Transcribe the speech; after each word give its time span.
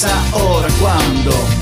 Si 0.00 0.06
no 0.06 0.64
es 0.66 1.59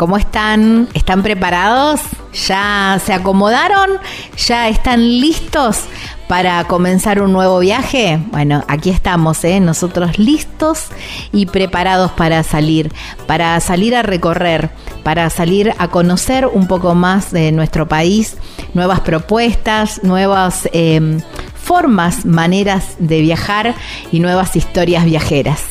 ¿cómo 0.00 0.16
están? 0.16 0.88
¿Están 0.94 1.22
preparados? 1.22 2.00
¿Ya 2.46 2.98
se 3.04 3.12
acomodaron? 3.12 3.98
¿Ya 4.46 4.70
están 4.70 5.20
listos 5.20 5.80
para 6.26 6.64
comenzar 6.64 7.20
un 7.20 7.34
nuevo 7.34 7.58
viaje? 7.58 8.18
Bueno, 8.30 8.64
aquí 8.66 8.88
estamos, 8.88 9.44
¿eh? 9.44 9.60
nosotros 9.60 10.18
listos 10.18 10.86
y 11.32 11.44
preparados 11.44 12.12
para 12.12 12.42
salir, 12.44 12.90
para 13.26 13.60
salir 13.60 13.94
a 13.94 14.00
recorrer, 14.00 14.70
para 15.04 15.28
salir 15.28 15.74
a 15.76 15.88
conocer 15.88 16.46
un 16.46 16.66
poco 16.66 16.94
más 16.94 17.30
de 17.30 17.52
nuestro 17.52 17.86
país, 17.86 18.38
nuevas 18.72 19.00
propuestas, 19.00 20.02
nuevas... 20.02 20.66
eh, 20.72 21.20
formas, 21.62 22.24
maneras 22.24 22.96
de 22.98 23.20
viajar 23.20 23.74
y 24.10 24.20
nuevas 24.20 24.56
historias 24.56 25.04
viajeras. 25.04 25.62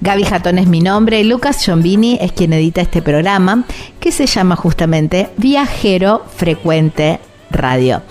Gaby 0.00 0.24
Jatón 0.24 0.58
es 0.58 0.66
mi 0.66 0.80
nombre, 0.80 1.22
Lucas 1.24 1.64
Giombini 1.64 2.18
es 2.20 2.32
quien 2.32 2.52
edita 2.52 2.80
este 2.80 3.02
programa 3.02 3.64
que 4.00 4.12
se 4.12 4.26
llama 4.26 4.56
justamente 4.56 5.30
Viajero 5.36 6.24
Frecuente 6.36 7.20
Radio. 7.50 8.02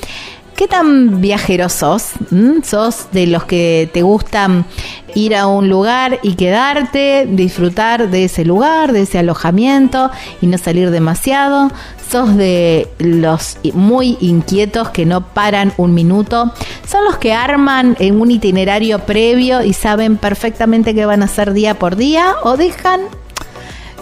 ¿Qué 0.55 0.69
tan 0.69 1.19
viajero 1.19 1.67
sos? 1.67 2.11
¿Mm? 2.31 2.61
¿Sos 2.63 3.07
de 3.11 3.27
los 3.27 3.43
que 3.43 3.89
te 3.93 4.03
gustan 4.03 4.66
ir 5.13 5.35
a 5.35 5.47
un 5.47 5.67
lugar 5.67 6.19
y 6.23 6.35
quedarte, 6.35 7.27
disfrutar 7.29 8.09
de 8.09 8.23
ese 8.23 8.45
lugar, 8.45 8.94
de 8.94 9.01
ese 9.01 9.19
alojamiento 9.19 10.11
y 10.41 10.47
no 10.47 10.57
salir 10.57 10.91
demasiado? 10.91 11.71
¿Sos 12.09 12.38
de 12.38 12.88
los 12.99 13.57
muy 13.73 14.17
inquietos 14.21 14.91
que 14.91 15.05
no 15.05 15.27
paran 15.27 15.73
un 15.75 15.94
minuto? 15.94 16.53
¿Son 16.88 17.03
los 17.03 17.17
que 17.17 17.33
arman 17.33 17.97
en 17.99 18.21
un 18.21 18.31
itinerario 18.31 18.99
previo 18.99 19.61
y 19.61 19.73
saben 19.73 20.15
perfectamente 20.15 20.95
qué 20.95 21.05
van 21.05 21.21
a 21.21 21.25
hacer 21.25 21.51
día 21.51 21.77
por 21.77 21.97
día? 21.97 22.33
¿O 22.44 22.55
dejan 22.55 23.01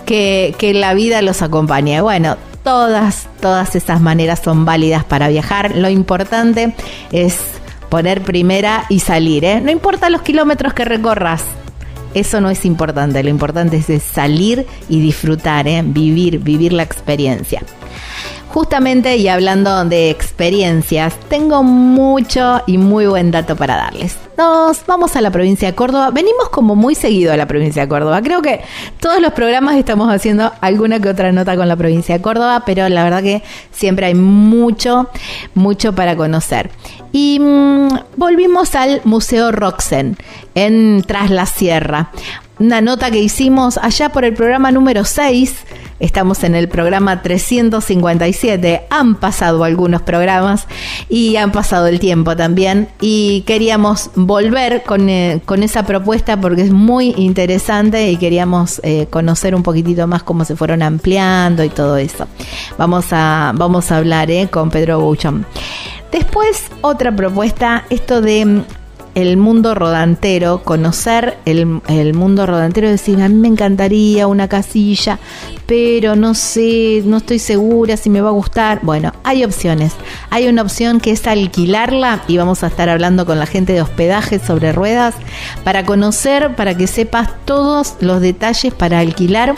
que, 0.06 0.54
que 0.60 0.76
la 0.76 0.94
vida 0.94 1.24
los 1.24 1.42
acompañe? 1.42 2.00
Bueno, 2.02 2.38
todas, 2.64 3.28
todas 3.42 3.76
esas 3.76 4.02
maneras 4.02 4.42
son 4.44 4.66
válidas 4.66 5.04
para 5.04 5.28
viajar. 5.28 5.76
Lo 5.76 5.90
importante 5.90 6.74
es 7.12 7.38
poner 7.90 8.22
primera 8.22 8.86
y 8.90 9.00
salir. 9.00 9.46
¿eh? 9.46 9.62
No 9.62 9.72
importa 9.72 10.10
los 10.10 10.22
kilómetros 10.22 10.74
que 10.74 10.86
recorras. 10.86 11.44
Eso 12.14 12.42
no 12.42 12.50
es 12.50 12.66
importante. 12.66 13.24
Lo 13.24 13.30
importante 13.30 13.84
es 13.88 14.04
salir 14.04 14.66
y 14.90 15.00
disfrutar, 15.00 15.68
¿eh? 15.68 15.82
vivir, 15.86 16.40
vivir 16.40 16.74
la 16.74 16.84
experiencia. 16.84 17.62
Justamente 18.54 19.18
y 19.18 19.28
hablando 19.30 19.84
de 19.84 20.12
experiencias, 20.12 21.20
tengo 21.28 21.64
mucho 21.64 22.62
y 22.68 22.78
muy 22.78 23.08
buen 23.08 23.32
dato 23.32 23.56
para 23.56 23.78
darles. 23.78 24.16
Nos 24.38 24.86
vamos 24.86 25.16
a 25.16 25.22
la 25.22 25.32
provincia 25.32 25.70
de 25.70 25.76
Córdoba. 25.76 26.12
Venimos 26.12 26.50
como 26.50 26.76
muy 26.76 26.94
seguido 26.94 27.34
a 27.34 27.38
la 27.38 27.48
provincia 27.48 27.82
de 27.82 27.88
Córdoba. 27.88 28.22
Creo 28.22 28.44
que 28.44 28.62
todos 29.00 29.20
los 29.22 29.34
programas 29.34 29.76
estamos 29.76 30.14
haciendo 30.14 30.52
alguna 30.62 31.00
que 31.00 31.10
otra 31.10 31.32
nota 31.32 31.56
con 31.56 31.68
la 31.68 31.76
provincia 31.76 32.16
de 32.16 32.22
Córdoba, 32.22 32.62
pero 32.64 32.88
la 32.90 33.04
verdad 33.04 33.24
que 33.24 33.42
siempre 33.72 34.06
hay 34.06 34.14
mucho, 34.14 35.10
mucho 35.56 35.94
para 35.94 36.16
conocer. 36.16 36.70
Y 37.12 37.40
mmm, 37.40 37.90
volvimos 38.18 38.76
al 38.76 39.02
Museo 39.04 39.52
Roxen 39.52 40.16
en 40.54 41.04
Tras 41.08 41.32
la 41.32 41.48
Sierra. 41.48 42.12
Una 42.60 42.82
nota 42.82 43.12
que 43.12 43.20
hicimos 43.20 43.78
allá 43.78 44.10
por 44.10 44.26
el 44.26 44.34
programa 44.34 44.72
número 44.72 45.06
6 45.06 45.66
Estamos 46.04 46.44
en 46.44 46.54
el 46.54 46.68
programa 46.68 47.22
357. 47.22 48.88
Han 48.90 49.16
pasado 49.16 49.64
algunos 49.64 50.02
programas 50.02 50.68
y 51.08 51.38
han 51.38 51.54
pasado 51.54 51.88
el 51.88 52.02
tiempo 52.02 52.36
también. 52.36 52.90
Y 53.00 53.46
queríamos 53.48 54.10
volver 54.16 54.84
con, 54.84 55.08
eh, 55.08 55.42
con 55.46 55.64
esa 55.64 55.86
propuesta 55.86 56.42
porque 56.42 56.64
es 56.64 56.72
muy 56.72 57.14
interesante 57.16 58.12
y 58.12 58.18
queríamos 58.18 58.82
eh, 58.84 59.08
conocer 59.10 59.56
un 59.56 59.64
poquitito 59.64 60.06
más 60.06 60.24
cómo 60.24 60.44
se 60.44 60.58
fueron 60.58 60.82
ampliando 60.82 61.64
y 61.64 61.70
todo 61.70 61.96
eso. 61.96 62.28
Vamos 62.78 63.06
a, 63.12 63.54
vamos 63.56 63.90
a 63.90 63.98
hablar 63.98 64.30
eh, 64.30 64.50
con 64.52 64.72
Pedro 64.72 65.00
Buchón. 65.00 65.46
Después, 66.12 66.64
otra 66.82 67.16
propuesta, 67.16 67.86
esto 67.90 68.20
de 68.20 68.64
el 69.16 69.38
mundo 69.38 69.76
rodantero, 69.76 70.64
conocer 70.64 71.38
el, 71.46 71.82
el, 71.88 72.14
mundo 72.14 72.46
rodantero, 72.46 72.90
decir, 72.90 73.22
a 73.22 73.30
mí 73.30 73.36
me 73.36 73.48
encantaría 73.48 74.28
una 74.28 74.48
casilla, 74.48 75.20
pero 75.66 76.16
no 76.16 76.34
sé, 76.34 77.04
no 77.06 77.18
estoy 77.18 77.40
segura 77.40 77.96
si 77.98 78.10
me 78.10 78.22
va 78.22 78.30
a 78.30 78.34
gustar. 78.34 78.80
Bueno, 78.82 79.14
hay 79.24 79.44
opciones. 79.44 79.94
Hay 80.30 80.48
una 80.48 80.64
opción 80.64 81.00
que 81.00 81.12
es 81.12 81.28
alquilarla 81.28 82.24
y 82.28 82.38
vamos 82.38 82.64
a 82.64 82.68
estar 82.68 82.90
hablando 82.90 83.26
con 83.26 83.40
la 83.40 83.46
gente 83.46 83.74
de 83.74 83.82
hospedaje 83.82 84.40
sobre 84.40 84.72
ruedas 84.72 85.16
para 85.64 85.86
conocer, 85.86 86.56
para 86.56 86.76
que 86.76 86.88
sepas 86.88 87.30
todos 87.46 87.96
los 88.00 88.20
detalles 88.22 88.74
para 88.74 89.00
alquilar 89.00 89.56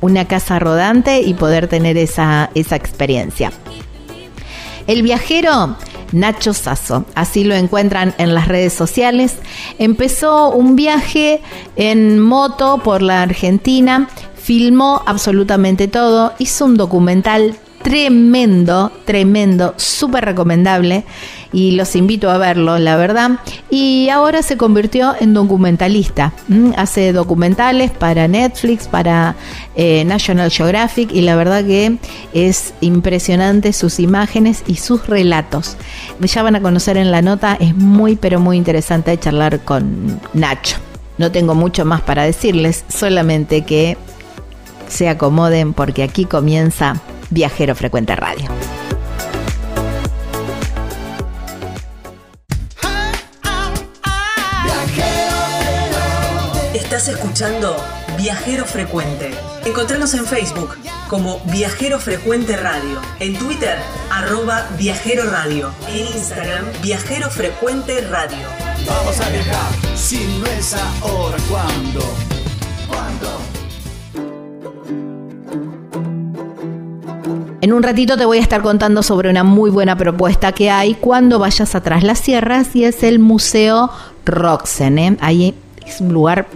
una 0.00 0.26
casa 0.26 0.58
rodante 0.58 1.22
y 1.22 1.34
poder 1.34 1.66
tener 1.68 1.96
esa, 1.96 2.50
esa 2.54 2.76
experiencia. 2.76 3.52
El 4.86 5.02
viajero 5.02 5.76
Nacho 6.12 6.52
Sasso. 6.54 7.04
Así 7.14 7.44
lo 7.44 7.54
encuentran 7.54 8.14
en 8.18 8.34
las 8.34 8.48
redes 8.48 8.72
sociales. 8.72 9.36
Empezó 9.78 10.50
un 10.50 10.76
viaje 10.76 11.40
en 11.76 12.20
moto 12.20 12.78
por 12.82 13.02
la 13.02 13.22
Argentina, 13.22 14.08
filmó 14.34 15.02
absolutamente 15.06 15.88
todo, 15.88 16.32
hizo 16.38 16.64
un 16.64 16.76
documental 16.76 17.56
tremendo, 17.88 18.92
tremendo, 19.06 19.72
súper 19.78 20.26
recomendable 20.26 21.04
y 21.54 21.70
los 21.70 21.96
invito 21.96 22.28
a 22.28 22.36
verlo, 22.36 22.78
la 22.78 22.96
verdad. 22.96 23.38
Y 23.70 24.10
ahora 24.10 24.42
se 24.42 24.58
convirtió 24.58 25.14
en 25.18 25.32
documentalista. 25.32 26.34
Hace 26.76 27.14
documentales 27.14 27.90
para 27.90 28.28
Netflix, 28.28 28.88
para 28.88 29.36
eh, 29.74 30.04
National 30.04 30.50
Geographic 30.50 31.12
y 31.12 31.22
la 31.22 31.34
verdad 31.34 31.64
que 31.64 31.96
es 32.34 32.74
impresionante 32.82 33.72
sus 33.72 34.00
imágenes 34.00 34.64
y 34.66 34.74
sus 34.74 35.06
relatos. 35.06 35.78
Ya 36.20 36.42
van 36.42 36.56
a 36.56 36.60
conocer 36.60 36.98
en 36.98 37.10
la 37.10 37.22
nota, 37.22 37.56
es 37.58 37.74
muy 37.74 38.16
pero 38.16 38.38
muy 38.38 38.58
interesante 38.58 39.18
charlar 39.18 39.60
con 39.60 40.20
Nacho. 40.34 40.76
No 41.16 41.32
tengo 41.32 41.54
mucho 41.54 41.86
más 41.86 42.02
para 42.02 42.24
decirles, 42.24 42.84
solamente 42.88 43.62
que 43.62 43.96
se 44.88 45.08
acomoden 45.08 45.72
porque 45.74 46.02
aquí 46.02 46.24
comienza 46.24 47.00
Viajero 47.30 47.74
Frecuente 47.74 48.16
Radio. 48.16 48.48
Estás 56.74 57.08
escuchando 57.08 57.76
Viajero 58.16 58.64
Frecuente. 58.64 59.30
Encontrarnos 59.64 60.14
en 60.14 60.26
Facebook 60.26 60.76
como 61.08 61.40
Viajero 61.46 61.98
Frecuente 62.00 62.56
Radio, 62.56 63.00
en 63.20 63.38
Twitter 63.38 63.78
arroba 64.10 64.66
Viajero 64.78 65.30
Radio, 65.30 65.70
en 65.88 66.06
Instagram 66.16 66.64
Viajero 66.82 67.30
Frecuente 67.30 68.00
Radio. 68.02 68.46
Vamos 68.86 69.20
a 69.20 69.28
viajar, 69.28 69.96
si 69.96 70.26
no 70.38 70.46
es 70.46 70.74
ahora, 70.74 71.36
¿cuándo? 71.48 72.27
En 77.68 77.74
un 77.74 77.82
ratito 77.82 78.16
te 78.16 78.24
voy 78.24 78.38
a 78.38 78.40
estar 78.40 78.62
contando 78.62 79.02
sobre 79.02 79.28
una 79.28 79.44
muy 79.44 79.68
buena 79.70 79.94
propuesta 79.94 80.52
que 80.52 80.70
hay 80.70 80.94
cuando 80.94 81.38
vayas 81.38 81.74
atrás 81.74 82.02
las 82.02 82.18
sierras 82.18 82.74
y 82.74 82.84
es 82.84 83.02
el 83.02 83.18
Museo 83.18 83.90
Roxen. 84.24 84.98
¿eh? 84.98 85.18
Ahí 85.20 85.54
es 85.86 86.00
un 86.00 86.14
lugar 86.14 86.46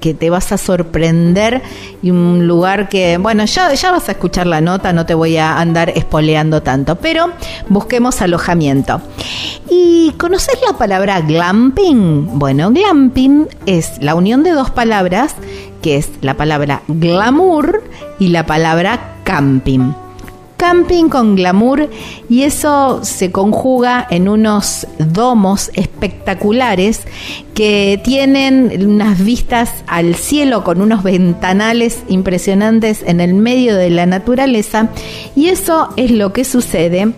que 0.00 0.12
te 0.12 0.28
vas 0.28 0.50
a 0.50 0.58
sorprender 0.58 1.62
y 2.02 2.10
un 2.10 2.48
lugar 2.48 2.88
que, 2.88 3.16
bueno, 3.16 3.44
ya, 3.44 3.72
ya 3.74 3.92
vas 3.92 4.08
a 4.08 4.12
escuchar 4.12 4.48
la 4.48 4.60
nota, 4.60 4.92
no 4.92 5.06
te 5.06 5.14
voy 5.14 5.36
a 5.36 5.56
andar 5.56 5.90
espoleando 5.90 6.60
tanto, 6.64 6.96
pero 6.96 7.30
busquemos 7.68 8.20
alojamiento. 8.20 9.00
¿Y 9.70 10.14
conoces 10.18 10.58
la 10.68 10.76
palabra 10.76 11.20
glamping? 11.20 12.40
Bueno, 12.40 12.72
glamping 12.72 13.46
es 13.66 14.02
la 14.02 14.16
unión 14.16 14.42
de 14.42 14.50
dos 14.50 14.70
palabras, 14.70 15.36
que 15.80 15.96
es 15.96 16.10
la 16.22 16.36
palabra 16.36 16.82
glamour 16.88 17.84
y 18.18 18.30
la 18.30 18.46
palabra 18.46 19.14
camping 19.22 19.92
camping 20.56 21.08
con 21.08 21.36
glamour 21.36 21.90
y 22.28 22.42
eso 22.42 23.04
se 23.04 23.30
conjuga 23.30 24.06
en 24.10 24.28
unos 24.28 24.86
domos 24.98 25.70
espectaculares 25.74 27.02
que 27.54 28.00
tienen 28.04 28.86
unas 28.86 29.22
vistas 29.22 29.70
al 29.86 30.14
cielo 30.14 30.64
con 30.64 30.80
unos 30.80 31.02
ventanales 31.02 32.02
impresionantes 32.08 33.02
en 33.06 33.20
el 33.20 33.34
medio 33.34 33.76
de 33.76 33.90
la 33.90 34.06
naturaleza. 34.06 34.88
Y 35.34 35.48
eso 35.48 35.90
es 35.96 36.10
lo 36.10 36.32
que 36.32 36.44
sucede 36.44 37.12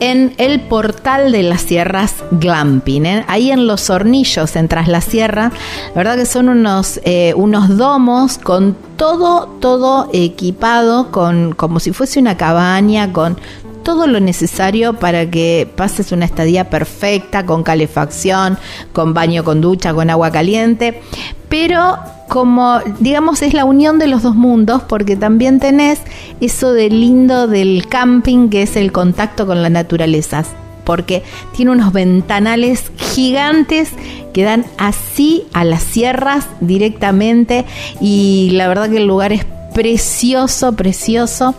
en 0.00 0.34
el 0.38 0.60
portal 0.60 1.32
de 1.32 1.42
las 1.42 1.62
sierras 1.62 2.14
Glamping, 2.30 3.06
¿eh? 3.06 3.24
ahí 3.28 3.50
en 3.50 3.66
los 3.66 3.90
hornillos, 3.90 4.56
en 4.56 4.68
Tras 4.68 4.88
la 4.88 5.00
Sierra. 5.00 5.52
La 5.88 5.94
verdad 5.94 6.16
que 6.16 6.26
son 6.26 6.48
unos, 6.48 7.00
eh, 7.04 7.34
unos 7.36 7.76
domos 7.76 8.38
con 8.38 8.76
todo, 8.96 9.46
todo 9.60 10.08
equipado, 10.12 11.10
con, 11.10 11.54
como 11.54 11.80
si 11.80 11.92
fuese 11.92 12.20
una 12.20 12.36
cabaña, 12.36 13.12
con 13.12 13.38
todo 13.82 14.06
lo 14.06 14.20
necesario 14.20 14.94
para 14.94 15.30
que 15.30 15.66
pases 15.76 16.12
una 16.12 16.26
estadía 16.26 16.68
perfecta, 16.68 17.46
con 17.46 17.62
calefacción, 17.62 18.58
con 18.92 19.14
baño 19.14 19.44
con 19.44 19.60
ducha, 19.60 19.94
con 19.94 20.10
agua 20.10 20.30
caliente, 20.30 21.00
pero 21.48 21.98
como 22.28 22.80
digamos 23.00 23.42
es 23.42 23.54
la 23.54 23.64
unión 23.64 23.98
de 23.98 24.06
los 24.06 24.22
dos 24.22 24.36
mundos 24.36 24.82
porque 24.82 25.16
también 25.16 25.60
tenés 25.60 26.00
eso 26.40 26.72
de 26.72 26.90
lindo 26.90 27.48
del 27.48 27.86
camping 27.88 28.48
que 28.50 28.62
es 28.62 28.76
el 28.76 28.92
contacto 28.92 29.46
con 29.46 29.62
la 29.62 29.70
naturaleza 29.70 30.44
porque 30.84 31.22
tiene 31.54 31.72
unos 31.72 31.92
ventanales 31.92 32.90
gigantes 32.96 33.90
que 34.32 34.42
dan 34.42 34.64
así 34.78 35.44
a 35.52 35.64
las 35.64 35.82
sierras 35.82 36.46
directamente 36.60 37.66
y 38.00 38.50
la 38.52 38.68
verdad 38.68 38.88
que 38.88 38.98
el 38.98 39.06
lugar 39.06 39.32
es 39.32 39.44
precioso, 39.78 40.72
precioso 40.72 41.54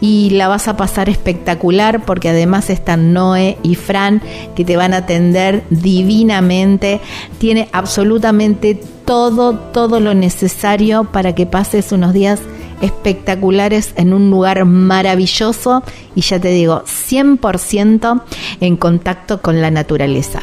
y 0.00 0.30
la 0.30 0.46
vas 0.46 0.68
a 0.68 0.76
pasar 0.76 1.08
espectacular 1.08 2.04
porque 2.04 2.28
además 2.28 2.70
están 2.70 3.12
Noé 3.12 3.58
y 3.64 3.74
Fran 3.74 4.22
que 4.54 4.64
te 4.64 4.76
van 4.76 4.94
a 4.94 4.98
atender 4.98 5.64
divinamente. 5.70 7.00
Tiene 7.38 7.68
absolutamente 7.72 8.80
todo, 9.04 9.54
todo 9.58 9.98
lo 9.98 10.14
necesario 10.14 11.10
para 11.10 11.34
que 11.34 11.44
pases 11.44 11.90
unos 11.90 12.12
días 12.12 12.38
espectaculares 12.82 13.94
en 13.96 14.12
un 14.12 14.30
lugar 14.30 14.64
maravilloso 14.64 15.82
y 16.14 16.20
ya 16.20 16.38
te 16.38 16.50
digo, 16.50 16.84
100% 16.84 18.22
en 18.60 18.76
contacto 18.76 19.42
con 19.42 19.60
la 19.60 19.72
naturaleza. 19.72 20.38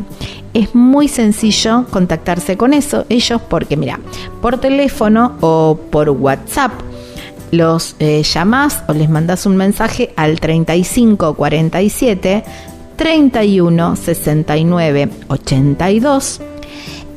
Es 0.54 0.76
muy 0.76 1.08
sencillo 1.08 1.86
contactarse 1.90 2.58
con 2.58 2.74
eso, 2.74 3.06
ellos 3.08 3.42
porque 3.50 3.78
mira, 3.78 4.02
por 4.42 4.58
teléfono 4.58 5.38
o 5.40 5.80
por 5.90 6.10
WhatsApp 6.10 6.74
los 7.54 7.96
eh, 8.00 8.24
llamás 8.24 8.84
o 8.88 8.94
les 8.94 9.10
mandás 9.10 9.46
un 9.46 9.56
mensaje 9.56 10.12
al 10.16 10.40
35 10.40 11.36
47 11.36 12.44
31 12.96 13.96
69 13.96 15.10
82. 15.28 16.42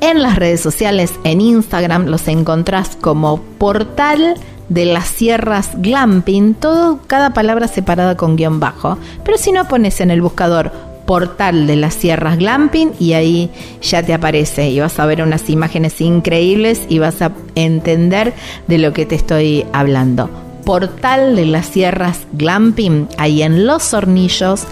En 0.00 0.22
las 0.22 0.36
redes 0.36 0.60
sociales, 0.60 1.14
en 1.24 1.40
Instagram, 1.40 2.06
los 2.06 2.28
encontrás 2.28 2.96
como 3.00 3.40
portal 3.58 4.34
de 4.68 4.84
las 4.84 5.06
sierras 5.06 5.70
glamping, 5.76 6.54
todo, 6.54 7.00
cada 7.06 7.30
palabra 7.30 7.66
separada 7.66 8.16
con 8.16 8.36
guion 8.36 8.60
bajo. 8.60 8.98
Pero 9.24 9.38
si 9.38 9.52
no 9.52 9.66
pones 9.68 10.00
en 10.00 10.10
el 10.10 10.20
buscador 10.20 10.70
portal 11.06 11.66
de 11.66 11.76
las 11.76 11.94
sierras 11.94 12.36
glamping 12.38 12.92
y 12.98 13.14
ahí 13.14 13.50
ya 13.80 14.02
te 14.02 14.12
aparece 14.12 14.68
y 14.70 14.80
vas 14.80 14.98
a 14.98 15.06
ver 15.06 15.22
unas 15.22 15.48
imágenes 15.48 16.00
increíbles 16.00 16.82
y 16.88 16.98
vas 16.98 17.22
a 17.22 17.32
entender 17.54 18.34
de 18.66 18.78
lo 18.78 18.92
que 18.92 19.06
te 19.06 19.14
estoy 19.14 19.64
hablando. 19.72 20.28
Portal 20.64 21.36
de 21.36 21.46
las 21.46 21.66
sierras 21.66 22.26
glamping, 22.32 23.08
ahí 23.18 23.42
en 23.42 23.66
Los 23.66 23.94
Hornillos, 23.94 24.66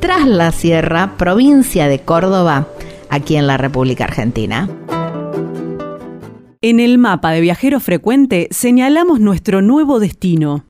tras 0.00 0.26
la 0.26 0.52
sierra, 0.52 1.16
provincia 1.18 1.88
de 1.88 1.98
Córdoba, 1.98 2.68
aquí 3.10 3.36
en 3.36 3.46
la 3.46 3.56
República 3.56 4.04
Argentina. 4.04 4.68
En 6.62 6.78
el 6.78 6.98
mapa 6.98 7.32
de 7.32 7.40
viajero 7.40 7.80
frecuente 7.80 8.46
señalamos 8.50 9.18
nuestro 9.18 9.62
nuevo 9.62 9.98
destino. 9.98 10.69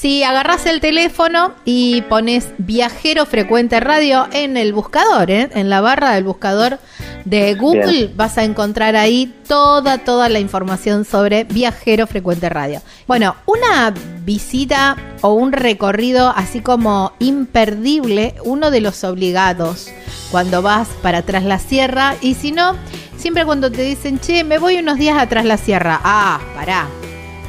Si 0.00 0.24
agarras 0.24 0.64
el 0.64 0.80
teléfono 0.80 1.52
y 1.66 2.00
pones 2.00 2.54
viajero 2.56 3.26
frecuente 3.26 3.80
radio 3.80 4.28
en 4.32 4.56
el 4.56 4.72
buscador, 4.72 5.30
¿eh? 5.30 5.50
en 5.52 5.68
la 5.68 5.82
barra 5.82 6.12
del 6.12 6.24
buscador, 6.24 6.78
de 7.26 7.54
Google 7.54 8.10
vas 8.16 8.38
a 8.38 8.44
encontrar 8.44 8.96
ahí 8.96 9.30
toda, 9.46 9.98
toda 9.98 10.30
la 10.30 10.40
información 10.40 11.04
sobre 11.04 11.44
Viajero 11.44 12.06
Frecuente 12.06 12.48
Radio. 12.48 12.80
Bueno, 13.06 13.36
una 13.44 13.92
visita 14.24 14.96
o 15.20 15.34
un 15.34 15.52
recorrido 15.52 16.32
así 16.34 16.60
como 16.60 17.12
imperdible, 17.18 18.36
uno 18.42 18.70
de 18.70 18.80
los 18.80 19.04
obligados 19.04 19.90
cuando 20.30 20.62
vas 20.62 20.88
para 21.02 21.18
atrás 21.18 21.44
la 21.44 21.58
sierra 21.58 22.16
y 22.22 22.36
si 22.36 22.52
no, 22.52 22.74
siempre 23.18 23.44
cuando 23.44 23.70
te 23.70 23.82
dicen, 23.82 24.18
che, 24.18 24.44
me 24.44 24.56
voy 24.56 24.78
unos 24.78 24.96
días 24.96 25.18
atrás 25.18 25.44
la 25.44 25.58
sierra, 25.58 26.00
ah, 26.02 26.40
pará, 26.54 26.88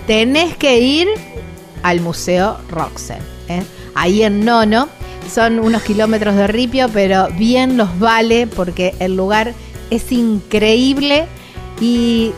tenés 0.05 0.57
que 0.57 0.79
ir 0.79 1.07
al 1.83 2.01
Museo 2.01 2.57
Roxen. 2.69 3.19
¿eh? 3.47 3.63
Ahí 3.95 4.23
en 4.23 4.45
Nono, 4.45 4.89
son 5.31 5.59
unos 5.59 5.83
kilómetros 5.83 6.35
de 6.35 6.47
ripio, 6.47 6.89
pero 6.91 7.27
bien 7.37 7.77
los 7.77 7.99
vale 7.99 8.47
porque 8.47 8.95
el 8.99 9.15
lugar 9.15 9.53
es 9.89 10.11
increíble 10.11 11.27
y 11.79 12.31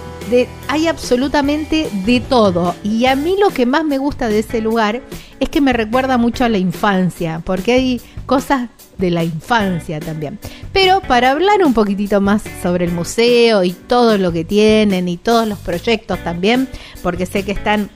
hay 0.68 0.88
absolutamente 0.88 1.90
de 2.06 2.20
todo. 2.20 2.76
Y 2.84 3.06
a 3.06 3.16
mí 3.16 3.36
lo 3.40 3.50
que 3.50 3.66
más 3.66 3.84
me 3.84 3.98
gusta 3.98 4.28
de 4.28 4.40
ese 4.40 4.62
lugar 4.62 5.02
es 5.40 5.50
que 5.50 5.62
me 5.62 5.74
recuerda 5.74 6.18
mucho 6.18 6.46
a 6.46 6.50
la 6.50 6.58
infancia, 6.58 7.42
porque 7.44 7.74
hay 7.74 8.02
cosas 8.26 8.70
de 8.98 9.12
la 9.12 9.24
infancia 9.24 10.00
también. 10.00 10.40
Pero 10.72 11.02
para 11.02 11.32
hablar 11.32 11.64
un 11.66 11.74
poquitito 11.74 12.22
más 12.22 12.44
sobre 12.62 12.86
el 12.86 12.92
museo 12.92 13.64
y 13.64 13.74
todo 13.74 14.18
lo 14.18 14.32
que 14.32 14.46
tienen 14.46 15.10
y 15.10 15.18
todos 15.18 15.48
los 15.48 15.60
proyectos 15.60 16.24
también, 16.24 16.68
porque 17.02 17.26
sé 17.26 17.44
que 17.44 17.52
están 17.52 17.90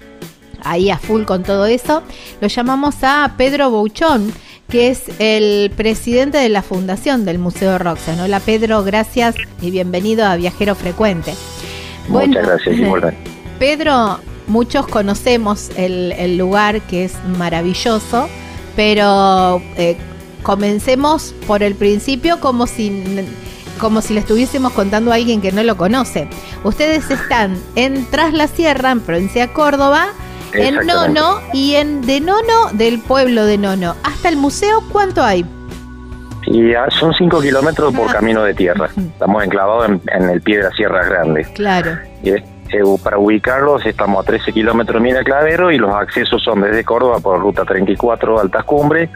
ahí 0.63 0.89
a 0.89 0.97
full 0.97 1.23
con 1.23 1.43
todo 1.43 1.65
eso, 1.65 2.03
lo 2.41 2.47
llamamos 2.47 2.95
a 3.01 3.33
Pedro 3.37 3.69
Bouchón, 3.69 4.31
que 4.69 4.89
es 4.89 5.03
el 5.19 5.71
presidente 5.71 6.37
de 6.37 6.49
la 6.49 6.61
fundación 6.61 7.25
del 7.25 7.39
Museo 7.39 7.77
Roxanne. 7.77 8.21
Hola 8.21 8.39
Pedro, 8.39 8.83
gracias 8.83 9.35
y 9.61 9.71
bienvenido 9.71 10.25
a 10.25 10.35
Viajero 10.35 10.75
Frecuente. 10.75 11.33
Muchas 12.09 12.45
gracias, 12.45 12.75
Pedro, 13.59 14.19
muchos 14.47 14.87
conocemos 14.87 15.69
el, 15.77 16.37
lugar 16.37 16.81
que 16.81 17.05
es 17.05 17.13
maravilloso, 17.37 18.29
pero 18.75 19.61
eh, 19.77 19.97
comencemos 20.43 21.33
por 21.47 21.63
el 21.63 21.75
principio 21.75 22.39
como 22.39 22.67
si, 22.67 23.03
como 23.79 24.01
si 24.01 24.13
le 24.13 24.19
estuviésemos 24.19 24.73
contando 24.73 25.11
a 25.11 25.15
alguien 25.15 25.41
que 25.41 25.51
no 25.51 25.63
lo 25.63 25.77
conoce. 25.77 26.27
Ustedes 26.63 27.09
están 27.09 27.57
en 27.75 28.05
Tras 28.05 28.33
la 28.33 28.47
Sierra, 28.47 28.91
en 28.91 29.01
provincia 29.01 29.47
de 29.47 29.53
Córdoba, 29.53 30.09
en 30.53 30.85
Nono 30.85 31.39
y 31.53 31.75
en 31.75 32.01
de 32.01 32.19
Nono, 32.19 32.71
del 32.73 32.99
pueblo 32.99 33.45
de 33.45 33.57
Nono, 33.57 33.95
hasta 34.03 34.29
el 34.29 34.37
museo, 34.37 34.83
¿cuánto 34.91 35.23
hay? 35.23 35.45
Y 36.45 36.73
son 36.97 37.13
5 37.13 37.41
kilómetros 37.41 37.93
por 37.93 38.09
ah. 38.09 38.13
camino 38.13 38.43
de 38.43 38.53
tierra. 38.53 38.89
Estamos 38.97 39.43
enclavados 39.43 39.99
en, 40.07 40.29
el 40.29 40.41
pie 40.41 40.57
de 40.57 40.63
la 40.63 40.71
Sierra 40.71 41.05
Grande. 41.05 41.45
Claro. 41.53 41.97
Y 42.23 42.29
eh, 42.29 42.43
para 43.03 43.17
ubicarlos 43.17 43.85
estamos 43.85 44.23
a 44.23 44.27
13 44.27 44.51
kilómetros 44.51 45.01
de 45.01 45.07
Mina 45.07 45.23
Clavero 45.23 45.71
y 45.71 45.77
los 45.77 45.93
accesos 45.93 46.43
son 46.43 46.61
desde 46.61 46.83
Córdoba 46.83 47.19
por 47.19 47.39
ruta 47.39 47.63
34 47.63 48.39
Altas 48.39 48.65
Cumbres 48.65 49.09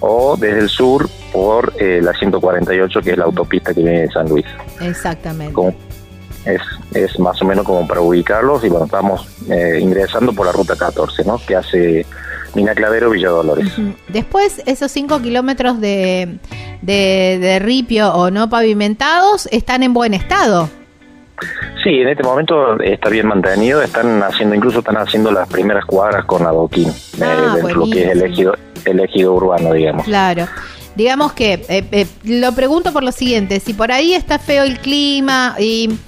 o 0.00 0.36
desde 0.36 0.60
el 0.60 0.68
sur 0.68 1.08
por 1.32 1.72
eh, 1.80 2.00
la 2.02 2.12
148 2.12 3.00
que 3.00 3.10
es 3.10 3.18
la 3.18 3.24
autopista 3.24 3.74
que 3.74 3.82
viene 3.82 4.02
de 4.02 4.08
San 4.08 4.28
Luis. 4.28 4.46
Exactamente 4.80 5.52
es, 6.46 6.62
es 6.94 7.18
más 7.18 7.40
o 7.42 7.44
menos 7.44 7.64
como 7.64 7.86
para 7.86 8.00
ubicarlos 8.00 8.64
y 8.64 8.68
bueno, 8.68 8.86
estamos 8.86 9.26
eh, 9.50 9.78
ingresando 9.80 10.32
por 10.32 10.46
la 10.46 10.52
ruta 10.52 10.76
14, 10.76 11.24
¿no? 11.24 11.38
Que 11.46 11.56
hace 11.56 12.06
Mina 12.54 12.74
Clavero, 12.74 13.10
Villa 13.10 13.28
Dolores. 13.28 13.72
Después, 14.08 14.62
esos 14.66 14.90
5 14.92 15.20
kilómetros 15.20 15.80
de, 15.80 16.38
de, 16.82 17.58
ripio 17.60 18.12
o 18.14 18.30
no 18.30 18.48
pavimentados 18.48 19.46
están 19.50 19.82
en 19.82 19.92
buen 19.92 20.14
estado. 20.14 20.70
Sí, 21.84 21.90
en 21.90 22.08
este 22.08 22.22
momento 22.22 22.80
está 22.80 23.10
bien 23.10 23.26
mantenido, 23.26 23.82
están 23.82 24.22
haciendo, 24.22 24.54
incluso 24.54 24.78
están 24.78 24.96
haciendo 24.96 25.30
las 25.30 25.48
primeras 25.48 25.84
cuadras 25.84 26.24
con 26.24 26.46
adoquín, 26.46 26.88
eh, 26.88 27.22
ah, 27.22 27.52
dentro 27.56 27.68
de 27.68 27.74
lo 27.74 27.84
que 27.90 28.04
es 28.04 28.10
el 28.10 28.22
ejido, 28.22 28.56
el 28.86 29.00
ejido 29.00 29.34
urbano, 29.34 29.72
digamos. 29.74 30.04
Claro 30.04 30.46
digamos 30.96 31.32
que 31.34 31.64
eh, 31.68 31.84
eh, 31.92 32.06
lo 32.24 32.52
pregunto 32.52 32.92
por 32.92 33.02
lo 33.02 33.12
siguiente, 33.12 33.60
si 33.60 33.74
por 33.74 33.92
ahí 33.92 34.14
está 34.14 34.38
feo 34.38 34.64
el 34.64 34.80
clima 34.80 35.54
y, 35.58 35.98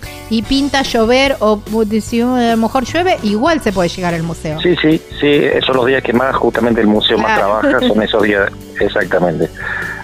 pinta 0.49 0.83
llover 0.83 1.37
o 1.41 1.61
si 2.01 2.21
a 2.21 2.25
lo 2.25 2.57
mejor 2.57 2.85
llueve, 2.85 3.19
igual 3.23 3.61
se 3.61 3.73
puede 3.73 3.89
llegar 3.89 4.15
al 4.15 4.23
museo. 4.23 4.61
Sí, 4.61 4.75
sí, 4.81 5.01
sí, 5.21 5.27
esos 5.27 5.67
son 5.67 5.77
los 5.77 5.87
días 5.87 6.03
que 6.03 6.13
más 6.13 6.35
justamente 6.37 6.81
el 6.81 6.87
museo 6.87 7.19
más 7.19 7.39
trabaja, 7.39 7.81
son 7.81 8.03
esos 8.03 8.23
días, 8.23 8.51
exactamente. 8.81 9.49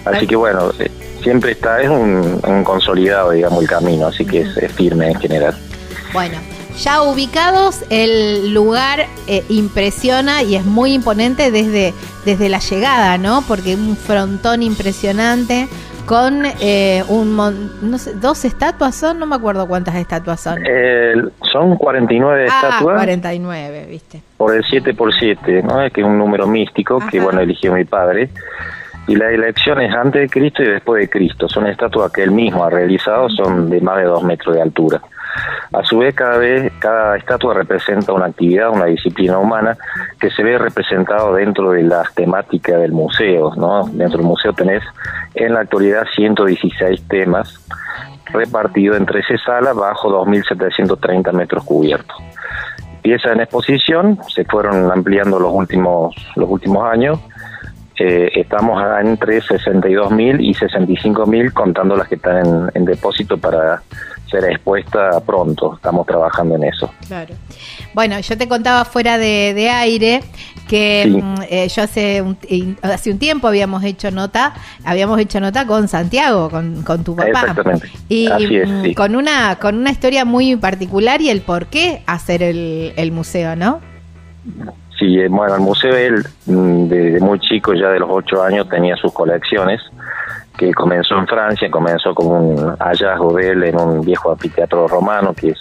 Así 0.05 0.27
que 0.27 0.35
bueno, 0.35 0.71
eh, 0.79 0.89
siempre 1.23 1.51
está, 1.51 1.81
es 1.81 1.89
un, 1.89 2.39
consolidado, 2.63 3.31
digamos, 3.31 3.61
el 3.63 3.69
camino, 3.69 4.07
así 4.07 4.23
que 4.25 4.41
es 4.41 4.71
firme 4.73 5.09
en 5.09 5.19
general. 5.19 5.55
Bueno, 6.13 6.37
ya 6.77 7.01
ubicados, 7.01 7.83
el 7.89 8.53
lugar 8.53 9.05
eh, 9.27 9.43
impresiona 9.49 10.43
y 10.43 10.55
es 10.55 10.65
muy 10.65 10.93
imponente 10.93 11.51
desde, 11.51 11.93
desde 12.25 12.49
la 12.49 12.59
llegada, 12.59 13.17
¿no? 13.17 13.43
Porque 13.47 13.75
un 13.75 13.95
frontón 13.95 14.63
impresionante 14.63 15.67
con 16.05 16.43
eh, 16.61 17.03
un 17.09 17.35
no 17.35 17.97
sé, 17.97 18.13
dos 18.15 18.45
estatuas 18.45 18.95
son, 18.95 19.19
no 19.19 19.25
me 19.25 19.35
acuerdo 19.35 19.67
cuántas 19.67 19.95
estatuas 19.95 20.39
son. 20.39 20.59
son 21.51 21.77
49 21.77 22.47
ah, 22.49 22.55
estatuas. 22.55 22.95
49, 22.95 23.87
viste. 23.89 24.21
Por 24.37 24.55
el 24.55 24.63
7 24.63 24.93
por 24.93 25.13
7, 25.13 25.63
¿no? 25.63 25.77
Que 25.91 26.01
es 26.01 26.07
un 26.07 26.17
número 26.17 26.47
místico 26.47 26.99
que 27.09 27.19
bueno, 27.19 27.41
eligió 27.41 27.73
mi 27.73 27.85
padre. 27.85 28.29
Y 29.07 29.15
la 29.15 29.29
elección 29.29 29.81
es 29.81 29.93
antes 29.93 30.21
de 30.21 30.29
Cristo 30.29 30.63
y 30.63 30.67
después 30.67 31.01
de 31.01 31.09
Cristo. 31.09 31.47
Son 31.47 31.67
estatuas 31.67 32.11
que 32.11 32.23
él 32.23 32.31
mismo 32.31 32.63
ha 32.63 32.69
realizado, 32.69 33.29
son 33.29 33.69
de 33.69 33.79
más 33.81 33.97
de 33.97 34.03
dos 34.03 34.23
metros 34.23 34.55
de 34.55 34.61
altura. 34.61 35.01
A 35.75 35.83
su 35.83 35.97
vez, 35.97 36.15
cada 36.15 36.37
vez, 36.37 36.71
cada 36.79 37.17
estatua 37.17 37.53
representa 37.53 38.13
una 38.13 38.27
actividad, 38.27 38.69
una 38.69 38.85
disciplina 38.85 39.37
humana 39.37 39.77
que 40.19 40.29
se 40.29 40.41
ve 40.41 40.57
representado 40.57 41.33
dentro 41.33 41.71
de 41.71 41.83
las 41.83 42.13
temáticas 42.15 42.79
del 42.79 42.93
museo, 42.93 43.53
¿no? 43.57 43.83
Dentro 43.91 44.19
del 44.19 44.27
museo 44.27 44.53
tenés 44.53 44.83
en 45.33 45.53
la 45.53 45.61
actualidad 45.61 46.05
116 46.15 47.07
temas 47.09 47.67
repartidos 48.31 48.97
en 48.97 49.05
13 49.05 49.37
salas 49.39 49.75
bajo 49.75 50.09
2.730 50.25 51.33
metros 51.33 51.63
cubiertos. 51.65 52.15
Piezas 53.01 53.33
en 53.33 53.41
exposición 53.41 54.19
se 54.33 54.45
fueron 54.45 54.89
ampliando 54.91 55.39
los 55.39 55.51
últimos, 55.51 56.15
los 56.37 56.49
últimos 56.49 56.85
años. 56.85 57.19
Eh, 57.99 58.31
estamos 58.35 58.81
entre 59.01 59.41
62.000 59.41 60.37
y 60.39 60.53
65.000 60.53 61.53
contando 61.53 61.95
las 61.97 62.07
que 62.07 62.15
están 62.15 62.45
en, 62.45 62.71
en 62.73 62.85
depósito 62.85 63.37
para 63.37 63.81
será 64.35 64.51
expuesta 64.51 65.19
pronto. 65.21 65.75
Estamos 65.75 66.05
trabajando 66.05 66.55
en 66.55 66.65
eso. 66.65 66.91
Claro. 67.07 67.35
Bueno, 67.93 68.19
yo 68.19 68.37
te 68.37 68.47
contaba 68.47 68.85
fuera 68.85 69.17
de, 69.17 69.69
aire 69.69 70.21
que 70.67 71.05
mm, 71.07 71.41
eh, 71.49 71.67
yo 71.67 71.83
hace 71.83 72.21
un, 72.21 72.37
hace 72.81 73.11
un 73.11 73.19
tiempo 73.19 73.47
habíamos 73.47 73.83
hecho 73.83 74.11
nota, 74.11 74.53
habíamos 74.83 75.19
hecho 75.19 75.39
nota 75.39 75.65
con 75.65 75.87
Santiago, 75.87 76.49
con, 76.49 76.83
con 76.83 77.03
tu 77.03 77.15
papá. 77.15 77.29
Exactamente. 77.29 77.89
Y 78.09 78.27
mm, 78.29 78.93
con 78.93 79.15
una 79.15 79.57
con 79.57 79.77
una 79.77 79.91
historia 79.91 80.25
muy 80.25 80.55
particular 80.55 81.21
y 81.21 81.29
el 81.29 81.41
por 81.41 81.67
qué 81.67 82.01
hacer 82.05 82.43
el, 82.43 82.93
el 82.95 83.11
museo, 83.11 83.55
¿no? 83.55 83.79
Sí, 84.99 85.19
eh, 85.19 85.27
bueno, 85.29 85.55
el 85.55 85.61
museo 85.61 85.95
él 85.95 86.25
mm, 86.45 86.87
desde 86.87 87.19
muy 87.19 87.39
chico, 87.39 87.73
ya 87.73 87.89
de 87.89 87.99
los 87.99 88.09
ocho 88.11 88.41
años, 88.43 88.67
tenía 88.69 88.95
sus 88.97 89.13
colecciones 89.13 89.81
que 90.57 90.73
comenzó 90.73 91.17
en 91.17 91.27
Francia, 91.27 91.69
comenzó 91.69 92.13
con 92.13 92.27
un 92.27 92.77
hallazgo 92.77 93.33
de 93.33 93.49
él 93.49 93.63
en 93.63 93.79
un 93.79 94.01
viejo 94.01 94.31
anfiteatro 94.31 94.87
romano, 94.87 95.33
que 95.33 95.49
es 95.49 95.59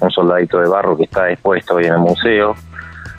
un 0.00 0.10
soldadito 0.10 0.58
de 0.58 0.68
barro 0.68 0.96
que 0.96 1.04
está 1.04 1.30
expuesto 1.30 1.76
hoy 1.76 1.86
en 1.86 1.94
el 1.94 1.98
museo, 1.98 2.54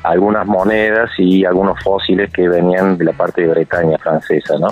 algunas 0.03 0.45
monedas 0.45 1.09
y 1.17 1.45
algunos 1.45 1.81
fósiles 1.83 2.31
que 2.31 2.47
venían 2.47 2.97
de 2.97 3.05
la 3.05 3.13
parte 3.13 3.41
de 3.41 3.47
Bretaña 3.47 3.97
francesa, 3.97 4.55
¿no? 4.59 4.69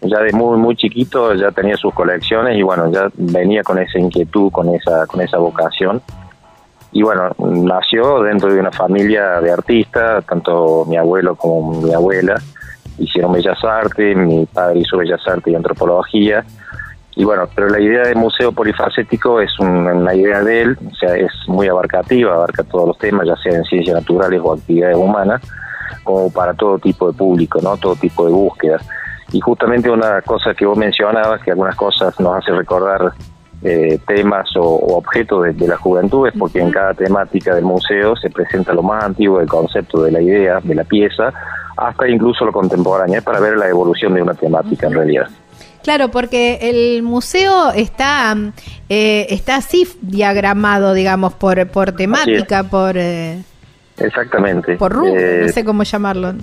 Ya 0.00 0.20
de 0.20 0.32
muy 0.32 0.58
muy 0.58 0.76
chiquito 0.76 1.34
ya 1.34 1.50
tenía 1.50 1.76
sus 1.76 1.92
colecciones 1.92 2.56
y 2.56 2.62
bueno, 2.62 2.90
ya 2.92 3.10
venía 3.14 3.64
con 3.64 3.78
esa 3.78 3.98
inquietud, 3.98 4.50
con 4.52 4.72
esa 4.74 5.06
con 5.06 5.20
esa 5.20 5.38
vocación. 5.38 6.00
Y 6.92 7.02
bueno, 7.02 7.30
nació 7.38 8.22
dentro 8.22 8.52
de 8.52 8.60
una 8.60 8.70
familia 8.70 9.40
de 9.40 9.50
artistas, 9.50 10.24
tanto 10.24 10.86
mi 10.88 10.96
abuelo 10.96 11.34
como 11.34 11.82
mi 11.82 11.92
abuela, 11.92 12.40
hicieron 12.98 13.32
Bellas 13.32 13.62
Artes, 13.64 14.16
mi 14.16 14.46
padre 14.46 14.80
hizo 14.80 14.96
Bellas 14.98 15.26
Artes 15.26 15.52
y 15.52 15.56
Antropología. 15.56 16.44
Y 17.16 17.24
bueno, 17.24 17.48
pero 17.54 17.68
la 17.68 17.80
idea 17.80 18.02
del 18.02 18.16
museo 18.16 18.52
polifacético 18.52 19.40
es 19.40 19.50
una 19.58 20.14
idea 20.14 20.40
de 20.42 20.62
él, 20.62 20.78
o 20.88 20.94
sea, 20.94 21.16
es 21.16 21.32
muy 21.48 21.66
abarcativa, 21.66 22.32
abarca 22.32 22.62
todos 22.62 22.86
los 22.88 22.98
temas, 22.98 23.26
ya 23.26 23.34
sea 23.36 23.58
en 23.58 23.64
ciencias 23.64 23.96
naturales 23.96 24.40
o 24.42 24.52
actividades 24.52 24.96
humanas, 24.96 25.42
como 26.04 26.30
para 26.30 26.54
todo 26.54 26.78
tipo 26.78 27.10
de 27.10 27.18
público, 27.18 27.60
¿no? 27.60 27.76
Todo 27.76 27.96
tipo 27.96 28.24
de 28.24 28.32
búsquedas. 28.32 28.86
Y 29.32 29.40
justamente 29.40 29.90
una 29.90 30.22
cosa 30.22 30.54
que 30.54 30.64
vos 30.64 30.78
mencionabas, 30.78 31.42
que 31.42 31.50
algunas 31.50 31.74
cosas 31.74 32.18
nos 32.20 32.36
hace 32.36 32.52
recordar 32.52 33.12
eh, 33.62 33.98
temas 34.06 34.48
o, 34.56 34.96
objetos 34.96 35.44
de, 35.44 35.52
de, 35.52 35.66
la 35.66 35.76
juventud, 35.76 36.28
es 36.28 36.34
porque 36.38 36.60
en 36.60 36.70
cada 36.70 36.94
temática 36.94 37.54
del 37.54 37.64
museo 37.64 38.14
se 38.16 38.30
presenta 38.30 38.72
lo 38.72 38.82
más 38.82 39.02
antiguo 39.04 39.38
del 39.38 39.48
concepto 39.48 40.02
de 40.02 40.12
la 40.12 40.20
idea, 40.20 40.60
de 40.62 40.74
la 40.74 40.84
pieza, 40.84 41.32
hasta 41.76 42.08
incluso 42.08 42.44
lo 42.44 42.52
contemporáneo, 42.52 43.22
para 43.22 43.40
ver 43.40 43.56
la 43.56 43.68
evolución 43.68 44.14
de 44.14 44.22
una 44.22 44.34
temática 44.34 44.86
en 44.86 44.94
realidad. 44.94 45.28
Claro, 45.82 46.10
porque 46.10 46.58
el 46.62 47.02
museo 47.02 47.70
está 47.72 48.36
eh, 48.88 49.26
está 49.30 49.56
así 49.56 49.88
diagramado, 50.02 50.92
digamos, 50.92 51.34
por 51.34 51.66
por 51.68 51.92
temática, 51.92 52.64
por 52.64 52.96
eh, 52.96 53.42
exactamente, 53.96 54.76
por 54.76 54.92
rubro, 54.92 55.14
no 55.14 55.18
eh, 55.18 55.48
sé 55.48 55.64
cómo 55.64 55.84
llamarlo. 55.84 56.34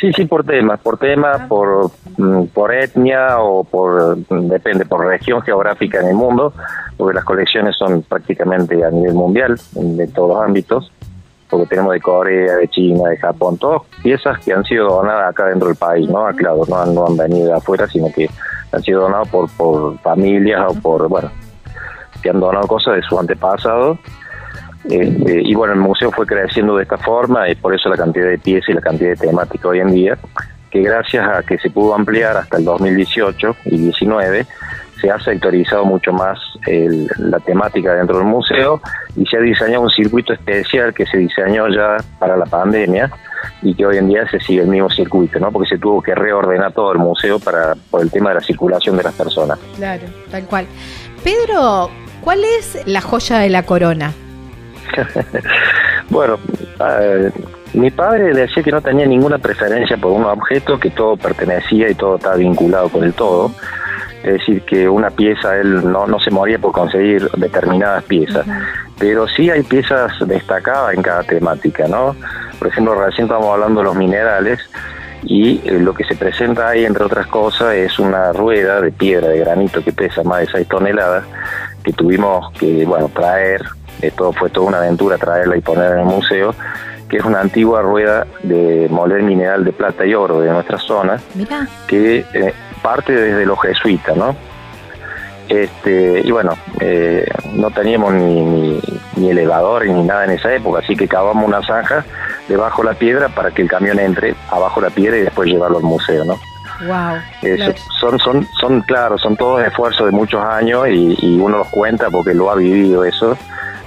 Sí, 0.00 0.12
sí, 0.12 0.26
por 0.26 0.44
temas, 0.44 0.78
por 0.80 0.96
temas, 0.96 1.40
ah. 1.40 1.46
por, 1.48 1.90
mm, 2.16 2.46
por 2.54 2.72
etnia 2.72 3.40
o 3.40 3.64
por, 3.64 4.16
depende, 4.16 4.84
por 4.84 5.04
región 5.04 5.42
geográfica 5.42 6.00
en 6.00 6.08
el 6.08 6.14
mundo, 6.14 6.52
porque 6.96 7.14
las 7.14 7.24
colecciones 7.24 7.76
son 7.76 8.02
prácticamente 8.02 8.84
a 8.84 8.90
nivel 8.90 9.14
mundial, 9.14 9.58
de 9.72 10.06
todos 10.08 10.36
los 10.36 10.44
ámbitos, 10.44 10.92
porque 11.50 11.66
tenemos 11.66 11.94
de 11.94 12.00
Corea, 12.00 12.56
de 12.56 12.68
China, 12.68 13.10
de 13.10 13.16
Japón, 13.16 13.58
todas 13.58 13.82
piezas 14.02 14.38
que 14.44 14.52
han 14.52 14.62
sido 14.64 14.88
donadas 14.88 15.30
acá 15.30 15.46
dentro 15.46 15.66
del 15.66 15.76
país, 15.76 16.08
¿no? 16.08 16.26
Claro, 16.36 16.62
no 16.68 16.76
han, 16.80 16.94
no 16.94 17.06
han 17.06 17.16
venido 17.16 17.48
de 17.48 17.54
afuera, 17.54 17.88
sino 17.88 18.06
que 18.14 18.30
han 18.70 18.82
sido 18.82 19.02
donados 19.02 19.28
por, 19.30 19.50
por 19.56 19.98
familias 19.98 20.62
o 20.68 20.74
por, 20.80 21.08
bueno, 21.08 21.30
que 22.22 22.30
han 22.30 22.38
donado 22.38 22.68
cosas 22.68 22.96
de 22.96 23.02
su 23.02 23.18
antepasado 23.18 23.98
este, 24.84 25.42
y 25.42 25.54
bueno, 25.54 25.74
el 25.74 25.80
museo 25.80 26.10
fue 26.10 26.26
creciendo 26.26 26.76
de 26.76 26.84
esta 26.84 26.98
forma 26.98 27.48
y 27.48 27.54
por 27.54 27.74
eso 27.74 27.88
la 27.88 27.96
cantidad 27.96 28.26
de 28.26 28.38
piezas 28.38 28.70
y 28.70 28.72
la 28.74 28.80
cantidad 28.80 29.10
de 29.10 29.16
temática 29.16 29.68
hoy 29.68 29.80
en 29.80 29.90
día, 29.90 30.18
que 30.70 30.82
gracias 30.82 31.26
a 31.28 31.42
que 31.42 31.58
se 31.58 31.70
pudo 31.70 31.94
ampliar 31.94 32.36
hasta 32.36 32.58
el 32.58 32.64
2018 32.64 33.56
y 33.66 33.78
19, 33.78 34.46
se 35.00 35.10
ha 35.10 35.18
sectorizado 35.20 35.84
mucho 35.84 36.12
más 36.12 36.38
la 37.18 37.38
temática 37.40 37.94
dentro 37.94 38.18
del 38.18 38.26
museo 38.26 38.80
y 39.16 39.24
se 39.26 39.36
ha 39.36 39.40
diseñado 39.40 39.82
un 39.82 39.90
circuito 39.90 40.32
especial 40.32 40.92
que 40.92 41.06
se 41.06 41.18
diseñó 41.18 41.68
ya 41.68 41.96
para 42.18 42.36
la 42.36 42.46
pandemia 42.46 43.10
y 43.62 43.74
que 43.74 43.86
hoy 43.86 43.98
en 43.98 44.08
día 44.08 44.28
se 44.28 44.40
sigue 44.40 44.62
el 44.62 44.68
mismo 44.68 44.90
circuito, 44.90 45.38
¿no? 45.38 45.52
Porque 45.52 45.68
se 45.68 45.78
tuvo 45.78 46.02
que 46.02 46.14
reordenar 46.14 46.72
todo 46.72 46.92
el 46.92 46.98
museo 46.98 47.38
para 47.38 47.74
por 47.90 48.02
el 48.02 48.10
tema 48.10 48.30
de 48.30 48.36
la 48.36 48.40
circulación 48.40 48.96
de 48.96 49.04
las 49.04 49.14
personas. 49.14 49.58
Claro, 49.76 50.02
tal 50.30 50.44
cual. 50.46 50.66
Pedro, 51.22 51.90
¿cuál 52.20 52.42
es 52.44 52.82
la 52.86 53.00
joya 53.00 53.38
de 53.38 53.50
la 53.50 53.62
corona? 53.64 54.12
bueno, 56.10 56.38
eh, 57.00 57.30
mi 57.74 57.90
padre 57.90 58.32
decía 58.32 58.62
que 58.62 58.70
no 58.70 58.80
tenía 58.80 59.06
ninguna 59.06 59.38
preferencia 59.38 59.96
por 59.96 60.12
un 60.12 60.24
objeto, 60.24 60.78
que 60.78 60.90
todo 60.90 61.16
pertenecía 61.16 61.90
y 61.90 61.94
todo 61.94 62.16
estaba 62.16 62.36
vinculado 62.36 62.88
con 62.88 63.04
el 63.04 63.12
todo. 63.12 63.52
Es 64.22 64.32
decir, 64.32 64.62
que 64.62 64.88
una 64.88 65.10
pieza, 65.10 65.56
él 65.56 65.90
no, 65.90 66.06
no 66.06 66.18
se 66.18 66.30
moría 66.30 66.58
por 66.58 66.72
conseguir 66.72 67.30
determinadas 67.36 68.02
piezas, 68.04 68.44
pero 68.98 69.28
sí 69.28 69.48
hay 69.48 69.62
piezas 69.62 70.12
destacadas 70.26 70.94
en 70.94 71.02
cada 71.02 71.22
temática, 71.22 71.86
¿no? 71.86 72.16
Por 72.58 72.68
ejemplo, 72.68 72.94
recién 72.94 73.26
estamos 73.26 73.46
hablando 73.46 73.80
de 73.80 73.84
los 73.84 73.94
minerales 73.94 74.58
y 75.22 75.60
eh, 75.64 75.78
lo 75.80 75.94
que 75.94 76.04
se 76.04 76.16
presenta 76.16 76.68
ahí, 76.68 76.84
entre 76.84 77.04
otras 77.04 77.26
cosas, 77.28 77.74
es 77.74 77.98
una 77.98 78.32
rueda 78.32 78.80
de 78.80 78.90
piedra, 78.90 79.28
de 79.28 79.38
granito 79.38 79.82
que 79.84 79.92
pesa 79.92 80.22
más 80.24 80.40
de 80.40 80.46
6 80.48 80.68
toneladas, 80.68 81.24
que 81.84 81.92
tuvimos 81.92 82.52
que, 82.58 82.84
bueno, 82.84 83.08
traer 83.14 83.62
esto 84.02 84.32
fue 84.32 84.50
toda 84.50 84.68
una 84.68 84.78
aventura 84.78 85.18
traerla 85.18 85.56
y 85.56 85.60
ponerla 85.60 86.00
en 86.02 86.08
el 86.08 86.14
museo, 86.14 86.54
que 87.08 87.16
es 87.16 87.24
una 87.24 87.40
antigua 87.40 87.82
rueda 87.82 88.26
de 88.42 88.88
moler 88.90 89.22
mineral 89.22 89.64
de 89.64 89.72
plata 89.72 90.04
y 90.04 90.14
oro 90.14 90.40
de 90.40 90.50
nuestra 90.50 90.78
zona, 90.78 91.20
que 91.86 92.24
eh, 92.32 92.54
parte 92.82 93.12
desde 93.12 93.46
los 93.46 93.60
jesuitas, 93.60 94.16
¿no? 94.16 94.36
Este, 95.48 96.20
y 96.22 96.30
bueno, 96.30 96.52
eh, 96.78 97.26
no 97.54 97.70
teníamos 97.70 98.12
ni, 98.12 98.80
ni, 99.16 99.30
elevador 99.30 99.86
ni 99.86 100.02
nada 100.02 100.24
en 100.24 100.32
esa 100.32 100.54
época, 100.54 100.80
así 100.80 100.94
que 100.94 101.08
cavamos 101.08 101.46
una 101.46 101.62
zanja 101.62 102.04
debajo 102.48 102.82
de 102.82 102.90
la 102.90 102.94
piedra 102.98 103.28
para 103.30 103.50
que 103.50 103.62
el 103.62 103.68
camión 103.68 103.98
entre 103.98 104.34
abajo 104.50 104.80
de 104.82 104.88
la 104.88 104.94
piedra 104.94 105.16
y 105.16 105.22
después 105.22 105.48
llevarlo 105.48 105.78
al 105.78 105.84
museo, 105.84 106.24
¿no? 106.26 106.38
Wow. 106.86 107.18
Son, 108.00 108.18
son, 108.20 108.46
son, 108.60 108.80
claro, 108.82 109.18
son 109.18 109.36
todos 109.36 109.62
esfuerzos 109.64 110.06
de 110.06 110.12
muchos 110.12 110.42
años 110.42 110.88
y, 110.88 111.16
y, 111.20 111.38
uno 111.38 111.58
los 111.58 111.68
cuenta 111.68 112.08
porque 112.10 112.34
lo 112.34 112.50
ha 112.50 112.54
vivido 112.54 113.04
eso 113.04 113.36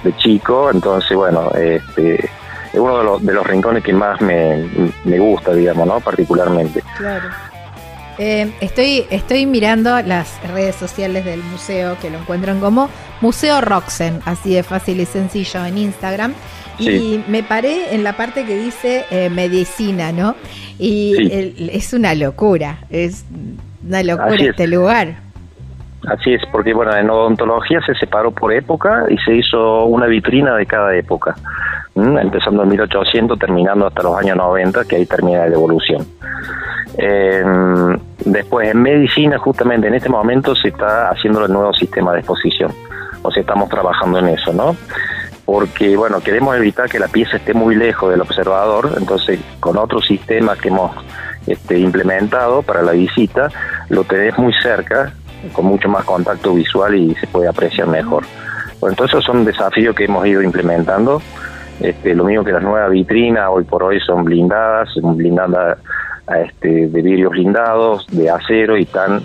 de 0.04 0.16
chico, 0.16 0.70
entonces 0.70 1.16
bueno, 1.16 1.50
este, 1.52 2.16
es 2.16 2.78
uno 2.78 2.98
de 2.98 3.04
los, 3.04 3.24
de 3.24 3.32
los 3.32 3.46
rincones 3.46 3.82
que 3.82 3.92
más 3.92 4.20
me, 4.20 4.68
me 5.04 5.18
gusta, 5.18 5.52
digamos, 5.52 5.86
¿no? 5.86 6.00
Particularmente. 6.00 6.82
Claro. 6.96 7.28
Eh, 8.18 8.52
estoy, 8.60 9.04
estoy 9.10 9.46
mirando 9.46 10.00
las 10.02 10.40
redes 10.52 10.76
sociales 10.76 11.24
del 11.24 11.42
museo 11.42 11.96
que 12.00 12.10
lo 12.10 12.18
encuentran 12.18 12.60
como 12.60 12.88
Museo 13.20 13.60
Roxen, 13.60 14.20
así 14.26 14.54
de 14.54 14.62
fácil 14.62 15.00
y 15.00 15.06
sencillo 15.06 15.64
en 15.64 15.78
Instagram. 15.78 16.34
Y 16.78 17.22
me 17.28 17.42
paré 17.42 17.94
en 17.94 18.02
la 18.02 18.14
parte 18.14 18.44
que 18.44 18.56
dice 18.56 19.04
eh, 19.10 19.30
medicina, 19.30 20.10
¿no? 20.10 20.34
Y 20.78 21.70
es 21.72 21.92
una 21.92 22.14
locura, 22.14 22.78
es 22.90 23.24
una 23.86 24.02
locura 24.02 24.36
este 24.36 24.66
lugar. 24.66 25.14
Así 26.08 26.34
es, 26.34 26.42
porque 26.50 26.74
bueno, 26.74 26.96
en 26.96 27.08
odontología 27.08 27.80
se 27.86 27.94
separó 27.94 28.32
por 28.32 28.52
época 28.52 29.04
y 29.08 29.16
se 29.18 29.36
hizo 29.36 29.84
una 29.84 30.06
vitrina 30.06 30.56
de 30.56 30.66
cada 30.66 30.96
época, 30.96 31.36
empezando 31.94 32.62
en 32.62 32.68
1800, 32.70 33.38
terminando 33.38 33.86
hasta 33.86 34.02
los 34.02 34.16
años 34.16 34.36
90, 34.36 34.84
que 34.84 34.96
ahí 34.96 35.06
termina 35.06 35.46
la 35.46 35.54
evolución. 35.54 36.06
Em, 36.96 37.96
después, 38.24 38.68
en 38.68 38.82
medicina, 38.82 39.38
justamente 39.38 39.88
en 39.88 39.94
este 39.94 40.08
momento 40.08 40.54
se 40.54 40.68
está 40.68 41.08
haciendo 41.08 41.44
el 41.44 41.52
nuevo 41.52 41.72
sistema 41.72 42.12
de 42.12 42.20
exposición, 42.20 42.72
o 43.22 43.30
sea, 43.30 43.40
estamos 43.40 43.68
trabajando 43.68 44.18
en 44.18 44.28
eso, 44.28 44.52
¿no? 44.52 44.76
Porque, 45.44 45.96
bueno, 45.96 46.20
queremos 46.20 46.56
evitar 46.56 46.88
que 46.88 46.98
la 46.98 47.08
pieza 47.08 47.36
esté 47.36 47.54
muy 47.54 47.74
lejos 47.74 48.10
del 48.10 48.20
observador, 48.20 48.90
entonces 48.96 49.40
con 49.60 49.76
otro 49.76 50.00
sistema 50.00 50.56
que 50.56 50.68
hemos 50.68 50.92
este, 51.46 51.78
implementado 51.78 52.62
para 52.62 52.82
la 52.82 52.92
visita, 52.92 53.48
lo 53.88 54.04
tenés 54.04 54.38
muy 54.38 54.52
cerca 54.62 55.12
con 55.52 55.66
mucho 55.66 55.88
más 55.88 56.04
contacto 56.04 56.54
visual 56.54 56.94
y 56.94 57.14
se 57.16 57.26
puede 57.26 57.48
apreciar 57.48 57.88
mejor. 57.88 58.24
Bueno, 58.80 58.92
entonces 58.92 59.24
son 59.24 59.44
desafíos 59.44 59.94
que 59.94 60.04
hemos 60.04 60.26
ido 60.26 60.42
implementando. 60.42 61.20
Este, 61.82 62.14
lo 62.14 62.24
mismo 62.24 62.44
que 62.44 62.52
las 62.52 62.62
nuevas 62.62 62.90
vitrinas 62.90 63.48
hoy 63.50 63.64
por 63.64 63.82
hoy 63.82 63.98
son 64.00 64.24
blindadas, 64.24 64.88
blindadas 65.02 65.78
este, 66.44 66.86
de 66.86 67.02
vidrios 67.02 67.32
blindados, 67.32 68.06
de 68.12 68.30
acero 68.30 68.76
y 68.76 68.84
tan, 68.86 69.20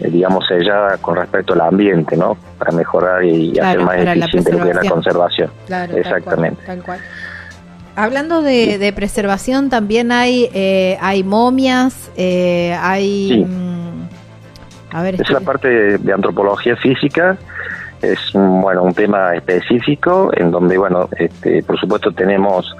eh, 0.00 0.10
digamos, 0.10 0.44
selladas 0.48 0.98
con 1.00 1.16
respecto 1.16 1.52
al 1.54 1.60
ambiente, 1.60 2.16
¿no? 2.16 2.36
Para 2.58 2.72
mejorar 2.72 3.24
y 3.24 3.58
hacer 3.58 3.80
más 3.80 3.96
eficiente 3.96 4.52
lo 4.52 4.64
que 4.64 4.70
es 4.70 4.76
la 4.76 4.90
conservación. 4.90 5.50
Exactamente. 5.94 6.60
Tal 6.66 6.82
cual, 6.82 6.98
Hablando 7.96 8.40
de, 8.40 8.92
preservación, 8.94 9.68
también 9.68 10.10
hay, 10.10 10.48
eh, 10.54 10.96
hay 11.00 11.22
momias, 11.22 12.10
eh, 12.16 12.74
hay... 12.80 13.44
Mm, 13.46 14.08
es 15.06 15.30
la 15.30 15.40
parte 15.40 15.98
de, 15.98 16.12
antropología 16.12 16.76
física, 16.76 17.36
es 18.02 18.18
bueno 18.32 18.82
un 18.82 18.94
tema 18.94 19.34
específico 19.34 20.30
en 20.34 20.50
donde 20.50 20.78
bueno 20.78 21.08
este, 21.18 21.62
por 21.62 21.78
supuesto 21.78 22.12
tenemos 22.12 22.74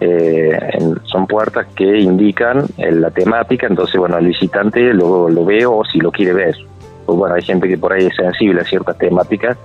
eh, 0.00 0.58
son 1.04 1.26
puertas 1.26 1.66
que 1.74 1.98
indican 1.98 2.64
eh, 2.78 2.90
la 2.90 3.10
temática 3.10 3.66
entonces 3.66 3.96
bueno 3.96 4.18
el 4.18 4.26
visitante 4.26 4.92
lo, 4.94 5.28
lo 5.28 5.44
ve 5.44 5.66
o 5.66 5.84
si 5.84 5.98
lo 5.98 6.10
quiere 6.10 6.32
ver. 6.32 6.56
Pues 7.06 7.18
bueno 7.18 7.34
hay 7.34 7.42
gente 7.42 7.68
que 7.68 7.76
por 7.76 7.92
ahí 7.92 8.06
es 8.06 8.14
sensible 8.16 8.60
a 8.60 8.64
ciertas 8.64 8.96
temáticas 8.98 9.56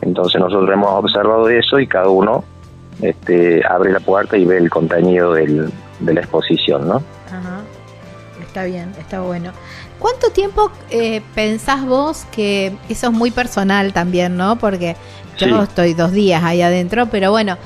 entonces 0.00 0.40
nosotros 0.40 0.70
hemos 0.72 0.90
observado 0.90 1.48
eso 1.48 1.78
y 1.78 1.86
cada 1.86 2.08
uno 2.08 2.44
este, 3.02 3.62
abre 3.68 3.92
la 3.92 4.00
puerta 4.00 4.36
y 4.36 4.44
ve 4.44 4.58
el 4.58 4.70
contenido 4.70 5.34
del, 5.34 5.70
de 6.00 6.14
la 6.14 6.20
exposición 6.20 6.88
no 6.88 7.02
Ajá. 7.26 7.60
está 8.40 8.64
bien 8.64 8.92
está 8.98 9.20
bueno 9.20 9.50
¿Cuánto 10.04 10.28
tiempo 10.32 10.70
eh, 10.90 11.22
pensás 11.34 11.82
vos 11.82 12.26
que 12.26 12.76
eso 12.90 13.06
es 13.06 13.12
muy 13.14 13.30
personal 13.30 13.94
también, 13.94 14.36
¿no? 14.36 14.56
Porque 14.56 14.96
yo 15.38 15.62
estoy 15.62 15.94
dos 15.94 16.12
días 16.12 16.44
ahí 16.44 16.60
adentro, 16.60 17.06
pero 17.06 17.30
bueno, 17.30 17.56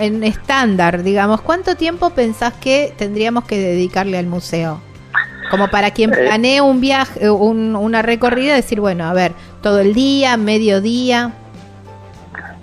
en 0.00 0.24
estándar, 0.24 1.04
digamos, 1.04 1.40
¿cuánto 1.40 1.76
tiempo 1.76 2.10
pensás 2.10 2.52
que 2.54 2.92
tendríamos 2.98 3.44
que 3.44 3.60
dedicarle 3.60 4.18
al 4.18 4.26
museo? 4.26 4.80
Como 5.52 5.68
para 5.68 5.92
quien 5.92 6.12
eh. 6.12 6.16
planee 6.16 6.60
un 6.60 6.80
viaje, 6.80 7.30
una 7.30 8.02
recorrida, 8.02 8.56
decir, 8.56 8.80
bueno, 8.80 9.04
a 9.04 9.12
ver, 9.12 9.30
todo 9.62 9.78
el 9.78 9.94
día, 9.94 10.36
mediodía. 10.36 11.30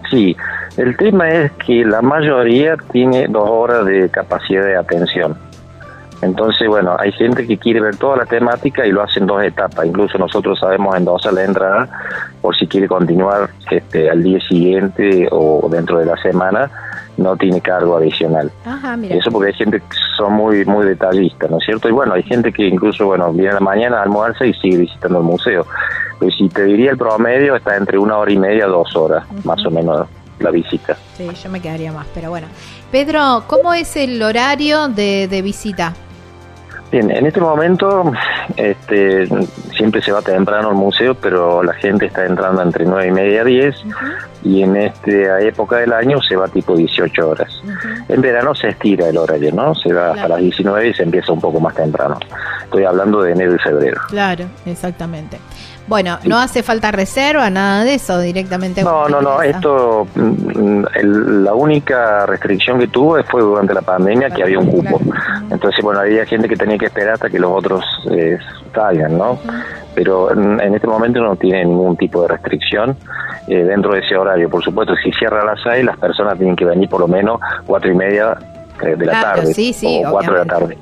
Sí, 0.10 0.36
el 0.76 0.98
tema 0.98 1.30
es 1.30 1.54
que 1.66 1.86
la 1.86 2.02
mayoría 2.02 2.76
tiene 2.92 3.28
dos 3.30 3.50
horas 3.50 3.86
de 3.86 4.10
capacidad 4.10 4.66
de 4.66 4.76
atención. 4.76 5.51
Entonces, 6.22 6.68
bueno, 6.68 6.96
hay 7.00 7.12
gente 7.14 7.48
que 7.48 7.58
quiere 7.58 7.82
ver 7.82 7.96
toda 7.96 8.18
la 8.18 8.26
temática 8.26 8.86
y 8.86 8.92
lo 8.92 9.02
hace 9.02 9.20
en 9.20 9.26
dos 9.26 9.44
etapas. 9.44 9.86
Incluso 9.86 10.18
nosotros 10.18 10.60
sabemos 10.60 10.96
en 10.96 11.06
dos 11.06 11.26
a 11.26 11.32
la 11.32 11.44
entrada 11.44 11.90
por 12.42 12.56
si 12.56 12.68
quiere 12.68 12.88
continuar 12.88 13.50
este, 13.70 14.10
al 14.10 14.22
día 14.24 14.40
siguiente 14.48 15.28
o 15.32 15.68
dentro 15.70 16.00
de 16.00 16.06
la 16.06 16.18
semana, 16.18 16.70
no 17.18 17.36
tiene 17.36 17.62
cargo 17.62 17.98
adicional. 17.98 18.52
Ajá, 18.66 18.98
Eso 19.10 19.32
porque 19.32 19.48
hay 19.48 19.54
gente 19.54 19.80
que 19.80 19.96
son 20.18 20.34
muy 20.34 20.66
muy 20.66 20.86
detallistas, 20.86 21.50
¿no 21.50 21.58
es 21.58 21.66
cierto? 21.66 21.90
Y 21.90 21.92
bueno, 21.92 22.14
hay 22.14 22.24
gente 22.24 22.52
que 22.52 22.68
incluso, 22.68 23.06
bueno, 23.06 23.32
viene 23.34 23.50
a 23.50 23.54
la 23.56 23.60
mañana, 23.60 24.02
almuerza 24.02 24.46
y 24.46 24.54
sigue 24.56 24.78
visitando 24.78 25.20
el 25.20 25.26
museo. 25.26 25.66
Pues 26.20 26.36
si 26.38 26.48
te 26.50 26.64
diría 26.66 26.92
el 26.92 26.98
promedio 26.98 27.56
está 27.56 27.76
entre 27.78 27.98
una 27.98 28.18
hora 28.18 28.32
y 28.32 28.38
media, 28.38 28.68
dos 28.68 28.96
horas, 28.96 29.26
más 29.44 29.64
o 29.66 29.72
menos 29.72 30.08
la 30.40 30.52
visita. 30.52 30.96
Sí, 31.16 31.28
yo 31.44 31.50
me 31.50 31.62
quedaría 31.62 31.92
más, 31.92 32.08
pero 32.14 32.30
bueno. 32.30 32.48
Pedro, 32.92 33.44
¿cómo 33.48 33.74
es 33.74 33.96
el 33.96 34.22
horario 34.22 34.88
de, 34.88 35.28
de 35.28 35.42
visita? 35.42 35.94
Bien, 36.92 37.10
en 37.10 37.26
este 37.26 37.40
momento 37.40 38.12
este, 38.58 39.26
siempre 39.74 40.02
se 40.02 40.12
va 40.12 40.22
temprano 40.22 40.70
al 40.70 40.76
museo, 40.76 41.16
pero 41.16 41.64
la 41.64 41.74
gente 41.74 42.08
está 42.08 42.26
entrando 42.26 42.62
entre 42.62 42.86
9 42.86 43.08
y 43.08 43.12
media 43.12 43.42
a 43.42 43.46
10 43.46 43.76
y 44.44 44.64
en 44.64 44.76
esta 44.76 45.40
época 45.40 45.78
del 45.78 45.94
año 45.94 46.22
se 46.22 46.36
va 46.36 46.50
tipo 46.50 46.76
18 46.76 47.30
horas. 47.30 47.62
En 48.10 48.20
verano 48.22 48.54
se 48.54 48.70
estira 48.70 49.08
el 49.08 49.18
horario, 49.18 49.54
¿no? 49.54 49.74
Se 49.74 49.94
va 49.94 50.12
hasta 50.12 50.28
las 50.28 50.40
19 50.40 50.90
y 50.90 50.94
se 50.94 51.04
empieza 51.04 51.32
un 51.32 51.40
poco 51.40 51.62
más 51.62 51.76
temprano. 51.76 52.18
Estoy 52.64 52.84
hablando 52.84 53.22
de 53.22 53.32
enero 53.32 53.56
y 53.56 53.60
febrero. 53.60 54.02
Claro, 54.10 54.46
exactamente. 54.66 55.38
Bueno, 55.88 56.20
no 56.26 56.40
hace 56.40 56.64
falta 56.64 56.92
reserva, 56.92 57.50
nada 57.50 57.84
de 57.84 57.96
eso, 57.96 58.20
directamente. 58.20 58.84
No, 58.84 59.10
no, 59.10 59.22
no, 59.22 59.42
esto, 59.42 60.08
mm, 60.16 60.84
la 61.44 61.54
única 61.54 62.26
restricción 62.26 62.80
que 62.80 62.88
tuvo 62.88 63.22
fue 63.24 63.42
durante 63.42 63.74
la 63.74 63.82
pandemia 63.82 64.30
que 64.30 64.44
había 64.44 64.60
un 64.60 64.68
cupo. 64.68 65.02
Entonces, 65.50 65.84
bueno, 65.84 66.00
había 66.00 66.26
gente 66.26 66.48
que 66.48 66.56
tenía 66.56 66.78
que 66.78 66.86
esperar 66.86 67.16
hasta 67.16 67.30
que 67.30 67.40
los 67.40 67.52
otros 67.52 67.84
eh, 68.10 68.38
salgan, 68.74 69.18
¿no? 69.18 69.40
Pero 69.94 70.32
en, 70.32 70.74
este 70.74 70.88
momento 70.88 71.20
no 71.20 71.36
tiene 71.36 71.66
ningún 71.66 71.98
tipo 71.98 72.22
de 72.22 72.30
restricción 72.30 72.96
eh, 73.48 73.64
dentro 73.64 73.94
de 73.94 74.00
ese 74.00 74.16
horario. 74.16 74.50
Por 74.50 74.64
supuesto, 74.64 74.96
si 75.04 75.12
cierra 75.12 75.44
las 75.44 75.60
seis, 75.62 75.84
las 75.84 75.98
personas 75.98 76.38
tienen 76.38 76.56
que 76.56 76.64
venir 76.64 76.88
por 76.88 77.02
lo 77.02 77.08
menos 77.08 77.40
cuatro 77.66 77.92
y 77.92 77.96
media 77.96 78.38
eh, 78.82 78.96
de 78.96 79.06
la 79.06 79.22
tarde. 79.22 79.54
Sí, 79.54 79.74
sí, 79.74 80.02
o 80.06 80.12
cuatro 80.12 80.34
de 80.34 80.40
la 80.40 80.46
tarde. 80.46 80.78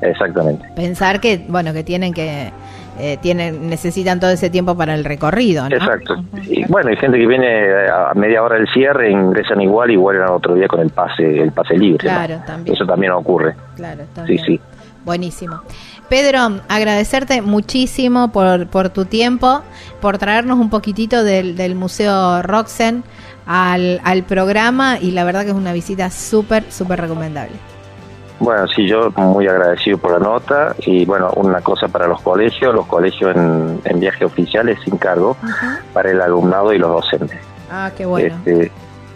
Exactamente. 0.00 0.68
Pensar 0.74 1.20
que, 1.20 1.44
bueno, 1.48 1.72
que 1.72 1.84
tienen 1.84 2.12
que 2.12 2.50
eh, 2.98 3.18
tienen 3.20 3.68
necesitan 3.68 4.20
todo 4.20 4.30
ese 4.30 4.50
tiempo 4.50 4.76
para 4.76 4.94
el 4.94 5.04
recorrido. 5.04 5.68
¿no? 5.68 5.76
Exacto. 5.76 6.16
Y 6.42 6.64
bueno, 6.66 6.90
hay 6.90 6.96
gente 6.96 7.18
que 7.18 7.26
viene 7.26 7.88
a 7.88 8.12
media 8.14 8.42
hora 8.42 8.56
del 8.56 8.68
cierre, 8.68 9.10
ingresan 9.10 9.60
igual 9.60 9.90
y 9.90 9.96
vuelven 9.96 10.28
otro 10.28 10.54
día 10.54 10.68
con 10.68 10.80
el 10.80 10.90
pase 10.90 11.40
el 11.40 11.52
pase 11.52 11.76
libre. 11.76 11.98
Claro, 11.98 12.40
también. 12.46 12.74
Eso 12.74 12.86
también 12.86 13.12
ocurre. 13.12 13.54
Claro, 13.76 14.04
también. 14.14 14.38
Sí, 14.38 14.44
sí. 14.44 14.60
Buenísimo. 15.04 15.62
Pedro, 16.08 16.60
agradecerte 16.68 17.40
muchísimo 17.42 18.32
por, 18.32 18.66
por 18.66 18.88
tu 18.90 19.04
tiempo, 19.04 19.62
por 20.00 20.18
traernos 20.18 20.58
un 20.58 20.70
poquitito 20.70 21.22
del, 21.22 21.56
del 21.56 21.74
Museo 21.74 22.42
Roxen 22.42 23.04
al, 23.46 24.00
al 24.04 24.24
programa 24.24 24.98
y 25.00 25.12
la 25.12 25.24
verdad 25.24 25.44
que 25.44 25.50
es 25.50 25.56
una 25.56 25.72
visita 25.72 26.10
súper, 26.10 26.64
súper 26.70 27.00
recomendable. 27.00 27.56
Bueno, 28.40 28.66
sí, 28.68 28.86
yo 28.86 29.10
muy 29.16 29.48
agradecido 29.48 29.98
por 29.98 30.12
la 30.12 30.18
nota 30.18 30.74
y 30.78 31.04
bueno, 31.04 31.30
una 31.36 31.60
cosa 31.60 31.88
para 31.88 32.06
los 32.06 32.20
colegios, 32.22 32.74
los 32.74 32.86
colegios 32.86 33.34
en, 33.34 33.80
en 33.84 34.00
viaje 34.00 34.24
oficial 34.24 34.68
es 34.68 34.80
sin 34.82 34.96
cargo 34.96 35.36
para 35.92 36.10
el 36.10 36.20
alumnado 36.20 36.72
y 36.72 36.78
los 36.78 36.90
docentes. 36.90 37.38
Ah, 37.70 37.90
qué 37.96 38.06
bueno. 38.06 38.34
Este, 38.44 38.70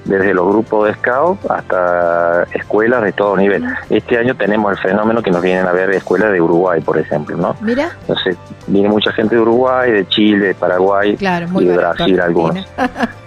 desde 0.05 0.35
los 0.35 0.49
grupos 0.49 0.89
de 0.89 0.95
scout 0.95 1.39
hasta 1.49 2.45
escuelas 2.53 3.03
de 3.03 3.13
todo 3.13 3.37
nivel. 3.37 3.65
Este 3.89 4.19
año 4.19 4.35
tenemos 4.35 4.73
el 4.73 4.79
fenómeno 4.79 5.23
que 5.23 5.31
nos 5.31 5.43
vienen 5.43 5.67
a 5.67 5.73
ver 5.73 5.91
escuelas 5.91 6.33
de 6.33 6.41
Uruguay, 6.41 6.81
por 6.81 6.99
ejemplo, 6.99 7.37
¿no? 7.37 7.55
Mira. 7.61 7.91
Entonces, 8.01 8.37
viene 8.67 8.89
mucha 8.89 9.13
gente 9.13 9.37
de 9.37 9.41
Uruguay, 9.41 9.93
de 9.93 10.09
Chile, 10.09 10.49
de 10.49 10.55
Paraguay 10.55 11.17
y 11.21 11.65
de 11.65 11.77
Brasil 11.77 12.21
algunos. 12.21 12.67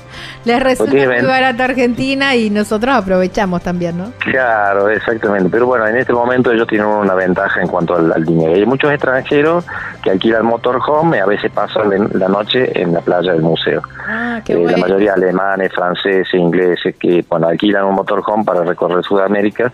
Les 0.45 0.61
resulta 0.61 0.93
muy 0.93 1.25
barato 1.25 1.63
Argentina 1.63 2.35
y 2.35 2.51
nosotros 2.51 2.95
aprovechamos 2.95 3.63
también, 3.63 3.97
¿no? 3.97 4.11
Claro, 4.19 4.89
exactamente. 4.89 5.49
Pero 5.49 5.65
bueno, 5.65 5.87
en 5.87 5.97
este 5.97 6.13
momento 6.13 6.51
ellos 6.51 6.67
tienen 6.67 6.87
una 6.87 7.15
ventaja 7.15 7.61
en 7.61 7.67
cuanto 7.67 7.95
al, 7.95 8.23
dinero. 8.23 8.53
Hay 8.53 8.65
muchos 8.65 8.91
extranjeros 8.91 9.65
que 10.03 10.11
alquilan 10.11 10.45
motorhome 10.45 11.17
y 11.17 11.19
a 11.19 11.25
veces 11.25 11.51
pasan 11.51 11.89
la 12.13 12.27
noche 12.27 12.79
en 12.79 12.93
la 12.93 13.01
playa 13.01 13.33
del 13.33 13.41
museo. 13.41 13.81
Ah, 14.07 14.39
qué 14.45 14.53
eh, 14.53 14.65
La 14.69 14.77
mayoría 14.77 15.13
alemanes, 15.13 15.73
franceses, 15.73 16.31
ingleses, 16.33 16.95
que 16.97 17.25
bueno, 17.27 17.47
alquilan 17.47 17.85
un 17.85 17.95
motorhome 17.95 18.43
para 18.43 18.63
recorrer 18.63 19.03
Sudamérica. 19.03 19.73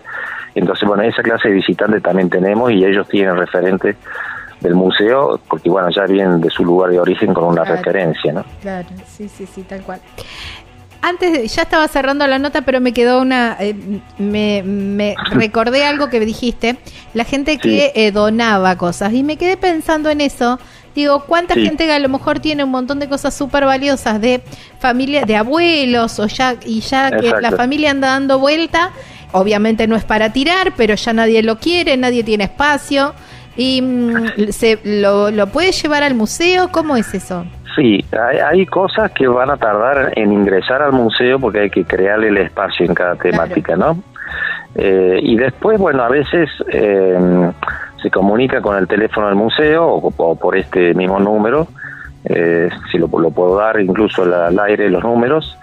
Entonces, 0.54 0.88
bueno, 0.88 1.02
esa 1.02 1.22
clase 1.22 1.48
de 1.48 1.54
visitantes 1.54 2.02
también 2.02 2.30
tenemos 2.30 2.70
y 2.70 2.84
ellos 2.84 3.06
tienen 3.08 3.36
referentes 3.36 3.96
del 4.62 4.74
museo, 4.74 5.40
porque 5.48 5.68
bueno, 5.68 5.88
ya 5.90 6.04
vienen 6.06 6.40
de 6.40 6.48
su 6.48 6.64
lugar 6.64 6.90
de 6.90 7.00
origen 7.00 7.34
con 7.34 7.44
una 7.44 7.64
referencia, 7.64 8.32
¿no? 8.32 8.44
Claro, 8.60 8.88
sí, 9.06 9.28
sí, 9.28 9.44
sí, 9.46 9.62
tal 9.64 9.82
cual. 9.82 10.00
Antes, 11.04 11.52
ya 11.52 11.62
estaba 11.62 11.88
cerrando 11.88 12.24
la 12.28 12.38
nota, 12.38 12.62
pero 12.62 12.80
me 12.80 12.92
quedó 12.92 13.20
una. 13.20 13.56
Eh, 13.58 13.74
me, 14.18 15.16
recordé 15.32 15.84
algo 15.84 16.08
que 16.08 16.20
dijiste. 16.20 16.76
La 17.12 17.24
gente 17.24 17.58
que 17.58 17.90
eh, 17.96 18.12
donaba 18.12 18.78
cosas. 18.78 19.12
Y 19.12 19.24
me 19.24 19.36
quedé 19.36 19.56
pensando 19.56 20.10
en 20.10 20.20
eso. 20.20 20.60
Digo, 20.94 21.24
¿cuánta 21.26 21.54
gente 21.54 21.86
que 21.86 21.92
a 21.92 21.98
lo 21.98 22.08
mejor 22.08 22.38
tiene 22.38 22.62
un 22.64 22.70
montón 22.70 23.00
de 23.00 23.08
cosas 23.08 23.34
súper 23.34 23.64
valiosas 23.64 24.20
de 24.20 24.42
familia, 24.78 25.24
de 25.24 25.36
abuelos, 25.36 26.18
o 26.18 26.26
ya, 26.26 26.56
y 26.66 26.80
ya 26.80 27.10
que 27.10 27.32
la 27.40 27.50
familia 27.50 27.90
anda 27.90 28.08
dando 28.08 28.38
vuelta? 28.38 28.92
Obviamente 29.32 29.86
no 29.86 29.96
es 29.96 30.04
para 30.04 30.32
tirar, 30.32 30.74
pero 30.76 30.94
ya 30.94 31.14
nadie 31.14 31.42
lo 31.42 31.58
quiere, 31.58 31.96
nadie 31.96 32.22
tiene 32.22 32.44
espacio. 32.44 33.14
¿Y 33.56 33.80
mm, 33.82 34.50
se, 34.50 34.78
lo, 34.84 35.30
lo 35.30 35.46
puede 35.48 35.72
llevar 35.72 36.02
al 36.02 36.14
museo? 36.14 36.70
¿Cómo 36.70 36.96
es 36.96 37.12
eso? 37.14 37.46
Sí, 37.74 38.04
hay, 38.12 38.66
cosas 38.66 39.12
que 39.12 39.26
van 39.26 39.50
a 39.50 39.56
tardar 39.56 40.12
en 40.16 40.32
ingresar 40.32 40.82
al 40.82 40.92
museo 40.92 41.38
porque 41.38 41.60
hay 41.60 41.70
que 41.70 41.84
crearle 41.84 42.28
el 42.28 42.36
espacio 42.36 42.84
en 42.84 42.94
cada 42.94 43.16
temática, 43.16 43.76
¿no? 43.76 43.96
Eh, 44.74 45.20
y 45.22 45.36
después, 45.36 45.78
bueno, 45.78 46.02
a 46.02 46.08
veces 46.08 46.50
eh, 46.70 47.50
se 48.02 48.10
comunica 48.10 48.60
con 48.60 48.76
el 48.76 48.86
teléfono 48.86 49.26
del 49.28 49.36
museo 49.36 49.86
o, 49.86 50.36
por 50.36 50.56
este 50.56 50.92
mismo 50.94 51.18
número, 51.18 51.66
eh, 52.24 52.68
si 52.90 52.98
lo, 52.98 53.08
lo, 53.18 53.30
puedo 53.30 53.56
dar 53.56 53.80
incluso 53.80 54.22
al, 54.22 54.58
aire 54.60 54.90
los 54.90 55.02
números, 55.02 55.58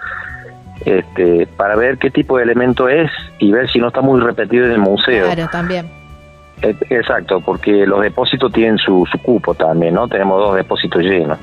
este, 0.85 1.47
para 1.57 1.75
ver 1.75 1.97
qué 1.97 2.09
tipo 2.09 2.37
de 2.37 2.43
elemento 2.43 2.87
es 2.87 3.11
y 3.37 3.51
ver 3.51 3.69
si 3.69 3.79
no 3.79 3.89
está 3.89 4.01
muy 4.01 4.19
repetido 4.21 4.65
en 4.65 4.71
el 4.71 4.79
museo. 4.79 5.25
Claro, 5.25 5.49
también. 5.51 5.89
Exacto, 6.61 7.39
porque 7.39 7.85
los 7.85 8.01
depósitos 8.01 8.51
tienen 8.51 8.77
su, 8.77 9.07
su 9.09 9.17
cupo 9.19 9.53
también, 9.53 9.93
¿no? 9.93 10.07
Tenemos 10.09 10.39
dos 10.41 10.55
depósitos 10.55 11.01
llenos. 11.01 11.37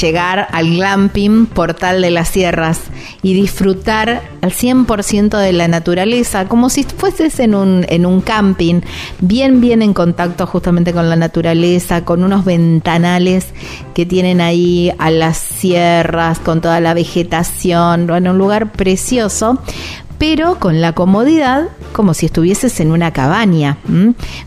llegar 0.00 0.48
al 0.52 0.70
glamping 0.76 1.44
Portal 1.44 2.00
de 2.00 2.10
las 2.10 2.28
Sierras 2.28 2.80
y 3.22 3.34
disfrutar 3.34 4.22
al 4.40 4.52
100% 4.52 5.38
de 5.38 5.52
la 5.52 5.68
naturaleza, 5.68 6.46
como 6.46 6.70
si 6.70 6.84
fueses 6.84 7.40
en 7.40 7.54
un, 7.54 7.84
en 7.90 8.06
un 8.06 8.22
camping, 8.22 8.80
bien, 9.20 9.60
bien 9.60 9.82
en 9.82 9.92
contacto 9.92 10.46
justamente 10.46 10.94
con 10.94 11.10
la 11.10 11.16
naturaleza, 11.16 12.06
con 12.06 12.24
unos 12.24 12.46
ventanales 12.46 13.48
que 13.92 14.06
tienen 14.06 14.40
ahí 14.40 14.90
a 14.98 15.10
las 15.10 15.36
sierras, 15.36 16.38
con 16.38 16.62
toda 16.62 16.80
la 16.80 16.94
vegetación, 16.94 18.08
en 18.08 18.28
un 18.28 18.38
lugar 18.38 18.72
precioso 18.72 19.58
pero 20.20 20.58
con 20.58 20.82
la 20.82 20.92
comodidad 20.92 21.70
como 21.94 22.12
si 22.12 22.26
estuvieses 22.26 22.78
en 22.80 22.92
una 22.92 23.10
cabaña, 23.10 23.78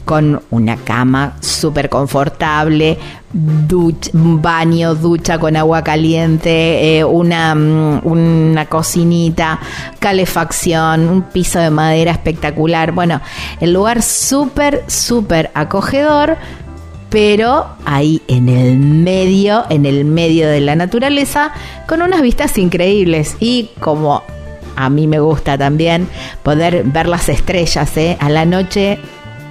con 0.06 0.44
una 0.52 0.78
cama 0.78 1.36
súper 1.42 1.90
confortable, 1.90 3.00
baño, 3.34 4.94
ducha 4.94 5.40
con 5.40 5.56
agua 5.56 5.84
caliente, 5.84 7.00
eh, 7.00 7.04
una, 7.04 7.56
mm, 7.56 8.02
una 8.06 8.68
cocinita, 8.68 9.60
calefacción, 9.98 11.10
un 11.10 11.24
piso 11.24 11.58
de 11.58 11.72
madera 11.72 12.12
espectacular. 12.12 12.92
Bueno, 12.92 13.20
el 13.60 13.74
lugar 13.74 14.04
súper, 14.04 14.84
súper 14.88 15.50
acogedor 15.56 16.38
pero 17.10 17.68
ahí 17.86 18.24
en 18.28 18.50
el 18.50 18.80
medio, 18.80 19.66
en 19.70 19.86
el 19.86 20.04
medio 20.04 20.48
de 20.50 20.62
la 20.62 20.76
naturaleza, 20.76 21.52
con 21.88 22.02
unas 22.02 22.24
vistas 22.24 22.58
increíbles 22.58 23.38
y 23.40 23.70
como 23.80 24.24
a 24.76 24.90
mí 24.90 25.08
me 25.08 25.20
gusta 25.20 25.58
también 25.58 26.08
poder 26.44 26.84
ver 26.86 27.08
las 27.08 27.30
estrellas, 27.30 27.96
¿eh? 27.98 28.18
a 28.20 28.30
la 28.30 28.46
noche 28.46 29.00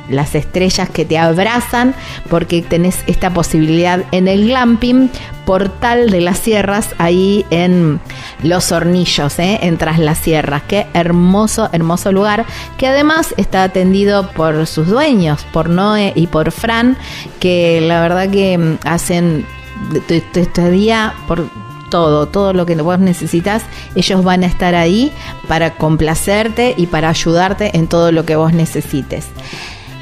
las 0.09 0.35
estrellas 0.35 0.89
que 0.91 1.05
te 1.05 1.19
abrazan 1.19 1.95
porque 2.29 2.63
tenés 2.63 2.99
esta 3.07 3.33
posibilidad 3.33 4.05
en 4.11 4.29
el 4.29 4.47
glamping 4.47 5.11
Portal 5.45 6.11
de 6.11 6.21
las 6.21 6.39
Sierras 6.39 6.95
ahí 6.99 7.45
en 7.51 8.01
Los 8.45 8.71
Hornillos, 8.71 9.39
¿eh? 9.41 9.59
en 9.63 9.77
Tras 9.77 9.99
las 9.99 10.19
Sierras. 10.19 10.63
Qué 10.69 10.87
hermoso, 10.95 11.69
hermoso 11.73 12.13
lugar 12.13 12.47
que 12.79 12.87
además 12.87 13.35
está 13.37 13.65
atendido 13.65 14.31
por 14.31 14.67
sus 14.67 14.87
dueños, 14.87 15.45
por 15.53 15.69
Noé 15.69 16.13
y 16.15 16.29
por 16.29 16.53
Fran, 16.53 16.97
que 17.41 17.81
la 17.81 18.01
verdad 18.01 18.31
que 18.31 18.57
mm, 18.57 18.79
hacen 18.85 19.45
este 20.09 20.71
día 20.71 21.15
por 21.27 21.49
todo, 21.93 22.27
todo 22.27 22.55
lo 22.55 22.65
que 22.65 22.75
vos 22.77 22.99
necesitas, 22.99 23.63
ellos 23.95 24.25
van 24.25 24.45
a 24.45 24.47
estar 24.47 24.75
ahí 24.75 25.13
para 25.47 25.75
complacerte 25.75 26.75
y 26.77 26.87
para 26.87 27.11
ayudarte 27.11 27.77
en 27.77 27.87
todo 27.87 28.11
lo 28.13 28.25
que 28.25 28.35
vos 28.35 28.55
necesites. 28.55 29.27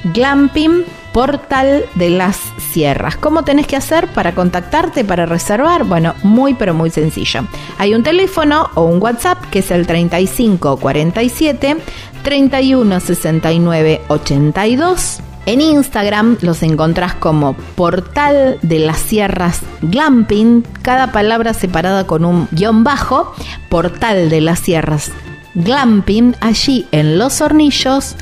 Glamping 0.04 0.84
Portal 1.12 1.84
de 1.96 2.10
las 2.10 2.38
Sierras. 2.72 3.16
¿Cómo 3.16 3.42
tenés 3.42 3.66
que 3.66 3.74
hacer 3.74 4.06
para 4.06 4.36
contactarte, 4.36 5.04
para 5.04 5.26
reservar? 5.26 5.82
Bueno, 5.82 6.14
muy 6.22 6.54
pero 6.54 6.72
muy 6.72 6.90
sencillo. 6.90 7.40
Hay 7.78 7.94
un 7.94 8.04
teléfono 8.04 8.70
o 8.76 8.84
un 8.84 9.02
WhatsApp 9.02 9.44
que 9.50 9.58
es 9.58 9.72
el 9.72 9.88
3547 9.88 11.76
31 12.22 13.00
69 13.00 14.02
82. 14.06 15.20
En 15.46 15.60
Instagram 15.60 16.36
los 16.42 16.62
encontrás 16.62 17.14
como 17.14 17.54
Portal 17.74 18.58
de 18.62 18.78
las 18.78 18.98
Sierras 18.98 19.60
Glamping, 19.82 20.62
cada 20.82 21.12
palabra 21.12 21.54
separada 21.54 22.06
con 22.06 22.24
un 22.24 22.48
guion 22.52 22.84
bajo, 22.84 23.34
Portal 23.68 24.28
de 24.28 24.40
las 24.40 24.60
Sierras 24.60 25.10
Glamping, 25.54 26.36
allí 26.40 26.86
en 26.92 27.18
Los 27.18 27.40
Hornillos 27.40 28.16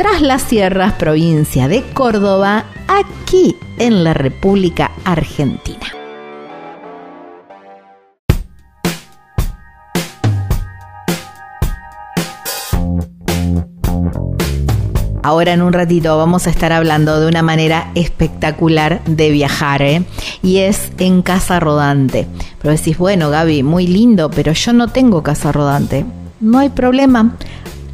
tras 0.00 0.22
las 0.22 0.40
sierras, 0.40 0.94
provincia 0.94 1.68
de 1.68 1.82
Córdoba, 1.92 2.64
aquí 2.88 3.56
en 3.78 4.02
la 4.02 4.14
República 4.14 4.92
Argentina. 5.04 5.99
Ahora 15.22 15.52
en 15.52 15.60
un 15.60 15.72
ratito 15.72 16.16
vamos 16.16 16.46
a 16.46 16.50
estar 16.50 16.72
hablando 16.72 17.20
de 17.20 17.28
una 17.28 17.42
manera 17.42 17.90
espectacular 17.94 19.02
de 19.04 19.30
viajar, 19.30 19.82
¿eh? 19.82 20.02
y 20.42 20.58
es 20.58 20.92
en 20.98 21.20
casa 21.20 21.60
rodante. 21.60 22.26
Pero 22.60 22.74
decís, 22.74 22.96
bueno 22.96 23.28
Gaby, 23.28 23.62
muy 23.62 23.86
lindo, 23.86 24.30
pero 24.30 24.52
yo 24.52 24.72
no 24.72 24.88
tengo 24.88 25.22
casa 25.22 25.52
rodante. 25.52 26.06
No 26.40 26.58
hay 26.58 26.70
problema 26.70 27.36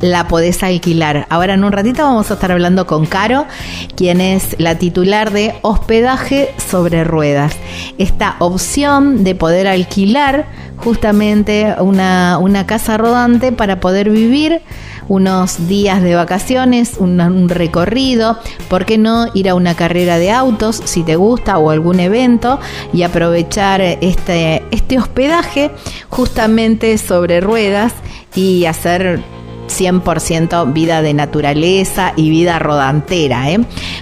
la 0.00 0.28
podés 0.28 0.62
alquilar. 0.62 1.26
Ahora 1.30 1.54
en 1.54 1.64
un 1.64 1.72
ratito 1.72 2.02
vamos 2.02 2.30
a 2.30 2.34
estar 2.34 2.52
hablando 2.52 2.86
con 2.86 3.06
Caro, 3.06 3.46
quien 3.94 4.20
es 4.20 4.56
la 4.58 4.76
titular 4.76 5.32
de 5.32 5.54
hospedaje 5.62 6.54
sobre 6.58 7.04
ruedas. 7.04 7.56
Esta 7.98 8.36
opción 8.38 9.24
de 9.24 9.34
poder 9.34 9.66
alquilar 9.66 10.46
justamente 10.76 11.74
una, 11.80 12.64
casa 12.66 12.96
rodante 12.96 13.52
para 13.52 13.80
poder 13.80 14.10
vivir 14.10 14.60
unos 15.08 15.68
días 15.68 16.02
de 16.02 16.16
vacaciones, 16.16 16.96
un, 16.98 17.48
recorrido, 17.48 18.38
¿por 18.68 18.84
qué 18.84 18.98
no 18.98 19.28
ir 19.34 19.48
a 19.48 19.54
una 19.54 19.74
carrera 19.74 20.18
de 20.18 20.32
autos 20.32 20.82
si 20.84 21.04
te 21.04 21.14
gusta 21.14 21.58
o 21.58 21.70
algún 21.70 22.00
evento 22.00 22.58
y 22.92 23.02
aprovechar 23.02 23.80
este, 23.80 24.64
este 24.72 24.98
hospedaje 24.98 25.70
justamente 26.08 26.98
sobre 26.98 27.40
ruedas 27.40 27.92
y 28.34 28.64
hacer 28.66 29.22
100% 29.66 30.72
vida 30.72 31.02
de 31.02 31.14
naturaleza 31.14 32.12
y 32.16 32.30
vida 32.30 32.58
rodantera. 32.58 33.50
¿eh? 33.50 33.60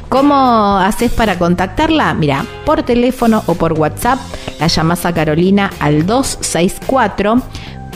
¿Cómo 0.09 0.79
haces 0.79 1.13
para 1.13 1.39
contactarla? 1.39 2.15
Mira, 2.15 2.47
por 2.65 2.83
teléfono 2.83 3.43
o 3.47 3.55
por 3.55 3.75
WhatsApp, 3.75 4.19
la 4.61 4.69
llamas 4.69 5.05
a 5.07 5.13
Carolina 5.13 5.71
al 5.81 6.07
264 6.07 7.43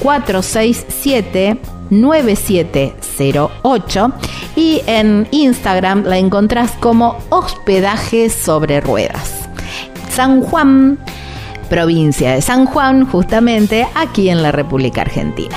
467 0.00 1.58
9708 1.90 4.12
y 4.56 4.82
en 4.86 5.28
Instagram 5.30 6.04
la 6.04 6.18
encontrás 6.18 6.72
como 6.72 7.16
hospedaje 7.30 8.28
sobre 8.30 8.80
ruedas. 8.80 9.48
San 10.10 10.42
Juan, 10.42 10.98
provincia 11.70 12.32
de 12.32 12.42
San 12.42 12.66
Juan, 12.66 13.06
justamente 13.06 13.86
aquí 13.94 14.28
en 14.28 14.42
la 14.42 14.50
República 14.52 15.00
Argentina. 15.02 15.56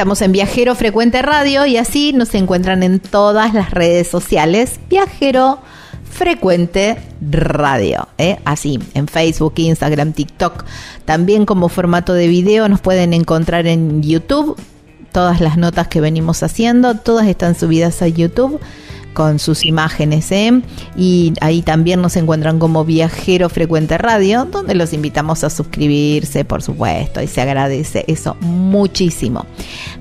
Estamos 0.00 0.22
en 0.22 0.32
Viajero 0.32 0.74
Frecuente 0.74 1.20
Radio 1.20 1.66
y 1.66 1.76
así 1.76 2.14
nos 2.14 2.34
encuentran 2.34 2.82
en 2.82 3.00
todas 3.00 3.52
las 3.52 3.70
redes 3.70 4.08
sociales. 4.08 4.80
Viajero 4.88 5.58
Frecuente 6.10 6.96
Radio, 7.20 8.08
¿eh? 8.16 8.38
así 8.46 8.78
en 8.94 9.08
Facebook, 9.08 9.52
Instagram, 9.56 10.14
TikTok. 10.14 10.64
También 11.04 11.44
como 11.44 11.68
formato 11.68 12.14
de 12.14 12.28
video 12.28 12.66
nos 12.70 12.80
pueden 12.80 13.12
encontrar 13.12 13.66
en 13.66 14.02
YouTube. 14.02 14.58
Todas 15.12 15.42
las 15.42 15.58
notas 15.58 15.88
que 15.88 16.00
venimos 16.00 16.42
haciendo, 16.42 16.94
todas 16.94 17.26
están 17.26 17.54
subidas 17.54 18.00
a 18.00 18.08
YouTube 18.08 18.58
con 19.12 19.38
sus 19.38 19.64
imágenes. 19.64 20.30
¿eh? 20.32 20.62
Y 20.96 21.32
ahí 21.40 21.62
también 21.62 22.00
nos 22.00 22.16
encuentran 22.16 22.58
como 22.58 22.84
Viajero 22.84 23.48
Frecuente 23.48 23.98
Radio, 23.98 24.44
donde 24.44 24.74
los 24.74 24.92
invitamos 24.92 25.44
a 25.44 25.50
suscribirse, 25.50 26.44
por 26.44 26.62
supuesto, 26.62 27.20
y 27.20 27.26
se 27.26 27.40
agradece 27.40 28.04
eso 28.06 28.36
muchísimo. 28.40 29.46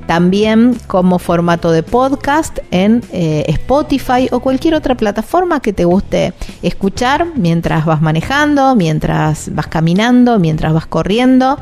También 0.08 0.76
como 0.88 1.20
formato 1.20 1.72
de 1.72 1.84
podcast 1.84 2.60
en 2.72 3.04
eh, 3.12 3.46
Spotify 3.48 4.28
o 4.32 4.40
cualquier 4.40 4.76
otra 4.76 4.96
plataforma 4.96 5.60
que 5.60 5.74
te 5.74 5.86
guste 5.86 6.34
escuchar 6.62 7.28
mientras 7.36 7.86
vas 7.86 8.02
manejando, 8.02 8.76
mientras 8.76 9.54
vas 9.54 9.68
caminando, 9.68 10.40
mientras 10.40 10.74
vas 10.74 10.88
corriendo. 10.88 11.60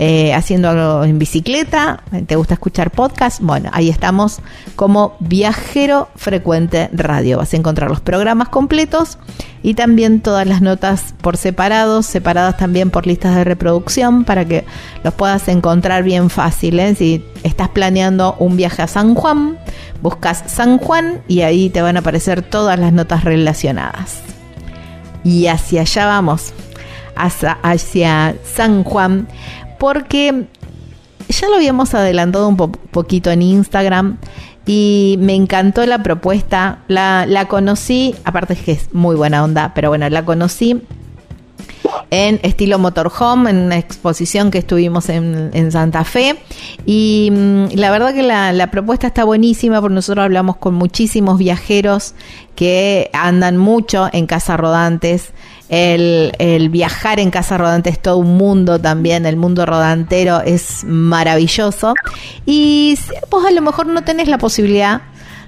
Eh, 0.00 0.32
haciendo 0.32 1.02
en 1.02 1.18
bicicleta, 1.18 2.04
te 2.28 2.36
gusta 2.36 2.54
escuchar 2.54 2.92
podcast, 2.92 3.40
bueno, 3.40 3.68
ahí 3.72 3.88
estamos 3.88 4.38
como 4.76 5.16
Viajero 5.18 6.08
Frecuente 6.14 6.88
Radio. 6.92 7.38
Vas 7.38 7.52
a 7.52 7.56
encontrar 7.56 7.90
los 7.90 8.00
programas 8.00 8.48
completos 8.48 9.18
y 9.60 9.74
también 9.74 10.20
todas 10.20 10.46
las 10.46 10.62
notas 10.62 11.16
por 11.20 11.36
separados, 11.36 12.06
separadas 12.06 12.56
también 12.56 12.90
por 12.90 13.08
listas 13.08 13.34
de 13.34 13.42
reproducción 13.42 14.22
para 14.22 14.44
que 14.44 14.64
los 15.02 15.14
puedas 15.14 15.48
encontrar 15.48 16.04
bien 16.04 16.30
fácil. 16.30 16.78
¿eh? 16.78 16.94
Si 16.94 17.24
estás 17.42 17.68
planeando 17.68 18.36
un 18.38 18.56
viaje 18.56 18.82
a 18.82 18.86
San 18.86 19.16
Juan, 19.16 19.58
buscas 20.00 20.44
San 20.46 20.78
Juan 20.78 21.22
y 21.26 21.40
ahí 21.40 21.70
te 21.70 21.82
van 21.82 21.96
a 21.96 22.00
aparecer 22.00 22.42
todas 22.42 22.78
las 22.78 22.92
notas 22.92 23.24
relacionadas. 23.24 24.20
Y 25.24 25.48
hacia 25.48 25.80
allá 25.80 26.06
vamos 26.06 26.52
hacia 27.18 28.36
San 28.44 28.84
Juan, 28.84 29.26
porque 29.78 30.46
ya 31.28 31.48
lo 31.48 31.56
habíamos 31.56 31.94
adelantado 31.94 32.48
un 32.48 32.56
poquito 32.56 33.30
en 33.30 33.42
Instagram 33.42 34.18
y 34.66 35.16
me 35.20 35.34
encantó 35.34 35.84
la 35.86 36.02
propuesta. 36.02 36.80
La, 36.88 37.46
conocí, 37.48 38.14
aparte 38.24 38.52
es 38.52 38.60
que 38.60 38.72
es 38.72 38.94
muy 38.94 39.16
buena 39.16 39.42
onda, 39.42 39.72
pero 39.74 39.88
bueno, 39.88 40.08
la 40.10 40.24
conocí 40.24 40.82
en 42.10 42.38
estilo 42.42 42.78
motorhome, 42.78 43.50
en 43.50 43.58
una 43.58 43.78
exposición 43.78 44.50
que 44.50 44.58
estuvimos 44.58 45.08
en, 45.08 45.72
Santa 45.72 46.04
Fe. 46.04 46.38
Y 46.84 47.30
mm, 47.32 47.76
la 47.76 47.90
verdad 47.90 48.14
que 48.14 48.22
la, 48.22 48.52
la, 48.52 48.70
propuesta 48.70 49.06
está 49.06 49.24
buenísima 49.24 49.80
porque 49.80 49.94
nosotros 49.94 50.24
hablamos 50.24 50.56
con 50.56 50.74
muchísimos 50.74 51.38
viajeros 51.38 52.14
que 52.54 53.10
andan 53.12 53.56
mucho 53.56 54.08
en 54.12 54.26
casas 54.26 54.60
rodantes. 54.60 55.32
El, 55.68 56.32
el, 56.38 56.70
viajar 56.70 57.20
en 57.20 57.30
casa 57.30 57.58
rodante 57.58 57.90
es 57.90 58.00
todo 58.00 58.16
un 58.16 58.36
mundo 58.38 58.78
también, 58.78 59.26
el 59.26 59.36
mundo 59.36 59.66
rodantero 59.66 60.40
es 60.40 60.84
maravilloso. 60.84 61.94
Y 62.46 62.98
vos 63.30 63.44
a 63.44 63.50
lo 63.50 63.60
mejor 63.60 63.86
no 63.86 64.02
tenés 64.02 64.28
la 64.28 64.38
posibilidad 64.38 65.02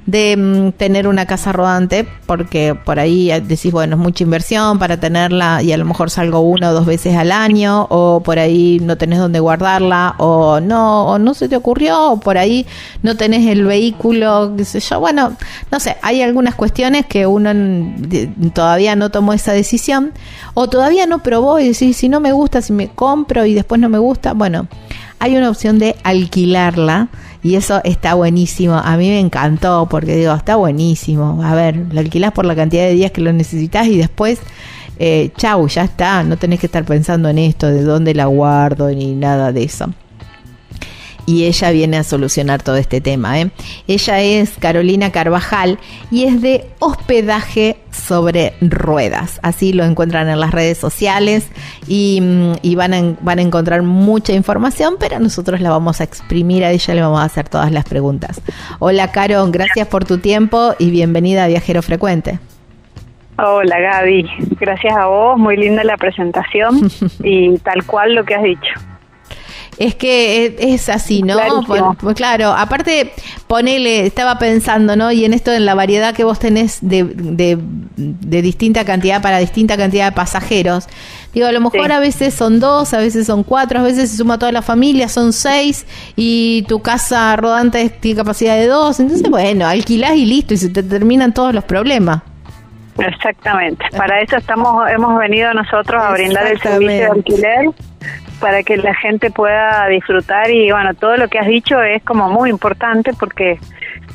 de 0.07 0.37
mm, 0.37 0.73
tener 0.73 1.07
una 1.07 1.27
casa 1.27 1.53
rodante, 1.53 2.07
porque 2.27 2.75
por 2.75 2.99
ahí 2.99 3.31
decís, 3.43 3.73
bueno, 3.73 3.97
es 3.97 4.03
mucha 4.03 4.25
inversión 4.25 4.79
para 4.79 4.99
tenerla 4.99 5.63
y 5.63 5.73
a 5.73 5.77
lo 5.77 5.85
mejor 5.85 6.11
salgo 6.11 6.41
una 6.41 6.71
o 6.71 6.73
dos 6.73 6.87
veces 6.87 7.17
al 7.17 7.33
año, 7.33 7.87
o 7.91 8.23
por 8.25 8.39
ahí 8.39 8.81
no 8.83 8.97
tenés 8.97 9.19
dónde 9.19 9.41
guardarla, 9.41 10.15
o 10.19 10.61
no, 10.61 11.07
o 11.07 11.19
no 11.19 11.35
se 11.35 11.49
te 11.49 11.57
ocurrió, 11.57 12.13
o 12.13 12.21
por 12.21 12.39
ahí 12.39 12.67
no 13.03 13.17
tenés 13.17 13.47
el 13.47 13.65
vehículo, 13.65 14.55
qué 14.57 14.65
sé 14.65 14.81
yo. 14.81 15.01
Bueno, 15.01 15.37
no 15.71 15.81
sé, 15.81 15.97
hay 16.03 16.23
algunas 16.23 16.55
cuestiones 16.55 17.07
que 17.07 17.27
uno 17.27 17.51
todavía 18.53 18.97
no 18.97 19.11
tomó 19.11 19.33
esa 19.33 19.53
decisión, 19.53 20.13
o 20.55 20.69
todavía 20.69 21.07
no 21.07 21.23
probó 21.23 21.59
y 21.59 21.69
decís, 21.69 21.97
si 21.97 22.09
no 22.09 22.21
me 22.21 22.33
gusta, 22.33 22.63
si 22.63 22.73
me 22.73 22.89
compro 22.89 23.45
y 23.45 23.55
después 23.55 23.81
no 23.81 23.89
me 23.89 23.99
gusta, 23.99 24.33
bueno, 24.33 24.67
hay 25.19 25.37
una 25.37 25.51
opción 25.51 25.79
de 25.79 25.97
alquilarla 26.03 27.09
y 27.43 27.55
eso 27.55 27.81
está 27.85 28.15
buenísimo. 28.15 28.75
A 28.75 28.97
mí 28.97 29.09
me 29.09 29.21
encantó 29.21 29.87
porque 29.91 30.17
digo, 30.17 30.35
está 30.35 30.57
buenísimo. 30.57 31.43
A 31.43 31.55
ver, 31.55 31.87
lo 31.93 32.01
alquilás 32.01 32.33
por 32.33 32.45
la 32.45 32.55
cantidad 32.55 32.85
de 32.85 32.95
días 32.95 33.11
que 33.11 33.21
lo 33.21 33.33
necesitas 33.33 33.87
y 33.87 33.97
después, 33.97 34.41
eh, 34.99 35.31
chau, 35.37 35.67
ya 35.69 35.85
está. 35.85 36.23
No 36.23 36.37
tenés 36.37 36.61
que 36.61 36.67
estar 36.67 36.85
pensando 36.85 37.29
en 37.29 37.39
esto, 37.39 37.67
de 37.69 37.83
dónde 37.83 38.15
la 38.15 38.27
guardo 38.27 38.91
ni 38.91 39.15
nada 39.15 39.53
de 39.53 39.65
eso 39.65 39.93
y 41.31 41.45
ella 41.45 41.71
viene 41.71 41.97
a 41.97 42.03
solucionar 42.03 42.61
todo 42.61 42.75
este 42.75 43.01
tema. 43.01 43.41
¿eh? 43.41 43.51
Ella 43.87 44.21
es 44.21 44.51
Carolina 44.59 45.13
Carvajal 45.13 45.79
y 46.11 46.25
es 46.25 46.43
de 46.43 46.67
hospedaje 46.81 47.77
sobre 47.93 48.55
ruedas. 48.61 49.39
Así 49.45 49.73
lo 49.73 49.85
encuentran 49.85 50.29
en 50.29 50.41
las 50.41 50.51
redes 50.51 50.79
sociales 50.79 51.49
y, 51.87 52.21
mm, 52.21 52.77
van, 52.77 52.95
a, 52.95 53.15
van 53.21 53.39
a 53.39 53.43
encontrar 53.43 53.83
mucha 53.83 54.33
información, 54.33 54.97
pero 54.99 55.21
nosotros 55.21 55.61
la 55.61 55.71
vamos 55.71 56.01
a 56.01 56.05
exprimir 56.05 56.65
a 56.65 56.73
ella, 56.73 56.95
le 56.95 57.01
vamos 57.01 57.21
a 57.21 57.25
hacer 57.25 57.49
todas 57.49 57.71
las 57.71 57.85
preguntas. 57.85 58.41
Hola 58.81 59.13
Caro, 59.13 59.47
gracias 59.53 59.87
por 59.87 60.05
tu 60.05 60.19
tiempo 60.19 60.75
y 60.81 60.91
bienvenida 60.91 61.45
a 61.45 61.47
Viajero 61.47 61.81
Frecuente. 61.83 62.41
Hola 63.39 63.79
Gaby, 63.79 64.29
gracias 64.59 64.97
a 64.97 65.07
vos, 65.07 65.39
muy 65.39 65.57
linda 65.57 65.85
la 65.85 65.97
presentación 65.97 66.91
y 67.23 67.57
tal 67.59 67.87
cual 67.87 68.17
lo 68.17 68.25
que 68.25 68.35
has 68.35 68.43
dicho. 68.43 68.90
Es 69.81 69.95
que 69.95 70.57
es, 70.59 70.91
así, 70.91 71.23
¿no? 71.23 71.39
Pues, 71.99 72.15
claro, 72.15 72.53
aparte, 72.53 73.15
ponele, 73.47 74.05
estaba 74.05 74.39
pensando, 74.39 74.95
¿no? 74.95 75.11
Y 75.11 75.25
en 75.25 75.33
esto, 75.33 75.53
en 75.53 75.65
la 75.65 75.75
variedad 75.75 76.15
que 76.15 76.23
vos 76.23 76.39
tenés 76.39 76.81
de, 76.83 77.03
de, 77.97 78.43
distinta 78.43 78.85
cantidad 78.85 79.23
para 79.23 79.39
distinta 79.39 79.79
cantidad 79.79 80.11
de 80.11 80.13
pasajeros. 80.13 80.87
Digo, 81.33 81.47
a 81.47 81.53
lo 81.53 81.63
mejor 81.63 81.93
a 81.93 81.99
veces 81.99 82.35
son 82.35 82.61
dos, 82.61 82.93
a 82.93 82.99
veces 82.99 83.27
son 83.27 83.43
cuatro, 83.43 83.81
a 83.81 83.83
veces 83.83 84.11
se 84.11 84.19
suma 84.19 84.39
toda 84.39 84.53
la 84.53 84.61
familia, 84.61 85.09
son 85.09 85.33
seis, 85.33 85.87
y 86.15 86.67
tu 86.69 86.83
casa 86.83 87.35
rodante 87.37 87.89
tiene 87.89 88.19
capacidad 88.19 88.57
de 88.57 88.67
dos. 88.67 89.01
Entonces, 89.01 89.31
bueno, 89.31 89.67
alquilás 89.67 90.15
y 90.15 90.27
listo, 90.27 90.53
y 90.53 90.59
se 90.59 90.69
te 90.69 90.83
terminan 90.83 91.33
todos 91.33 91.55
los 91.55 91.65
problemas. 91.65 92.21
Exactamente. 92.99 93.87
Para 93.97 94.21
eso 94.21 94.37
estamos, 94.37 94.91
hemos 94.91 95.19
venido 95.19 95.55
nosotros 95.55 96.03
a 96.03 96.13
brindar 96.13 96.49
el 96.49 96.61
servicio 96.61 96.97
de 96.97 97.07
alquiler 97.07 97.71
para 98.41 98.63
que 98.63 98.77
la 98.77 98.95
gente 98.95 99.31
pueda 99.31 99.87
disfrutar 99.89 100.51
y 100.51 100.71
bueno, 100.73 100.95
todo 100.95 101.17
lo 101.17 101.29
que 101.29 101.39
has 101.39 101.47
dicho 101.47 101.81
es 101.83 102.03
como 102.03 102.29
muy 102.29 102.51
importante 102.51 103.13
porque 103.19 103.59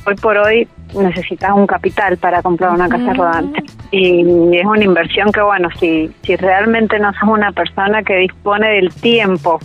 hoy 0.06 0.16
por 0.16 0.38
hoy 0.38 0.68
necesitas 0.94 1.52
un 1.52 1.68
capital 1.68 2.18
para 2.18 2.42
comprar 2.42 2.72
una 2.72 2.90
casa 2.90 3.14
rodante. 3.14 3.64
Y 3.92 4.58
es 4.58 4.66
una 4.66 4.84
inversión 4.84 5.32
que 5.32 5.42
bueno, 5.42 5.70
si, 5.80 6.12
si 6.24 6.36
realmente 6.36 7.00
no 7.00 7.14
sos 7.14 7.30
una 7.30 7.52
persona 7.52 8.04
que 8.04 8.16
dispone 8.18 8.70
del 8.70 8.94
tiempo 8.94 9.60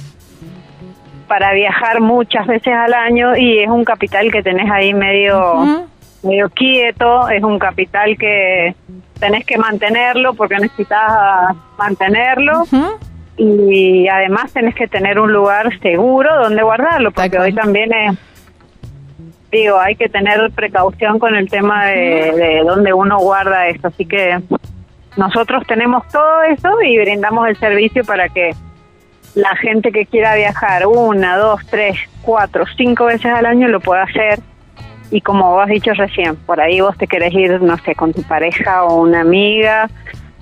para 1.26 1.52
viajar 1.52 2.00
muchas 2.00 2.46
veces 2.46 2.74
al 2.74 2.92
año 2.92 3.36
y 3.36 3.60
es 3.60 3.68
un 3.68 3.84
capital 3.84 4.30
que 4.30 4.42
tenés 4.42 4.70
ahí 4.70 4.92
medio 4.92 5.86
medio 6.22 6.50
quieto, 6.50 7.28
es 7.30 7.42
un 7.42 7.58
capital 7.58 8.16
que 8.18 8.74
tenés 9.18 9.46
que 9.46 9.56
mantenerlo 9.56 10.34
porque 10.34 10.56
necesitas 10.56 11.54
mantenerlo 11.78 12.64
y 13.36 14.08
además 14.08 14.52
tenés 14.52 14.74
que 14.74 14.88
tener 14.88 15.18
un 15.18 15.32
lugar 15.32 15.78
seguro 15.80 16.30
donde 16.42 16.62
guardarlo, 16.62 17.10
porque 17.10 17.38
hoy 17.38 17.52
también 17.54 17.92
es, 17.92 18.18
digo, 19.50 19.78
hay 19.78 19.96
que 19.96 20.08
tener 20.08 20.50
precaución 20.52 21.18
con 21.18 21.34
el 21.34 21.48
tema 21.48 21.86
de, 21.86 22.32
de 22.32 22.62
dónde 22.66 22.92
uno 22.92 23.18
guarda 23.18 23.68
esto, 23.68 23.88
así 23.88 24.04
que 24.04 24.38
nosotros 25.16 25.66
tenemos 25.66 26.06
todo 26.08 26.42
eso 26.42 26.80
y 26.82 26.98
brindamos 26.98 27.48
el 27.48 27.56
servicio 27.56 28.04
para 28.04 28.28
que 28.28 28.52
la 29.34 29.54
gente 29.56 29.92
que 29.92 30.06
quiera 30.06 30.34
viajar 30.34 30.86
una, 30.86 31.36
dos, 31.36 31.60
tres, 31.66 31.96
cuatro, 32.22 32.64
cinco 32.76 33.06
veces 33.06 33.32
al 33.32 33.46
año 33.46 33.68
lo 33.68 33.80
pueda 33.80 34.02
hacer. 34.02 34.40
Y 35.10 35.20
como 35.20 35.50
vos 35.50 35.64
has 35.64 35.68
dicho 35.68 35.92
recién, 35.94 36.36
por 36.36 36.60
ahí 36.60 36.80
vos 36.80 36.96
te 36.96 37.06
querés 37.06 37.32
ir, 37.34 37.60
no 37.60 37.76
sé, 37.78 37.94
con 37.94 38.12
tu 38.12 38.22
pareja 38.22 38.84
o 38.84 39.02
una 39.02 39.22
amiga 39.22 39.88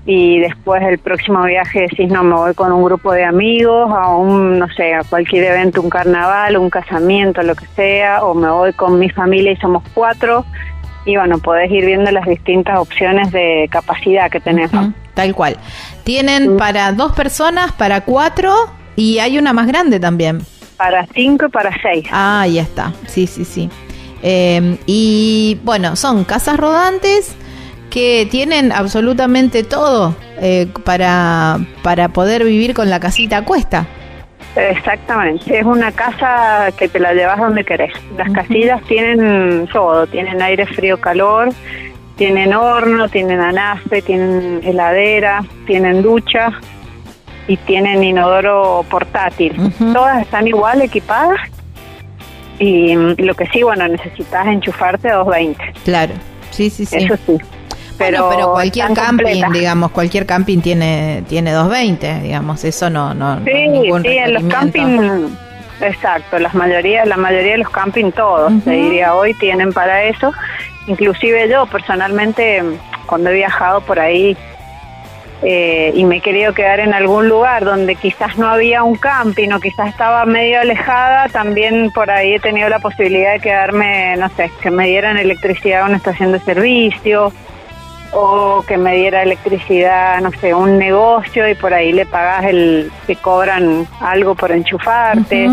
y 0.06 0.40
después 0.40 0.82
el 0.82 0.98
próximo 0.98 1.42
viaje 1.44 1.82
decís, 1.82 2.10
no, 2.10 2.22
me 2.22 2.34
voy 2.34 2.54
con 2.54 2.72
un 2.72 2.82
grupo 2.82 3.12
de 3.12 3.24
amigos 3.24 3.90
a 3.94 4.08
un, 4.16 4.58
no 4.58 4.66
sé, 4.74 4.94
a 4.94 5.02
cualquier 5.02 5.44
evento, 5.44 5.82
un 5.82 5.90
carnaval, 5.90 6.56
un 6.56 6.70
casamiento, 6.70 7.42
lo 7.42 7.54
que 7.54 7.66
sea, 7.76 8.24
o 8.24 8.34
me 8.34 8.48
voy 8.48 8.72
con 8.72 8.98
mi 8.98 9.10
familia 9.10 9.52
y 9.52 9.56
somos 9.56 9.82
cuatro, 9.92 10.46
y 11.04 11.16
bueno, 11.16 11.38
podés 11.38 11.70
ir 11.70 11.84
viendo 11.84 12.10
las 12.10 12.26
distintas 12.26 12.78
opciones 12.78 13.30
de 13.32 13.68
capacidad 13.70 14.30
que 14.30 14.40
tenemos. 14.40 14.94
tal 15.14 15.34
cual. 15.34 15.56
Tienen 16.04 16.56
para 16.56 16.92
dos 16.92 17.12
personas, 17.12 17.72
para 17.72 18.02
cuatro, 18.02 18.54
y 18.96 19.18
hay 19.18 19.38
una 19.38 19.52
más 19.52 19.66
grande 19.66 20.00
también. 20.00 20.40
Para 20.76 21.06
cinco 21.14 21.46
y 21.46 21.48
para 21.50 21.70
seis. 21.82 22.06
Ah, 22.10 22.46
ya 22.46 22.62
está, 22.62 22.92
sí, 23.06 23.26
sí, 23.26 23.44
sí. 23.44 23.68
Eh, 24.22 24.78
y 24.86 25.58
bueno, 25.64 25.96
son 25.96 26.24
casas 26.24 26.56
rodantes 26.56 27.36
que 27.98 28.28
tienen 28.30 28.70
absolutamente 28.70 29.64
todo 29.64 30.14
eh, 30.40 30.68
para, 30.84 31.58
para 31.82 32.08
poder 32.10 32.44
vivir 32.44 32.72
con 32.72 32.88
la 32.90 33.00
casita 33.00 33.38
a 33.38 33.44
cuesta. 33.44 33.88
Exactamente, 34.54 35.58
es 35.58 35.64
una 35.64 35.90
casa 35.90 36.70
que 36.78 36.88
te 36.88 37.00
la 37.00 37.12
llevas 37.12 37.38
donde 37.38 37.64
querés. 37.64 37.92
Las 38.16 38.30
casillas 38.30 38.80
tienen 38.84 39.68
todo, 39.72 40.06
tienen 40.06 40.40
aire 40.40 40.64
frío, 40.66 41.00
calor, 41.00 41.48
tienen 42.16 42.54
horno, 42.54 43.08
tienen 43.08 43.40
anafe, 43.40 44.00
tienen 44.00 44.60
heladera, 44.62 45.44
tienen 45.66 46.00
ducha 46.00 46.52
y 47.48 47.56
tienen 47.56 48.04
inodoro 48.04 48.84
portátil. 48.88 49.72
Todas 49.92 50.22
están 50.22 50.46
igual 50.46 50.82
equipadas 50.82 51.40
y 52.60 52.94
lo 52.94 53.34
que 53.34 53.46
sí, 53.48 53.64
bueno, 53.64 53.88
necesitas 53.88 54.46
enchufarte 54.46 55.08
a 55.08 55.16
220. 55.16 55.80
Claro, 55.84 56.14
sí, 56.50 56.70
sí, 56.70 56.86
sí. 56.86 56.96
Eso 56.96 57.16
sí 57.26 57.38
pero, 57.98 58.28
pero 58.30 58.52
cualquier 58.52 58.92
camping, 58.94 59.42
digamos, 59.52 59.90
cualquier 59.90 60.24
camping 60.24 60.60
tiene 60.60 61.24
tiene 61.28 61.52
220, 61.52 62.20
digamos, 62.20 62.64
eso 62.64 62.88
no 62.88 63.12
no 63.14 63.38
Sí, 63.44 63.66
sí, 64.02 64.18
en 64.18 64.34
los 64.34 64.44
campings 64.44 65.32
exacto, 65.80 66.38
las 66.38 66.54
mayoría 66.54 67.04
la 67.04 67.16
mayoría 67.16 67.52
de 67.52 67.58
los 67.58 67.70
camping 67.70 68.12
todos, 68.12 68.52
te 68.64 68.70
diría 68.70 69.14
hoy 69.14 69.34
tienen 69.34 69.72
para 69.72 70.04
eso. 70.04 70.32
Inclusive 70.86 71.48
yo 71.48 71.66
personalmente 71.66 72.62
cuando 73.06 73.30
he 73.30 73.34
viajado 73.34 73.80
por 73.82 73.98
ahí 73.98 74.36
eh, 75.42 75.92
y 75.94 76.04
me 76.04 76.16
he 76.16 76.20
querido 76.20 76.52
quedar 76.52 76.80
en 76.80 76.94
algún 76.94 77.28
lugar 77.28 77.64
donde 77.64 77.94
quizás 77.94 78.36
no 78.38 78.48
había 78.48 78.82
un 78.82 78.96
camping 78.96 79.50
o 79.52 79.60
quizás 79.60 79.88
estaba 79.88 80.24
medio 80.24 80.60
alejada, 80.60 81.28
también 81.28 81.92
por 81.92 82.10
ahí 82.10 82.34
he 82.34 82.40
tenido 82.40 82.68
la 82.68 82.80
posibilidad 82.80 83.34
de 83.34 83.40
quedarme, 83.40 84.16
no 84.16 84.28
sé, 84.30 84.50
que 84.60 84.70
me 84.70 84.88
dieran 84.88 85.16
electricidad 85.16 85.82
a 85.82 85.84
una 85.86 85.96
estación 85.96 86.32
de 86.32 86.40
servicio 86.40 87.32
o 88.12 88.62
que 88.66 88.76
me 88.76 88.96
diera 88.96 89.22
electricidad, 89.22 90.20
no 90.20 90.30
sé, 90.32 90.54
un 90.54 90.78
negocio 90.78 91.48
y 91.48 91.54
por 91.54 91.74
ahí 91.74 91.92
le 91.92 92.06
pagas 92.06 92.44
el, 92.46 92.90
que 93.06 93.16
cobran 93.16 93.86
algo 94.00 94.34
por 94.34 94.52
enchufarte. 94.52 95.48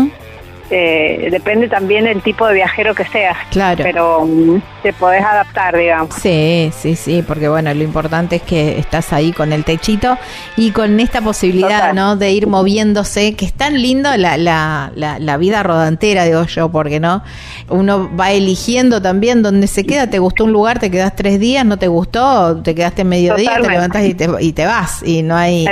Eh, 0.70 1.28
depende 1.30 1.68
también 1.68 2.04
del 2.04 2.22
tipo 2.22 2.46
de 2.46 2.54
viajero 2.54 2.94
que 2.94 3.04
seas. 3.06 3.36
Claro. 3.50 3.82
Pero 3.82 4.26
mm, 4.26 4.60
te 4.82 4.92
podés 4.92 5.22
adaptar, 5.22 5.76
digamos. 5.76 6.14
Sí, 6.14 6.70
sí, 6.76 6.96
sí, 6.96 7.22
porque 7.26 7.48
bueno, 7.48 7.72
lo 7.72 7.82
importante 7.82 8.36
es 8.36 8.42
que 8.42 8.78
estás 8.78 9.12
ahí 9.12 9.32
con 9.32 9.52
el 9.52 9.64
techito 9.64 10.18
y 10.56 10.70
con 10.70 10.98
esta 11.00 11.20
posibilidad, 11.20 11.80
Total. 11.90 11.94
¿no? 11.94 12.16
De 12.16 12.32
ir 12.32 12.46
moviéndose, 12.46 13.34
que 13.34 13.44
es 13.46 13.52
tan 13.52 13.80
lindo 13.80 14.16
la, 14.16 14.36
la, 14.36 14.92
la, 14.94 15.18
la 15.18 15.36
vida 15.36 15.62
rodantera, 15.62 16.24
digo 16.24 16.44
yo, 16.44 16.70
porque 16.70 17.00
no, 17.00 17.22
uno 17.68 18.10
va 18.16 18.32
eligiendo 18.32 19.00
también 19.00 19.42
dónde 19.42 19.66
se 19.66 19.84
queda, 19.84 20.08
te 20.08 20.18
gustó 20.18 20.44
un 20.44 20.52
lugar, 20.52 20.78
te 20.78 20.90
quedas 20.90 21.14
tres 21.14 21.38
días, 21.38 21.64
no 21.64 21.78
te 21.78 21.88
gustó, 21.88 22.60
te 22.62 22.74
quedaste 22.74 23.04
mediodía, 23.04 23.56
te 23.56 23.56
Totalmente. 23.62 23.72
levantas 23.72 24.04
y 24.04 24.14
te, 24.14 24.28
y 24.40 24.52
te 24.52 24.66
vas, 24.66 25.02
y 25.04 25.22
no 25.22 25.36
hay, 25.36 25.66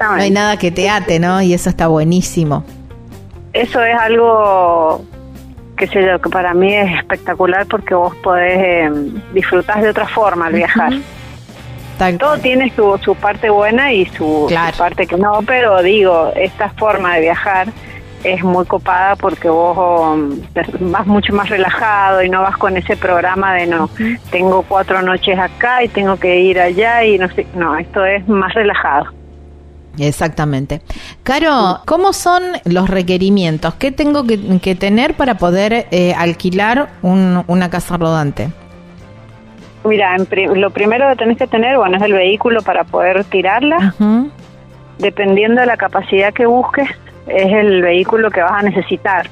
no 0.00 0.12
hay 0.12 0.30
nada 0.30 0.56
que 0.56 0.70
te 0.70 0.88
ate, 0.88 1.18
¿no? 1.18 1.40
Y 1.42 1.54
eso 1.54 1.68
está 1.68 1.88
buenísimo. 1.88 2.64
Eso 3.52 3.82
es 3.82 3.98
algo 3.98 5.04
que 5.76 5.86
sé 5.86 6.04
yo, 6.04 6.20
que 6.20 6.28
para 6.28 6.52
mí 6.54 6.74
es 6.74 6.92
espectacular 6.98 7.66
porque 7.66 7.94
vos 7.94 8.14
podés 8.16 8.58
eh, 8.58 8.90
disfrutar 9.32 9.80
de 9.80 9.90
otra 9.90 10.06
forma 10.06 10.46
al 10.46 10.54
viajar. 10.54 10.92
Tal 11.98 12.18
Todo 12.18 12.30
cual. 12.30 12.42
tiene 12.42 12.72
su, 12.74 12.98
su 13.02 13.14
parte 13.14 13.48
buena 13.48 13.92
y 13.92 14.06
su, 14.06 14.52
parte 14.76 15.06
que 15.06 15.16
no, 15.16 15.40
pero 15.46 15.82
digo, 15.82 16.32
esta 16.36 16.68
forma 16.70 17.14
de 17.14 17.22
viajar 17.22 17.68
es 18.24 18.42
muy 18.42 18.66
copada 18.66 19.16
porque 19.16 19.48
vos 19.48 19.76
um, 19.78 20.40
vas 20.92 21.06
mucho 21.06 21.32
más 21.32 21.48
relajado 21.48 22.22
y 22.22 22.28
no 22.28 22.42
vas 22.42 22.56
con 22.56 22.76
ese 22.76 22.96
programa 22.96 23.54
de 23.54 23.66
no, 23.66 23.88
tengo 24.30 24.62
cuatro 24.62 25.02
noches 25.02 25.38
acá 25.38 25.84
y 25.84 25.88
tengo 25.88 26.16
que 26.16 26.40
ir 26.40 26.60
allá 26.60 27.04
y 27.04 27.18
no 27.18 27.28
sé, 27.30 27.46
no, 27.54 27.76
esto 27.76 28.04
es 28.04 28.26
más 28.28 28.52
relajado. 28.54 29.17
Exactamente. 30.00 30.80
Caro, 31.22 31.80
¿cómo 31.86 32.12
son 32.12 32.42
los 32.64 32.88
requerimientos? 32.88 33.74
¿Qué 33.74 33.90
tengo 33.92 34.24
que, 34.24 34.58
que 34.60 34.74
tener 34.74 35.14
para 35.14 35.34
poder 35.36 35.86
eh, 35.90 36.14
alquilar 36.16 36.88
un- 37.02 37.42
una 37.46 37.70
casa 37.70 37.96
rodante? 37.96 38.50
Mira, 39.84 40.16
en 40.16 40.60
lo 40.60 40.70
primero 40.70 41.08
que 41.10 41.16
tenés 41.16 41.38
que 41.38 41.46
tener, 41.46 41.76
bueno, 41.78 41.96
es 41.96 42.02
el 42.02 42.12
vehículo 42.12 42.62
para 42.62 42.84
poder 42.84 43.24
tirarla. 43.24 43.94
Dependiendo 44.98 45.60
de 45.60 45.66
la 45.66 45.76
capacidad 45.76 46.32
que 46.32 46.46
busques, 46.46 46.88
es 47.28 47.52
el 47.52 47.82
vehículo 47.82 48.30
que 48.30 48.42
vas 48.42 48.52
a 48.52 48.62
necesitar. 48.62 49.28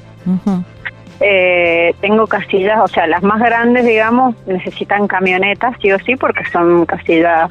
Eh, 1.21 1.95
tengo 2.01 2.27
casillas, 2.27 2.79
o 2.83 2.89
sea, 2.89 3.07
las 3.07 3.23
más 3.23 3.41
grandes, 3.41 3.85
digamos, 3.87 4.35
necesitan 4.47 5.07
camionetas, 5.09 5.75
sí 5.81 5.91
o 5.91 5.99
sí, 6.01 6.15
porque 6.17 6.45
son 6.53 6.85
casillas 6.87 7.51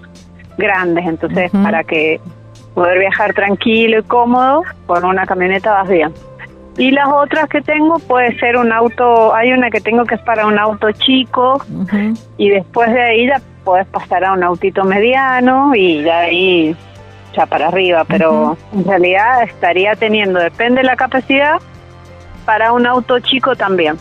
grandes. 0.57 1.05
Entonces, 1.05 1.51
para 1.63 1.83
que 1.83 2.19
poder 2.75 2.99
viajar 2.99 3.33
tranquilo 3.33 3.99
y 3.99 4.03
cómodo, 4.03 4.61
con 4.85 5.03
una 5.03 5.25
camioneta 5.25 5.71
vas 5.71 5.89
bien. 5.89 6.13
Y 6.77 6.91
las 6.91 7.07
otras 7.07 7.47
que 7.47 7.61
tengo 7.61 7.97
puede 7.99 8.37
ser 8.37 8.57
un 8.57 8.71
auto, 8.71 9.33
hay 9.33 9.53
una 9.53 9.71
que 9.71 9.79
tengo 9.79 10.03
que 10.03 10.15
es 10.15 10.21
para 10.21 10.45
un 10.45 10.59
auto 10.59 10.91
chico 10.91 11.63
y 12.37 12.49
después 12.49 12.91
de 12.91 13.01
ahí 13.01 13.27
ya 13.27 13.41
puedes 13.63 13.87
pasar 13.87 14.25
a 14.25 14.33
un 14.33 14.43
autito 14.43 14.83
mediano 14.83 15.73
y 15.73 16.03
ya 16.03 16.19
ahí 16.19 16.75
ya 17.33 17.45
para 17.45 17.69
arriba, 17.69 18.03
pero 18.05 18.57
en 18.73 18.85
realidad 18.85 19.43
estaría 19.43 19.95
teniendo, 19.95 20.39
depende 20.39 20.81
de 20.81 20.87
la 20.87 20.95
capacidad, 20.97 21.59
para 22.45 22.73
un 22.73 22.85
auto 22.85 23.19
chico 23.19 23.55
también. 23.55 23.97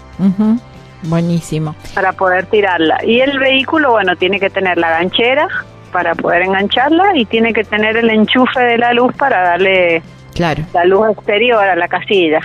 Buenísimo. 1.04 1.74
para 1.94 2.12
poder 2.12 2.46
tirarla. 2.46 2.98
Y 3.04 3.20
el 3.20 3.38
vehículo, 3.38 3.92
bueno, 3.92 4.16
tiene 4.16 4.40
que 4.40 4.50
tener 4.50 4.78
la 4.78 4.90
ganchera 4.90 5.48
para 5.94 6.12
poder 6.16 6.42
engancharla 6.42 7.16
y 7.16 7.24
tiene 7.24 7.52
que 7.54 7.62
tener 7.62 7.96
el 7.96 8.10
enchufe 8.10 8.58
de 8.60 8.78
la 8.78 8.92
luz 8.92 9.14
para 9.16 9.42
darle 9.42 10.02
Claro. 10.34 10.64
la 10.74 10.84
luz 10.84 11.08
exterior 11.12 11.62
a 11.62 11.76
la 11.76 11.86
casilla. 11.86 12.40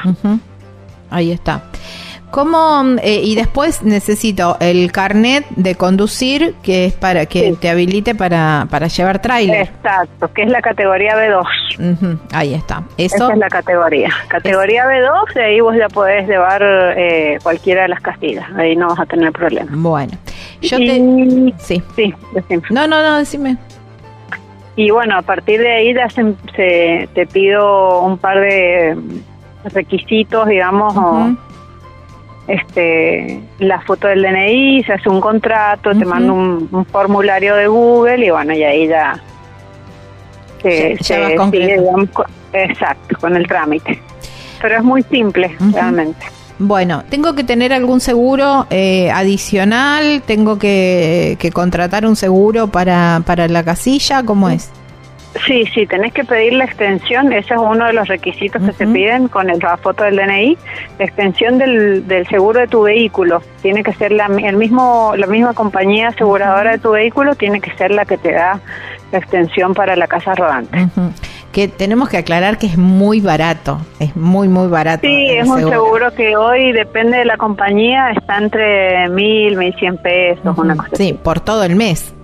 Ahí 1.09 1.31
está. 1.31 1.63
¿Cómo, 2.31 2.83
eh, 3.01 3.21
y 3.23 3.33
después 3.35 3.81
necesito 3.83 4.57
el 4.59 4.91
carnet 4.91 5.45
de 5.49 5.75
conducir 5.75 6.53
que 6.61 6.85
es 6.85 6.93
para 6.93 7.25
que 7.25 7.51
Sí. 7.51 7.57
te 7.59 7.69
habilite 7.69 8.13
para, 8.13 8.67
para 8.69 8.87
llevar 8.87 9.19
tráiler. 9.19 9.61
Exacto, 9.63 10.31
que 10.33 10.43
es 10.43 10.49
la 10.51 10.61
categoría 10.61 11.15
B2. 11.15 11.93
Ujú, 11.93 12.19
Ahí 12.31 12.53
está. 12.53 12.83
Eso 12.97 13.15
Esa 13.15 13.31
es 13.33 13.37
la 13.39 13.47
categoría. 13.49 14.09
Categoría 14.27 14.85
B2, 14.85 15.33
de 15.33 15.43
ahí 15.43 15.59
vos 15.59 15.75
ya 15.75 15.89
podés 15.89 16.27
llevar 16.27 16.61
eh, 16.63 17.39
cualquiera 17.41 17.83
de 17.83 17.87
las 17.89 18.01
castillas. 18.01 18.45
Ahí 18.55 18.75
no 18.75 18.89
vas 18.89 18.99
a 18.99 19.05
tener 19.05 19.31
problema. 19.31 19.71
Bueno. 19.73 20.11
Yo 20.61 20.77
te 20.77 20.83
y, 20.83 21.53
Sí. 21.57 21.81
Sí, 21.95 22.13
decime. 22.33 22.61
No, 22.69 22.87
no, 22.87 23.01
no, 23.01 23.17
decime. 23.17 23.57
Y 24.75 24.91
bueno, 24.91 25.17
a 25.17 25.21
partir 25.23 25.59
de 25.61 25.71
ahí 25.71 25.93
ya 25.93 26.09
se, 26.09 26.23
se- 26.55 27.09
te 27.13 27.25
pido 27.27 28.01
un 28.01 28.17
par 28.17 28.39
de 28.39 28.95
requisitos, 29.73 30.47
digamos, 30.47 30.95
o. 30.95 31.35
este 32.49 33.39
la 33.59 33.79
foto 33.81 34.07
del 34.07 34.21
DNI, 34.23 34.83
se 34.83 34.93
hace 34.93 35.07
un 35.09 35.21
contrato, 35.21 35.91
te 35.91 35.97
Ujú. 35.99 36.09
mando 36.09 36.33
un, 36.33 36.67
un 36.71 36.85
formulario 36.85 37.55
de 37.55 37.67
Google 37.67 38.25
y 38.25 38.29
bueno, 38.31 38.53
y 38.53 38.63
ahí 38.63 38.87
ya 38.87 39.19
se, 40.61 40.97
se 41.01 41.35
concreto. 41.35 41.51
sigue, 41.51 41.79
digamos, 41.79 42.09
con- 42.09 42.25
exacto, 42.53 43.17
con 43.19 43.35
el 43.35 43.47
trámite. 43.47 44.01
Pero 44.61 44.77
es 44.77 44.83
muy 44.83 45.03
simple, 45.03 45.55
Ujú. 45.59 45.71
realmente. 45.73 46.25
Bueno, 46.61 47.03
¿tengo 47.09 47.35
que 47.35 47.45
tener 47.45 47.71
algún 47.71 48.01
seguro 48.01 48.67
eh, 48.69 49.09
adicional? 49.11 50.21
¿Tengo 50.25 50.59
que, 50.59 51.37
que 51.39 51.51
contratar 51.51 52.05
un 52.05 52.17
seguro 52.17 52.67
para, 52.67 53.21
para 53.25 53.47
la 53.47 53.63
casilla? 53.63 54.23
¿Cómo 54.23 54.49
es? 54.49 54.69
Sí, 55.45 55.63
sí, 55.73 55.85
tenés 55.85 56.11
que 56.11 56.23
pedir 56.23 56.53
la 56.53 56.65
extensión, 56.65 57.31
ese 57.31 57.53
es 57.53 57.59
uno 57.59 57.85
de 57.85 57.93
los 57.93 58.07
requisitos 58.07 58.61
que 58.63 58.71
se 58.73 58.87
piden 58.87 59.27
con 59.27 59.49
el- 59.49 59.59
la 59.59 59.77
foto 59.77 60.03
del 60.03 60.15
DNI, 60.15 60.57
la 60.97 61.05
extensión 61.05 61.59
del, 61.59 62.07
del 62.07 62.25
seguro 62.27 62.59
de 62.61 62.67
tu 62.67 62.81
vehículo. 62.81 63.41
Tiene 63.61 63.83
que 63.83 63.93
ser 63.93 64.11
la, 64.11 64.25
el 64.25 64.55
mismo, 64.57 65.13
la 65.15 65.27
misma 65.27 65.53
compañía 65.53 66.07
aseguradora 66.07 66.71
de 66.71 66.77
tu 66.79 66.91
vehículo, 66.91 67.35
tiene 67.35 67.61
que 67.61 67.71
ser 67.77 67.91
la 67.91 68.05
que 68.05 68.17
te 68.17 68.31
da 68.33 68.59
la 69.11 69.17
extensión 69.19 69.73
para 69.75 69.95
la 69.95 70.07
casa 70.07 70.33
rodante. 70.33 70.87
Que 71.51 71.67
tenemos 71.67 72.09
que 72.09 72.17
aclarar 72.17 72.57
que 72.57 72.67
es 72.67 72.77
muy 72.77 73.21
barato, 73.21 73.79
es 73.99 74.15
muy, 74.15 74.47
muy 74.47 74.67
barato. 74.67 75.01
Sí, 75.07 75.29
es 75.29 75.47
un 75.47 75.59
seguro 75.69 76.11
que 76.13 76.37
hoy 76.37 76.71
depende 76.73 77.17
de 77.17 77.25
la 77.25 77.37
compañía, 77.37 78.11
está 78.11 78.37
entre 78.37 79.07
mil, 79.09 79.57
mil 79.57 79.73
cien 79.75 79.97
pesos, 79.97 80.57
una 80.57 80.75
cosa 80.75 80.89
Sí, 80.95 81.13
por 81.23 81.39
todo 81.39 81.63
el 81.63 81.75
mes. 81.75 82.15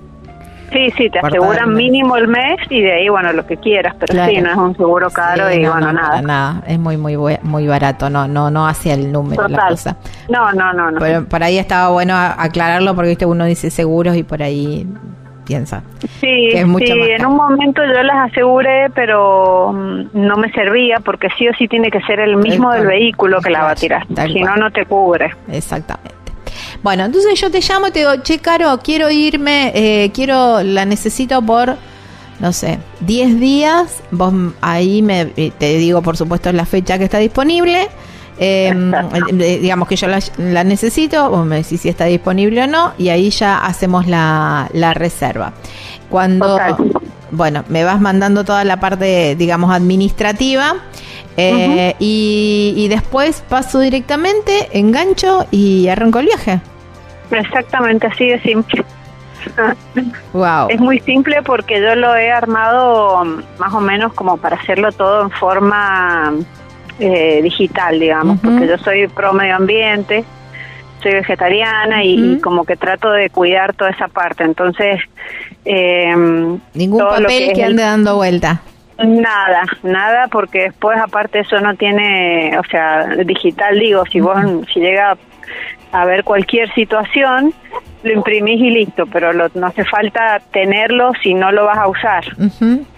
Sí, 0.71 0.91
sí, 0.97 1.09
te 1.09 1.19
aseguran 1.19 1.73
mínimo 1.73 2.17
el 2.17 2.27
mes 2.27 2.57
y 2.69 2.81
de 2.81 2.93
ahí, 2.93 3.09
bueno, 3.09 3.31
lo 3.33 3.45
que 3.45 3.57
quieras, 3.57 3.95
pero 3.99 4.11
Claro. 4.13 4.31
sí, 4.31 4.41
no 4.41 4.49
es 4.51 4.57
un 4.57 4.75
seguro 4.75 5.09
caro 5.09 5.49
Sí, 5.49 5.59
y 5.59 5.63
no, 5.63 5.71
bueno, 5.71 5.87
no, 5.93 6.01
nada. 6.01 6.21
nada. 6.21 6.63
Es 6.67 6.79
muy, 6.79 6.97
muy, 6.97 7.17
muy 7.43 7.67
barato, 7.67 8.09
no, 8.09 8.27
no, 8.27 8.49
no 8.51 8.67
hacia 8.67 8.93
el 8.93 9.11
número 9.11 9.43
la 9.43 9.49
Total. 9.57 9.69
cosa. 9.69 9.97
No, 10.29 10.51
no, 10.53 10.73
no, 10.73 10.91
no. 10.91 10.99
Pero 10.99 11.25
por 11.25 11.43
ahí 11.43 11.57
estaba 11.57 11.89
bueno 11.89 12.15
aclararlo 12.15 12.93
porque 12.95 13.09
viste 13.09 13.25
uno 13.25 13.45
dice 13.45 13.69
seguros 13.69 14.15
y 14.15 14.23
por 14.23 14.41
ahí 14.43 14.87
piensa. 15.45 15.83
Sí, 16.19 16.49
que 16.51 16.61
es 16.61 16.67
mucho 16.67 16.85
sí, 16.87 16.99
en 16.99 17.23
un 17.25 17.35
momento 17.35 17.81
yo 17.85 18.01
las 18.01 18.31
aseguré, 18.31 18.89
pero 18.95 19.71
mm, 19.73 20.05
no 20.13 20.35
me 20.37 20.51
servía 20.51 20.97
porque 21.05 21.27
sí 21.37 21.47
o 21.47 21.53
sí 21.53 21.67
tiene 21.67 21.91
que 21.91 22.01
ser 22.01 22.19
el 22.19 22.35
mismo 22.37 22.73
El- 22.73 22.79
del 22.79 22.87
vehículo 22.87 23.39
que 23.41 23.51
la 23.51 23.61
va 23.63 23.69
a 23.71 23.75
tirar. 23.75 24.05
Si 24.27 24.41
no, 24.41 24.55
no 24.55 24.71
te 24.71 24.85
cubre. 24.85 25.31
Exactamente. 25.51 26.15
Bueno, 26.83 27.05
entonces 27.05 27.39
yo 27.39 27.49
te 27.51 27.61
llamo 27.61 27.87
y 27.87 27.91
te 27.91 27.99
digo, 27.99 28.15
che, 28.23 28.39
Caro, 28.39 28.79
quiero 28.83 29.09
irme, 29.09 29.71
eh, 29.75 30.11
quiero, 30.13 30.63
la 30.63 30.85
necesito 30.85 31.41
por, 31.41 31.77
no 32.39 32.53
sé, 32.53 32.79
10 33.01 33.39
días. 33.39 34.03
Vos 34.11 34.33
ahí 34.61 35.01
me, 35.01 35.31
eh, 35.35 35.51
te 35.57 35.77
digo, 35.77 36.01
por 36.01 36.17
supuesto, 36.17 36.51
la 36.51 36.65
fecha 36.65 36.97
que 36.97 37.05
está 37.05 37.17
disponible. 37.17 37.87
Exacto. 38.37 39.17
eh, 39.39 39.59
digamos 39.61 39.87
que 39.87 39.95
yo 39.95 40.07
la, 40.07 40.19
la 40.37 40.63
necesito, 40.63 41.29
vos 41.29 41.45
me 41.45 41.57
decís 41.57 41.81
si 41.81 41.89
está 41.89 42.05
disponible 42.05 42.63
o 42.63 42.67
no, 42.67 42.93
y 42.97 43.09
ahí 43.09 43.29
ya 43.29 43.65
hacemos 43.65 44.07
la, 44.07 44.69
la 44.73 44.93
reserva. 44.93 45.53
Cuando, 46.09 46.57
Total. 46.57 46.75
Bueno, 47.35 47.63
me 47.69 47.83
vas 47.83 47.99
mandando 48.01 48.43
toda 48.43 48.63
la 48.63 48.79
parte, 48.79 49.35
digamos, 49.35 49.71
administrativa. 49.71 50.75
eh, 51.37 51.95
y, 51.99 52.73
y 52.77 52.87
después 52.87 53.43
paso 53.49 53.79
directamente, 53.79 54.69
engancho 54.71 55.45
y 55.51 55.87
arranco 55.89 56.19
el 56.19 56.27
viaje. 56.27 56.61
Exactamente 57.31 58.07
así 58.07 58.27
de 58.27 58.41
simple. 58.41 58.85
Wow. 60.33 60.67
Es 60.69 60.79
muy 60.79 60.99
simple 61.01 61.41
porque 61.43 61.79
yo 61.81 61.95
lo 61.95 62.15
he 62.15 62.31
armado 62.31 63.23
mm, 63.23 63.43
más 63.59 63.73
o 63.73 63.79
menos 63.79 64.13
como 64.13 64.37
para 64.37 64.57
hacerlo 64.57 64.91
todo 64.91 65.21
en 65.21 65.29
forma 65.31 66.33
eh, 66.99 67.41
digital, 67.43 67.99
digamos, 67.99 68.39
porque 68.41 68.67
yo 68.67 68.77
soy 68.79 69.07
pro 69.07 69.33
medio 69.33 69.55
ambiente, 69.55 70.25
soy 71.05 71.13
vegetariana 71.13 72.03
y, 72.03 72.39
como 72.41 72.63
que 72.65 72.75
trato 72.75 73.11
de 73.11 73.29
cuidar 73.29 73.73
toda 73.75 73.91
esa 73.91 74.07
parte. 74.07 74.43
Entonces, 74.43 74.99
eh, 75.63 76.13
Ningún 76.73 76.99
lo 76.99 77.09
papel 77.09 77.53
que, 77.53 77.61
el- 77.61 77.71
ande 77.71 77.83
dando 77.83 78.15
vuelta. 78.15 78.61
Nada, 78.97 79.63
nada, 79.83 80.27
porque 80.29 80.63
después 80.63 80.97
aparte 80.97 81.39
eso 81.39 81.59
no 81.59 81.75
tiene, 81.75 82.57
o 82.57 82.63
sea, 82.63 83.05
digital 83.25 83.77
digo, 83.77 84.03
si 84.05 84.21
vos, 84.21 84.37
si 84.73 84.79
llega 84.79 85.17
a 85.91 86.05
ver 86.05 86.23
cualquier 86.23 86.73
situación, 86.73 87.53
lo 88.03 88.11
imprimís 88.13 88.61
y 88.61 88.69
listo, 88.69 89.05
pero 89.05 89.33
no 89.33 89.67
hace 89.67 89.83
falta 89.83 90.39
tenerlo 90.51 91.11
si 91.21 91.33
no 91.33 91.51
lo 91.51 91.65
vas 91.65 91.77
a 91.77 91.87
usar. 91.87 92.23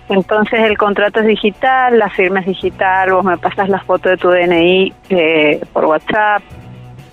Entonces 0.10 0.60
el 0.62 0.78
contrato 0.78 1.20
es 1.22 1.28
digital, 1.28 1.98
la 1.98 2.10
firma 2.10 2.40
es 2.42 2.46
digital, 2.46 3.12
vos 3.12 3.26
me 3.26 3.38
pasas 3.38 3.68
la 3.68 3.80
foto 3.80 4.08
de 4.10 4.18
tu 4.18 4.30
DNI 4.30 4.94
eh, 5.10 5.62
por 5.74 5.86
WhatsApp. 5.86 6.44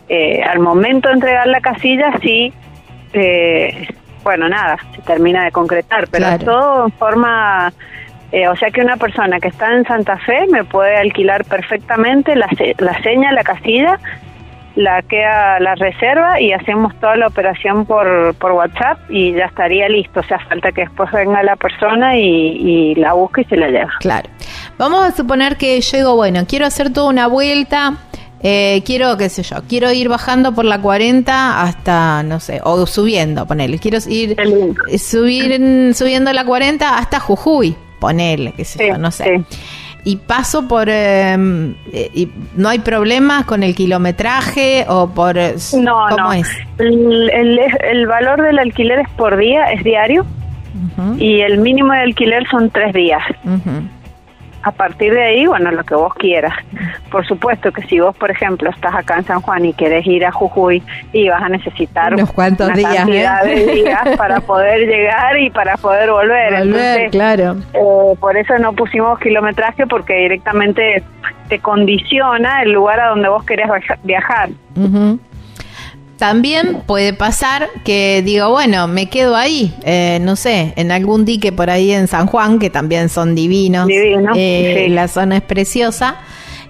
Eh, 0.09 0.42
al 0.42 0.59
momento 0.59 1.09
de 1.09 1.14
entregar 1.14 1.46
la 1.46 1.61
casilla, 1.61 2.12
sí, 2.22 2.52
eh, 3.12 3.88
bueno, 4.22 4.48
nada, 4.48 4.78
se 4.94 5.02
termina 5.02 5.44
de 5.44 5.52
concretar, 5.52 6.09
pero 6.11 6.38
todo 6.38 6.86
en 6.86 6.92
forma, 6.92 7.72
o 8.50 8.57
sea 8.57 8.70
que 8.70 8.80
una 8.80 8.96
persona 8.96 9.38
que 9.38 9.48
está 9.48 9.72
en 9.72 9.84
Santa 9.84 10.18
Fe 10.18 10.46
me 10.50 10.64
puede 10.64 10.96
alquilar 10.96 11.44
perfectamente 11.44 12.34
la, 12.34 12.48
la 12.78 13.02
seña, 13.02 13.32
la 13.32 13.44
casilla, 13.44 13.98
la 14.76 15.02
queda 15.02 15.61
la 15.61 15.74
reserva 15.76 16.40
y 16.40 16.52
hacemos 16.52 16.94
toda 17.00 17.16
la 17.16 17.28
operación 17.28 17.86
por, 17.86 18.34
por 18.36 18.52
WhatsApp 18.52 18.98
y 19.09 19.32
ya 19.32 19.46
estaría 19.46 19.88
listo. 19.88 20.20
O 20.20 20.22
sea, 20.24 20.38
falta 20.40 20.72
que 20.72 20.82
después 20.82 21.11
venga 21.12 21.42
la 21.42 21.57
persona 21.57 22.16
y, 22.16 22.94
la 22.96 23.12
busque 23.12 23.42
y 23.42 23.44
se 23.44 23.57
la 23.57 23.68
lleva. 23.68 23.92
Claro. 24.00 24.28
Vamos 24.78 25.05
a 25.05 25.12
suponer 25.12 25.57
que 25.57 25.80
yo 25.80 25.96
digo, 25.96 26.16
bueno, 26.16 26.44
quiero 26.48 26.66
hacer 26.66 26.92
toda 26.92 27.09
una 27.09 27.26
vuelta. 27.28 27.94
Eh, 28.47 28.82
quiero, 28.84 29.16
qué 29.16 29.30
sé 29.30 29.42
yo, 29.42 29.57
quiero 29.66 29.90
ir 29.90 30.11
bajando 30.11 30.55
por 30.55 30.66
la 30.66 30.78
40 30.78 31.62
hasta, 31.62 32.22
no 32.22 32.40
sé, 32.40 32.61
o 32.62 32.86
subiendo, 32.86 33.47
ponele. 33.47 33.78
Quiero 33.78 33.97
ir 34.07 34.36
subir, 34.99 35.95
subiendo 35.95 36.30
la 36.30 36.45
40 36.45 36.99
hasta 36.99 37.20
Jujuy, 37.20 37.74
ponele, 37.99 38.53
qué 38.53 38.66
sé 38.66 38.88
yo, 38.88 38.99
no 38.99 39.11
sé. 39.11 39.42
y 40.05 40.16
paso 40.16 40.68
por 40.68 40.90
em, 40.90 41.74
eh, 41.90 42.11
y 42.12 42.28
no 42.55 42.68
hay 42.68 42.80
problemas 42.80 43.47
con 43.47 43.62
el 43.62 43.74
kilometraje 43.74 44.84
o 44.88 45.09
por 45.09 45.36
no 45.36 46.07
¿cómo 46.11 46.34
es 46.34 46.47
el, 46.76 47.59
el, 47.59 48.07
valor 48.07 48.42
del 48.42 48.59
alquiler 48.59 48.99
es 48.99 49.09
por 49.16 49.38
día 49.38 49.72
es 49.72 49.82
diario. 49.82 50.26
Y 51.18 51.40
el 51.40 51.59
mínimo 51.59 51.92
de 51.92 52.01
alquiler 52.01 52.47
son 52.51 52.68
tres 52.68 52.92
días 52.92 53.22
a 54.64 54.72
partir 54.72 55.12
de 55.12 55.22
ahí, 55.22 55.46
bueno, 55.46 55.70
lo 55.70 55.84
que 55.84 55.94
vos 55.94 56.14
quieras. 56.14 56.54
Por 57.10 57.26
supuesto 57.26 57.70
que 57.70 57.82
si 57.82 58.00
vos, 58.00 58.16
por 58.16 58.30
ejemplo, 58.30 58.70
estás 58.70 58.94
acá 58.94 59.18
en 59.18 59.24
San 59.24 59.40
Juan 59.42 59.64
y 59.66 59.74
querés 59.74 60.06
ir 60.06 60.24
a 60.24 60.32
Jujuy 60.32 60.82
y 61.12 61.28
vas 61.28 61.42
a 61.42 61.50
necesitar 61.50 62.14
unos 62.14 62.32
cuantos 62.32 62.68
una 62.68 62.76
días, 62.76 62.96
cantidad 62.96 63.44
de 63.44 63.66
días 63.66 64.08
para 64.18 64.40
poder 64.40 64.88
llegar 64.88 65.38
y 65.38 65.50
para 65.50 65.76
poder 65.76 66.10
volver. 66.10 66.58
Volver, 66.60 67.10
claro. 67.10 67.56
Eh, 67.74 68.16
por 68.18 68.36
eso 68.36 68.58
no 68.58 68.72
pusimos 68.72 69.18
kilometraje 69.18 69.86
porque 69.86 70.14
directamente 70.14 71.04
te 71.48 71.58
condiciona 71.58 72.62
el 72.62 72.72
lugar 72.72 73.00
a 73.00 73.08
donde 73.08 73.28
vos 73.28 73.44
querés 73.44 73.68
viajar. 74.02 74.48
También 76.25 76.81
puede 76.87 77.12
pasar 77.12 77.68
que 77.85 78.22
digo, 78.25 78.49
bueno, 78.49 78.89
me 78.89 79.11
quedo 79.11 79.37
ahí, 79.37 79.75
eh, 79.85 80.20
no 80.22 80.37
sé, 80.37 80.72
en 80.77 80.91
algún 80.91 81.27
dique 81.27 81.53
por 81.53 81.68
ahí 81.68 81.93
en 81.93 82.09
San 82.09 82.27
Juan, 82.27 82.59
que 82.59 82.70
también 82.70 83.11
son 83.11 83.35
divinos. 83.35 83.87
Eh, 83.91 84.87
la 84.89 85.07
zona 85.09 85.37
es 85.37 85.43
preciosa. 85.43 86.16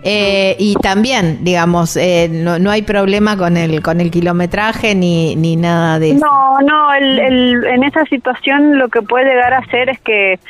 Eh, 0.02 0.56
y 0.58 0.74
también, 0.74 1.44
digamos, 1.44 1.96
no, 2.30 2.58
no, 2.58 2.70
hay 2.72 2.82
problema 2.82 3.36
con 3.36 3.56
el 3.56 3.80
con 3.80 4.00
el 4.00 4.10
kilometraje 4.10 4.96
ni, 4.96 5.36
ni 5.36 5.54
nada 5.54 6.00
de 6.00 6.10
eso. 6.10 6.26
No, 6.26 6.58
no, 6.60 6.92
el, 6.92 7.64
en 7.64 7.84
esa 7.84 8.04
situación 8.06 8.76
lo 8.76 8.88
que 8.88 9.02
puede 9.02 9.26
llegar 9.26 9.54
a 9.54 9.58
hacer 9.58 9.88
es 9.88 10.00
que 10.00 10.40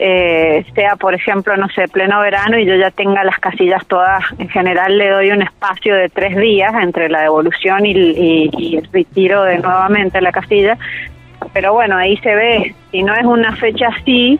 eh, 0.00 0.64
sea, 0.74 0.96
por 0.96 1.14
ejemplo, 1.14 1.56
no 1.56 1.68
sé, 1.70 1.88
pleno 1.88 2.20
verano 2.20 2.58
y 2.58 2.64
yo 2.64 2.76
ya 2.76 2.90
tenga 2.90 3.24
las 3.24 3.38
casillas 3.38 3.84
todas, 3.86 4.22
en 4.38 4.48
general 4.48 4.96
le 4.96 5.10
doy 5.10 5.30
un 5.30 5.42
espacio 5.42 5.94
de 5.96 6.08
tres 6.08 6.36
días 6.36 6.72
entre 6.80 7.08
la 7.08 7.22
devolución 7.22 7.84
y, 7.84 8.48
y 8.56 8.76
el 8.76 8.88
retiro 8.92 9.42
de 9.42 9.58
nuevamente 9.58 10.20
la 10.20 10.30
casilla, 10.30 10.78
pero 11.52 11.72
bueno, 11.72 11.96
ahí 11.96 12.16
se 12.18 12.34
ve, 12.34 12.74
si 12.90 13.02
no 13.02 13.14
es 13.14 13.24
una 13.24 13.54
fecha 13.56 13.88
así, 13.88 14.38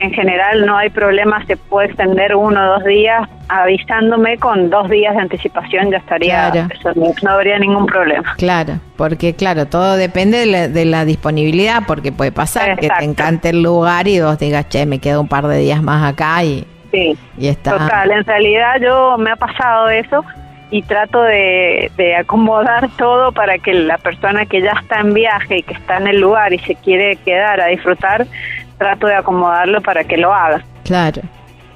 en 0.00 0.12
general 0.12 0.64
no 0.66 0.76
hay 0.76 0.90
problema, 0.90 1.44
se 1.46 1.56
puede 1.56 1.88
extender 1.88 2.34
uno 2.34 2.60
o 2.60 2.74
dos 2.74 2.84
días 2.84 3.28
avisándome 3.48 4.36
con 4.38 4.70
dos 4.70 4.88
días 4.90 5.14
de 5.14 5.22
anticipación, 5.22 5.90
ya 5.90 5.98
estaría, 5.98 6.52
no, 6.94 7.30
habría 7.30 7.58
ningún 7.58 7.86
problema. 7.86 8.34
Claro, 8.36 8.74
porque 8.96 9.34
claro, 9.34 9.66
todo 9.66 9.96
depende 9.96 10.68
de 10.68 10.84
la, 10.84 11.04
disponibilidad, 11.04 11.82
porque 11.86 12.12
puede 12.12 12.32
pasar 12.32 12.78
que 12.78 12.88
te 12.88 13.04
encante 13.04 13.50
el 13.50 13.62
lugar 13.62 14.06
y 14.08 14.20
vos 14.20 14.38
digas, 14.38 14.68
che, 14.68 14.84
me 14.86 14.98
quedo 14.98 15.20
un 15.20 15.28
par 15.28 15.46
de 15.46 15.58
días 15.58 15.82
más 15.82 16.12
acá 16.12 16.44
y, 16.44 16.66
sí, 16.92 17.16
y 17.38 17.48
está. 17.48 17.78
Total, 17.78 18.10
en 18.10 18.24
realidad 18.24 18.74
yo 18.80 19.16
me 19.18 19.30
ha 19.30 19.36
pasado 19.36 19.88
eso 19.88 20.24
y 20.70 20.82
trato 20.82 21.22
de, 21.22 21.90
de, 21.96 22.16
acomodar 22.16 22.90
todo 22.96 23.32
para 23.32 23.58
que 23.58 23.72
la 23.72 23.98
persona 23.98 24.46
que 24.46 24.60
ya 24.60 24.72
está 24.72 25.00
en 25.00 25.14
viaje 25.14 25.58
y 25.58 25.62
que 25.62 25.74
está 25.74 25.96
en 25.96 26.08
el 26.08 26.20
lugar 26.20 26.52
y 26.52 26.58
se 26.58 26.74
quiere 26.74 27.16
quedar 27.16 27.60
a 27.60 27.66
disfrutar, 27.66 28.26
trato 28.76 29.06
de 29.06 29.14
acomodarlo 29.14 29.80
para 29.80 30.04
que 30.04 30.16
lo 30.16 30.32
haga. 30.32 30.62
Claro. 30.84 31.22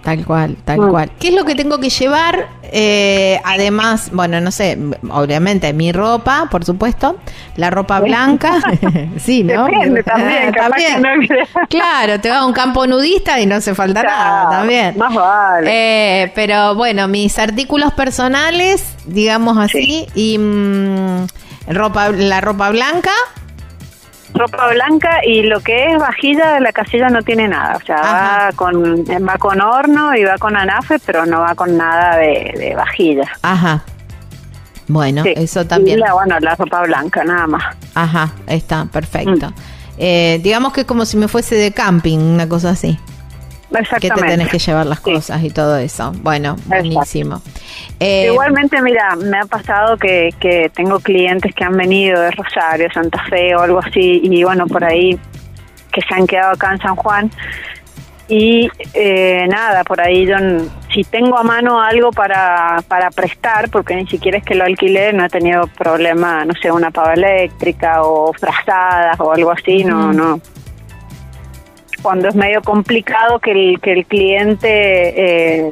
Tal 0.02 0.24
cual, 0.24 0.56
tal 0.64 0.80
mm. 0.80 0.90
cual. 0.90 1.12
¿Qué 1.20 1.28
es 1.28 1.34
lo 1.34 1.44
que 1.44 1.54
tengo 1.54 1.78
que 1.78 1.88
llevar? 1.88 2.48
Eh, 2.74 3.40
además, 3.44 4.10
bueno, 4.12 4.40
no 4.40 4.50
sé, 4.50 4.76
obviamente 5.10 5.72
mi 5.72 5.92
ropa, 5.92 6.48
por 6.50 6.64
supuesto, 6.64 7.16
la 7.56 7.70
ropa 7.70 8.00
blanca, 8.00 8.58
sí, 9.18 9.44
¿no? 9.44 9.66
también, 10.04 10.52
también. 10.52 11.02
claro, 11.68 12.18
te 12.20 12.30
vas 12.30 12.38
a 12.38 12.46
un 12.46 12.52
campo 12.52 12.86
nudista 12.86 13.38
y 13.40 13.46
no 13.46 13.56
hace 13.56 13.74
falta 13.74 14.02
nada, 14.02 14.50
también. 14.50 14.96
Más 14.98 15.14
vale. 15.14 15.70
Eh, 15.70 16.32
pero 16.34 16.74
bueno, 16.74 17.06
mis 17.06 17.38
artículos 17.38 17.92
personales, 17.92 18.96
digamos 19.04 19.58
así, 19.58 20.06
y 20.14 20.38
mm, 20.38 21.26
ropa, 21.68 22.08
la 22.08 22.40
ropa 22.40 22.70
blanca 22.70 23.12
ropa 24.34 24.68
blanca 24.72 25.20
y 25.24 25.42
lo 25.42 25.60
que 25.60 25.92
es 25.92 25.98
vajilla 25.98 26.54
de 26.54 26.60
la 26.60 26.72
casilla 26.72 27.08
no 27.08 27.22
tiene 27.22 27.48
nada, 27.48 27.76
o 27.76 27.84
sea, 27.84 28.00
va 28.00 28.50
con 28.56 29.04
va 29.04 29.36
con 29.38 29.60
horno 29.60 30.14
y 30.14 30.24
va 30.24 30.38
con 30.38 30.56
anafe, 30.56 30.98
pero 31.04 31.26
no 31.26 31.40
va 31.40 31.54
con 31.54 31.76
nada 31.76 32.16
de, 32.16 32.74
vajilla. 32.76 33.30
Ajá. 33.42 33.84
Bueno, 34.88 35.22
eso 35.24 35.64
también. 35.66 35.98
Y 35.98 36.02
la, 36.02 36.12
bueno, 36.14 36.38
la 36.40 36.54
ropa 36.54 36.82
blanca, 36.82 37.24
nada 37.24 37.46
más. 37.46 37.76
Ajá, 37.94 38.32
está, 38.46 38.86
perfecto. 38.86 39.50
Mm. 39.50 39.54
Eh, 39.98 40.40
digamos 40.42 40.72
que 40.72 40.82
es 40.82 40.86
como 40.86 41.04
si 41.04 41.16
me 41.16 41.28
fuese 41.28 41.54
de 41.54 41.72
camping, 41.72 42.18
una 42.18 42.48
cosa 42.48 42.70
así. 42.70 42.98
Que 44.00 44.10
te 44.10 44.20
tenés 44.20 44.48
que 44.48 44.58
llevar 44.58 44.86
las 44.86 45.00
cosas 45.00 45.42
y 45.42 45.50
todo 45.50 45.76
eso. 45.78 46.12
Bueno, 46.22 46.56
buenísimo. 46.66 47.42
Eh, 47.98 48.28
Igualmente, 48.30 48.80
mira, 48.82 49.16
me 49.16 49.38
ha 49.38 49.44
pasado 49.46 49.96
que, 49.96 50.30
que 50.40 50.70
tengo 50.74 51.00
clientes 51.00 51.54
que 51.54 51.64
han 51.64 51.76
venido 51.76 52.20
de 52.20 52.30
Rosario, 52.32 52.88
Santa 52.92 53.22
Fe 53.30 53.54
o 53.54 53.60
algo 53.60 53.78
así, 53.78 54.20
y 54.22 54.44
bueno, 54.44 54.66
por 54.66 54.84
ahí 54.84 55.18
que 55.92 56.00
se 56.02 56.14
han 56.14 56.26
quedado 56.26 56.52
acá 56.52 56.72
en 56.72 56.78
San 56.78 56.96
Juan. 56.96 57.30
Y 58.28 58.70
eh, 58.94 59.46
nada, 59.48 59.84
por 59.84 60.00
ahí 60.00 60.26
yo, 60.26 60.36
si 60.94 61.04
tengo 61.04 61.36
a 61.36 61.42
mano 61.42 61.80
algo 61.80 62.10
para, 62.12 62.82
para 62.88 63.10
prestar, 63.10 63.68
porque 63.68 63.94
ni 63.94 64.06
siquiera 64.06 64.38
es 64.38 64.44
que 64.44 64.54
lo 64.54 64.64
alquilé, 64.64 65.12
no 65.12 65.24
he 65.24 65.28
tenido 65.28 65.66
problema, 65.66 66.44
no 66.44 66.54
sé, 66.54 66.72
una 66.72 66.90
pava 66.90 67.12
eléctrica 67.12 68.02
o 68.02 68.32
frazadas 68.32 69.20
o 69.20 69.32
algo 69.32 69.50
así, 69.50 69.84
no, 69.84 70.12
no, 70.12 70.40
cuando 72.02 72.28
es 72.28 72.34
medio 72.34 72.60
complicado 72.62 73.38
que 73.38 73.52
el, 73.52 73.80
que 73.80 73.92
el 73.92 74.06
cliente 74.06 74.66
eh, 74.66 75.70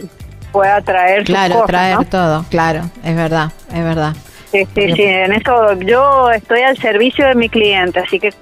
pueda 0.52 0.80
traer 0.80 1.24
claro, 1.24 1.58
sus 1.58 1.66
traer 1.66 2.04
todo, 2.06 2.44
claro, 2.48 2.82
es 3.04 3.16
verdad, 3.16 3.52
es 3.72 3.84
verdad. 3.84 4.14
Sí, 4.52 4.66
sí, 4.74 4.92
sí, 4.92 5.02
en 5.02 5.32
eso 5.32 5.74
yo 5.80 6.30
estoy 6.30 6.62
al 6.62 6.76
servicio 6.78 7.26
de 7.26 7.34
mi 7.34 7.48
cliente, 7.48 8.00
así 8.00 8.18
que 8.18 8.32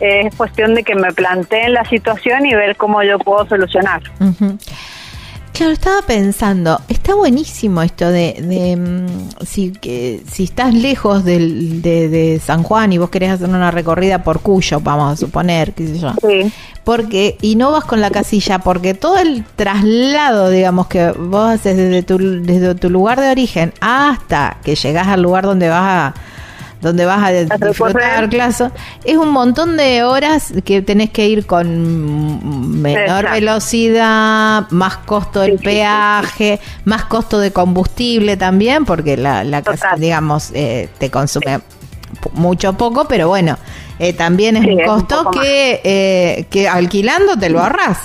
es 0.00 0.34
cuestión 0.34 0.74
de 0.74 0.82
que 0.82 0.94
me 0.94 1.12
planteen 1.12 1.72
la 1.72 1.84
situación 1.84 2.44
y 2.46 2.54
ver 2.54 2.76
cómo 2.76 3.02
yo 3.02 3.18
puedo 3.18 3.46
solucionar. 3.46 4.02
Claro, 5.52 5.72
estaba 5.72 6.00
pensando, 6.02 6.80
está 6.88 7.14
buenísimo 7.14 7.82
esto 7.82 8.10
de, 8.10 8.36
de 8.40 8.76
mm, 8.76 9.44
si, 9.44 9.72
que, 9.72 10.22
si 10.30 10.44
estás 10.44 10.72
lejos 10.72 11.24
del, 11.24 11.82
de, 11.82 12.40
San 12.42 12.62
Juan 12.62 12.92
y 12.92 12.98
vos 12.98 13.10
querés 13.10 13.32
hacer 13.32 13.50
una 13.50 13.70
recorrida 13.70 14.24
por 14.24 14.40
Cuyo, 14.40 14.80
vamos 14.80 15.12
a 15.12 15.16
suponer, 15.16 15.74
qué 15.74 15.86
sé 15.86 15.98
yo. 15.98 16.14
Sí. 16.26 16.50
Porque, 16.84 17.36
y 17.42 17.56
no 17.56 17.70
vas 17.70 17.84
con 17.84 18.00
la 18.00 18.10
casilla, 18.10 18.60
porque 18.60 18.94
todo 18.94 19.18
el 19.18 19.44
traslado, 19.54 20.48
digamos, 20.48 20.86
que 20.86 21.12
vos 21.12 21.50
haces 21.50 21.76
desde 21.76 22.02
tu, 22.02 22.18
desde 22.18 22.74
tu 22.74 22.88
lugar 22.88 23.20
de 23.20 23.30
origen 23.30 23.74
hasta 23.80 24.56
que 24.64 24.74
llegás 24.74 25.08
al 25.08 25.20
lugar 25.20 25.44
donde 25.44 25.68
vas 25.68 25.82
a 25.82 26.14
donde 26.82 27.06
vas 27.06 27.22
a, 27.22 27.30
disfrutar 27.32 28.28
clase, 28.28 28.68
es 29.04 29.16
un 29.16 29.30
montón 29.30 29.76
de 29.76 30.02
horas 30.02 30.52
que 30.64 30.82
tenés 30.82 31.10
que 31.10 31.28
ir 31.28 31.46
con 31.46 32.82
menor 32.82 33.30
velocidad, 33.30 34.68
más 34.70 34.96
costo 34.98 35.40
del 35.40 35.58
peaje, 35.58 36.58
más 36.84 37.04
costo 37.04 37.38
de 37.38 37.52
combustible 37.52 38.36
también, 38.36 38.84
porque 38.84 39.16
la, 39.16 39.44
la 39.44 39.62
casa, 39.62 39.94
digamos, 39.96 40.50
eh, 40.54 40.88
te 40.98 41.08
consume 41.08 41.60
mucho 42.32 42.72
poco, 42.74 43.06
pero 43.06 43.28
bueno, 43.28 43.56
eh, 44.00 44.12
también 44.12 44.56
es 44.56 44.66
un 44.66 44.84
costo 44.84 45.30
que, 45.30 45.80
eh, 45.84 46.46
que 46.50 46.68
alquilando 46.68 47.38
te 47.38 47.48
lo 47.48 47.60
ahorras. 47.60 47.98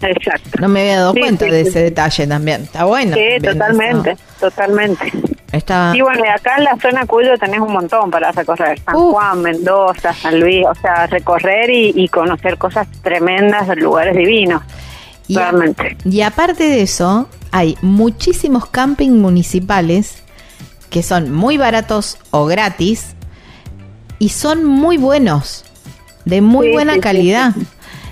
Exacto. 0.00 0.60
No 0.60 0.68
me 0.68 0.80
había 0.80 0.98
dado 0.98 1.12
cuenta 1.12 1.44
de 1.44 1.60
ese 1.62 1.82
detalle 1.82 2.26
también. 2.26 2.62
Está 2.62 2.84
bueno. 2.84 3.16
Sí, 3.16 3.44
totalmente, 3.44 4.16
totalmente. 4.38 5.12
Está... 5.52 5.92
Y 5.94 6.00
bueno, 6.00 6.24
y 6.24 6.28
acá 6.28 6.56
en 6.58 6.64
la 6.64 6.76
zona 6.76 7.06
Cuyo 7.06 7.36
tenés 7.38 7.60
un 7.60 7.72
montón 7.72 8.10
para 8.10 8.30
recorrer. 8.32 8.78
San. 8.80 8.94
Juan, 8.94 9.42
Mendoza, 9.42 10.12
San 10.12 10.38
Luis, 10.38 10.64
o 10.66 10.74
sea, 10.76 11.06
recorrer 11.08 11.70
y, 11.70 11.92
y 11.94 12.08
conocer 12.08 12.56
cosas 12.56 12.86
tremendas, 13.02 13.68
lugares 13.76 14.16
divinos. 14.16 14.62
Y, 15.26 15.36
realmente. 15.36 15.96
y 16.04 16.22
aparte 16.22 16.64
de 16.64 16.82
eso, 16.82 17.28
hay 17.52 17.76
muchísimos 17.82 18.66
camping 18.66 19.10
municipales 19.10 20.22
que 20.90 21.02
son 21.02 21.32
muy 21.32 21.56
baratos 21.56 22.18
o 22.30 22.46
gratis 22.46 23.14
y 24.18 24.30
son 24.30 24.64
muy 24.64 24.98
buenos, 24.98 25.64
de 26.24 26.40
muy 26.40 26.68
Sí, 26.68 26.72
buena 26.72 26.92
sí, 26.94 26.98
sí, 26.98 27.02
calidad. 27.02 27.52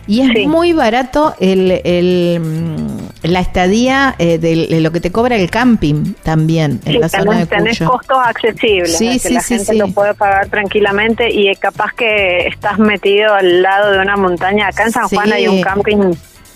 Y 0.09 0.23
es 0.23 0.31
Sí. 0.35 0.47
muy 0.47 0.73
barato 0.73 1.35
el, 1.39 1.71
el, 1.85 2.41
mm, 2.41 3.27
la 3.29 3.41
estadía 3.41 4.15
eh, 4.19 4.39
de, 4.39 4.67
de 4.67 4.81
lo 4.81 4.91
que 4.91 5.01
te 5.01 5.13
cobra 5.13 5.37
el 5.37 5.51
camping 5.51 6.15
también 6.23 6.81
en 6.87 6.93
Sí, 6.95 6.99
la 6.99 7.09
zona 7.11 7.39
de 7.39 7.47
tenés, 7.47 7.49
tenés 7.49 7.79
Cuyo. 7.79 7.91
costos 7.91 8.19
accesibles, 8.25 8.97
Sí, 8.97 9.13
que 9.13 9.19
sí, 9.19 9.35
la 9.35 9.41
sí, 9.43 9.55
gente 9.59 9.75
lo 9.75 9.89
puede 9.89 10.15
pagar 10.15 10.49
tranquilamente 10.49 11.29
y 11.31 11.55
capaz 11.57 11.93
que 11.95 12.47
estás 12.49 12.79
metido 12.79 13.35
al 13.35 13.61
lado 13.63 13.93
de 13.93 13.99
una 14.01 14.17
montaña. 14.17 14.69
Acá 14.69 14.85
en 14.85 14.93
San 14.93 15.09
Juan 15.09 15.31
hay 15.33 15.47
un 15.47 15.61
camping 15.61 16.13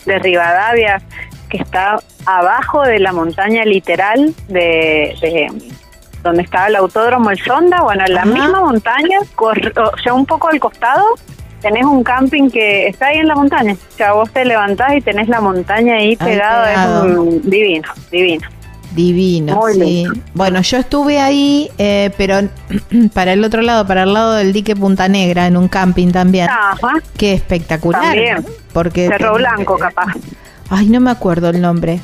de 0.06 0.18
Rivadavia 0.18 1.02
que 1.50 1.58
está 1.58 1.98
abajo 2.24 2.80
de 2.82 2.98
la 3.00 3.12
montaña 3.12 3.64
literal 3.66 4.34
de, 4.48 5.14
de 5.20 5.46
donde 6.22 6.42
estaba 6.42 6.68
el 6.68 6.76
autódromo 6.76 7.30
El 7.30 7.38
Sonda. 7.42 7.82
Bueno, 7.82 8.04
en 8.06 8.14
la 8.14 8.22
Ajá. 8.22 8.30
misma 8.30 8.60
montaña, 8.60 9.18
o 9.36 9.98
sea, 10.02 10.14
un 10.14 10.24
poco 10.24 10.48
al 10.48 10.58
costado, 10.58 11.04
tenés 11.62 11.84
un 11.84 12.02
camping 12.04 12.50
que 12.50 12.88
está 12.88 13.06
ahí 13.06 13.18
en 13.18 13.28
la 13.28 13.34
montaña. 13.34 13.72
O 13.74 13.96
sea, 13.96 14.12
vos 14.12 14.28
te 14.30 14.44
levantás 14.44 14.94
y 14.96 15.00
tenés 15.00 15.28
la 15.28 15.40
montaña 15.40 15.94
ahí 15.94 16.16
pegado. 16.16 16.64
Es 16.66 17.16
un- 17.18 17.40
divino, 17.48 17.88
divino. 18.10 18.46
Divino, 18.94 19.56
Muy 19.56 19.72
sí. 19.72 19.80
lindo. 19.80 20.12
Bueno, 20.34 20.60
yo 20.60 20.76
estuve 20.76 21.18
ahí, 21.18 21.70
eh, 21.78 22.10
pero 22.18 22.40
para 23.14 23.32
el 23.32 23.42
otro 23.42 23.62
lado, 23.62 23.86
para 23.86 24.02
el 24.02 24.12
lado 24.12 24.34
del 24.34 24.52
dique 24.52 24.76
Punta 24.76 25.08
Negra, 25.08 25.46
en 25.46 25.56
un 25.56 25.68
camping 25.68 26.08
también. 26.10 26.50
Ajá. 26.50 26.76
Qué 27.16 27.32
espectacular. 27.32 28.02
También. 28.02 28.44
Porque 28.74 29.08
Cerro 29.08 29.34
Blanco, 29.36 29.78
capaz. 29.78 30.12
Ay, 30.68 30.88
no 30.90 31.00
me 31.00 31.10
acuerdo 31.10 31.48
el 31.48 31.60
nombre. 31.62 32.00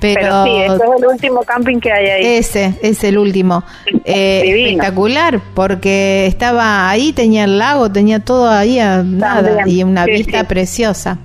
Pero, 0.00 0.20
Pero, 0.20 0.44
sí, 0.44 0.50
este 0.62 0.74
es 0.84 0.90
el 1.00 1.06
último 1.06 1.42
camping 1.42 1.78
que 1.80 1.92
hay 1.92 2.06
ahí. 2.06 2.24
ese 2.36 2.78
es 2.82 3.02
el 3.04 3.18
último. 3.18 3.64
Eh, 4.10 4.64
espectacular, 4.64 5.38
porque 5.54 6.24
estaba 6.26 6.88
ahí, 6.88 7.12
tenía 7.12 7.44
el 7.44 7.58
lago, 7.58 7.92
tenía 7.92 8.20
todo 8.20 8.48
ahí 8.48 8.78
a 8.78 9.02
nada 9.02 9.56
También, 9.56 9.68
y 9.78 9.82
una 9.84 10.04
sí, 10.06 10.12
vista 10.12 10.40
sí. 10.40 10.46
preciosa. 10.46 11.18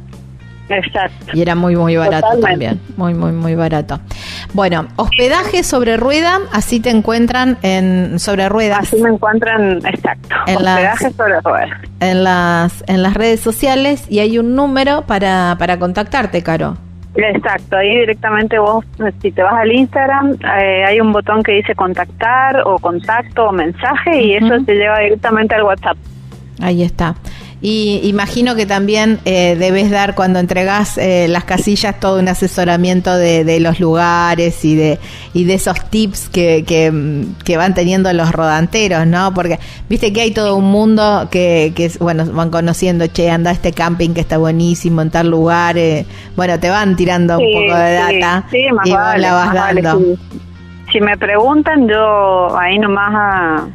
Exacto. 0.67 1.27
Y 1.33 1.41
era 1.41 1.55
muy, 1.55 1.75
muy 1.77 1.95
barato 1.95 2.27
Totalmente. 2.33 2.49
también. 2.77 2.81
Muy, 2.97 3.13
muy, 3.13 3.31
muy 3.31 3.55
barato. 3.55 3.99
Bueno, 4.53 4.87
hospedaje 4.97 5.63
sobre 5.63 5.95
rueda, 5.97 6.39
así 6.51 6.79
te 6.81 6.89
encuentran 6.89 7.57
en 7.61 8.17
sobre 8.19 8.49
ruedas 8.49 8.79
Así 8.79 9.01
me 9.01 9.09
encuentran, 9.09 9.77
exacto. 9.85 10.35
En 10.47 10.63
las- 10.63 10.75
Hospedaje 10.77 11.11
sobre 11.11 11.41
ruedas. 11.41 11.69
en 12.01 12.23
las 12.23 12.83
en 12.87 13.03
las 13.03 13.13
redes 13.13 13.39
sociales 13.39 14.03
y 14.09 14.19
hay 14.19 14.39
un 14.39 14.55
número 14.55 15.03
para, 15.05 15.55
para 15.59 15.79
contactarte, 15.79 16.43
Caro. 16.43 16.77
Exacto, 17.15 17.77
ahí 17.77 17.99
directamente 17.99 18.57
vos, 18.57 18.83
si 19.21 19.31
te 19.31 19.43
vas 19.43 19.53
al 19.53 19.71
Instagram, 19.71 20.33
eh, 20.59 20.83
hay 20.83 20.99
un 20.99 21.11
botón 21.11 21.43
que 21.43 21.51
dice 21.51 21.75
contactar 21.75 22.61
o 22.65 22.79
contacto 22.79 23.49
o 23.49 23.51
mensaje 23.51 24.19
y 24.19 24.33
eso 24.33 24.63
te 24.65 24.73
lleva 24.73 24.99
directamente 24.99 25.53
al 25.53 25.63
WhatsApp. 25.63 25.97
Ahí 26.59 26.81
está. 26.81 27.15
Y 27.65 28.01
imagino 28.03 28.55
que 28.55 28.65
también 28.65 29.19
eh, 29.23 29.55
debes 29.57 29.89
dar 29.89 30.15
cuando 30.15 30.39
entregas 30.39 30.97
eh, 30.97 31.27
las 31.29 31.45
casillas 31.45 31.97
todo 31.97 32.19
un 32.19 32.27
asesoramiento 32.27 33.15
de, 33.15 33.45
de 33.45 33.61
los 33.61 33.79
lugares 33.79 34.65
y 34.65 34.75
de 34.75 34.99
y 35.33 35.45
de 35.45 35.53
esos 35.53 35.79
tips 35.89 36.27
que, 36.27 36.65
que, 36.67 36.91
mm, 36.91 37.35
que 37.45 37.55
van 37.55 37.73
teniendo 37.73 38.11
los 38.11 38.33
rodanteros, 38.33 39.07
¿no? 39.07 39.33
Porque 39.33 39.59
viste 39.87 40.11
que 40.11 40.19
hay 40.21 40.31
todo 40.31 40.57
un 40.57 40.65
mundo 40.65 41.29
que, 41.31 41.71
que 41.73 41.89
bueno, 42.01 42.25
van 42.33 42.49
conociendo, 42.49 43.07
che, 43.07 43.29
anda 43.31 43.51
a 43.51 43.53
este 43.53 43.71
camping 43.71 44.09
que 44.13 44.19
está 44.21 44.37
buenísimo 44.37 45.01
en 45.01 45.09
tal 45.09 45.29
lugar. 45.29 45.77
eh, 45.77 46.05
bueno, 46.35 46.59
te 46.59 46.69
van 46.69 46.97
tirando 46.97 47.39
un 47.39 47.47
Sí, 47.47 47.53
poco 47.53 47.75
de 47.77 47.95
sí, 48.09 48.19
data 48.19 48.45
sí, 48.51 48.65
más 48.73 48.87
y 48.89 48.97
vos 48.97 48.99
vale, 48.99 49.21
la 49.21 49.33
vas 49.33 49.53
más 49.53 49.53
dando. 49.53 49.97
sí. 49.97 50.19
Si 50.91 50.99
me 51.01 51.17
preguntan, 51.17 51.87
yo 51.87 52.57
ahí 52.57 52.77
nomás 52.77 53.11
a, 53.15 53.67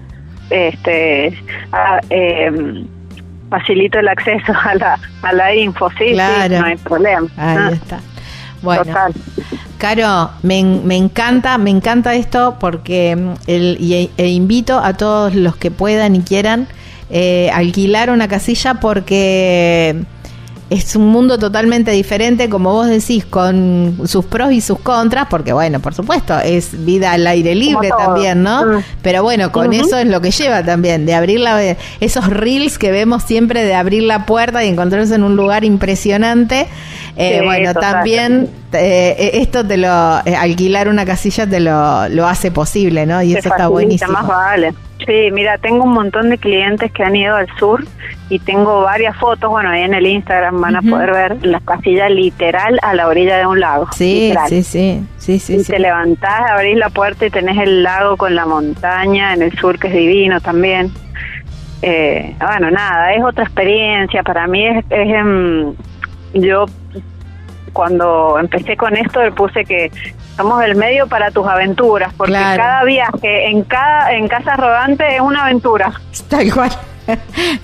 este, 0.50 1.34
a, 1.72 2.00
eh, 2.10 2.50
facilito 3.50 3.98
el 3.98 4.08
acceso 4.08 4.52
a 4.64 4.74
la, 4.74 4.98
a 5.22 5.32
la 5.32 5.54
info, 5.54 5.90
sí, 5.90 6.08
sí, 6.08 6.12
Claro. 6.14 6.58
no 6.60 6.66
hay 6.66 6.76
problema. 6.76 7.28
Ahí 7.36 7.56
Ah, 7.58 7.70
está. 7.72 8.00
Bueno, 8.62 8.84
Total. 8.84 9.12
Caro, 9.78 10.30
me, 10.42 10.62
me 10.64 10.96
encanta, 10.96 11.56
me 11.58 11.70
encanta 11.70 12.14
esto 12.14 12.56
porque 12.58 13.14
mm, 13.14 13.32
el, 13.46 13.76
y, 13.80 14.10
e 14.16 14.26
invito 14.28 14.78
a 14.80 14.94
todos 14.94 15.34
los 15.36 15.54
que 15.56 15.70
puedan 15.70 16.16
y 16.16 16.22
quieran 16.22 16.66
eh, 17.10 17.50
alquilar 17.54 18.10
una 18.10 18.26
casilla 18.28 18.74
porque 18.74 20.02
es 20.70 20.94
un 20.96 21.06
mundo 21.06 21.38
totalmente 21.38 21.90
diferente, 21.92 22.48
como 22.48 22.72
vos 22.72 22.88
decís, 22.88 23.24
con 23.24 24.00
sus 24.04 24.24
pros 24.26 24.52
y 24.52 24.60
sus 24.60 24.78
contras, 24.80 25.26
porque 25.30 25.52
bueno, 25.52 25.80
por 25.80 25.94
supuesto, 25.94 26.38
es 26.38 26.84
vida 26.84 27.12
al 27.12 27.26
aire 27.26 27.54
libre 27.54 27.88
también, 27.96 28.42
¿no? 28.42 28.64
Mm. 28.64 28.82
Pero 29.00 29.22
bueno, 29.22 29.50
con 29.50 29.72
eso 29.72 29.96
es 29.96 30.06
lo 30.06 30.20
que 30.20 30.30
lleva 30.30 30.62
también, 30.62 31.06
de 31.06 31.14
abrir 31.14 31.40
la, 31.40 31.76
esos 32.00 32.26
reels 32.28 32.78
que 32.78 32.90
vemos 32.90 33.22
siempre 33.22 33.64
de 33.64 33.74
abrir 33.74 34.02
la 34.02 34.26
puerta 34.26 34.62
y 34.62 34.68
encontrarse 34.68 35.14
en 35.14 35.22
un 35.22 35.36
lugar 35.36 35.64
impresionante. 35.64 36.66
Eh, 37.16 37.38
Sí, 37.38 37.44
bueno, 37.44 37.74
total. 37.74 37.94
también 37.94 38.48
eh, 38.72 39.30
esto 39.34 39.66
te 39.66 39.76
lo, 39.76 40.18
eh, 40.24 40.36
alquilar 40.36 40.88
una 40.88 41.04
casilla 41.04 41.46
te 41.48 41.58
lo, 41.58 42.08
lo 42.08 42.26
hace 42.26 42.50
posible, 42.50 43.06
¿no? 43.06 43.22
Y 43.22 43.32
Se 43.32 43.40
eso 43.40 43.48
está 43.48 43.68
buenísimo. 43.68 44.12
Más 44.12 44.26
vale. 44.26 44.74
Sí, 45.06 45.30
mira, 45.32 45.58
tengo 45.58 45.84
un 45.84 45.92
montón 45.92 46.28
de 46.28 46.38
clientes 46.38 46.90
que 46.92 47.04
han 47.04 47.14
ido 47.14 47.36
al 47.36 47.46
sur 47.56 47.84
y 48.28 48.38
tengo 48.40 48.82
varias 48.82 49.16
fotos, 49.16 49.48
bueno, 49.48 49.70
ahí 49.70 49.82
en 49.82 49.94
el 49.94 50.06
Instagram 50.06 50.60
van 50.60 50.76
a 50.76 50.82
poder 50.82 51.12
ver 51.12 51.46
las 51.46 51.62
casillas 51.62 52.10
literal 52.10 52.78
a 52.82 52.94
la 52.94 53.06
orilla 53.06 53.38
de 53.38 53.46
un 53.46 53.60
lago. 53.60 53.88
Sí, 53.92 54.28
literal. 54.28 54.48
sí, 54.48 54.62
sí, 54.62 55.06
sí, 55.16 55.38
sí, 55.38 55.54
y 55.54 55.64
sí. 55.64 55.72
te 55.72 55.78
levantás, 55.78 56.50
abrís 56.50 56.76
la 56.76 56.90
puerta 56.90 57.26
y 57.26 57.30
tenés 57.30 57.56
el 57.58 57.82
lago 57.82 58.16
con 58.16 58.34
la 58.34 58.44
montaña 58.44 59.34
en 59.34 59.42
el 59.42 59.52
sur, 59.58 59.78
que 59.78 59.86
es 59.86 59.94
divino 59.94 60.40
también. 60.40 60.90
Eh, 61.80 62.34
bueno, 62.40 62.70
nada, 62.70 63.14
es 63.14 63.22
otra 63.22 63.44
experiencia. 63.44 64.22
Para 64.24 64.46
mí 64.46 64.66
es, 64.66 64.84
es 64.90 65.08
em, 65.08 65.74
yo 66.34 66.66
cuando 67.72 68.38
empecé 68.38 68.76
con 68.76 68.96
esto 68.96 69.22
le 69.22 69.32
puse 69.32 69.64
que 69.64 69.90
somos 70.38 70.64
el 70.64 70.74
medio 70.76 71.06
para 71.06 71.30
tus 71.30 71.46
aventuras, 71.46 72.14
porque 72.16 72.32
Claro. 72.32 72.62
cada 72.62 72.84
viaje 72.84 73.50
en 73.50 73.62
cada 73.64 74.12
en 74.14 74.26
casa 74.28 74.56
rodante 74.56 75.04
es 75.16 75.20
una 75.20 75.42
aventura. 75.44 75.92
Tal 76.28 76.50
cual. 76.54 76.70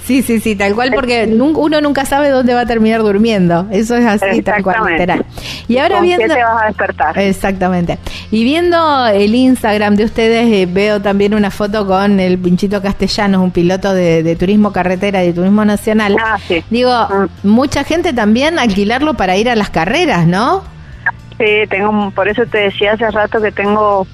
Sí, 0.04 0.22
sí, 0.22 0.40
sí, 0.40 0.56
tal 0.56 0.74
cual, 0.74 0.90
porque 0.94 1.26
uno 1.38 1.80
nunca 1.82 2.06
sabe 2.06 2.30
dónde 2.30 2.54
va 2.54 2.60
a 2.62 2.66
terminar 2.66 3.02
durmiendo. 3.02 3.66
Eso 3.70 3.94
es 3.94 4.06
así, 4.06 4.40
tal 4.40 4.62
cual, 4.62 4.76
literal. 4.90 5.22
Y 5.68 5.76
ahora 5.76 5.96
¿Con 5.96 6.04
viendo. 6.04 6.26
qué 6.28 6.32
te 6.34 6.42
vas 6.42 6.62
a 6.62 6.66
despertar? 6.66 7.18
Exactamente. 7.18 7.98
Y 8.30 8.42
viendo 8.44 9.06
el 9.06 9.34
Instagram 9.34 9.96
de 9.96 10.04
ustedes, 10.04 10.50
eh, 10.50 10.66
veo 10.66 11.02
también 11.02 11.34
una 11.34 11.50
foto 11.50 11.86
con 11.86 12.20
el 12.20 12.38
Pinchito 12.38 12.80
Castellanos, 12.80 13.42
un 13.42 13.50
piloto 13.50 13.92
de, 13.92 14.22
de 14.22 14.34
turismo 14.34 14.72
carretera 14.72 15.22
y 15.22 15.26
de 15.28 15.32
turismo 15.34 15.62
nacional. 15.66 16.16
Ah, 16.18 16.38
sí. 16.48 16.64
Digo, 16.70 16.90
Mm. 17.10 17.46
mucha 17.48 17.84
gente 17.84 18.14
también 18.14 18.58
alquilarlo 18.58 19.12
para 19.12 19.36
ir 19.36 19.50
a 19.50 19.56
las 19.56 19.68
carreras, 19.68 20.26
¿no? 20.26 20.62
Sí, 21.38 21.66
tengo, 21.68 22.10
por 22.12 22.28
eso 22.28 22.44
te 22.46 22.58
decía 22.58 22.92
hace 22.92 23.10
rato 23.10 23.40
que 23.42 23.50
tengo 23.52 24.06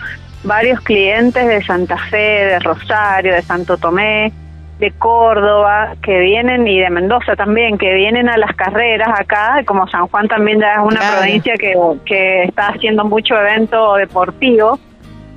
varios 0.44 0.80
clientes 0.80 1.46
de 1.46 1.62
Santa 1.62 1.96
Fe, 1.98 2.16
de 2.46 2.58
Rosario, 2.60 3.34
de 3.34 3.42
Santo 3.42 3.76
Tomé, 3.76 4.32
de 4.78 4.90
Córdoba, 4.92 5.94
que 6.02 6.18
vienen, 6.20 6.66
y 6.66 6.80
de 6.80 6.88
Mendoza 6.88 7.36
también, 7.36 7.76
que 7.76 7.92
vienen 7.92 8.30
a 8.30 8.38
las 8.38 8.54
carreras 8.54 9.10
acá, 9.20 9.62
como 9.66 9.86
San 9.88 10.06
Juan 10.08 10.26
también 10.28 10.58
ya 10.60 10.72
es 10.76 10.78
una 10.80 11.00
Claro. 11.00 11.18
provincia 11.18 11.54
que, 11.58 11.74
que 12.06 12.44
está 12.44 12.68
haciendo 12.68 13.04
mucho 13.04 13.36
evento 13.38 13.96
deportivo, 13.96 14.78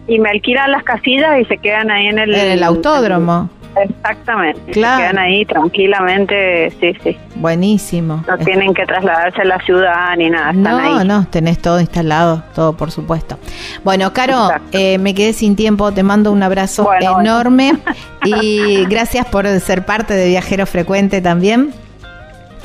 y 0.07 0.19
me 0.19 0.29
alquilan 0.29 0.71
las 0.71 0.83
casillas 0.83 1.39
y 1.41 1.45
se 1.45 1.57
quedan 1.57 1.91
ahí 1.91 2.07
en 2.07 2.19
el... 2.19 2.33
En 2.33 2.51
el 2.53 2.63
autódromo. 2.63 3.49
Exactamente, 3.75 4.71
Claro. 4.71 4.97
se 4.97 5.01
quedan 5.03 5.17
ahí 5.19 5.45
tranquilamente, 5.45 6.71
sí, 6.79 6.93
sí. 7.03 7.17
Buenísimo. 7.35 8.23
No 8.27 8.37
tienen 8.37 8.73
que 8.73 8.85
trasladarse 8.85 9.41
a 9.41 9.45
la 9.45 9.59
ciudad 9.61 10.15
ni 10.17 10.29
nada, 10.29 10.51
están 10.51 10.63
No, 10.63 10.99
ahí. 10.99 11.07
no, 11.07 11.25
tenés 11.27 11.59
todo 11.59 11.79
instalado, 11.79 12.43
todo 12.53 12.73
por 12.73 12.91
supuesto. 12.91 13.37
Bueno, 13.83 14.13
Caro, 14.13 14.49
eh, 14.71 14.97
me 14.97 15.13
quedé 15.13 15.33
sin 15.33 15.55
tiempo, 15.55 15.91
te 15.91 16.03
mando 16.03 16.31
un 16.31 16.43
abrazo 16.43 16.83
Bueno, 16.83 17.13
bueno. 17.15 17.29
enorme 17.31 17.73
y 18.25 18.85
gracias 18.85 19.25
por 19.27 19.47
ser 19.59 19.85
parte 19.85 20.13
de 20.13 20.27
Viajero 20.29 20.65
Frecuente 20.65 21.21
también. 21.21 21.73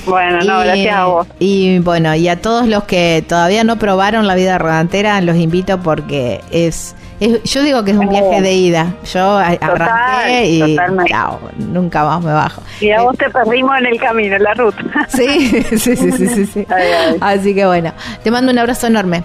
Bueno, 0.07 0.39
no, 0.45 0.63
Y, 0.63 0.67
gracias 0.67 0.95
a 0.97 1.05
vos. 1.07 1.27
Y 1.39 1.81
bueno, 1.81 2.15
y 2.15 2.29
a 2.29 2.41
todos 2.41 2.67
los 2.67 2.85
que 2.85 3.23
todavía 3.29 3.65
no 3.65 3.77
probaron 3.77 4.27
la 4.27 4.35
vida 4.37 4.57
rodantera, 4.57 5.21
los 5.21 5.37
invito 5.37 5.81
porque 5.83 6.41
es, 6.51 6.95
es- 7.21 7.43
yo 7.45 7.63
digo 7.63 7.85
que 7.85 7.91
es 7.93 7.97
un 7.97 8.07
Oh. 8.07 8.11
viaje 8.11 8.41
de 8.43 8.53
ida. 8.53 8.95
Yo 9.13 9.37
arranqué 9.39 10.47
y 10.47 10.61
totalmente. 10.77 11.11
chao, 11.13 11.39
nunca 11.59 12.05
más 12.05 12.23
me 12.23 12.33
bajo. 12.33 12.63
Y 12.81 12.91
a 12.91 12.97
Eh, 12.97 13.01
vos 13.03 13.17
te 13.17 13.29
perdimos 13.31 13.77
en 13.79 13.87
el 13.87 13.99
camino, 14.01 14.37
en 14.37 14.43
la 14.43 14.55
ruta. 14.55 14.83
Sí, 15.09 15.27
sí, 15.63 15.79
sí, 15.79 15.97
sí, 15.97 16.27
sí, 16.29 16.47
sí. 16.47 16.67
Ay, 16.71 16.83
ay. 17.09 17.17
Así 17.21 17.55
que 17.55 17.67
bueno, 17.67 17.93
te 18.23 18.31
mando 18.31 18.53
un 18.53 18.59
abrazo 18.59 18.87
enorme. 18.87 19.23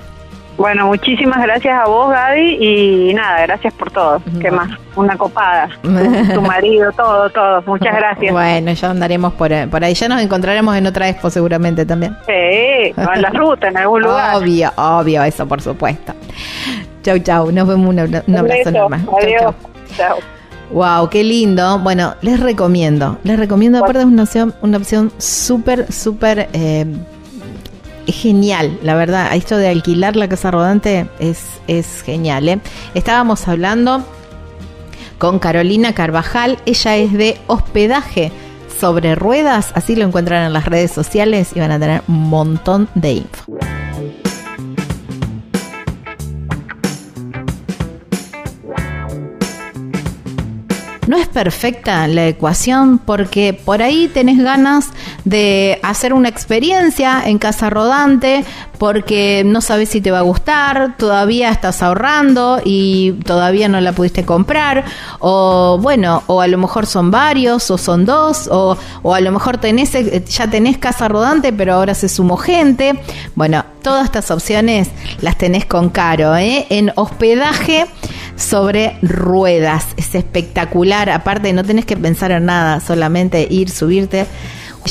Bueno, 0.56 0.86
muchísimas 0.86 1.42
gracias 1.42 1.80
a 1.82 1.86
vos, 1.90 2.12
Gaby, 2.12 2.58
y 2.62 3.14
nada, 3.16 3.42
gracias 3.42 3.74
por 3.74 3.90
todo. 3.90 4.22
¿Qué 4.40 4.52
más? 4.52 4.70
Una 4.96 5.18
copada. 5.18 5.68
tu 5.82 6.42
marido, 6.44 6.92
todo, 6.92 7.28
todo. 7.32 7.64
Muchas 7.66 7.96
gracias. 7.96 8.32
Bueno, 8.32 8.72
ya 8.72 8.92
andaremos 8.92 9.34
por, 9.34 9.50
por 9.70 9.84
ahí. 9.84 9.96
Ya 9.96 10.08
nos 10.08 10.22
encontraremos 10.22 10.76
en 10.78 10.86
otra 10.86 11.10
expo 11.10 11.32
seguramente 11.32 11.88
también. 11.88 12.16
Sí, 12.28 12.94
en 12.96 13.22
la 13.24 13.30
ruta, 13.34 13.70
en 13.70 13.78
algún 13.78 14.04
lugar. 14.04 14.36
Obvio, 14.36 14.72
obvio, 14.76 15.24
eso 15.24 15.48
por 15.48 15.60
supuesto. 15.60 16.14
Chau, 17.04 17.20
chau. 17.20 17.52
Nos 17.52 17.68
vemos. 17.68 17.90
Un, 17.90 18.00
un 18.28 18.36
abrazo 18.36 18.70
enorme. 18.70 18.98
Adiós. 19.22 19.54
Chau. 19.96 20.18
Wow, 20.72 21.10
qué 21.10 21.24
lindo. 21.24 21.78
Bueno, 21.80 22.16
les 22.22 22.40
recomiendo. 22.40 23.20
Les 23.24 23.38
recomiendo, 23.38 23.78
aparte 23.78 24.00
es 24.00 24.06
una 24.06 24.24
opción, 24.24 24.56
una 24.62 24.78
opción 24.78 25.12
súper, 25.20 25.92
súper 25.92 26.50
eh, 26.54 26.86
genial, 28.08 28.80
la 28.82 28.96
verdad. 28.96 29.36
Esto 29.36 29.58
de 29.58 29.68
alquilar 29.68 30.16
la 30.16 30.28
casa 30.28 30.50
rodante 30.50 31.08
es, 31.20 31.44
es 31.68 32.02
genial. 32.02 32.50
¿eh? 32.50 32.60
Estábamos 32.96 33.48
hablando 33.48 34.04
con 35.20 35.38
Carolina 35.38 35.94
Carvajal. 35.94 36.58
Ella 36.66 36.96
es 36.96 37.14
de 37.14 37.38
hospedaje 37.46 38.32
sobre 38.80 39.14
ruedas. 39.14 39.72
Así 39.76 39.96
lo 39.96 40.06
encuentran 40.06 40.48
en 40.48 40.54
las 40.54 40.66
redes 40.66 40.92
sociales 40.92 41.52
y 41.56 41.60
van 41.60 41.72
a 41.72 41.80
tener 41.80 42.02
un 42.08 42.30
montón 42.30 42.90
de 42.96 43.12
info. 43.14 43.44
No 51.08 51.18
es 51.18 51.28
perfecta 51.28 52.08
la 52.08 52.28
ecuación 52.28 52.98
porque 52.98 53.54
por 53.54 53.82
ahí 53.82 54.08
tenés 54.08 54.42
ganas 54.42 54.92
de 55.26 55.80
hacer 55.84 56.14
una 56.14 56.30
experiencia 56.30 57.24
en 57.26 57.38
casa 57.38 57.70
rodante 57.70 58.46
porque 58.78 59.44
no 59.46 59.62
sabes 59.62 59.90
si 59.90 60.02
te 60.02 60.12
va 60.12 60.20
a 60.20 60.24
gustar, 60.24 60.96
todavía 60.98 61.52
estás 61.52 61.82
ahorrando 61.82 62.62
y 62.64 63.14
todavía 63.26 63.70
no 63.70 63.80
la 63.82 63.92
pudiste 63.94 64.26
comprar 64.26 64.86
o 65.20 65.78
bueno, 65.82 66.24
o 66.28 66.42
a 66.42 66.48
lo 66.48 66.58
mejor 66.58 66.86
son 66.86 67.12
varios 67.12 67.70
o 67.72 67.78
son 67.78 68.06
dos 68.06 68.48
o, 68.52 68.78
o 69.02 69.14
a 69.14 69.22
lo 69.22 69.32
mejor 69.32 69.58
tenés, 69.58 69.92
ya 70.28 70.50
tenés 70.50 70.78
casa 70.78 71.08
rodante 71.08 71.54
pero 71.54 71.74
ahora 71.74 71.96
se 71.96 72.10
sumó 72.10 72.38
gente. 72.38 73.00
Bueno, 73.36 73.66
todas 73.82 74.06
estas 74.06 74.32
opciones 74.32 74.90
las 75.22 75.38
tenés 75.38 75.66
con 75.66 75.90
Caro, 75.90 76.36
¿eh? 76.36 76.66
en 76.70 76.92
hospedaje 76.96 77.86
sobre 78.36 78.98
ruedas. 79.02 79.88
Es 79.98 80.16
espectacular. 80.16 81.10
Aparte, 81.10 81.54
no 81.54 81.64
tenés 81.64 81.86
que 81.86 81.98
pensar 81.98 82.32
en 82.32 82.46
nada, 82.46 82.80
solamente 82.80 83.48
ir, 83.50 83.70
subirte, 83.70 84.26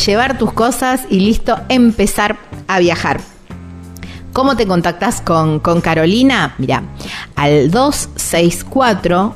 llevar 0.07 0.38
tus 0.38 0.53
cosas 0.53 1.03
y 1.11 1.20
listo, 1.20 1.59
empezar 1.68 2.36
a 2.68 2.78
viajar. 2.78 3.20
¿Cómo 4.32 4.57
te 4.57 4.66
contactas 4.66 5.20
con, 5.20 5.61
Carolina? 5.61 6.55
Mira, 6.57 6.82
al 7.36 7.70
264 7.70 9.34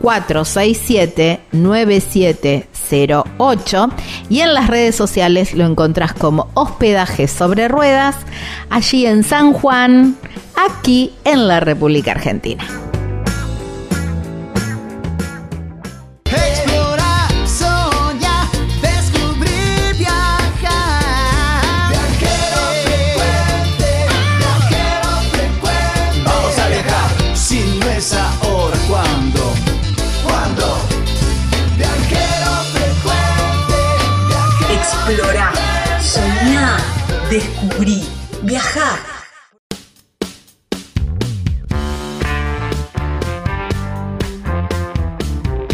467 0.00 1.40
9708 1.52 3.88
y 4.30 4.40
en 4.40 4.54
las 4.54 4.68
redes 4.68 4.96
sociales 4.96 5.52
lo 5.52 5.66
encontrás 5.66 6.14
como 6.14 6.48
hospedaje 6.54 7.28
sobre 7.28 7.68
ruedas 7.68 8.16
allí 8.70 9.04
en 9.04 9.24
San 9.24 9.52
Juan, 9.52 10.16
aquí 10.56 11.12
en 11.24 11.46
la 11.46 11.60
República 11.60 12.12
Argentina. 12.12 12.64
Descubrí. 37.30 38.02
Viajar. 38.42 38.98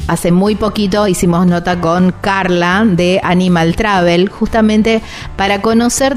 Hace 0.09 0.31
muy 0.31 0.55
poquito 0.55 1.09
hicimos 1.09 1.47
nota 1.47 1.81
con 1.81 2.13
Carla 2.13 2.85
de 2.87 3.21
Animal 3.25 3.75
Travel, 3.75 4.29
justamente 4.29 5.03
para 5.37 5.61
conocer 5.61 6.17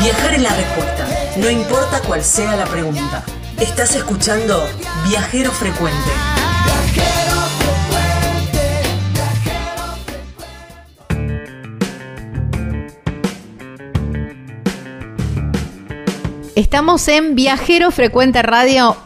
Viajar 0.01 0.35
es 0.35 0.43
la 0.43 0.55
respuesta, 0.55 1.07
no 1.39 1.49
importa 1.51 2.03
cuál 2.07 2.23
sea 2.23 2.57
la 2.57 2.67
pregunta. 2.67 3.25
Estás 3.59 3.97
escuchando 3.97 4.69
Viajero 5.09 5.51
Frecuente. 5.51 6.36
Estamos 16.57 17.07
en 17.09 17.35
Viajero 17.35 17.91
Frecuente 17.91 18.41
Radio. 18.41 18.97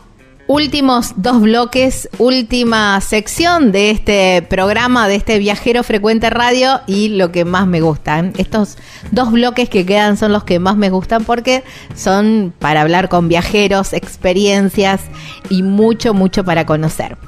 Últimos 0.47 1.15
dos 1.17 1.41
bloques, 1.41 2.09
última 2.19 3.01
sección 3.01 3.73
de 3.73 3.91
este 3.91 4.47
programa, 4.49 5.09
de 5.09 5.17
este 5.17 5.41
Viajero 5.41 5.83
Frecuente 5.83 6.31
Radio 6.31 6.81
y 6.87 7.09
lo 7.09 7.33
que 7.33 7.45
más 7.45 7.67
me 7.67 7.81
gustan. 7.81 8.35
Estos 8.37 8.79
dos 9.11 9.33
bloques 9.33 9.69
que 9.69 9.85
quedan 9.85 10.17
son 10.17 10.33
los 10.33 10.45
que 10.45 10.61
más 10.61 10.77
me 10.77 10.91
gustan 10.91 11.25
porque 11.25 11.65
son 11.97 12.55
para 12.57 12.83
hablar 12.83 13.09
con 13.09 13.27
viajeros, 13.27 13.95
experiencias 13.95 15.01
y 15.49 15.65
mucho, 15.65 16.15
mucho 16.15 16.45
para 16.45 16.65
conocer. 16.67 17.19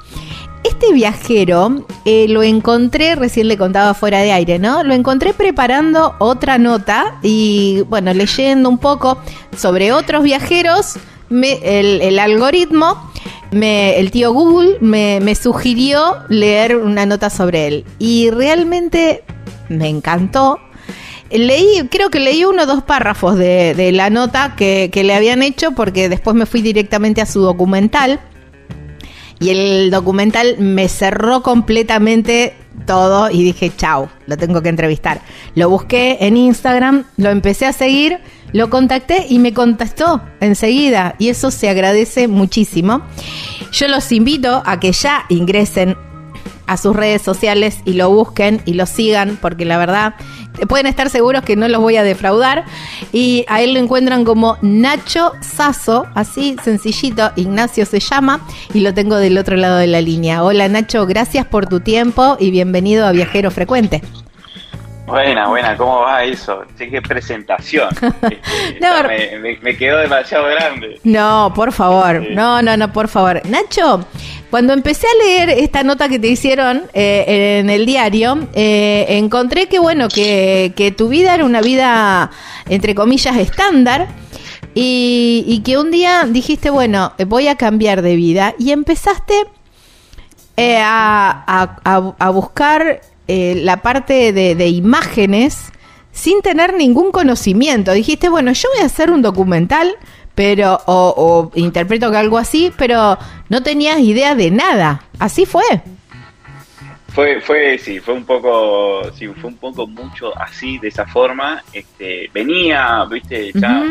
Este 0.65 0.93
viajero 0.93 1.85
eh, 2.05 2.27
lo 2.29 2.43
encontré, 2.43 3.17
recién 3.17 3.49
le 3.49 3.57
contaba 3.57 3.95
fuera 3.95 4.21
de 4.21 4.31
aire, 4.31 4.61
¿no? 4.61 4.85
Lo 4.85 4.95
encontré 4.95 5.35
preparando 5.35 6.15
otra 6.21 6.59
nota 6.59 7.19
y, 7.23 7.81
bueno, 7.89 8.15
leyendo 8.15 8.69
un 8.69 8.79
poco 8.79 9.19
sobre 9.57 9.93
otros 9.93 10.23
viajeros, 10.23 10.99
el, 11.31 12.19
algoritmo, 12.19 13.11
el 13.51 14.11
tío 14.13 14.33
Google 14.33 14.79
me, 14.81 15.35
sugirió 15.35 16.19
leer 16.29 16.77
una 16.77 17.07
nota 17.07 17.29
sobre 17.29 17.67
él. 17.67 17.85
Y 17.99 18.31
realmente 18.31 19.25
me 19.69 19.89
encantó. 19.89 20.61
Leí, 21.31 21.89
creo 21.91 22.11
que 22.11 22.21
leí 22.21 22.45
uno 22.45 22.65
o 22.65 22.67
dos 22.67 22.83
párrafos 22.83 23.37
de, 23.37 23.91
la 23.93 24.11
nota 24.11 24.55
que 24.55 24.91
le 24.95 25.15
habían 25.15 25.43
hecho 25.43 25.73
porque 25.73 26.09
después 26.09 26.37
me 26.37 26.47
fui 26.47 26.63
directamente 26.63 27.21
a 27.21 27.27
su 27.27 27.41
documental 27.41 28.21
y 29.43 29.51
el 29.51 29.91
documental 29.91 30.57
me 30.59 30.89
cerró 30.89 31.43
completamente 31.43 32.55
todo 32.87 33.29
y 33.29 33.43
dije, 33.43 33.73
chau, 33.77 34.09
lo 34.27 34.37
tengo 34.37 34.63
que 34.63 34.69
entrevistar. 34.69 35.21
Lo 35.55 35.69
busqué 35.69 36.19
en 36.21 36.37
Instagram, 36.37 37.05
lo 37.17 37.31
empecé 37.31 37.67
a 37.67 37.73
seguir, 37.73 38.21
lo 38.53 38.71
contacté 38.71 39.27
y 39.29 39.39
me 39.41 39.53
contestó 39.53 40.23
enseguida 40.41 41.17
y 41.19 41.29
eso 41.29 41.51
se 41.51 41.69
agradece 41.69 42.29
muchísimo. 42.29 43.03
Yo 43.73 43.89
los 43.89 44.13
invito 44.13 44.63
a 44.65 44.79
que 44.79 44.93
ya 44.93 45.25
ingresen 45.29 45.97
a 46.73 46.77
sus 46.77 46.97
redes 46.97 47.23
sociales 47.23 47.81
y 47.85 47.93
lo 47.93 48.09
busquen 48.11 48.63
y 48.65 48.75
lo 48.75 48.87
sigan, 48.87 49.39
porque 49.41 49.65
la 49.65 49.77
verdad 49.77 50.15
pueden 50.69 50.87
estar 50.87 51.11
seguros 51.11 51.43
que 51.43 51.57
no 51.57 51.69
los 51.69 51.81
voy 51.81 51.97
a 51.97 52.03
defraudar. 52.03 52.65
Y 53.13 53.45
a 53.49 53.61
él 53.61 53.75
lo 53.75 53.81
encuentran 53.81 54.25
como 54.25 54.59
Nacho 54.63 55.33
Sasso, 55.41 56.07
así 56.15 56.57
sencillito, 56.63 57.31
Ignacio 57.37 57.85
se 57.85 58.01
llama, 58.01 58.41
y 58.73 58.81
lo 58.81 58.95
tengo 58.95 59.17
del 59.17 59.39
otro 59.39 59.57
lado 59.57 59.77
de 59.77 59.87
la 59.87 60.01
línea. 60.01 60.43
Hola 60.43 60.69
Nacho, 60.69 61.07
gracias 61.07 61.47
por 61.47 61.67
tu 61.67 61.81
tiempo 61.81 62.37
y 62.41 62.51
bienvenido 62.51 63.07
a 63.07 63.13
Viajero 63.13 63.51
Frecuente. 63.51 64.03
Buena, 65.07 65.49
buena, 65.49 65.77
¿cómo 65.77 66.01
va 66.01 66.25
eso? 66.25 66.65
Sí, 66.77 66.89
qué 66.89 67.03
presentación. 67.03 67.89
Este, 68.23 68.81
no, 68.81 69.41
me, 69.41 69.59
me, 69.61 69.77
quedó 69.77 69.99
demasiado 69.99 70.47
grande. 70.47 70.99
No, 71.05 71.53
por 71.55 71.73
favor, 71.73 72.23
no, 72.31 72.63
no, 72.63 72.77
no, 72.77 72.93
por 72.93 73.09
favor. 73.09 73.43
Nacho, 73.47 74.07
cuando 74.53 74.75
empecé 74.75 75.07
a 75.09 75.25
leer 75.25 75.49
esta 75.49 75.83
nota 75.83 76.09
que 76.11 76.19
te 76.19 76.29
hicieron 76.29 76.83
eh, 76.93 77.59
en 77.59 77.71
el 77.71 77.87
diario, 77.87 78.47
eh, 78.53 79.07
encontré 79.09 79.67
que, 79.67 79.79
bueno, 79.79 80.09
que, 80.09 80.95
tu 80.95 81.09
vida 81.09 81.35
era 81.35 81.45
una 81.45 81.63
vida, 81.63 82.31
entre 82.69 82.95
comillas, 82.95 83.35
estándar. 83.39 84.09
Y, 84.75 85.63
que 85.65 85.79
un 85.79 85.91
día 85.91 86.27
dijiste, 86.29 86.69
bueno, 86.69 87.15
voy 87.27 87.49
a 87.49 87.57
cambiar 87.57 88.03
de 88.03 88.15
vida. 88.15 88.55
Y 88.59 88.73
empezaste 88.73 89.35
eh, 90.57 90.79
a 90.81 92.31
buscar 92.33 93.01
eh, 93.29 93.55
la 93.63 93.79
parte 93.79 94.33
de, 94.33 94.69
imágenes 94.69 95.73
sin 96.13 96.43
tener 96.43 96.75
ningún 96.75 97.13
conocimiento. 97.13 97.93
Dijiste, 97.93 98.29
bueno, 98.29 98.53
yo 98.53 98.69
voy 98.75 98.83
a 98.83 98.87
hacer 98.87 99.11
un 99.11 99.23
documental, 99.23 99.91
pero, 100.35 100.81
o, 100.87 101.51
interpreto 101.55 102.11
que 102.11 102.17
algo 102.17 102.39
así, 102.39 102.73
pero 102.77 103.19
no 103.49 103.63
tenías 103.63 104.01
idea 104.01 104.35
de 104.35 104.51
nada. 104.51 105.03
Así 105.19 105.47
fue. 105.47 105.63
Fue, 107.09 107.41
fue, 107.43 107.77
sí, 107.79 108.01
fue 108.01 108.15
un 108.15 108.25
poco, 108.25 109.13
sí, 109.13 109.27
fue 109.29 109.51
un 109.51 109.57
poco 109.57 109.87
mucho 109.87 110.37
así, 110.39 110.79
de 110.79 110.89
esa 110.89 111.07
forma. 111.07 111.63
Este, 111.73 112.31
venía, 112.33 113.05
viste, 113.05 113.53
ya 113.55 113.85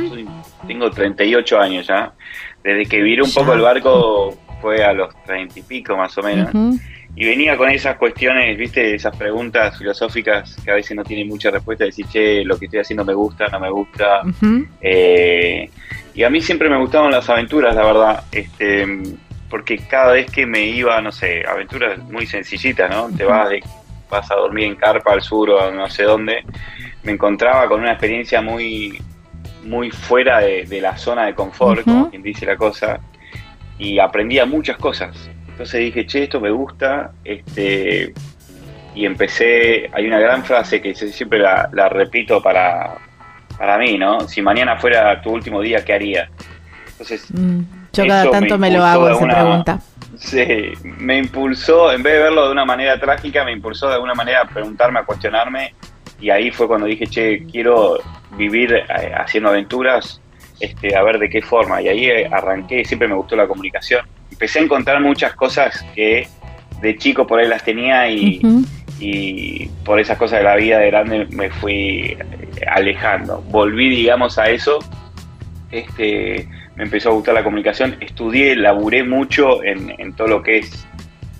tengo 0.65 0.89
38 0.89 1.59
años 1.59 1.87
ya. 1.87 2.13
Desde 2.63 2.85
que 2.87 3.01
viré 3.01 3.21
un 3.21 3.31
poco 3.31 3.53
el 3.53 3.61
barco 3.61 4.37
fue 4.59 4.83
a 4.83 4.93
los 4.93 5.13
30 5.25 5.59
y 5.59 5.61
pico 5.63 5.95
más 5.95 6.17
o 6.17 6.23
menos 6.23 6.79
y 7.15 7.25
venía 7.25 7.57
con 7.57 7.69
esas 7.69 7.97
cuestiones, 7.97 8.57
viste, 8.57 8.95
esas 8.95 9.15
preguntas 9.15 9.77
filosóficas 9.77 10.55
que 10.63 10.71
a 10.71 10.75
veces 10.75 10.95
no 10.95 11.03
tienen 11.03 11.27
mucha 11.27 11.51
respuesta, 11.51 11.83
decir, 11.83 12.05
che, 12.07 12.43
lo 12.45 12.57
que 12.57 12.65
estoy 12.65 12.79
haciendo 12.79 13.03
me 13.03 13.13
gusta, 13.13 13.47
no 13.49 13.59
me 13.59 13.69
gusta. 13.69 14.21
Eh, 14.81 15.69
y 16.13 16.23
a 16.23 16.29
mí 16.29 16.41
siempre 16.41 16.69
me 16.69 16.77
gustaban 16.77 17.11
las 17.11 17.29
aventuras, 17.29 17.75
la 17.75 17.83
verdad, 17.83 18.23
este, 18.31 18.87
porque 19.49 19.79
cada 19.79 20.13
vez 20.13 20.31
que 20.31 20.45
me 20.45 20.63
iba, 20.63 21.01
no 21.01 21.11
sé, 21.11 21.43
aventuras 21.45 21.99
muy 21.99 22.25
sencillitas, 22.25 22.89
¿no? 22.89 23.09
Te 23.15 23.25
vas, 23.25 23.49
de, 23.49 23.61
vas 24.09 24.31
a 24.31 24.35
dormir 24.35 24.65
en 24.65 24.75
carpa 24.75 25.11
al 25.11 25.21
sur 25.21 25.49
o 25.49 25.71
no 25.71 25.89
sé 25.89 26.03
dónde, 26.03 26.45
me 27.03 27.11
encontraba 27.11 27.67
con 27.67 27.81
una 27.81 27.91
experiencia 27.91 28.41
muy, 28.41 29.01
muy 29.65 29.91
fuera 29.91 30.39
de, 30.39 30.79
la 30.81 30.97
zona 30.97 31.25
de 31.25 31.35
confort, 31.35 31.83
como 31.83 32.09
quien 32.09 32.23
dice 32.23 32.45
la 32.45 32.55
cosa, 32.55 33.01
y 33.77 33.99
aprendía 33.99 34.45
muchas 34.45 34.77
cosas 34.77 35.29
entonces 35.61 35.81
dije, 35.81 36.07
che, 36.07 36.23
esto 36.23 36.41
me 36.41 36.49
gusta, 36.49 37.11
este, 37.23 38.15
y 38.95 39.05
empecé, 39.05 39.91
hay 39.93 40.07
una 40.07 40.17
gran 40.17 40.43
frase 40.43 40.81
que 40.81 40.95
siempre 40.95 41.37
la, 41.37 41.87
repito 41.87 42.41
para, 42.41 42.95
para 43.59 43.77
mí, 43.77 43.95
¿no? 43.95 44.27
Si 44.27 44.41
mañana 44.41 44.77
fuera 44.77 45.21
tu 45.21 45.29
último 45.29 45.61
día, 45.61 45.85
¿qué 45.85 45.93
haría? 45.93 46.31
Entonces, 46.93 47.27
mm, 47.31 47.59
yo 47.93 48.07
cada 48.07 48.31
tanto 48.31 48.57
me, 48.57 48.71
lo 48.71 48.83
hago 48.83 49.09
esa 49.09 49.27
pregunta. 49.27 49.79
Sí, 50.17 50.73
me 50.83 51.19
impulsó, 51.19 51.91
en 51.93 52.01
vez 52.01 52.13
de 52.13 52.19
verlo 52.23 52.47
de 52.47 52.51
una 52.53 52.65
manera 52.65 52.99
trágica, 52.99 53.45
me 53.45 53.51
impulsó 53.51 53.87
de 53.87 53.93
alguna 53.93 54.15
manera 54.15 54.41
a 54.41 54.45
preguntarme, 54.45 54.99
a 54.99 55.03
cuestionarme, 55.03 55.75
y 56.19 56.31
ahí 56.31 56.49
fue 56.49 56.67
cuando 56.67 56.87
dije, 56.87 57.05
che, 57.05 57.45
quiero 57.45 57.99
vivir 58.31 58.73
eh, 58.73 59.13
haciendo 59.15 59.49
aventuras, 59.49 60.21
este, 60.61 60.95
a 60.95 61.03
ver 61.03 61.19
de 61.19 61.29
qué 61.29 61.41
forma, 61.41 61.81
y 61.81 61.87
ahí 61.87 62.05
eh, 62.05 62.29
arranqué, 62.31 62.85
siempre 62.85 63.07
me 63.07 63.15
gustó 63.15 63.35
la 63.35 63.47
comunicación. 63.47 64.05
Empecé 64.31 64.59
a 64.59 64.63
encontrar 64.63 65.01
muchas 65.01 65.33
cosas 65.33 65.83
que 65.95 66.27
de 66.81 66.97
chico 66.97 67.27
por 67.27 67.39
ahí 67.39 67.47
las 67.47 67.63
tenía 67.63 68.09
y, 68.09 68.41
por 69.83 69.99
esas 69.99 70.17
cosas 70.17 70.39
de 70.39 70.45
la 70.45 70.55
vida 70.55 70.77
de 70.77 70.87
grande 70.87 71.27
me 71.31 71.49
fui 71.49 72.15
alejando. 72.67 73.41
Volví, 73.49 73.89
digamos, 73.89 74.37
a 74.37 74.51
eso. 74.51 74.77
Este, 75.71 76.47
me 76.75 76.83
empezó 76.83 77.09
a 77.09 77.13
gustar 77.13 77.33
la 77.33 77.43
comunicación, 77.43 77.97
estudié, 77.99 78.55
laburé 78.55 79.03
mucho 79.03 79.63
en, 79.63 80.13
todo 80.13 80.27
lo 80.27 80.43
que 80.43 80.59
es, 80.59 80.87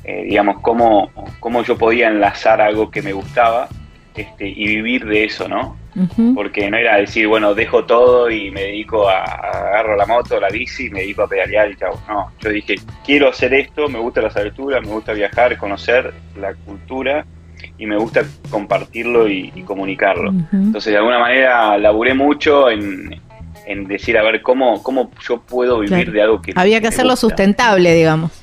eh, 0.03 0.23
digamos, 0.23 0.59
cómo, 0.61 1.11
cómo 1.39 1.63
yo 1.63 1.77
podía 1.77 2.07
enlazar 2.07 2.61
algo 2.61 2.89
que 2.89 3.03
me 3.03 3.13
gustaba 3.13 3.69
este, 4.15 4.47
y 4.47 4.67
vivir 4.67 5.05
de 5.05 5.25
eso, 5.25 5.47
¿no? 5.47 5.77
Porque 6.35 6.69
no 6.69 6.77
era 6.77 6.97
decir, 6.97 7.27
bueno, 7.27 7.53
dejo 7.53 7.85
todo 7.85 8.29
y 8.29 8.49
me 8.49 8.63
dedico 8.63 9.09
a, 9.09 9.23
agarro 9.23 9.97
la 9.97 10.05
moto, 10.05 10.39
la 10.39 10.49
bici, 10.49 10.87
y 10.87 10.89
me 10.89 11.01
dedico 11.01 11.23
a 11.23 11.27
pedalear 11.27 11.71
y 11.71 11.75
chao. 11.75 11.99
No, 12.07 12.31
yo 12.39 12.49
dije, 12.49 12.75
quiero 13.05 13.29
hacer 13.29 13.53
esto, 13.53 13.89
me 13.89 13.99
gusta 13.99 14.21
las 14.21 14.35
aventuras, 14.35 14.81
me 14.81 14.91
gusta 14.91 15.13
viajar, 15.13 15.57
conocer 15.57 16.13
la 16.39 16.53
cultura 16.53 17.25
y 17.77 17.85
me 17.85 17.97
gusta 17.97 18.23
compartirlo 18.49 19.27
y, 19.27 19.49
comunicarlo. 19.65 20.33
Entonces, 20.51 20.91
de 20.91 20.97
alguna 20.97 21.19
manera, 21.19 21.77
laburé 21.77 22.13
mucho 22.13 22.69
en, 22.69 23.19
decir, 23.87 24.17
a 24.17 24.23
ver, 24.23 24.41
¿cómo, 24.41 24.81
cómo 24.83 25.11
yo 25.27 25.41
puedo 25.41 25.79
vivir 25.79 26.11
de 26.11 26.21
algo 26.21 26.41
que... 26.41 26.53
Había 26.55 26.81
que 26.81 26.87
hacerlo 26.87 27.15
sustentable, 27.15 27.93
digamos. 27.93 28.40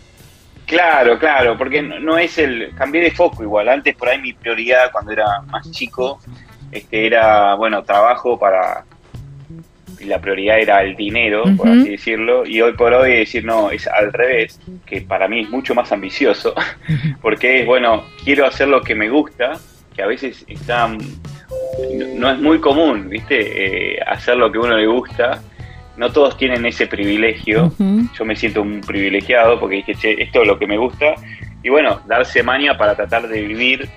Claro, 0.68 1.18
claro, 1.18 1.56
porque 1.56 1.82
no, 1.82 2.18
es 2.18 2.38
el... 2.38 2.72
Cambié 2.76 3.02
de 3.02 3.10
foco 3.10 3.42
igual. 3.42 3.68
Antes 3.68 3.96
por 3.96 4.08
ahí 4.08 4.20
mi 4.20 4.34
prioridad 4.34 4.92
cuando 4.92 5.12
era 5.12 5.40
más 5.48 5.68
chico 5.70 6.20
este 6.72 7.06
era, 7.06 7.54
bueno, 7.54 7.82
trabajo 7.82 8.38
para... 8.38 8.84
Y 10.00 10.04
la 10.04 10.20
prioridad 10.20 10.60
era 10.60 10.82
el 10.84 10.94
dinero, 10.94 11.42
por 11.56 11.68
así 11.68 11.88
decirlo, 11.88 12.46
y 12.46 12.60
hoy 12.60 12.72
por 12.74 12.92
hoy 12.92 13.16
decir, 13.16 13.44
no, 13.44 13.68
es 13.72 13.88
al 13.88 14.12
revés, 14.12 14.60
que 14.86 15.00
para 15.00 15.26
mí 15.26 15.40
es 15.40 15.50
mucho 15.50 15.74
más 15.74 15.90
ambicioso, 15.90 16.54
porque 17.20 17.60
es, 17.60 17.66
bueno, 17.66 18.04
quiero 18.22 18.46
hacer 18.46 18.68
lo 18.68 18.80
que 18.80 18.94
me 18.94 19.08
gusta, 19.08 19.58
que 19.96 20.02
a 20.02 20.06
veces 20.06 20.44
está... 20.46 20.88
No 22.14 22.30
es 22.30 22.38
muy 22.38 22.60
común, 22.60 23.08
¿viste? 23.08 23.94
Eh, 23.94 24.00
hacer 24.06 24.36
lo 24.36 24.52
que 24.52 24.58
a 24.58 24.60
uno 24.60 24.76
le 24.76 24.86
gusta, 24.86 25.42
no 25.98 26.12
todos 26.12 26.36
tienen 26.36 26.64
ese 26.64 26.86
privilegio. 26.86 27.72
Yo 28.16 28.24
me 28.24 28.36
siento 28.36 28.62
un 28.62 28.80
privilegiado 28.80 29.58
porque 29.58 29.76
dije, 29.76 29.94
che, 29.96 30.22
esto 30.22 30.42
es 30.42 30.46
lo 30.46 30.58
que 30.58 30.66
me 30.66 30.78
gusta. 30.78 31.14
Y 31.62 31.68
bueno, 31.68 32.00
darse 32.06 32.42
maña 32.44 32.78
para 32.78 32.94
tratar 32.94 33.26
de 33.26 33.42
vivir 33.42 33.88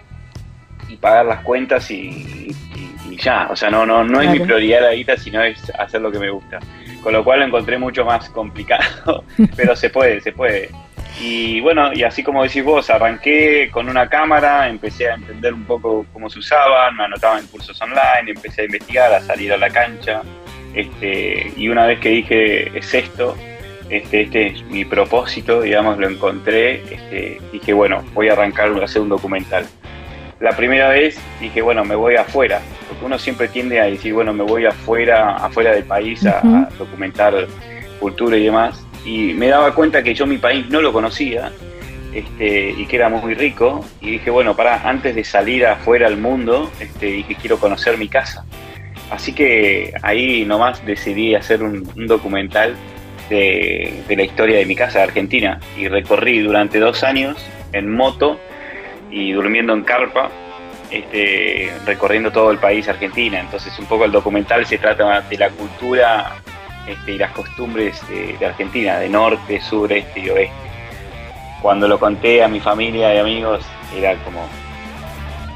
y 0.90 0.98
pagar 0.98 1.28
las 1.28 1.42
cuentas 1.44 1.90
y, 1.92 2.56
ya. 3.22 3.48
O 3.52 3.56
sea, 3.56 3.70
no, 3.70 3.86
no, 3.86 4.04
no 4.04 4.20
es 4.20 4.32
mi 4.32 4.40
prioridad 4.40 4.82
la 4.82 4.94
guita, 4.94 5.16
sino 5.16 5.44
es 5.44 5.72
hacer 5.78 6.02
lo 6.02 6.12
que 6.12 6.18
me 6.18 6.32
gusta. 6.32 6.60
Con 7.04 7.14
lo 7.14 7.24
cual 7.24 7.42
lo 7.42 7.46
encontré 7.46 7.78
mucho 7.78 8.04
más 8.04 8.30
complicado, 8.30 9.24
pero 9.56 9.76
se 9.76 9.92
puede, 9.92 10.22
se 10.22 10.32
puede. 10.32 10.70
Y 11.20 11.60
bueno, 11.62 11.94
y 11.94 12.02
así 12.02 12.24
como 12.24 12.42
decís 12.42 12.64
vos, 12.64 12.90
arranqué 12.90 13.70
con 13.72 13.90
una 13.90 14.10
cámara, 14.10 14.68
empecé 14.68 15.08
a 15.08 15.16
entender 15.16 15.54
un 15.54 15.66
poco 15.66 16.04
cómo 16.14 16.32
se 16.32 16.40
usaban, 16.40 16.96
me 16.96 17.04
anotaba 17.04 17.38
en 17.38 17.46
cursos 17.46 17.80
online, 17.80 18.32
empecé 18.32 18.64
a 18.64 18.66
investigar, 18.66 19.14
a 19.14 19.22
salir 19.22 19.54
a 19.54 19.58
la 19.58 19.70
cancha 19.70 20.24
este, 20.74 21.52
y 21.56 21.68
una 21.68 21.86
vez 21.86 22.00
que 22.00 22.10
dije, 22.10 22.78
es 22.78 22.94
esto, 22.94 23.36
este, 23.90 24.22
este 24.22 24.48
es 24.48 24.64
mi 24.66 24.86
propósito, 24.86 25.62
digamos, 25.62 25.98
lo 25.98 26.08
encontré, 26.08 26.82
este, 26.92 27.40
dije, 27.52 27.74
bueno, 27.74 28.04
voy 28.14 28.30
a 28.30 28.34
arrancar 28.34 28.70
a 28.70 28.86
hacer 28.86 29.02
un 29.02 29.10
documental. 29.10 29.66
La 30.40 30.56
primera 30.56 30.90
vez 30.90 31.20
dije, 31.40 31.62
bueno, 31.62 31.84
me 31.84 31.96
voy 31.96 32.16
afuera, 32.16 32.62
porque 32.88 33.06
uno 33.06 33.20
siempre 33.20 33.48
tiende 33.48 33.80
a 33.80 33.86
decir, 33.86 34.14
bueno, 34.14 34.34
me 34.34 34.44
voy 34.44 34.66
afuera, 34.66 35.36
afuera 35.36 35.72
del 35.72 35.84
país 35.84 36.26
a, 36.26 36.70
documentar 36.80 37.48
cultura 38.00 38.38
y 38.38 38.46
demás. 38.46 38.84
Y 39.06 39.34
me 39.34 39.48
daba 39.48 39.76
cuenta 39.76 40.02
que 40.02 40.14
yo 40.14 40.26
mi 40.26 40.38
país 40.38 40.68
no 40.70 40.82
lo 40.82 40.94
conocía 40.94 41.52
este, 42.14 42.72
y 42.72 42.86
que 42.86 42.96
era 42.96 43.10
muy 43.10 43.36
rico. 43.36 43.86
Y 44.00 44.12
dije, 44.12 44.32
bueno, 44.32 44.56
para 44.56 44.88
antes 44.90 45.16
de 45.16 45.24
salir 45.24 45.66
afuera 45.66 46.08
al 46.08 46.18
mundo, 46.18 46.72
este, 46.80 47.08
dije, 47.08 47.36
quiero 47.40 47.60
conocer 47.60 47.98
mi 48.00 48.08
casa. 48.08 48.44
Así 49.12 49.34
que 49.34 49.94
ahí 50.04 50.46
nomás 50.46 50.84
decidí 50.86 51.36
hacer 51.36 51.62
un, 51.62 51.84
documental 52.08 52.76
de, 53.30 54.04
la 54.10 54.24
historia 54.24 54.58
de 54.58 54.66
mi 54.66 54.76
casa 54.76 55.00
de 55.00 55.04
Argentina 55.04 55.60
y 55.78 55.90
recorrí 55.90 56.40
durante 56.40 56.80
dos 56.80 57.04
años 57.04 57.38
en 57.74 57.94
moto 57.94 58.40
y 59.12 59.34
durmiendo 59.34 59.74
en 59.74 59.84
carpa, 59.84 60.32
este, 60.90 61.72
recorriendo 61.86 62.32
todo 62.32 62.52
el 62.52 62.58
país 62.58 62.88
Argentina. 62.88 63.42
Entonces 63.42 63.78
un 63.80 63.86
poco 63.86 64.06
el 64.06 64.14
documental 64.14 64.66
se 64.66 64.78
trata 64.78 65.20
de 65.22 65.38
la 65.38 65.50
cultura 65.50 66.38
este, 66.88 67.12
y 67.12 67.18
las 67.18 67.32
costumbres 67.32 68.02
de, 68.08 68.46
Argentina, 68.46 68.98
de 68.98 69.10
norte, 69.10 69.60
sur, 69.60 69.92
este 69.92 70.22
y 70.22 70.30
oeste. 70.30 70.56
Cuando 71.62 71.86
lo 71.86 72.00
conté 72.00 72.42
a 72.42 72.48
mi 72.48 72.62
familia 72.62 73.14
y 73.14 73.18
amigos 73.18 73.66
era 73.94 74.16
como 74.24 74.48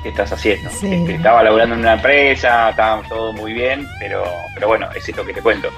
¿qué 0.06 0.10
estás 0.10 0.32
haciendo? 0.32 0.70
Este, 0.70 1.16
estaba 1.16 1.42
laburando 1.42 1.74
en 1.74 1.82
una 1.82 1.94
empresa, 1.94 2.70
estaba 2.70 3.02
todo 3.10 3.34
muy 3.34 3.54
bien, 3.54 3.88
pero, 4.00 4.24
pero 4.54 4.68
bueno, 4.68 4.88
es 4.96 5.10
esto 5.10 5.26
que 5.26 5.34
te 5.34 5.42
cuento. 5.42 5.70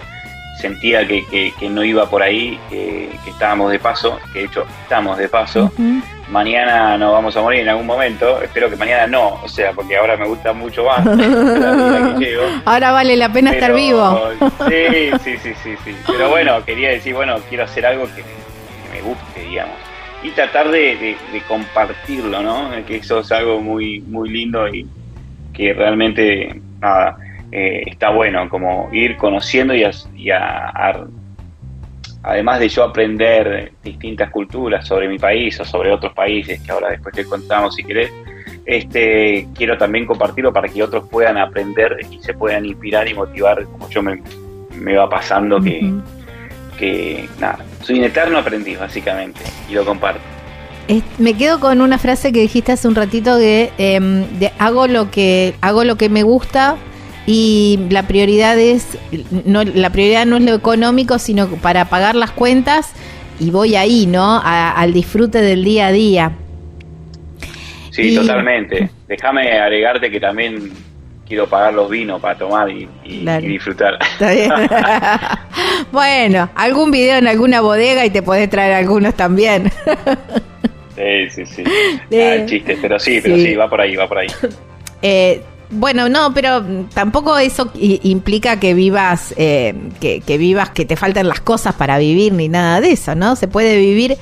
Sentía 0.59 1.07
que, 1.07 1.53
no 1.69 1.81
iba 1.81 2.09
por 2.09 2.21
ahí, 2.21 2.59
que, 2.69 3.09
estábamos 3.25 3.71
de 3.71 3.79
paso, 3.79 4.19
que 4.33 4.39
de 4.39 4.45
hecho 4.45 4.65
estamos 4.83 5.17
de 5.17 5.29
paso. 5.29 5.71
Mañana 6.27 6.97
nos 6.97 7.13
vamos 7.13 7.37
a 7.37 7.41
morir 7.41 7.61
en 7.61 7.69
algún 7.69 7.85
momento, 7.85 8.41
espero 8.41 8.69
que 8.69 8.75
mañana 8.75 9.07
no, 9.07 9.35
o 9.41 9.47
sea, 9.47 9.71
porque 9.71 9.95
ahora 9.95 10.17
me 10.17 10.27
gusta 10.27 10.51
mucho 10.51 10.83
más 10.83 11.07
Ahora 12.65 12.91
vale 12.91 13.15
la 13.15 13.31
pena 13.31 13.51
estar 13.51 13.73
vivo. 13.73 14.31
Sí, 14.67 15.09
sí, 15.23 15.37
sí, 15.37 15.53
sí, 15.63 15.75
sí. 15.85 15.95
Pero 16.05 16.27
bueno, 16.29 16.65
quería 16.65 16.89
decir, 16.89 17.15
bueno, 17.15 17.37
quiero 17.47 17.63
hacer 17.63 17.85
algo 17.85 18.07
que 18.13 18.25
me 18.91 19.01
guste, 19.03 19.39
digamos 19.39 19.86
y 20.23 20.31
tratar 20.31 20.69
de, 20.69 21.15
compartirlo, 21.47 22.41
¿no? 22.41 22.69
Que 22.85 22.97
eso 22.97 23.19
es 23.19 23.31
algo 23.31 23.61
muy, 23.61 24.01
muy 24.01 24.29
lindo 24.29 24.67
y 24.67 24.87
que 25.53 25.73
realmente, 25.73 26.61
nada, 26.79 27.17
eh, 27.51 27.83
está 27.85 28.09
bueno, 28.09 28.49
como 28.49 28.89
ir 28.91 29.15
conociendo 29.17 29.73
y, 29.73 29.83
además 32.23 32.59
de 32.59 32.69
yo 32.69 32.83
aprender 32.83 33.71
distintas 33.83 34.29
culturas 34.31 34.85
sobre 34.85 35.07
mi 35.07 35.17
país 35.17 35.59
o 35.59 35.65
sobre 35.65 35.91
otros 35.91 36.13
países, 36.13 36.61
que 36.61 36.71
ahora 36.71 36.89
después 36.89 37.15
te 37.15 37.23
contamos 37.25 37.75
si 37.75 37.83
querés, 37.83 38.11
este, 38.65 39.47
quiero 39.55 39.77
también 39.77 40.05
compartirlo 40.05 40.51
para 40.51 40.67
que 40.67 40.83
otros 40.83 41.07
puedan 41.09 41.37
aprender 41.37 41.97
y 42.11 42.19
se 42.19 42.33
puedan 42.33 42.65
inspirar 42.65 43.07
y 43.07 43.13
motivar, 43.13 43.63
como 43.63 43.89
yo 43.89 44.03
me, 44.03 44.21
va 44.95 45.09
pasando 45.09 45.61
que 45.61 45.91
que 46.77 47.27
nada, 47.39 47.59
soy 47.81 47.99
un 47.99 48.05
eterno 48.05 48.37
aprendiz 48.37 48.79
básicamente 48.79 49.41
y 49.69 49.73
lo 49.73 49.83
comparto. 49.83 50.21
me 51.17 51.33
quedo 51.33 51.59
con 51.59 51.81
una 51.81 51.97
frase 51.97 52.31
que 52.31 52.39
dijiste 52.39 52.71
hace 52.71 52.87
un 52.87 52.95
ratito 52.95 53.37
que 53.37 53.71
em, 53.77 54.25
de, 54.39 54.51
hago 54.59 54.87
lo 54.87 55.11
que 55.11 55.55
hago 55.61 55.83
lo 55.83 55.97
que 55.97 56.09
me 56.09 56.23
gusta 56.23 56.77
y 57.25 57.79
la 57.89 58.03
prioridad 58.03 58.57
es 58.57 58.97
no 59.45 59.63
la 59.63 59.89
prioridad 59.89 60.25
no 60.25 60.37
es 60.37 60.43
lo 60.43 60.53
económico 60.53 61.19
sino 61.19 61.47
para 61.47 61.85
pagar 61.85 62.15
las 62.15 62.31
cuentas 62.31 62.93
y 63.39 63.51
voy 63.51 63.75
ahí 63.75 64.05
no 64.07 64.41
al 64.43 64.93
disfrute 64.93 65.41
del 65.41 65.63
día 65.63 65.87
a 65.87 65.91
día. 65.91 66.31
Sí 67.91 68.15
totalmente. 68.15 68.89
Déjame 69.07 69.51
agregarte 69.59 70.11
que 70.11 70.19
también 70.19 70.71
quiero 71.27 71.47
pagar 71.47 71.73
los 71.73 71.89
vinos 71.89 72.21
para 72.21 72.37
tomar 72.37 72.69
y, 72.69 72.87
disfrutar. 73.41 73.97
bueno, 75.91 76.49
algún 76.55 76.91
video 76.91 77.17
en 77.17 77.27
alguna 77.27 77.61
bodega 77.61 78.05
y 78.05 78.09
te 78.09 78.21
podés 78.21 78.49
traer 78.49 78.73
algunos 78.73 79.13
también. 79.15 79.71
sí, 80.95 81.29
sí, 81.29 81.45
sí. 81.45 81.63
Ah, 81.65 82.45
chiste, 82.45 82.77
pero 82.81 82.99
sí, 82.99 83.19
pero 83.21 83.35
sí. 83.35 83.55
va 83.55 83.69
por 83.69 83.81
ahí, 83.81 83.95
va 83.95 84.07
por 84.07 84.19
ahí. 84.19 84.27
Eh, 85.01 85.41
bueno, 85.69 86.07
no, 86.07 86.33
pero 86.33 86.63
tampoco 86.93 87.37
eso 87.37 87.71
implica 87.75 88.59
que 88.59 88.73
vivas, 88.73 89.33
eh, 89.37 89.75
que, 89.99 90.21
que, 90.21 90.37
vivas, 90.37 90.69
que 90.69 90.85
te 90.85 90.95
falten 90.95 91.27
las 91.27 91.41
cosas 91.41 91.75
para 91.75 91.97
vivir 91.97 92.33
ni 92.33 92.47
nada 92.47 92.79
de 92.79 92.91
eso, 92.91 93.15
¿no? 93.15 93.35
Se 93.35 93.47
puede 93.47 93.77
vivir 93.77 94.17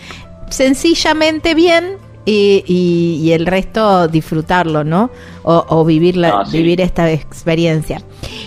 sencillamente 0.50 1.54
bien 1.54 1.98
y, 2.26 3.32
el 3.32 3.46
resto 3.46 4.08
disfrutarlo, 4.08 4.84
¿no? 4.84 5.12
O, 5.44 5.86
vivir, 5.86 6.18
la, 6.18 6.44
vivir 6.52 6.82
esta 6.82 7.12
experiencia. 7.12 8.02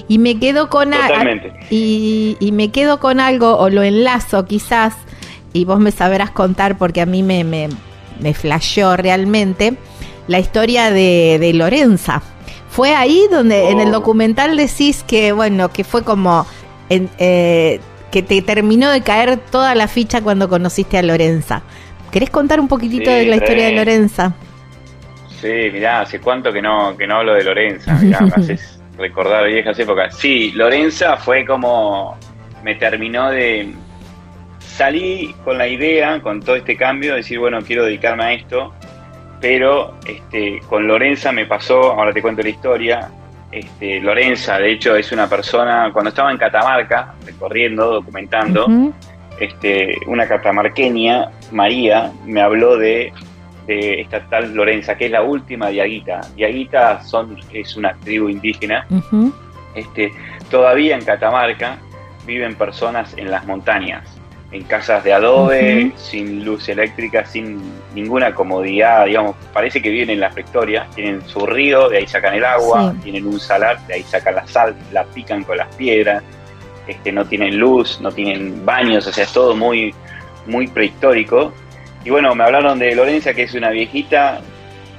Y 0.09 0.19
me 0.19 0.39
quedo 0.39 0.69
con 0.69 0.93
y, 1.71 2.37
y, 2.41 2.53
me 2.53 2.71
quedo 2.71 2.99
con 2.99 3.21
algo, 3.21 3.57
o 3.57 3.71
lo 3.71 3.83
enlazo 3.83 4.45
quizás, 4.47 4.95
y 5.53 5.65
vos 5.65 5.79
me 5.79 5.93
sabrás 5.93 6.31
contar 6.31 6.77
porque 6.77 7.01
a 7.01 7.07
mí 7.07 7.23
me, 7.23 7.45
me, 7.45 7.69
me 8.21 8.35
flasheó 8.35 8.97
realmente, 8.97 9.77
la 10.27 10.41
historia 10.41 10.91
de, 10.91 11.39
de 11.41 11.53
Lorenza. 11.53 12.23
Fue 12.71 12.95
ahí 12.95 13.23
donde 13.31 13.71
en 13.71 13.81
el 13.81 13.89
oh. 13.89 13.93
documental 13.93 14.57
decís 14.57 15.05
que, 15.07 15.33
bueno, 15.33 15.71
que 15.71 15.85
fue 15.85 16.03
como... 16.03 16.47
Eh, 16.91 17.81
que 18.11 18.23
te 18.23 18.41
terminó 18.41 18.91
de 18.91 19.03
caer 19.03 19.39
toda 19.51 19.75
la 19.75 19.87
ficha 19.89 20.23
cuando 20.23 20.49
conociste 20.49 20.97
a 20.97 21.03
Lorenza. 21.03 21.63
¿Querés 22.11 22.31
contar 22.31 22.61
un 22.61 22.69
poquitito 22.69 23.11
de 23.11 23.27
la 23.27 23.37
historia 23.37 23.67
de 23.67 23.73
Lorenza? 23.73 24.35
Sí, 25.41 25.71
mirá, 25.73 26.01
hace 26.01 26.21
cuánto 26.21 26.53
que 26.53 26.61
no, 26.61 26.97
que 26.97 27.07
no 27.07 27.17
hablo 27.17 27.35
de 27.35 27.45
Lorenza, 27.45 27.95
mirá, 28.03 28.21
me 28.21 28.33
haces 28.35 28.81
recordar 28.97 29.47
viejas 29.47 29.79
épocas. 29.79 30.17
Sí, 30.17 30.53
Lorenza 30.53 31.17
fue 31.17 31.45
como, 31.45 32.17
me 32.65 32.75
terminó 32.75 33.31
de, 33.31 33.73
salí 34.59 35.35
con 35.45 35.59
la 35.59 35.69
idea, 35.69 36.21
con 36.21 36.41
todo 36.41 36.57
este 36.57 36.77
cambio, 36.77 37.13
de 37.13 37.19
decir, 37.19 37.39
bueno, 37.39 37.61
quiero 37.63 37.85
dedicarme 37.85 38.25
a 38.25 38.33
esto, 38.33 38.75
pero 39.41 39.95
este, 40.07 40.61
con 40.69 40.87
Lorenza 40.87 41.31
me 41.33 41.47
pasó, 41.47 41.93
ahora 41.93 42.13
te 42.13 42.21
cuento 42.21 42.43
la 42.43 42.49
historia, 42.49 43.09
este, 43.51 44.01
Lorenza, 44.01 44.59
de 44.59 44.73
hecho, 44.73 44.95
es 44.97 45.11
una 45.13 45.29
persona, 45.29 45.91
cuando 45.93 46.11
estaba 46.11 46.31
en 46.31 46.39
Catamarca, 46.39 47.15
recorriendo, 47.25 47.93
documentando, 47.93 48.67
este, 49.41 49.97
una 50.07 50.27
catamarqueña, 50.27 51.31
María, 51.53 52.13
me 52.25 52.41
habló 52.41 52.77
de, 52.77 53.13
esta 53.67 54.21
tal 54.29 54.55
Lorenza, 54.55 54.97
que 54.97 55.07
es 55.07 55.11
la 55.11 55.23
última 55.23 55.69
Diaguita. 55.69 56.23
Diaguita 56.35 57.03
son, 57.03 57.37
es 57.53 57.77
una 57.77 57.95
tribu 58.03 58.29
indígena. 58.29 58.87
este, 59.75 60.13
todavía 60.51 60.97
en 60.97 61.05
Catamarca 61.05 61.79
viven 62.27 62.55
personas 62.55 63.15
en 63.17 63.31
las 63.31 63.47
montañas, 63.47 64.05
en 64.53 64.65
casas 64.65 65.05
de 65.05 65.13
adobe, 65.13 65.93
sin 65.97 66.45
luz 66.45 66.69
eléctrica, 66.69 67.27
sin 67.27 67.61
ninguna 67.95 68.35
comodidad, 68.35 69.05
digamos, 69.05 69.37
parece 69.53 69.83
que 69.83 69.91
viven 69.91 70.11
en 70.11 70.21
la 70.21 70.31
Victoria, 70.31 70.87
tienen 70.95 71.27
su 71.29 71.45
río, 71.47 71.91
de 71.91 71.99
ahí 71.99 72.07
sacan 72.07 72.35
el 72.35 72.45
agua, 72.45 72.95
tienen 73.03 73.27
un 73.27 73.39
salar, 73.39 73.79
de 73.87 73.95
ahí 73.95 74.03
sacan 74.03 74.37
la 74.37 74.47
sal, 74.47 74.75
la 74.93 75.05
pican 75.05 75.45
con 75.45 75.59
las 75.59 75.75
piedras, 75.77 76.23
este, 76.89 77.13
no 77.13 77.27
tienen 77.27 77.59
luz, 77.59 78.01
no 78.01 78.11
tienen 78.11 78.65
baños, 78.65 79.07
o 79.07 79.13
sea, 79.13 79.25
es 79.25 79.33
todo 79.33 79.55
muy, 79.55 79.95
muy 80.47 80.67
prehistórico. 80.67 81.53
Y 82.05 82.11
bueno, 82.11 82.35
me 82.35 82.45
hablaron 82.45 82.79
de 82.79 82.95
Lorenza, 82.95 83.35
que 83.35 83.43
es 83.43 83.55
una 83.55 83.71
viejita 83.71 84.41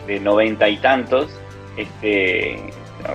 de 0.06 0.20
noventa 0.20 0.70
y 0.70 0.78
tantos. 0.78 1.32
Este, 1.76 2.62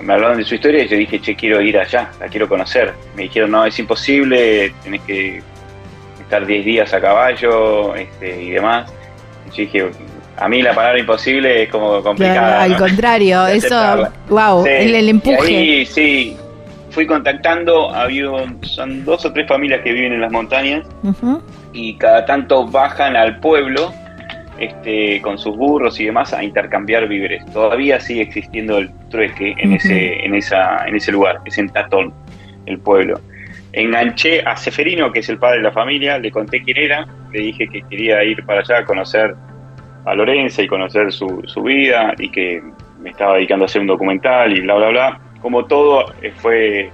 me 0.01 0.13
hablaron 0.13 0.37
de 0.37 0.43
su 0.43 0.55
historia 0.55 0.83
y 0.83 0.87
yo 0.87 0.97
dije, 0.97 1.21
che, 1.21 1.35
quiero 1.35 1.61
ir 1.61 1.77
allá, 1.79 2.11
la 2.19 2.27
quiero 2.27 2.49
conocer. 2.49 2.93
Me 3.15 3.23
dijeron, 3.23 3.51
no, 3.51 3.65
es 3.65 3.79
imposible, 3.79 4.73
tenés 4.83 5.01
que 5.01 5.41
estar 6.19 6.45
10 6.45 6.65
días 6.65 6.93
a 6.93 6.99
caballo 6.99 7.95
este, 7.95 8.43
y 8.43 8.49
demás. 8.49 8.91
yo 9.51 9.57
dije, 9.57 9.89
a 10.37 10.49
mí 10.49 10.61
la 10.61 10.73
palabra 10.73 10.99
imposible 10.99 11.63
es 11.63 11.69
como 11.69 12.01
complicada. 12.03 12.63
al 12.63 12.75
contrario, 12.77 13.47
eso, 13.47 14.09
wow, 14.27 14.65
el, 14.65 14.95
el, 14.95 15.09
empuje. 15.09 15.47
Sí, 15.47 15.85
sí, 15.85 16.37
fui 16.95 17.05
contactando, 17.05 17.93
había 17.93 18.29
son 18.61 19.03
dos 19.03 19.25
o 19.25 19.33
tres 19.33 19.45
familias 19.49 19.81
que 19.81 19.91
viven 19.91 20.13
en 20.13 20.21
las 20.21 20.31
montañas 20.31 20.87
y 21.73 21.97
cada 21.97 22.25
tanto 22.25 22.65
bajan 22.65 23.17
al 23.17 23.41
pueblo 23.41 23.93
este, 24.59 25.21
con 25.21 25.37
sus 25.37 25.57
burros 25.57 25.99
y 25.99 26.05
demás 26.05 26.33
a 26.33 26.41
intercambiar 26.41 27.05
víveres. 27.09 27.45
Todavía 27.51 27.99
sigue 27.99 28.21
existiendo 28.21 28.77
el 28.77 28.89
trueque 29.09 29.55
en, 29.57 29.73
ese, 29.73 30.25
en, 30.25 30.35
esa, 30.35 30.87
en 30.87 30.95
ese 30.95 31.11
lugar, 31.11 31.41
es 31.43 31.57
en 31.57 31.67
Tatón, 31.67 32.13
el 32.65 32.79
pueblo. 32.79 33.19
Enganché 33.73 34.41
a 34.45 34.55
Seferino, 34.55 35.11
que 35.11 35.19
es 35.19 35.27
el 35.27 35.37
padre 35.37 35.57
de 35.57 35.63
la 35.63 35.73
familia, 35.73 36.17
le 36.17 36.31
conté 36.31 36.63
quién 36.63 36.77
era, 36.77 37.05
le 37.33 37.39
dije 37.39 37.67
que 37.67 37.81
quería 37.89 38.23
ir 38.23 38.45
para 38.45 38.61
allá 38.61 38.77
a 38.77 38.85
conocer 38.85 39.35
a 40.05 40.15
Lorenza 40.15 40.61
y 40.61 40.67
conocer 40.67 41.11
su, 41.11 41.43
su 41.45 41.61
vida 41.61 42.13
y 42.17 42.29
que 42.29 42.63
me 43.01 43.09
estaba 43.09 43.35
dedicando 43.35 43.65
a 43.65 43.67
hacer 43.67 43.81
un 43.81 43.87
documental 43.87 44.57
y 44.57 44.61
bla, 44.61 44.75
bla, 44.75 44.89
bla 44.89 45.24
como 45.45 45.65
todo, 45.65 46.11
eh, 46.23 46.33
fue 46.35 46.89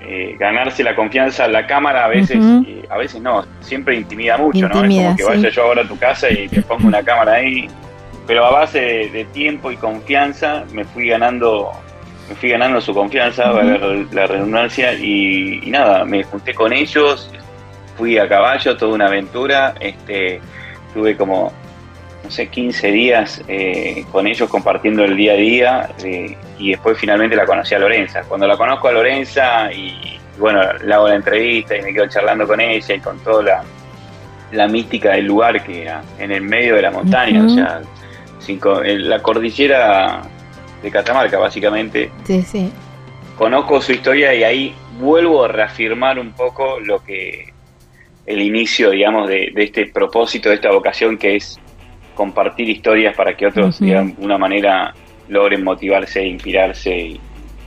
eh, 0.00 0.36
ganarse 0.38 0.82
la 0.82 0.96
confianza 0.96 1.46
la 1.46 1.66
cámara 1.66 2.06
a 2.06 2.08
veces, 2.08 2.38
a 2.88 2.96
veces 2.96 3.20
no, 3.20 3.44
siempre 3.60 3.96
intimida 3.96 4.38
mucho, 4.38 4.66
¿no? 4.66 4.82
Es 4.82 4.96
como 4.96 5.14
que 5.14 5.24
vaya 5.24 5.50
yo 5.50 5.64
ahora 5.64 5.82
a 5.82 5.86
tu 5.86 5.98
casa 5.98 6.30
y 6.30 6.48
te 6.48 6.62
pongo 6.62 6.88
una 6.88 7.02
cámara 7.02 7.34
ahí, 7.34 7.68
pero 8.26 8.46
a 8.46 8.50
base 8.50 9.10
de, 9.12 9.26
tiempo 9.26 9.70
y 9.70 9.76
confianza 9.76 10.64
me 10.72 10.86
fui 10.86 11.08
ganando 11.08 11.70
me 12.30 12.34
fui 12.34 12.48
ganando 12.48 12.80
su 12.80 12.94
confianza, 12.94 13.52
la, 13.52 14.26
redundancia, 14.26 14.94
y, 14.94 15.60
y, 15.62 15.70
nada, 15.70 16.06
me 16.06 16.24
junté 16.24 16.54
con 16.54 16.72
ellos, 16.72 17.30
fui 17.98 18.16
a 18.16 18.26
caballo, 18.26 18.74
toda 18.78 18.94
una 18.94 19.08
aventura, 19.08 19.74
este, 19.80 20.40
tuve 20.94 21.14
como 21.14 21.52
no 22.30 22.36
sé, 22.36 22.46
15 22.46 22.92
días 22.92 23.42
eh, 23.48 24.04
con 24.12 24.24
ellos 24.28 24.48
compartiendo 24.48 25.02
el 25.02 25.16
día 25.16 25.32
a 25.32 25.34
día 25.34 25.90
eh, 26.04 26.36
y 26.60 26.70
después 26.70 26.96
finalmente 26.96 27.34
la 27.34 27.44
conocí 27.44 27.74
a 27.74 27.80
Lorenza. 27.80 28.22
Cuando 28.22 28.46
la 28.46 28.56
conozco 28.56 28.86
a 28.86 28.92
Lorenza 28.92 29.72
y, 29.72 30.16
bueno, 30.38 30.60
le 30.74 30.94
hago 30.94 31.08
la 31.08 31.16
entrevista 31.16 31.76
y 31.76 31.82
me 31.82 31.92
quedo 31.92 32.06
charlando 32.06 32.46
con 32.46 32.60
ella 32.60 32.94
y 32.94 33.00
con 33.00 33.18
toda 33.18 33.42
la, 33.42 33.64
la 34.52 34.68
mística 34.68 35.10
del 35.10 35.26
lugar 35.26 35.60
que 35.64 35.82
era 35.82 36.04
en 36.20 36.30
el 36.30 36.42
medio 36.42 36.76
de 36.76 36.82
la 36.82 36.92
montaña, 36.92 37.44
o 37.44 37.48
sea, 37.48 37.80
cinco, 38.38 38.80
la 38.80 39.20
cordillera 39.20 40.22
de 40.84 40.88
Catamarca 40.88 41.36
básicamente. 41.36 42.12
Sí, 42.22 42.42
sí. 42.42 42.72
Conozco 43.36 43.80
su 43.80 43.90
historia 43.90 44.32
y 44.34 44.44
ahí 44.44 44.74
vuelvo 45.00 45.46
a 45.46 45.48
reafirmar 45.48 46.16
un 46.20 46.30
poco 46.30 46.78
lo 46.78 47.02
que 47.02 47.52
el 48.24 48.40
inicio, 48.40 48.90
digamos, 48.90 49.28
de, 49.28 49.50
de 49.52 49.64
este 49.64 49.86
propósito, 49.86 50.48
de 50.48 50.54
esta 50.54 50.70
vocación 50.70 51.18
que 51.18 51.34
es 51.34 51.58
compartir 52.20 52.68
historias 52.68 53.16
para 53.16 53.34
que 53.34 53.46
otros, 53.46 53.80
de 53.80 54.14
una 54.18 54.36
manera 54.36 54.92
logren 55.30 55.64
motivarse, 55.64 56.22
inspirarse 56.22 56.94
y, 56.94 57.20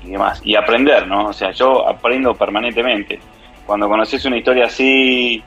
y 0.05 0.11
demás. 0.11 0.41
Y 0.43 0.55
aprender, 0.55 1.07
¿no? 1.07 1.29
O 1.29 1.33
sea, 1.33 1.49
yo 1.49 1.89
aprendo 1.89 2.35
permanentemente. 2.35 3.17
Cuando 3.65 3.89
conoces 3.89 4.23
una 4.25 4.37
historia 4.37 4.65
así, 4.65 5.41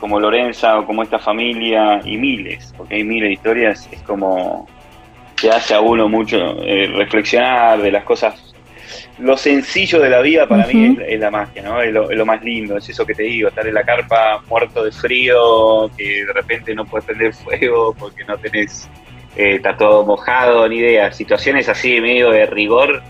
como 0.00 0.18
Lorenza 0.18 0.80
o 0.80 0.84
como 0.84 1.04
esta 1.04 1.20
familia, 1.20 2.00
y 2.04 2.16
miles, 2.16 2.74
porque 2.76 2.96
hay 2.96 3.04
miles 3.04 3.28
de 3.28 3.34
historias, 3.34 3.88
es 3.92 4.02
como 4.02 4.66
que 5.40 5.48
hace 5.48 5.72
a 5.74 5.80
uno 5.80 6.08
mucho 6.08 6.36
eh, 6.64 6.90
reflexionar 6.92 7.80
de 7.80 7.92
las 7.92 8.02
cosas. 8.02 8.49
Lo 9.20 9.36
sencillo 9.36 10.00
de 10.00 10.08
la 10.08 10.20
vida 10.20 10.48
para 10.48 10.66
mí 10.66 10.96
es, 10.98 11.08
es 11.08 11.20
la 11.20 11.30
magia, 11.30 11.62
¿no? 11.62 11.80
Es 11.82 11.92
lo, 11.92 12.10
es 12.10 12.16
lo 12.16 12.24
más 12.24 12.42
lindo, 12.42 12.76
es 12.76 12.88
eso 12.88 13.04
que 13.04 13.14
te 13.14 13.24
digo, 13.24 13.48
estar 13.48 13.66
en 13.66 13.74
la 13.74 13.84
carpa 13.84 14.42
muerto 14.48 14.84
de 14.84 14.92
frío, 14.92 15.90
que 15.96 16.24
de 16.24 16.32
repente 16.32 16.74
no 16.74 16.86
puedes 16.86 17.04
prender 17.04 17.34
fuego 17.34 17.94
porque 17.98 18.24
no 18.24 18.38
tenés, 18.38 18.88
eh, 19.36 19.56
está 19.56 19.76
todo 19.76 20.04
mojado, 20.06 20.66
ni 20.68 20.76
idea. 20.78 21.12
Situaciones 21.12 21.68
así 21.68 22.00
medio 22.00 22.30
de 22.30 22.46
rigor, 22.46 23.02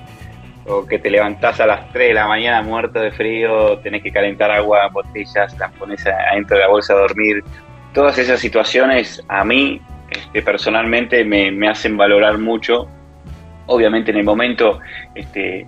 o 0.67 0.85
que 0.85 0.99
te 0.99 1.11
levantás 1.11 1.61
a 1.61 1.67
las 1.67 1.93
3 1.93 2.09
de 2.09 2.15
la 2.15 2.27
mañana 2.27 2.63
muerto 2.63 2.99
de 3.01 3.13
frío, 3.13 3.79
tenés 3.79 4.03
que 4.03 4.11
calentar 4.11 4.51
agua, 4.51 4.89
botellas, 4.89 5.57
las 5.59 5.73
pones 5.73 6.05
adentro 6.07 6.57
de 6.57 6.63
la 6.63 6.69
bolsa 6.69 6.95
a 6.95 6.97
dormir. 6.97 7.43
Todas 7.93 8.19
esas 8.19 8.41
situaciones 8.41 9.23
a 9.29 9.45
mí 9.45 9.81
este, 10.11 10.43
personalmente 10.43 11.25
me, 11.25 11.51
me 11.51 11.69
hacen 11.69 11.97
valorar 11.97 12.39
mucho. 12.39 12.89
Obviamente 13.67 14.11
en 14.11 14.19
el 14.19 14.25
momento 14.25 14.81
este, 15.15 15.67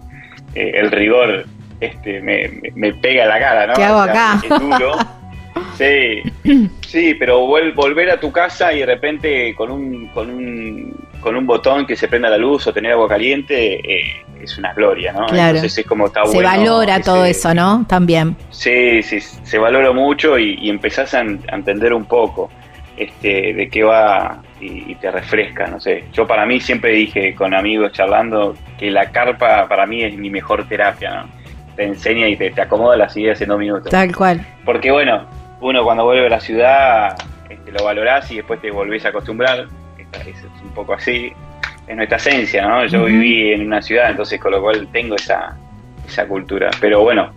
eh, 0.55 0.73
el 0.75 0.91
rigor 0.91 1.45
este, 1.81 2.21
me, 2.21 2.61
me- 2.75 2.93
pega 2.95 3.27
la 3.27 3.39
cara, 3.39 3.67
¿no? 3.67 3.75
¿Qué 3.75 3.85
hago 3.85 3.99
O 4.01 4.05
sea, 4.05 4.33
acá? 4.33 4.47
Es 4.47 4.61
duro. 4.61 4.93
Sí, 5.77 6.23
sí, 6.87 7.15
pero 7.15 7.41
volver 7.47 8.11
a 8.11 8.21
tu 8.21 8.31
casa 8.31 8.73
y 8.73 8.81
de 8.81 8.87
repente 8.87 9.55
con 9.55 9.71
un, 9.71 10.07
con 10.09 10.29
un, 10.31 10.95
con 11.21 11.35
un 11.35 11.47
botón 11.47 11.87
que 11.87 11.97
se 11.97 12.09
prenda 12.09 12.29
la 12.31 12.37
luz 12.37 12.67
o 12.67 12.73
tener 12.73 12.93
agua 12.93 13.09
caliente 13.09 13.75
eh, 13.77 14.23
es 14.43 14.57
una 14.59 14.73
gloria, 14.75 15.13
¿no? 15.13 15.27
Claro. 15.27 15.57
Entonces 15.57 15.79
es 15.79 15.87
como 15.87 16.07
está 16.07 16.25
Se 16.27 16.35
bueno 16.37 16.49
valora 16.51 16.97
ese- 16.97 17.05
todo 17.05 17.25
eso, 17.25 17.55
¿no? 17.55 17.87
También. 17.89 18.37
Sí, 18.51 19.03
sí, 19.03 19.21
se 19.21 19.59
valora 19.59 19.93
mucho 19.93 20.39
y, 20.39 20.59
y 20.61 20.69
empezás 20.71 21.15
a 21.15 21.21
entender 21.21 21.93
un 21.95 22.05
poco 22.05 22.51
este, 22.97 23.55
de 23.55 23.69
qué 23.69 23.83
va 23.83 24.43
y, 24.61 24.93
y 24.93 24.95
te 24.97 25.11
refresca, 25.11 25.67
no 25.67 25.81
sé. 25.81 26.05
Yo 26.13 26.27
para 26.27 26.47
mí 26.47 26.61
siempre 26.61 26.93
dije 26.93 27.35
con 27.35 27.55
amigos 27.55 27.93
charlando 27.93 28.55
que 28.79 28.91
la 28.91 29.11
carpa 29.11 29.67
para 29.69 29.87
mí 29.87 30.03
es 30.03 30.17
mi 30.17 30.31
mejor 30.31 30.67
terapia, 30.69 31.23
¿no? 31.23 31.43
Te 31.77 31.85
enseña 31.85 32.29
y 32.29 32.37
te, 32.37 32.51
te 32.51 32.61
acomoda 32.61 32.97
las 32.97 33.17
ideas 33.17 33.41
en 33.41 33.49
dos 33.49 33.59
minutos. 33.59 33.91
Tal 33.91 34.15
cual. 34.15 34.45
Porque 34.65 34.91
bueno, 34.91 35.27
uno 35.61 35.83
cuando 35.85 36.05
vuelve 36.05 36.27
a 36.27 36.31
la 36.31 36.41
ciudad 36.41 37.17
este, 37.49 37.73
lo 37.73 37.85
valorás 37.85 38.31
y 38.31 38.37
después 38.37 38.61
te 38.61 38.71
volvés 38.71 39.05
a 39.07 39.09
acostumbrar. 39.09 39.67
Es, 40.27 40.29
es 40.29 40.63
un 40.63 40.71
poco 40.75 40.95
así. 40.95 41.33
Es 41.87 41.97
nuestra 41.97 42.19
esencia, 42.19 42.67
¿no? 42.67 42.85
Yo 42.87 43.05
viví 43.05 43.53
en 43.53 43.67
una 43.67 43.81
ciudad, 43.83 44.11
entonces 44.11 44.39
con 44.39 44.53
lo 44.53 44.61
cual 44.61 44.87
tengo 44.93 45.17
esa, 45.17 45.57
esa 46.07 46.27
cultura. 46.29 46.71
Pero 46.81 47.01
bueno, 47.01 47.33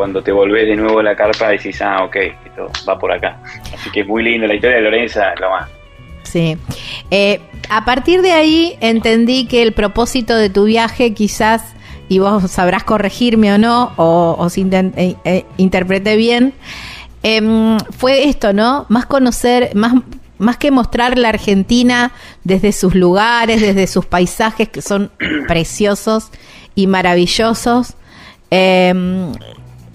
cuando 0.00 0.22
te 0.22 0.32
volvés 0.32 0.66
de 0.66 0.76
nuevo 0.76 1.00
a 1.00 1.02
la 1.02 1.14
carpa 1.14 1.50
decís, 1.50 1.82
ah, 1.82 2.04
ok, 2.04 2.16
esto 2.16 2.70
va 2.88 2.98
por 2.98 3.12
acá. 3.12 3.38
Así 3.74 3.90
que 3.90 4.00
es 4.00 4.06
muy 4.06 4.22
lindo. 4.22 4.46
La 4.46 4.54
historia 4.54 4.76
de 4.78 4.82
Lorenza 4.82 5.34
lo 5.38 5.50
más. 5.50 5.68
Sí. 6.22 6.56
Eh, 7.10 7.38
a 7.68 7.84
partir 7.84 8.22
de 8.22 8.32
ahí 8.32 8.78
entendí 8.80 9.44
que 9.44 9.60
el 9.60 9.74
propósito 9.74 10.34
de 10.36 10.48
tu 10.48 10.64
viaje 10.64 11.12
quizás, 11.12 11.74
y 12.08 12.18
vos 12.18 12.50
sabrás 12.50 12.82
corregirme 12.82 13.52
o 13.52 13.58
no, 13.58 13.92
o, 13.96 14.36
o 14.38 14.48
si 14.48 14.66
eh, 14.72 15.16
eh, 15.26 15.44
interpreté 15.58 16.16
bien, 16.16 16.54
em, 17.22 17.76
fue 17.90 18.24
esto, 18.24 18.54
¿no? 18.54 18.86
Más 18.88 19.04
conocer, 19.04 19.74
más, 19.74 19.92
más 20.38 20.56
que 20.56 20.70
mostrar 20.70 21.18
la 21.18 21.28
Argentina 21.28 22.12
desde 22.42 22.72
sus 22.72 22.94
lugares, 22.94 23.60
desde 23.60 23.86
sus 23.86 24.06
paisajes 24.06 24.70
que 24.70 24.80
son 24.80 25.10
preciosos 25.46 26.30
y 26.74 26.86
maravillosos. 26.86 27.96
em, 28.50 29.30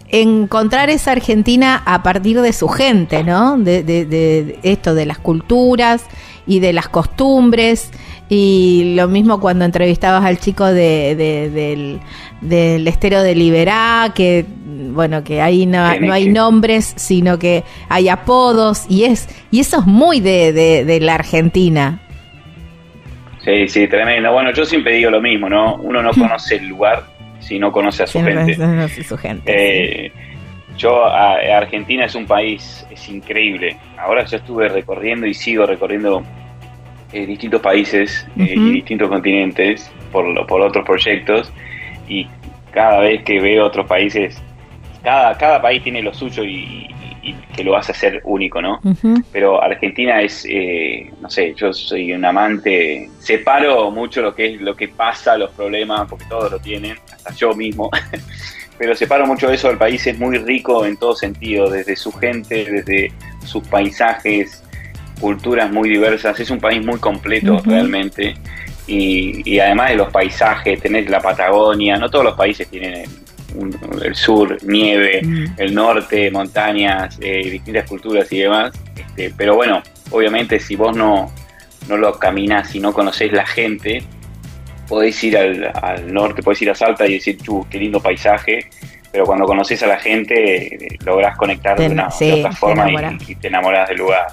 encontrar 0.10 0.90
esa 0.90 1.12
Argentina 1.12 1.82
a 1.86 2.04
partir 2.04 2.42
de 2.42 2.54
su 2.54 2.68
gente, 2.68 3.24
¿no? 3.24 3.58
De, 3.58 3.84
de- 3.84 4.06
de 4.06 4.60
esto, 4.64 4.94
de 4.94 5.06
las 5.06 5.18
culturas 5.18 6.06
y 6.48 6.60
de 6.60 6.74
las 6.74 6.88
costumbres. 6.90 7.92
Y 8.30 8.94
lo 8.96 9.08
mismo 9.08 9.40
cuando 9.40 9.66
entrevistabas 9.66 10.24
al 10.26 10.40
chico 10.40 10.66
de, 10.66 11.16
de- 11.16 11.50
del, 11.50 12.00
del 12.42 12.88
estero 12.88 13.22
de 13.22 13.36
Liberá, 13.36 14.12
que 14.16 14.46
bueno, 14.92 15.24
que 15.24 15.42
ahí 15.42 15.66
no, 15.66 16.00
no 16.00 16.14
hay 16.14 16.28
nombres, 16.30 16.94
sino 16.96 17.38
que 17.38 17.64
hay 17.90 18.08
apodos, 18.10 18.86
y 18.90 19.04
es, 19.06 19.28
y 19.52 19.60
eso 19.60 19.80
es 19.80 19.86
muy 19.86 20.20
de, 20.22 20.54
de, 20.54 20.86
de 20.86 21.00
la 21.02 21.16
Argentina. 21.16 22.02
Sí, 23.44 23.68
sí, 23.68 23.88
tremendo. 23.88 24.32
Bueno, 24.32 24.52
yo 24.54 24.66
siempre 24.66 24.96
digo 24.96 25.12
lo 25.12 25.22
mismo, 25.22 25.50
¿no? 25.50 25.76
Uno 25.76 26.02
no 26.02 26.12
conoce 26.18 26.56
el 26.56 26.68
lugar 26.68 27.06
si 27.46 27.60
no 27.60 27.72
conoce 27.72 28.04
a 28.04 28.08
su 28.08 28.20
gente. 28.46 28.56
su. 29.18 29.52
Eh, 29.56 30.12
yo, 30.78 31.06
a- 31.06 31.38
Argentina 31.58 32.06
es 32.06 32.16
un 32.16 32.26
país, 32.26 32.86
es 32.92 33.08
increíble. 33.08 33.78
Ahora 33.98 34.26
yo 34.26 34.38
estuve 34.38 34.68
recorriendo 34.68 35.26
y 35.26 35.34
sigo 35.34 35.66
recorriendo 35.66 36.24
eh, 37.14 37.26
distintos 37.26 37.62
países 37.62 38.28
eh, 38.38 38.54
y 38.56 38.72
distintos 38.74 39.08
continentes 39.10 39.92
por, 40.12 40.46
por 40.48 40.62
otros 40.62 40.84
proyectos 40.86 41.52
y 42.10 42.28
cada 42.72 43.00
vez 43.00 43.24
que 43.24 43.40
veo 43.40 43.66
otros 43.66 43.88
países, 43.88 44.42
cada, 45.04 45.38
cada 45.38 45.62
país 45.62 45.82
tiene 45.84 46.02
lo 46.02 46.14
suyo 46.14 46.44
y, 46.44 46.88
y- 47.26 47.34
que 47.56 47.64
lo 47.64 47.76
hace 47.76 47.92
hacer 47.92 48.22
único, 48.24 48.62
¿no? 48.62 48.80
Pero 49.32 49.62
Argentina 49.62 50.22
es, 50.22 50.46
eh, 50.50 51.10
no 51.22 51.30
sé, 51.30 51.54
yo 51.56 51.74
soy 51.74 52.14
un 52.14 52.24
amante, 52.24 53.10
separo 53.20 53.90
mucho 53.92 54.22
lo 54.22 54.34
que 54.36 54.54
es 54.56 54.62
lo 54.62 54.76
que 54.76 54.88
pasa, 54.88 55.38
los 55.38 55.52
problemas, 55.52 56.08
porque 56.10 56.26
todos 56.30 56.52
lo 56.52 56.60
tienen, 56.60 56.98
hasta 57.12 57.34
yo 57.34 57.54
mismo, 57.54 57.90
pero 58.78 58.94
separo 58.96 59.26
mucho 59.26 59.50
eso, 59.52 59.70
el 59.70 59.78
país 59.78 60.06
es 60.08 60.18
muy 60.20 60.38
rico 60.38 60.86
en 60.86 60.98
todo 60.98 61.16
sentido, 61.16 61.70
desde 61.70 61.96
su 61.96 62.12
gente, 62.12 62.66
desde 62.70 63.12
sus 63.46 63.68
paisajes, 63.68 64.62
culturas 65.20 65.72
muy 65.72 65.90
diversas, 65.90 66.40
es 66.40 66.50
un 66.52 66.60
país 66.60 66.86
muy 66.86 67.00
completo 67.00 67.58
realmente, 67.66 68.36
y, 68.88 69.50
y 69.50 69.60
además 69.60 69.90
de 69.92 69.96
los 69.96 70.12
paisajes, 70.12 70.80
tenés 70.82 71.10
la 71.10 71.20
Patagonia, 71.22 71.98
no 71.98 72.10
todos 72.10 72.26
los 72.26 72.36
países 72.36 72.68
tienen 72.68 73.06
un- 73.58 73.78
el 74.04 74.16
sur, 74.16 74.58
nieve, 74.64 75.22
Mm. 75.24 75.46
el 75.58 75.74
norte, 75.76 76.30
montañas, 76.32 77.18
eh, 77.22 77.50
distintas 77.50 77.88
culturas 77.90 78.32
y 78.32 78.40
demás. 78.40 78.74
Este, 78.96 79.34
pero 79.36 79.56
bueno, 79.56 79.82
obviamente 80.12 80.60
si 80.60 80.76
vos 80.76 80.96
no, 80.96 81.32
no 81.88 81.98
lo 81.98 82.14
caminás 82.20 82.74
y 82.76 82.80
no 82.80 82.94
conocés 82.94 83.32
la 83.32 83.46
gente, 83.46 84.04
podés 84.88 85.24
ir 85.24 85.38
al, 85.38 85.72
al 85.82 86.14
norte, 86.14 86.44
podés 86.44 86.62
ir 86.62 86.70
a 86.72 86.76
Salta 86.76 87.08
y 87.08 87.14
decir, 87.16 87.38
chu, 87.42 87.66
qué 87.70 87.80
lindo 87.80 88.00
paisaje, 88.00 88.70
pero 89.12 89.26
cuando 89.26 89.46
conoces 89.46 89.82
a 89.82 89.88
la 89.88 89.98
gente 89.98 90.76
eh, 90.76 90.98
lográs 91.06 91.38
conectar 91.38 91.78
de, 91.80 91.88
una, 91.88 92.12
sí, 92.12 92.28
de 92.28 92.34
otra 92.40 92.50
te 92.52 92.56
forma 92.58 92.92
y, 92.92 93.32
y 93.32 93.36
te 93.36 93.48
enamorás 93.48 93.88
del 93.90 93.98
lugar. 94.00 94.28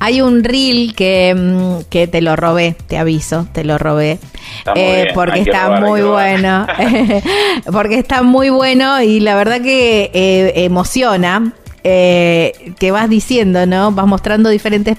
Hay 0.00 0.20
un 0.20 0.44
reel 0.44 0.94
que, 0.94 1.34
mm, 1.34 1.84
que 1.90 2.06
te 2.06 2.20
lo 2.20 2.36
robé, 2.36 2.76
te 2.88 2.98
aviso, 2.98 3.46
te 3.52 3.64
lo 3.64 3.78
robé. 3.78 4.18
Está 4.58 4.76
muy 4.76 4.82
Eh, 4.82 4.96
bien, 4.96 5.14
porque 5.14 5.40
está 5.40 5.68
robar, 5.68 5.80
muy 5.80 6.02
robar. 6.02 6.36
bueno. 6.36 6.68
porque 7.72 7.98
está 7.98 8.22
muy 8.22 8.50
bueno 8.50 9.00
y 9.02 9.20
la 9.20 9.34
verdad 9.36 9.60
que 9.62 10.10
eh, 10.14 10.52
emociona. 10.64 11.52
eh, 11.86 12.72
que 12.78 12.90
vas 12.92 13.10
diciendo, 13.10 13.66
¿no? 13.66 13.92
Vas 13.92 14.06
mostrando 14.06 14.48
diferentes 14.48 14.96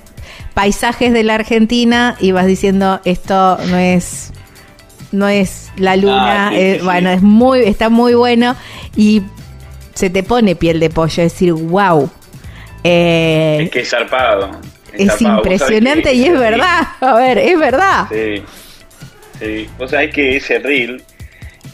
paisajes 0.54 1.14
de 1.14 1.24
la 1.24 1.36
Argentina 1.36 2.16
y 2.20 2.32
vas 2.32 2.46
diciendo 2.46 3.02
esto 3.06 3.58
no 3.66 3.78
es 3.78 4.32
no 5.12 5.28
es 5.28 5.72
la 5.78 5.96
luna, 5.98 6.50
Ah, 6.50 6.54
sí, 6.56 6.56
eh, 6.60 6.80
sí, 6.80 6.80
sí. 6.80 6.84
bueno, 6.84 7.10
es 7.10 7.22
muy 7.24 7.62
está 7.62 7.90
muy 7.90 8.14
bueno 8.16 8.56
y 8.96 9.24
se 9.96 10.10
te 10.12 10.24
pone 10.24 10.56
piel 10.56 10.80
de 10.80 10.90
pollo, 10.92 11.24
decir, 11.24 11.54
wow. 11.54 12.10
Eh, 12.84 13.58
Es 13.58 13.70
que 13.72 13.80
es 13.82 13.90
zarpado. 13.90 14.52
Es 14.98 15.22
impresionante 15.22 16.14
y 16.14 16.26
es 16.26 16.40
verdad. 16.40 16.88
A 17.02 17.16
ver, 17.16 17.38
es 17.38 17.58
verdad. 17.60 18.08
Sí, 18.12 18.42
sí. 19.40 19.70
Vos 19.78 19.92
sabés 19.92 20.14
que 20.14 20.38
ese 20.38 20.60
reel 20.60 21.02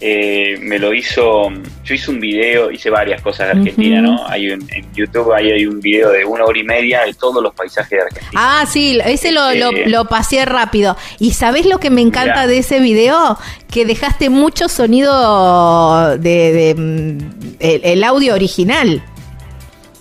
eh, 0.03 0.57
me 0.59 0.80
lo 0.80 0.93
hizo. 0.93 1.49
Yo 1.84 1.93
hice 1.93 2.09
un 2.09 2.19
video, 2.19 2.72
hice 2.72 2.89
varias 2.89 3.22
cosas 3.22 3.47
de 3.53 3.59
Argentina. 3.59 4.01
¿no? 4.01 4.26
Hay 4.28 4.49
un, 4.49 4.67
en 4.74 4.91
YouTube 4.93 5.32
ahí 5.34 5.51
hay 5.51 5.65
un 5.67 5.80
video 5.80 6.09
de 6.09 6.25
una 6.25 6.43
hora 6.45 6.58
y 6.59 6.63
media 6.63 7.04
de 7.05 7.13
todos 7.13 7.41
los 7.43 7.54
paisajes 7.54 7.91
de 7.91 8.01
Argentina. 8.01 8.32
Ah, 8.36 8.66
sí, 8.66 9.00
ese 9.05 9.32
lo, 9.32 9.54
lo, 9.54 9.70
Eh, 9.71 9.83
lo 9.87 10.05
pasé 10.05 10.43
rápido. 10.45 10.97
¿Y 11.20 11.33
sabés 11.33 11.67
lo 11.67 11.79
que 11.79 11.91
me 11.91 12.01
encanta 12.01 12.33
Mirá. 12.33 12.47
de 12.47 12.58
ese 12.58 12.79
video? 12.79 13.37
Que 13.71 13.86
dejaste 13.86 14.29
mucho 14.32 14.70
sonido 14.70 16.17
de, 16.17 16.51
de, 16.51 16.75
mm, 16.75 17.17
el, 17.59 17.82
el 17.83 18.04
audio 18.04 18.33
original. 18.33 19.04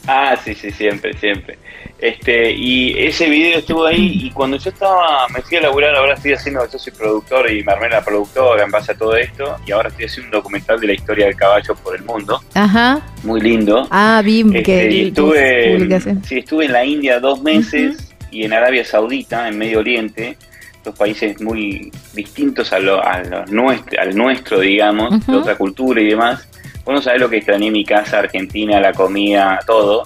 Ah, 0.07 0.35
sí, 0.43 0.55
sí, 0.55 0.71
siempre, 0.71 1.13
siempre. 1.19 1.59
Este, 2.01 2.51
y 2.53 2.99
ese 2.99 3.29
video 3.29 3.59
estuvo 3.59 3.85
ahí 3.85 4.21
y 4.25 4.31
cuando 4.31 4.57
yo 4.57 4.71
estaba, 4.71 5.29
me 5.29 5.43
fui 5.43 5.59
a 5.59 5.61
laburar, 5.61 5.95
ahora 5.95 6.15
estoy 6.15 6.33
haciendo, 6.33 6.67
yo 6.71 6.79
soy 6.79 6.95
productor 6.95 7.53
y 7.53 7.63
me 7.63 7.73
armé 7.73 7.91
la 7.91 8.03
productora 8.03 8.65
en 8.65 8.71
base 8.71 8.93
a 8.93 8.95
todo 8.95 9.15
esto 9.17 9.57
y 9.67 9.73
ahora 9.73 9.91
estoy 9.91 10.07
haciendo 10.07 10.29
un 10.29 10.33
documental 10.43 10.81
de 10.81 10.87
la 10.87 10.93
historia 10.95 11.27
del 11.27 11.37
caballo 11.37 11.75
por 11.75 11.95
el 11.95 12.03
mundo, 12.05 12.41
Ajá. 12.55 13.03
muy 13.23 13.43
lindo. 13.43 13.87
Ah, 13.91 14.23
vi 14.25 14.41
Este, 14.41 14.63
que, 14.63 15.03
estuve, 15.09 16.01
sí, 16.25 16.39
estuve 16.39 16.65
en 16.65 16.73
la 16.73 16.85
India 16.87 17.21
dos 17.21 17.43
meses 17.43 18.15
y 18.31 18.45
en 18.45 18.55
Arabia 18.55 18.83
Saudita, 18.83 19.47
en 19.47 19.59
Medio 19.59 19.81
Oriente, 19.81 20.39
dos 20.83 20.97
países 20.97 21.39
muy 21.43 21.93
distintos 22.15 22.73
a 22.73 22.79
lo, 22.79 23.05
a 23.05 23.23
lo 23.25 23.45
nuestro, 23.47 24.01
al 24.01 24.17
nuestro, 24.17 24.61
digamos, 24.61 25.27
de 25.27 25.37
otra 25.37 25.55
cultura 25.57 26.01
y 26.01 26.07
demás. 26.07 26.49
Vos 26.87 26.95
no 26.95 27.03
sabés 27.03 27.21
lo 27.21 27.29
que 27.29 27.37
extrañé 27.37 27.71
mi 27.71 27.85
casa, 27.85 28.21
Argentina, 28.21 28.81
la 28.81 28.95
comida, 28.95 29.61
todo. 29.67 30.05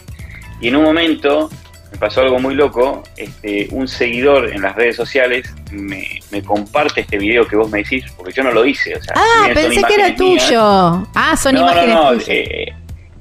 Y 0.60 0.68
en 0.68 0.76
un 0.76 0.82
momento 0.82 1.50
me 1.94 2.00
pasó 2.00 2.22
algo 2.22 2.40
muy 2.40 2.54
loco. 2.54 3.04
Este, 3.16 3.68
un 3.70 3.86
seguidor 3.86 4.50
en 4.52 4.62
las 4.62 4.74
redes 4.74 4.96
sociales 4.96 5.54
me, 5.70 6.20
me 6.32 6.42
comparte 6.42 7.02
este 7.02 7.18
video 7.18 7.46
que 7.46 7.54
vos 7.54 7.70
me 7.70 7.78
decís, 7.78 8.04
porque 8.16 8.32
yo 8.32 8.42
no 8.42 8.50
lo 8.50 8.66
hice. 8.66 8.96
O 8.96 9.02
sea, 9.02 9.14
ah, 9.16 9.48
pensé 9.54 9.80
que 9.84 9.94
era 9.94 10.14
tuyo. 10.16 11.06
Ah, 11.14 11.36
son 11.40 11.56
imágenes 11.56 11.94
no, 11.94 12.14
no, 12.14 12.20
eh, 12.26 12.74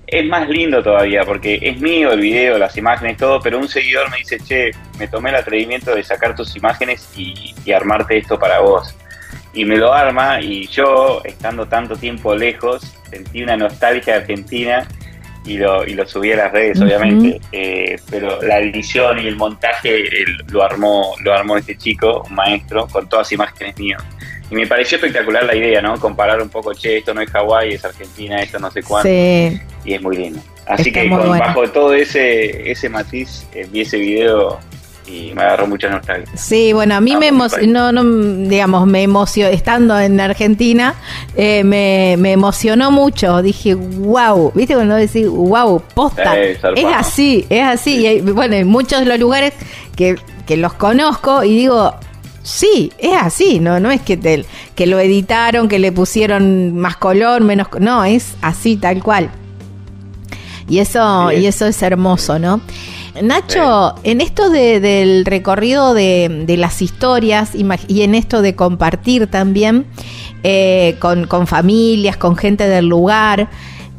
es 0.07 0.25
más 0.25 0.49
lindo 0.49 0.81
todavía 0.81 1.23
porque 1.23 1.59
es 1.61 1.79
mío 1.79 2.11
el 2.11 2.19
video, 2.19 2.57
las 2.57 2.75
imágenes, 2.75 3.17
todo, 3.17 3.39
pero 3.39 3.59
un 3.59 3.67
seguidor 3.67 4.09
me 4.09 4.17
dice, 4.17 4.39
che, 4.39 4.71
me 4.97 5.07
tomé 5.07 5.29
el 5.29 5.35
atrevimiento 5.35 5.93
de 5.93 6.03
sacar 6.03 6.35
tus 6.35 6.55
imágenes 6.55 7.07
y, 7.15 7.53
armarte 7.71 8.17
esto 8.17 8.39
para 8.39 8.59
vos. 8.59 8.95
Y 9.53 9.65
me 9.65 9.77
lo 9.77 9.93
arma 9.93 10.41
y 10.41 10.67
yo, 10.67 11.21
estando 11.23 11.67
tanto 11.67 11.95
tiempo 11.95 12.35
lejos, 12.35 12.95
sentí 13.09 13.43
una 13.43 13.55
nostalgia 13.55 14.15
argentina 14.15 14.87
y 15.45 15.57
lo, 15.57 15.85
y 15.85 15.93
lo 15.93 16.07
subí 16.07 16.31
a 16.31 16.37
las 16.37 16.51
redes, 16.51 16.81
obviamente. 16.81 17.39
Eh, 17.51 17.97
pero 18.09 18.41
la 18.41 18.59
edición 18.59 19.19
y 19.19 19.27
el 19.27 19.35
montaje 19.35 20.05
lo 20.49 20.63
armó 20.63 21.15
lo 21.21 21.33
armó 21.33 21.57
este 21.57 21.77
chico, 21.77 22.23
un 22.29 22.35
maestro, 22.35 22.87
con 22.87 23.07
todas 23.09 23.31
imágenes 23.31 23.77
mías. 23.77 24.03
Y 24.49 24.55
me 24.55 24.67
pareció 24.67 24.97
espectacular 24.97 25.43
la 25.45 25.55
idea, 25.55 25.81
¿no? 25.81 25.99
Comparar 25.99 26.41
un 26.41 26.49
poco, 26.49 26.73
che, 26.73 26.97
esto 26.97 27.13
no 27.13 27.21
es 27.21 27.29
Hawái, 27.31 27.73
es 27.73 27.85
Argentina, 27.85 28.41
esto 28.41 28.59
no 28.59 28.69
sé 28.69 28.83
cuánto. 28.83 29.09
Sí. 29.09 29.59
Y 29.85 29.93
es 29.93 30.01
muy 30.01 30.17
lindo. 30.17 30.41
Así 30.67 30.91
que 30.91 31.09
con, 31.09 31.37
bajo 31.37 31.69
todo 31.71 31.93
ese, 31.93 32.71
ese 32.71 32.87
matiz, 32.89 33.47
eh, 33.53 33.67
vi 33.69 33.81
ese 33.81 33.97
video 33.97 34.59
y 35.05 35.33
me 35.33 35.41
agarró 35.41 35.67
mucha 35.67 35.89
nostalgia. 35.89 36.35
Sí, 36.35 36.73
bueno, 36.73 36.95
a 36.95 37.01
mí 37.01 37.15
me 37.17 37.27
emocionó, 37.27 37.91
no, 37.91 38.03
digamos, 38.47 38.87
me 38.87 39.03
emocionó, 39.03 39.51
estando 39.51 39.99
en 39.99 40.19
Argentina, 40.19 40.95
eh, 41.35 41.63
me, 41.63 42.15
me, 42.17 42.31
emocionó 42.31 42.91
mucho. 42.91 43.41
Dije, 43.41 43.75
wow, 43.75 44.51
¿viste 44.55 44.75
cuando 44.75 44.95
decís, 44.95 45.27
wow, 45.27 45.81
posta? 45.93 46.37
es 46.39 46.59
así, 46.95 47.45
es 47.49 47.63
así. 47.63 48.05
Y 48.05 48.21
bueno, 48.21 48.55
en 48.55 48.67
muchos 48.67 48.99
de 48.99 49.05
los 49.05 49.19
lugares 49.19 49.53
que, 49.95 50.15
que 50.45 50.57
los 50.57 50.73
conozco 50.73 51.43
y 51.43 51.55
digo, 51.55 51.93
Sí, 52.43 52.91
es 52.97 53.13
así, 53.13 53.61
no, 53.61 53.79
no 53.79 53.89
es 53.89 54.01
que, 54.01 54.17
te, 54.17 54.45
que 54.75 54.85
lo 54.85 54.99
editaron, 54.99 55.69
que 55.69 55.79
le 55.79 55.93
pusieron 55.93 56.77
más 56.77 56.97
color, 56.97 57.41
menos, 57.41 57.67
no, 57.79 58.03
es 58.03 58.35
así 58.41 58.75
tal 58.75 59.01
cual. 59.01 59.29
Y 60.67 60.79
eso, 60.79 61.31
y 61.31 61.45
eso 61.45 61.65
es 61.65 61.81
hermoso, 61.81 62.39
¿no? 62.39 62.59
Nacho, 63.21 63.95
en 64.03 64.21
esto 64.21 64.49
del 64.49 65.25
recorrido 65.25 65.93
de, 65.93 66.55
las 66.57 66.81
historias 66.81 67.53
y 67.55 68.01
en 68.01 68.15
esto 68.15 68.41
de 68.41 68.55
compartir 68.55 69.27
también 69.27 69.85
eh, 70.45 70.97
con, 70.99 71.47
familias, 71.47 72.17
con 72.17 72.35
gente 72.35 72.67
del 72.67 72.87
lugar, 72.87 73.47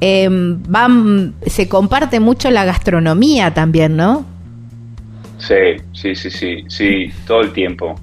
eh, 0.02 0.28
van, 0.30 1.34
se 1.46 1.68
comparte 1.68 2.20
mucho 2.20 2.50
la 2.50 2.66
gastronomía 2.66 3.54
también, 3.54 3.96
¿no? 3.96 4.26
Sí, 5.38 5.76
sí, 5.92 6.14
sí, 6.14 6.30
sí, 6.30 6.64
sí, 6.68 7.12
todo 7.26 7.40
el 7.40 7.52
tiempo. 7.52 7.94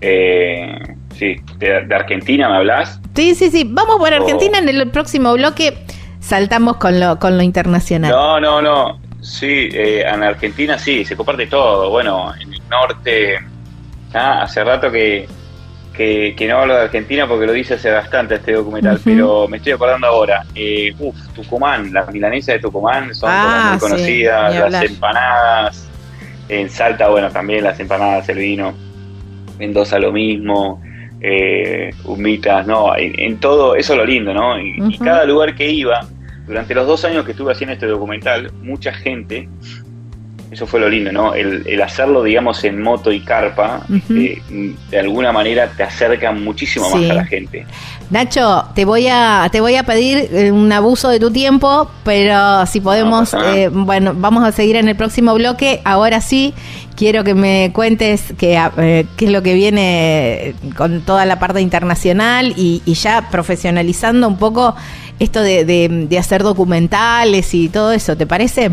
Eh, 0.00 0.76
sí, 1.16 1.36
de, 1.58 1.94
Argentina 1.94 2.48
me 2.48 2.56
hablas. 2.56 3.00
Sí, 3.14 3.36
sí, 3.36 3.50
sí. 3.50 3.64
Vamos 3.64 3.96
por 3.98 4.12
Argentina 4.12 4.58
en 4.58 4.68
el 4.68 4.90
próximo 4.90 5.32
bloque. 5.34 5.78
Saltamos 6.18 6.78
con 6.78 6.98
lo, 6.98 7.18
con 7.20 7.36
lo 7.36 7.44
internacional. 7.44 8.10
No, 8.10 8.40
no, 8.40 8.60
no. 8.60 8.98
Sí, 9.24 9.70
eh, 9.72 10.04
en 10.06 10.22
Argentina 10.22 10.78
sí, 10.78 11.02
se 11.04 11.16
comparte 11.16 11.46
todo. 11.46 11.88
Bueno, 11.88 12.34
en 12.38 12.52
el 12.52 12.60
norte, 12.68 13.38
ah, 14.12 14.42
hace 14.42 14.62
rato 14.62 14.92
que, 14.92 15.26
que, 15.94 16.46
no 16.46 16.58
hablo 16.58 16.74
de 16.74 16.82
Argentina 16.82 17.26
porque 17.26 17.46
lo 17.46 17.52
dice 17.52 17.74
hace 17.74 17.90
bastante 17.90 18.34
este 18.34 18.52
documental, 18.52 19.00
pero 19.02 19.48
me 19.48 19.56
estoy 19.56 19.72
acordando 19.72 20.08
ahora. 20.08 20.44
Eh, 20.54 20.94
uf, 20.98 21.16
Tucumán, 21.34 21.90
las 21.90 22.12
milanesas 22.12 22.56
de 22.56 22.58
Tucumán 22.58 23.14
son 23.14 23.30
ah, 23.32 23.70
muy 23.70 23.80
conocidas, 23.80 24.70
las 24.70 24.84
empanadas. 24.84 25.88
En 26.50 26.68
Salta, 26.68 27.08
bueno, 27.08 27.30
también 27.30 27.64
las 27.64 27.80
empanadas, 27.80 28.28
el 28.28 28.38
vino. 28.38 28.74
Mendoza 29.58 29.98
lo 29.98 30.12
mismo, 30.12 30.82
eh, 31.22 31.94
Humitas, 32.04 32.66
no, 32.66 32.94
en, 32.94 33.38
todo, 33.38 33.74
eso 33.74 33.94
es 33.94 33.98
lo 33.98 34.04
lindo, 34.04 34.34
¿no? 34.34 34.60
y, 34.60 34.98
cada 34.98 35.24
lugar 35.24 35.54
que 35.54 35.70
iba, 35.70 36.06
durante 36.46 36.74
los 36.74 36.86
dos 36.86 37.04
años 37.04 37.24
que 37.24 37.32
estuve 37.32 37.52
haciendo 37.52 37.74
este 37.74 37.86
documental, 37.86 38.52
mucha 38.62 38.92
gente 38.92 39.48
eso 40.54 40.68
fue 40.68 40.78
lo 40.78 40.88
lindo, 40.88 41.10
¿no? 41.10 41.34
El, 41.34 41.82
hacerlo, 41.82 42.22
digamos, 42.22 42.62
en 42.62 42.80
moto 42.80 43.10
y 43.12 43.20
carpa, 43.20 43.84
eh, 44.10 44.40
de 44.90 44.98
alguna 44.98 45.32
manera 45.32 45.68
te 45.76 45.82
acerca 45.82 46.30
muchísimo 46.30 46.88
más 46.90 47.10
a 47.10 47.14
la 47.14 47.24
gente. 47.24 47.66
Nacho, 48.10 48.64
te 48.74 48.84
voy 48.84 49.08
a 49.10 49.48
te 49.50 49.60
voy 49.60 49.74
a 49.74 49.82
pedir 49.82 50.28
eh, 50.30 50.52
un 50.52 50.70
abuso 50.70 51.08
de 51.08 51.18
tu 51.18 51.32
tiempo, 51.32 51.90
pero 52.04 52.64
si 52.66 52.80
podemos, 52.80 53.34
eh, 53.34 53.68
bueno, 53.72 54.12
vamos 54.14 54.44
a 54.44 54.52
seguir 54.52 54.76
en 54.76 54.88
el 54.88 54.94
próximo 54.94 55.34
bloque. 55.34 55.80
Ahora 55.84 56.20
sí, 56.20 56.54
quiero 56.94 57.24
que 57.24 57.34
me 57.34 57.72
cuentes 57.74 58.32
qué, 58.38 58.60
qué 59.16 59.24
es 59.24 59.30
lo 59.30 59.42
que 59.42 59.54
viene 59.54 60.54
con 60.76 61.00
toda 61.00 61.24
la 61.24 61.38
parte 61.38 61.60
internacional 61.60 62.54
y, 62.56 62.80
ya 62.94 63.28
profesionalizando 63.30 64.28
un 64.28 64.38
poco 64.38 64.76
esto 65.18 65.42
de, 65.42 65.64
de 65.64 66.18
hacer 66.18 66.42
documentales 66.42 67.54
y 67.54 67.68
todo 67.68 67.92
eso, 67.92 68.16
¿te 68.16 68.26
parece? 68.26 68.70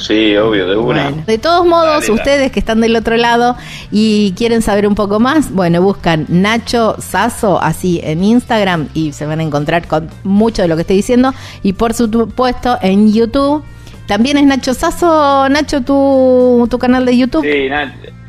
Sí, 0.00 0.34
obvio, 0.36 0.66
de 0.66 0.76
una. 0.76 1.10
de 1.10 1.36
todos 1.36 1.66
modos, 1.66 2.08
ustedes 2.08 2.50
que 2.50 2.58
están 2.58 2.80
del 2.80 2.96
otro 2.96 3.18
lado 3.18 3.54
y 3.92 4.32
quieren 4.32 4.62
saber 4.62 4.86
un 4.86 4.94
poco 4.94 5.20
más, 5.20 5.52
bueno, 5.52 5.82
buscan 5.82 6.24
Nacho 6.28 6.96
Sasso 6.98 7.60
así 7.60 8.00
en 8.02 8.24
Instagram 8.24 8.88
y 8.94 9.12
se 9.12 9.26
van 9.26 9.40
a 9.40 9.42
encontrar 9.42 9.86
con 9.86 10.08
mucho 10.24 10.62
de 10.62 10.68
lo 10.68 10.76
que 10.76 10.82
estoy 10.82 10.96
diciendo. 10.96 11.34
Y 11.62 11.74
por 11.74 11.92
supuesto 11.92 12.78
en 12.80 13.12
YouTube. 13.12 13.62
También 14.06 14.38
es 14.38 14.44
Nacho 14.44 14.74
Sasso, 14.74 15.48
Nacho, 15.50 15.82
tu, 15.82 16.66
tu 16.68 16.78
canal 16.78 17.04
de 17.04 17.16
YouTube. 17.16 17.44
Sí, 17.44 17.68
Nacho. 17.68 18.19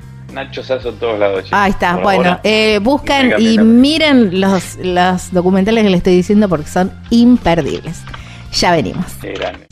Sasso 0.64 0.90
en 0.90 0.96
todos 0.98 1.20
lados. 1.20 1.46
Ahí 1.52 1.72
está, 1.72 1.98
bueno, 1.98 2.40
eh, 2.44 2.80
buscan 2.82 3.34
y 3.40 3.58
miren 3.58 4.40
los, 4.40 4.78
los 4.78 5.32
documentales 5.32 5.84
que 5.84 5.90
les 5.90 5.98
estoy 5.98 6.16
diciendo 6.16 6.50
porque 6.50 6.68
son 6.68 6.92
imperdibles. 7.10 8.02
Ya 8.54 8.72
venimos. 8.72 9.06
grande. 9.22 9.68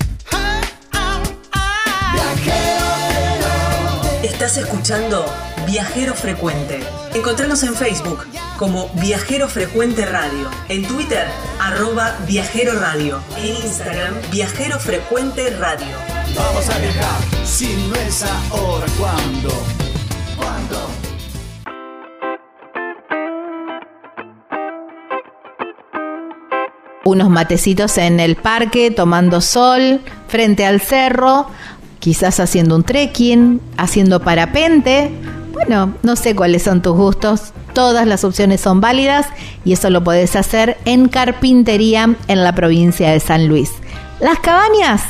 Estás 4.23 4.57
escuchando 4.57 5.25
Viajero 5.67 6.13
Frecuente. 6.13 6.79
Encontranos 7.13 7.61
en 7.63 7.75
Facebook 7.75 8.25
como 8.57 8.89
Viajero 8.95 9.47
Frecuente 9.47 10.05
Radio, 10.05 10.49
en 10.69 10.85
Twitter 10.85 11.27
arroba 11.59 12.15
Viajero 12.25 12.79
Radio, 12.79 13.21
en 13.37 13.55
Instagram 13.55 14.13
Viajero 14.31 14.79
Frecuente 14.79 15.49
Radio. 15.51 15.95
Vamos 16.35 16.69
a 16.69 16.77
viajar, 16.79 17.45
si 17.45 17.67
no 17.89 17.95
es 17.95 18.23
ahora, 18.51 18.85
¿cuándo? 18.97 19.78
Unos 27.05 27.29
matecitos 27.29 27.97
en 27.97 28.19
el 28.19 28.35
parque, 28.35 28.91
tomando 28.91 29.41
sol, 29.41 30.01
frente 30.27 30.65
al 30.65 30.79
cerro 30.79 31.47
quizás 31.99 32.39
haciendo 32.39 32.75
un 32.75 32.83
trekking, 32.83 33.61
haciendo 33.77 34.21
parapente. 34.21 35.11
Bueno, 35.53 35.93
no 36.03 36.15
sé 36.15 36.35
cuáles 36.35 36.63
son 36.63 36.81
tus 36.81 36.95
gustos. 36.95 37.53
Todas 37.73 38.07
las 38.07 38.23
opciones 38.23 38.61
son 38.61 38.81
válidas 38.81 39.27
y 39.63 39.73
eso 39.73 39.89
lo 39.89 40.03
puedes 40.03 40.35
hacer 40.35 40.77
en 40.85 41.07
carpintería 41.07 42.15
en 42.27 42.43
la 42.43 42.55
provincia 42.55 43.11
de 43.11 43.19
San 43.19 43.47
Luis. 43.47 43.71
Las 44.19 44.39
cabañas, 44.39 45.03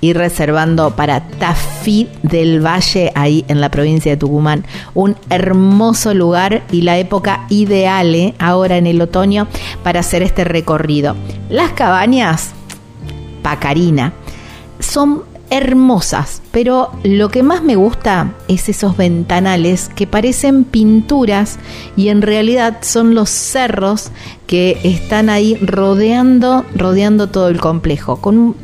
ir 0.01 0.17
reservando 0.17 0.97
para 0.97 1.21
Tafí 1.21 2.09
del 2.23 2.65
Valle, 2.65 3.13
ahí 3.15 3.45
en 3.49 3.61
la 3.61 3.71
provincia 3.71 4.13
de 4.13 4.17
Tucumán. 4.17 4.65
Un 4.95 5.15
hermoso 5.29 6.15
lugar 6.15 6.63
y 6.73 6.81
la 6.81 6.97
época 6.97 7.45
ideal, 7.51 8.15
¿eh? 8.15 8.33
ahora 8.39 8.79
en 8.79 8.87
el 8.87 8.99
otoño, 9.03 9.47
para 9.83 10.01
hacer 10.01 10.23
este 10.23 10.45
recorrido. 10.45 11.17
Las 11.51 11.73
cabañas 11.73 12.55
Pacarina. 13.43 14.13
Son 14.79 15.25
hermosas, 15.51 16.43
pero 16.53 16.91
lo 17.03 17.29
que 17.29 17.43
más 17.43 17.63
me 17.63 17.75
gusta 17.75 18.35
es 18.47 18.69
esos 18.69 18.97
ventanales 18.97 19.89
que 19.89 20.07
parecen 20.07 20.65
pinturas 20.65 21.59
y 21.97 22.09
en 22.09 22.23
realidad 22.23 22.79
son 22.83 23.15
los 23.17 23.31
cerros 23.31 24.11
que 24.47 24.79
están 24.85 25.29
ahí 25.29 25.57
rodeando, 25.57 26.65
rodeando 26.75 27.29
todo 27.29 27.49
el 27.49 27.61
complejo, 27.61 28.17
con 28.17 28.39
un 28.39 28.57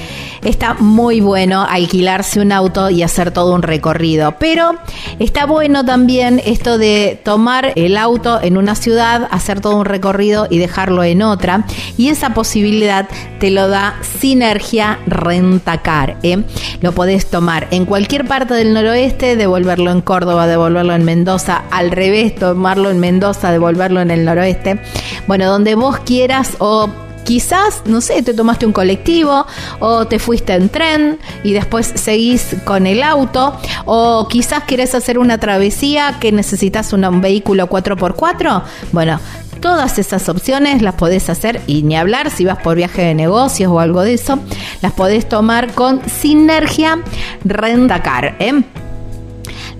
está 0.43 0.73
muy 0.75 1.21
bueno 1.21 1.65
alquilarse 1.67 2.39
un 2.39 2.51
auto 2.51 2.89
y 2.89 3.03
hacer 3.03 3.31
todo 3.31 3.53
un 3.53 3.61
recorrido. 3.61 4.35
Pero 4.39 4.75
está 5.19 5.45
bueno 5.45 5.85
también 5.85 6.41
esto 6.45 6.77
de 6.77 7.19
tomar 7.23 7.73
el 7.75 7.97
auto 7.97 8.39
en 8.41 8.57
una 8.57 8.75
ciudad, 8.75 9.27
hacer 9.31 9.61
todo 9.61 9.77
un 9.77 9.85
recorrido 9.85 10.47
y 10.49 10.57
dejarlo 10.57 11.03
en 11.03 11.21
otra. 11.21 11.65
Y 11.97 12.09
esa 12.09 12.33
posibilidad 12.33 13.07
te 13.39 13.51
lo 13.51 13.67
da 13.67 13.95
Sinergia 14.19 14.99
Rentacar. 15.07 16.17
¿eh? 16.23 16.43
Lo 16.81 16.91
podés 16.93 17.29
tomar 17.29 17.67
en 17.71 17.85
cualquier 17.85 18.27
parte 18.27 18.53
del 18.53 18.73
noroeste, 18.73 19.35
devolverlo 19.35 19.91
en 19.91 20.01
Córdoba, 20.01 20.47
devolverlo 20.47 20.93
en 20.93 21.03
Mendoza, 21.03 21.63
al 21.71 21.91
revés, 21.91 22.35
tomarlo 22.35 22.89
en 22.89 22.99
Mendoza, 22.99 23.51
devolverlo 23.51 24.01
en 24.01 24.11
el 24.11 24.25
noroeste. 24.25 24.81
Bueno, 25.27 25.45
donde 25.45 25.75
vos 25.75 25.99
quieras 25.99 26.55
o 26.59 26.89
quizás, 27.23 27.83
no 27.85 28.01
sé, 28.01 28.21
te 28.23 28.33
tomaste 28.33 28.65
un 28.65 28.73
colectivo 28.73 29.45
o 29.79 30.05
te 30.05 30.19
fuiste 30.19 30.53
en 30.53 30.69
tren 30.69 31.19
y 31.43 31.53
después 31.53 31.91
seguís 31.95 32.55
con 32.65 32.87
el 32.87 33.03
auto 33.03 33.55
o 33.85 34.27
quizás 34.27 34.63
quieres 34.65 34.95
hacer 34.95 35.17
una 35.17 35.37
travesía 35.37 36.17
que 36.19 36.31
necesitas 36.31 36.93
un 36.93 37.21
vehículo 37.21 37.67
4x4. 37.67 38.63
Bueno, 38.91 39.19
todas 39.61 39.99
esas 39.99 40.27
opciones 40.27 40.81
las 40.81 40.95
podés 40.95 41.29
hacer 41.29 41.61
y 41.67 41.83
ni 41.83 41.95
hablar 41.95 42.29
si 42.31 42.45
vas 42.45 42.57
por 42.57 42.75
viaje 42.75 43.03
de 43.03 43.15
negocios 43.15 43.71
o 43.71 43.79
algo 43.79 44.01
de 44.01 44.15
eso, 44.15 44.39
las 44.81 44.91
podés 44.93 45.29
tomar 45.29 45.73
con 45.73 46.01
Sinergia 46.09 46.99
Rendacar. 47.43 48.35
¿eh? 48.39 48.63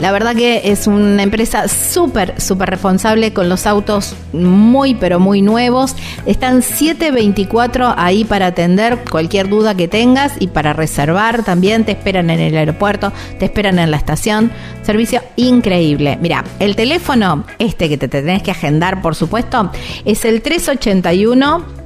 La 0.02 0.12
verdad 0.12 0.36
que 0.36 0.72
es 0.72 0.88
una 0.88 1.22
empresa 1.22 1.68
súper, 1.68 2.42
súper 2.42 2.72
responsable 2.72 3.34
con 3.34 3.50
los 3.50 3.68
autos 3.68 4.16
muy, 4.34 4.96
pero 4.96 5.20
muy 5.20 5.44
nuevos. 5.44 5.96
Están 6.26 6.64
724 6.64 7.94
ahí 7.96 8.26
para 8.26 8.48
atender 8.48 9.04
cualquier 9.08 9.48
duda 9.48 9.76
que 9.76 9.88
tengas 9.88 10.34
y 10.40 10.48
para 10.48 10.74
reservar 10.74 11.44
también. 11.44 11.86
Te 11.86 11.92
esperan 11.92 12.32
en 12.32 12.40
el 12.40 12.58
aeropuerto, 12.58 13.14
te 13.38 13.46
esperan 13.46 13.78
en 13.78 13.92
la 13.92 13.98
estación. 13.98 14.52
Servicio 14.82 15.22
increíble. 15.36 16.18
Mira, 16.20 16.46
el 16.58 16.76
teléfono, 16.76 17.46
este 17.60 17.88
que 17.88 18.00
te 18.00 18.08
tenés 18.08 18.42
que 18.42 18.50
agendar, 18.50 19.04
por 19.04 19.14
supuesto, 19.14 19.72
es 20.04 20.26
el 20.26 20.42
381 20.42 21.81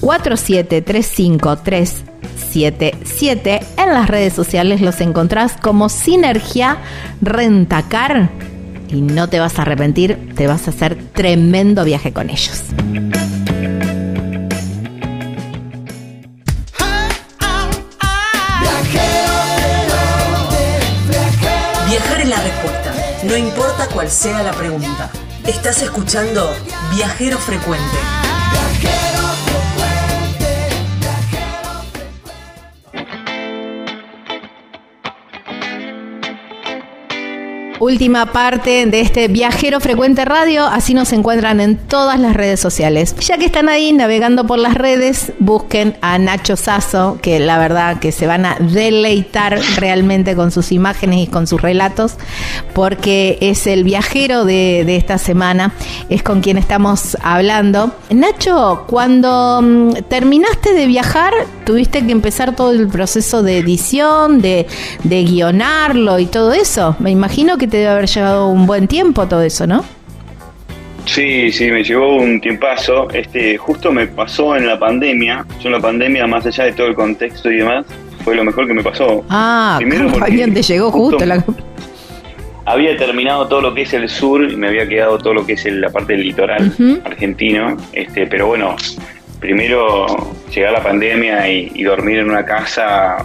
47353 0.00 2.04
77. 2.52 3.60
En 3.76 3.92
las 3.92 4.08
redes 4.08 4.32
sociales 4.32 4.80
los 4.80 5.00
encontrás 5.00 5.56
como 5.60 5.88
Sinergia 5.88 6.78
Rentacar 7.20 8.30
y 8.88 9.00
no 9.00 9.28
te 9.28 9.40
vas 9.40 9.58
a 9.58 9.62
arrepentir, 9.62 10.32
te 10.36 10.46
vas 10.46 10.66
a 10.66 10.70
hacer 10.70 10.96
tremendo 11.12 11.84
viaje 11.84 12.12
con 12.12 12.30
ellos. 12.30 12.62
Viajar 21.88 22.20
es 22.20 22.28
la 22.28 22.40
respuesta, 22.40 22.94
no 23.24 23.36
importa 23.36 23.88
cuál 23.92 24.10
sea 24.10 24.42
la 24.42 24.52
pregunta. 24.52 25.10
Estás 25.46 25.82
escuchando 25.82 26.54
Viajero 26.94 27.38
Frecuente. 27.38 27.96
Última 37.80 38.26
parte 38.26 38.86
de 38.86 39.00
este 39.00 39.28
Viajero 39.28 39.80
Frecuente 39.80 40.24
Radio. 40.24 40.66
Así 40.66 40.94
nos 40.94 41.12
encuentran 41.12 41.60
en 41.60 41.76
todas 41.76 42.18
las 42.18 42.34
redes 42.34 42.60
sociales. 42.60 43.14
Ya 43.20 43.38
que 43.38 43.46
están 43.46 43.68
ahí 43.68 43.92
navegando 43.92 44.46
por 44.46 44.58
las 44.58 44.74
redes, 44.74 45.32
busquen 45.38 45.96
a 46.00 46.18
Nacho 46.18 46.56
Sasso, 46.56 47.18
que 47.20 47.38
la 47.38 47.58
verdad 47.58 47.98
que 47.98 48.12
se 48.12 48.26
van 48.26 48.46
a 48.46 48.56
deleitar 48.58 49.58
realmente 49.76 50.34
con 50.34 50.50
sus 50.50 50.72
imágenes 50.72 51.20
y 51.20 51.26
con 51.26 51.46
sus 51.46 51.60
relatos, 51.60 52.14
porque 52.74 53.38
es 53.40 53.66
el 53.66 53.84
viajero 53.84 54.44
de, 54.44 54.96
esta 54.96 55.18
semana, 55.18 55.72
es 56.08 56.22
con 56.22 56.40
quien 56.40 56.58
estamos 56.58 57.16
hablando. 57.22 57.92
Nacho, 58.10 58.84
cuando 58.86 59.60
mm, 59.62 59.90
terminaste 60.08 60.72
de 60.72 60.86
viajar, 60.86 61.32
tuviste 61.64 62.04
que 62.06 62.12
empezar 62.12 62.54
todo 62.56 62.70
el 62.70 62.88
proceso 62.88 63.42
de 63.42 63.58
edición, 63.58 64.40
de 64.40 64.66
guionarlo 65.04 66.18
y 66.18 66.26
todo 66.26 66.52
eso. 66.52 66.96
Me 66.98 67.10
imagino 67.10 67.58
que 67.58 67.65
te 67.66 67.78
debe 67.78 67.88
haber 67.90 68.06
llevado 68.06 68.48
un 68.48 68.66
buen 68.66 68.86
tiempo 68.88 69.26
todo 69.26 69.42
eso, 69.42 69.66
¿no? 69.66 69.84
Sí, 71.04 71.52
sí, 71.52 71.70
me 71.70 71.84
llevó 71.84 72.16
un 72.16 72.40
tiempazo. 72.40 73.08
Este, 73.10 73.56
justo 73.56 73.92
me 73.92 74.06
pasó 74.08 74.56
en 74.56 74.66
la 74.66 74.78
pandemia. 74.78 75.46
Yo 75.60 75.68
en 75.68 75.72
la 75.72 75.80
pandemia, 75.80 76.26
más 76.26 76.44
allá 76.46 76.64
de 76.64 76.72
todo 76.72 76.88
el 76.88 76.94
contexto 76.94 77.50
y 77.50 77.58
demás, 77.58 77.86
fue 78.24 78.34
lo 78.34 78.42
mejor 78.44 78.66
que 78.66 78.74
me 78.74 78.82
pasó. 78.82 79.24
Ah, 79.30 79.76
Primero 79.78 80.06
¿cómo 80.10 80.18
porque 80.18 80.48
te 80.48 80.62
llegó 80.62 80.90
justo, 80.90 81.18
justo 81.18 81.26
la... 81.26 81.44
Había 82.64 82.96
terminado 82.96 83.46
todo 83.46 83.60
lo 83.60 83.72
que 83.74 83.82
es 83.82 83.92
el 83.94 84.08
sur 84.08 84.50
y 84.50 84.56
me 84.56 84.66
había 84.66 84.88
quedado 84.88 85.18
todo 85.18 85.32
lo 85.34 85.46
que 85.46 85.52
es 85.52 85.64
el- 85.66 85.80
la 85.80 85.90
parte 85.90 86.14
del 86.14 86.22
litoral 86.24 86.72
argentino. 87.04 87.76
Este, 87.92 88.26
pero 88.26 88.48
bueno, 88.48 88.74
primero 89.38 90.06
llegar 90.52 90.72
la 90.72 90.82
pandemia 90.82 91.48
y, 91.48 91.70
y 91.74 91.84
dormir 91.84 92.18
en 92.18 92.30
una 92.30 92.44
casa 92.44 93.18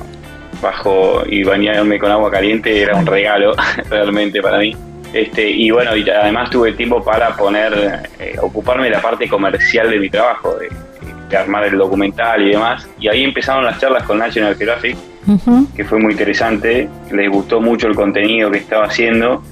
bajo 0.61 1.23
y 1.25 1.43
bañarme 1.43 1.99
con 1.99 2.11
agua 2.11 2.29
caliente 2.31 2.81
era 2.81 2.95
un 2.95 3.05
regalo 3.05 3.53
realmente 3.89 4.41
para 4.41 4.59
mí. 4.59 4.75
Este, 5.13 5.49
y 5.49 5.71
bueno, 5.71 5.95
y 5.95 6.09
además 6.09 6.49
tuve 6.49 6.71
tiempo 6.73 7.03
para 7.03 7.35
poner, 7.35 8.09
eh, 8.19 8.35
ocuparme 8.41 8.85
de 8.85 8.91
la 8.91 9.01
parte 9.01 9.27
comercial 9.27 9.89
de 9.89 9.99
mi 9.99 10.09
trabajo, 10.09 10.55
de, 10.55 10.69
de 11.29 11.38
armar 11.38 11.65
el 11.65 11.77
documental 11.77 12.41
y 12.47 12.51
demás. 12.51 12.88
Y 12.99 13.09
ahí 13.09 13.23
empezaron 13.23 13.65
las 13.65 13.79
charlas 13.79 14.03
con 14.03 14.19
National 14.19 14.55
Geographic, 14.55 14.95
Ujú. 15.27 15.67
que 15.75 15.83
fue 15.83 15.99
muy 15.99 16.13
interesante, 16.13 16.88
les 17.11 17.29
gustó 17.29 17.59
mucho 17.61 17.88
el 17.88 17.95
contenido 17.95 18.49
que 18.49 18.57
estaba 18.59 18.85
haciendo 18.85 19.43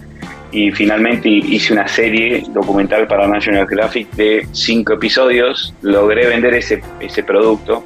y 0.52 0.72
finalmente 0.72 1.30
hice 1.30 1.73
una 1.73 1.88
serie 1.88 2.44
documental 2.52 3.07
para 3.07 3.27
National 3.27 3.68
Geographic 3.68 4.10
de 4.14 4.48
cinco 4.52 4.94
episodios, 4.94 5.73
logré 5.81 6.27
vender 6.27 6.56
ese, 6.56 6.81
ese 6.99 7.22
producto 7.23 7.84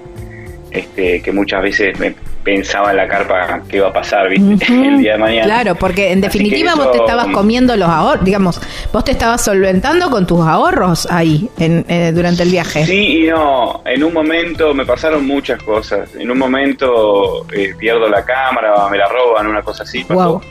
este, 0.71 1.21
que 1.21 1.31
muchas 1.31 1.61
veces 1.61 1.99
me 1.99 2.15
pensaba 2.43 2.91
en 2.91 2.97
la 2.97 3.07
carpa 3.07 3.61
que 3.69 3.77
iba 3.77 3.87
a 3.87 3.93
pasar 3.93 4.27
el 4.33 4.57
día 4.97 5.13
de 5.13 5.17
mañana. 5.17 5.45
Claro, 5.45 5.75
porque 5.75 6.11
en 6.11 6.21
definitiva 6.21 6.75
vos 6.75 6.91
te 6.91 6.97
estabas 6.97 7.27
comiendo 7.27 7.75
los 7.75 7.89
ahorros, 7.89 8.23
digamos, 8.23 8.61
vos 8.91 9.03
te 9.03 9.11
estabas 9.11 9.43
solventando 9.43 10.09
con 10.09 10.27
tus 10.27 10.41
ahorros 10.41 11.07
ahí 11.09 11.49
en, 11.59 11.85
eh, 11.87 12.11
durante 12.13 12.43
el 12.43 12.49
viaje. 12.49 12.85
Sí 12.85 13.23
y 13.23 13.27
no. 13.27 13.81
En 13.85 14.03
un 14.03 14.13
momento 14.13 14.73
me 14.73 14.85
pasaron 14.85 15.25
muchas 15.25 15.61
cosas. 15.63 16.13
En 16.15 16.29
un 16.29 16.37
momento 16.37 17.45
eh, 17.53 17.73
pierdo 17.77 18.09
la 18.09 18.23
cámara, 18.23 18.87
me 18.89 18.97
la 18.97 19.07
roban, 19.07 19.47
una 19.47 19.61
cosa 19.61 19.83
así. 19.83 20.03
pasó. 20.03 20.33
Wow. 20.33 20.41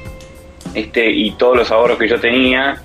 Este, 0.74 1.10
y 1.10 1.32
todos 1.32 1.56
los 1.56 1.70
ahorros 1.70 1.98
que 1.98 2.08
yo 2.08 2.18
tenía, 2.18 2.80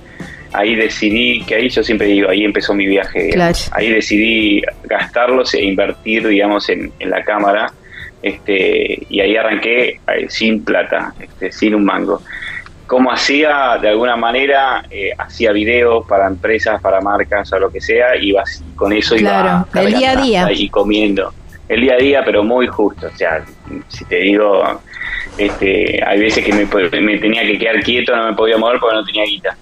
ahí 0.51 0.75
decidí, 0.75 1.41
que 1.45 1.55
ahí 1.55 1.69
yo 1.69 1.84
siempre 1.84 2.07
digo, 2.07 2.29
ahí 2.29 2.43
empezó 2.43 2.73
mi 2.73 2.85
viaje. 2.85 3.29
Claro. 3.29 3.57
Ahí 3.71 3.89
decidí 3.89 4.61
gastarlos 4.84 5.53
e 5.53 5.63
invertir, 5.63 6.27
digamos, 6.27 6.67
en, 6.69 6.91
en 6.99 7.09
la 7.09 7.23
cámara. 7.23 7.71
Este, 8.28 9.06
y 9.10 9.22
ahí 9.22 9.38
arranqué 9.38 10.02
eh, 10.08 10.26
sin 10.28 10.64
plata, 10.64 11.14
este, 11.20 11.52
sin 11.52 11.76
un 11.76 11.86
mango. 11.86 12.22
Como 12.86 13.12
hacía, 13.12 13.78
de 13.82 13.90
alguna 13.90 14.16
manera, 14.16 14.86
eh, 14.90 15.12
hacía 15.18 15.52
videos 15.52 16.06
para 16.08 16.28
empresas, 16.28 16.82
para 16.82 16.99
marcas 17.02 17.52
o 17.54 17.60
lo 17.60 17.72
que 17.72 17.82
sea, 17.82 18.16
y 18.16 18.34
con 18.76 18.91
eso 18.94 19.16
Claro, 19.16 19.66
iba 19.74 19.82
el 19.82 19.94
día 19.94 20.12
a 20.12 20.22
día. 20.22 20.52
y 20.52 20.70
comiendo. 20.70 21.34
El 21.70 21.82
día 21.82 21.94
a 21.95 21.98
día, 21.98 22.22
pero 22.26 22.44
muy 22.44 22.68
justo. 22.68 23.08
O 23.08 23.18
sea, 23.18 23.44
si 23.90 24.06
te 24.06 24.18
digo, 24.18 24.82
este, 25.38 26.02
hay 26.06 26.20
veces 26.20 26.44
que 26.45 26.54
me, 26.54 26.66
me 27.02 27.18
tenía 27.18 27.44
que 27.44 27.58
quedar 27.58 27.82
quieto, 27.82 28.16
no 28.16 28.30
me 28.30 28.34
podía 28.34 28.58
mover 28.58 28.80
porque 28.80 28.95
no 28.95 29.06
tenía 29.06 29.26
guita. 29.26 29.58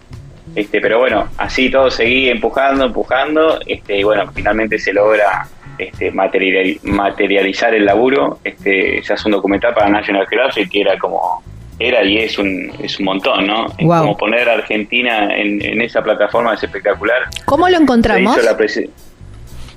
Este, 0.55 0.79
pero 0.79 0.99
bueno, 0.99 1.27
así 1.37 1.69
todo 1.69 1.89
seguí 1.91 2.29
empujando, 2.29 2.85
empujando, 2.85 3.59
este, 3.65 3.97
y 3.97 4.03
bueno, 4.03 4.31
finalmente 4.33 4.79
se 4.79 4.93
logra 4.93 5.47
este, 5.77 6.11
material- 6.11 6.79
materializar 6.83 7.73
el 7.73 7.85
laburo. 7.85 8.39
Este, 8.43 9.01
se 9.03 9.13
hace 9.13 9.27
un 9.27 9.31
documental 9.33 9.73
para 9.73 9.89
National 9.89 10.25
Geographic 10.27 10.69
que 10.69 10.81
era 10.81 10.97
como, 10.97 11.43
era 11.79 12.03
y 12.03 12.17
es 12.19 12.37
un, 12.37 12.71
es 12.81 12.97
un 12.99 13.05
montón, 13.05 13.47
¿no? 13.47 13.65
Como 13.77 14.17
poner 14.17 14.47
a 14.49 14.53
Argentina 14.53 15.35
en, 15.35 15.61
en 15.63 15.81
esa 15.81 16.01
plataforma 16.01 16.53
es 16.53 16.63
espectacular. 16.63 17.23
¿Cómo 17.45 17.67
lo 17.69 17.77
encontramos? 17.77 18.37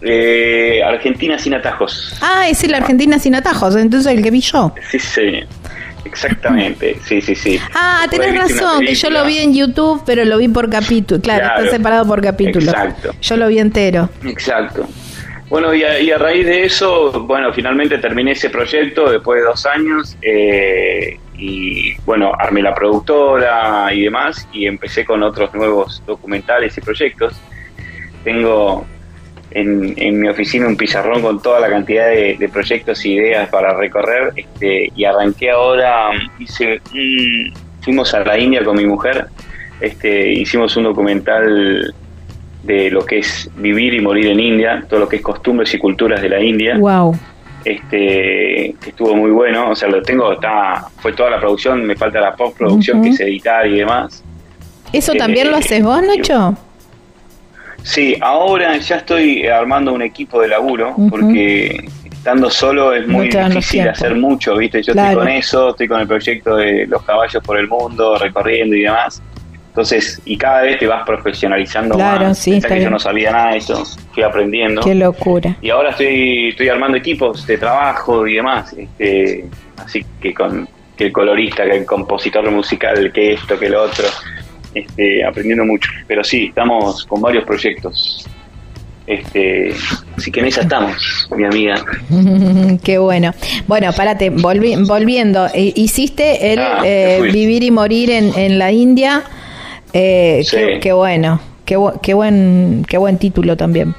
eh, 0.02 0.80
Argentina 0.84 1.38
sin 1.38 1.54
atajos. 1.54 2.16
Ah, 2.22 2.48
es 2.48 2.62
el 2.64 2.74
Argentina 2.74 3.18
sin 3.18 3.34
atajos, 3.34 3.74
entonces 3.76 4.12
el 4.12 4.22
que 4.22 4.30
vi 4.30 4.40
yo. 4.40 4.72
Sí, 4.90 4.98
sí. 4.98 5.40
Exactamente, 6.04 6.96
sí, 7.04 7.20
sí, 7.20 7.34
sí. 7.34 7.60
Ah, 7.74 8.06
tenés 8.10 8.34
razón, 8.34 8.80
que 8.86 8.94
yo 8.94 9.10
lo 9.10 9.24
vi 9.26 9.38
en 9.38 9.52
YouTube, 9.54 10.02
pero 10.06 10.24
lo 10.24 10.38
vi 10.38 10.48
por 10.48 10.70
capítulo. 10.70 11.20
Claro, 11.20 11.44
Claro. 11.44 11.64
está 11.64 11.76
separado 11.76 12.06
por 12.06 12.22
capítulo. 12.22 12.70
Exacto. 12.70 13.10
Yo 13.20 13.36
lo 13.36 13.48
vi 13.48 13.58
entero. 13.58 14.08
Exacto. 14.24 14.86
Bueno, 15.48 15.72
y 15.74 15.82
a, 15.82 15.98
y 15.98 16.10
a 16.10 16.18
raíz 16.18 16.44
de 16.44 16.64
eso, 16.64 17.10
bueno, 17.24 17.52
finalmente 17.54 17.96
terminé 17.98 18.32
ese 18.32 18.50
proyecto 18.50 19.10
después 19.10 19.40
de 19.40 19.46
dos 19.46 19.64
años 19.64 20.14
eh, 20.20 21.18
y, 21.38 21.94
bueno, 22.04 22.32
armé 22.38 22.60
la 22.60 22.74
productora 22.74 23.88
y 23.94 24.02
demás 24.02 24.46
y 24.52 24.66
empecé 24.66 25.06
con 25.06 25.22
otros 25.22 25.54
nuevos 25.54 26.02
documentales 26.06 26.76
y 26.76 26.80
proyectos. 26.82 27.34
Tengo 28.24 28.86
en, 29.52 29.94
en 29.96 30.20
mi 30.20 30.28
oficina 30.28 30.66
un 30.66 30.76
pizarrón 30.76 31.22
con 31.22 31.40
toda 31.40 31.60
la 31.60 31.70
cantidad 31.70 32.08
de, 32.10 32.50
proyectos 32.52 33.02
e 33.06 33.08
ideas 33.10 33.48
para 33.48 33.72
recorrer 33.74 34.32
este, 34.36 34.92
y 34.94 35.04
arranqué 35.06 35.50
ahora, 35.50 36.10
hice 36.38 36.78
un- 36.92 37.54
fuimos 37.80 38.12
a 38.12 38.20
la 38.20 38.38
India 38.38 38.62
con 38.62 38.76
mi 38.76 38.84
mujer, 38.84 39.24
este, 39.80 40.30
hicimos 40.30 40.76
un 40.76 40.84
documental 40.84 41.94
de 42.68 42.90
lo 42.90 43.04
que 43.04 43.18
es 43.20 43.50
vivir 43.56 43.94
y 43.94 44.00
morir 44.00 44.26
en 44.28 44.38
India, 44.38 44.84
todo 44.88 45.00
lo 45.00 45.08
que 45.08 45.16
es 45.16 45.22
costumbres 45.22 45.72
y 45.72 45.78
culturas 45.78 46.20
de 46.20 46.28
la 46.28 46.38
India, 46.40 46.76
Wow. 46.78 47.18
este 47.64 48.74
que 48.80 48.90
estuvo 48.90 49.16
muy 49.16 49.30
bueno, 49.30 49.70
o 49.70 49.74
sea, 49.74 49.88
lo 49.88 50.02
tengo, 50.02 50.32
está, 50.32 50.84
fue 50.98 51.12
toda 51.14 51.30
la 51.30 51.40
producción, 51.40 51.84
me 51.84 51.96
falta 51.96 52.20
la 52.20 52.36
postproducción 52.36 52.98
Ujú. 52.98 53.04
que 53.08 53.10
es 53.14 53.20
editar 53.20 53.66
y 53.66 53.78
demás. 53.78 54.22
¿Eso 54.92 55.14
Eh, 55.14 55.18
también 55.18 55.50
lo 55.50 55.56
haces 55.56 55.82
vos, 55.82 56.00
Nacho? 56.02 56.56
Sí, 57.82 58.16
ahora 58.20 58.76
ya 58.76 58.96
estoy 58.96 59.46
armando 59.46 59.92
un 59.94 60.02
equipo 60.02 60.42
de 60.42 60.48
laburo 60.48 60.94
porque 61.08 61.88
estando 62.04 62.50
solo 62.50 62.92
es 62.94 63.06
muy 63.08 63.28
difícil 63.28 63.88
hacer 63.88 64.14
mucho, 64.14 64.56
¿viste? 64.56 64.82
Yo 64.82 64.92
Claro. 64.92 65.10
estoy 65.12 65.24
con 65.24 65.28
eso, 65.32 65.70
estoy 65.70 65.88
con 65.88 66.00
el 66.00 66.06
proyecto 66.06 66.56
de 66.56 66.86
los 66.86 67.02
caballos 67.04 67.42
por 67.42 67.58
el 67.58 67.66
mundo, 67.66 68.18
recorriendo 68.18 68.76
y 68.76 68.82
demás. 68.82 69.22
Entonces, 69.78 70.20
y 70.24 70.36
cada 70.36 70.62
vez 70.62 70.76
te 70.76 70.88
vas 70.88 71.06
profesionalizando 71.06 71.94
Claro, 71.94 72.26
más. 72.30 72.38
sí, 72.40 72.50
Pensá 72.50 72.66
que 72.68 72.82
yo 72.82 72.90
no 72.90 72.98
sabía 72.98 73.30
nada 73.30 73.52
de 73.52 73.58
eso, 73.58 73.84
fui 74.12 74.24
aprendiendo. 74.24 74.82
Qué 74.82 74.92
locura. 74.96 75.56
Y 75.62 75.70
ahora 75.70 75.90
estoy, 75.90 76.48
estoy 76.48 76.68
armando 76.68 76.98
equipos 76.98 77.46
de 77.46 77.56
trabajo 77.58 78.26
y 78.26 78.34
demás. 78.34 78.72
Este, 78.76 79.44
así 79.76 80.04
que 80.20 80.34
con 80.34 80.68
que 80.96 81.04
el 81.04 81.12
colorista, 81.12 81.62
que 81.62 81.76
el 81.76 81.86
compositor 81.86 82.50
musical, 82.50 83.12
que 83.12 83.34
esto, 83.34 83.56
que 83.56 83.68
lo 83.68 83.84
otro. 83.84 84.08
Este, 84.74 85.24
aprendiendo 85.24 85.64
mucho. 85.64 85.88
Pero 86.08 86.24
sí, 86.24 86.46
estamos 86.46 87.04
con 87.06 87.20
varios 87.20 87.44
proyectos. 87.44 88.26
Este, 89.06 89.72
así 90.16 90.32
que 90.32 90.40
en 90.40 90.46
esa 90.46 90.62
estamos, 90.62 91.28
mi 91.36 91.44
amiga. 91.44 91.76
Qué 92.82 92.98
bueno. 92.98 93.32
Bueno, 93.68 93.92
párate, 93.96 94.32
volvi- 94.32 94.84
volviendo. 94.88 95.46
eh, 95.54 95.72
Hiciste 95.76 96.52
el 96.52 96.58
Ah, 96.58 96.80
eh, 96.84 97.20
vivir 97.32 97.62
y 97.62 97.70
morir 97.70 98.10
en, 98.10 98.36
en 98.36 98.58
la 98.58 98.72
India. 98.72 99.22
Eh, 99.92 100.42
Sí. 100.44 100.56
qué, 100.56 100.80
qué 100.80 100.92
bueno. 100.92 101.40
Qué, 101.64 101.76
bu- 101.76 102.00
qué 102.00 102.14
buen 102.14 102.84
qué 102.88 102.96
buen 102.98 103.18
título 103.18 103.56
también. 103.56 103.94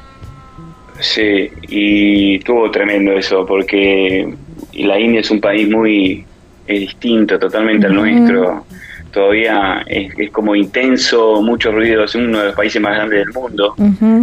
Sí, 0.99 1.49
y 1.69 2.35
estuvo 2.37 2.69
tremendo 2.71 3.13
eso, 3.13 3.45
porque 3.45 4.33
la 4.73 4.99
India 4.99 5.21
es 5.21 5.31
un 5.31 5.39
país 5.39 5.69
muy 5.69 6.25
es 6.67 6.79
distinto 6.81 7.39
totalmente 7.39 7.87
al 7.87 7.93
nuestro. 7.95 8.65
Todavía 9.11 9.83
es, 9.87 10.11
es 10.17 10.29
como 10.31 10.55
intenso, 10.55 11.41
mucho 11.41 11.71
ruido, 11.71 12.03
es 12.03 12.13
uno 12.15 12.39
de 12.39 12.45
los 12.47 12.55
países 12.55 12.81
más 12.81 12.95
grandes 12.95 13.19
del 13.25 13.33
mundo. 13.33 13.75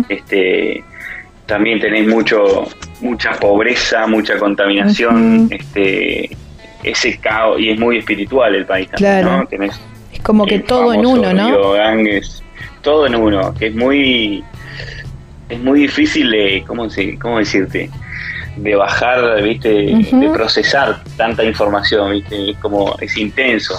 Este 0.09 0.85
también 1.47 1.79
tenés 1.81 2.07
mucho 2.09 2.65
mucha 3.01 3.33
pobreza 3.35 4.07
mucha 4.09 4.37
contaminación 4.37 5.45
Ujú. 5.45 5.55
este 5.55 6.31
ese 6.83 7.19
caos 7.19 7.61
y 7.61 7.71
es 7.71 7.79
muy 7.79 7.99
espiritual 7.99 8.55
el 8.57 8.67
país 8.67 8.89
también 8.91 9.21
Claro. 9.23 9.39
¿no? 9.39 9.47
tenés 9.47 9.81
como 10.27 10.45
que 10.45 10.59
todo 10.59 10.93
en 10.93 11.07
uno, 11.07 11.33
¿no? 11.33 11.47
río 11.47 11.73
Ganges, 11.73 12.43
todo 12.83 13.07
en 13.07 13.15
uno 13.15 13.55
que 13.55 13.69
es 13.69 13.75
muy 13.75 14.45
es 15.49 15.61
muy 15.61 15.81
difícil 15.81 16.31
de 16.31 16.65
cómo 16.67 16.89
cómo 17.21 17.39
decirte 17.39 17.89
de 18.57 18.75
bajar 18.75 19.43
viste 19.43 19.69
de 19.69 20.31
procesar 20.33 21.03
tanta 21.17 21.45
información 21.45 22.13
viste 22.13 22.51
es 22.51 22.59
como 22.59 22.97
es 23.01 23.17
intenso 23.17 23.75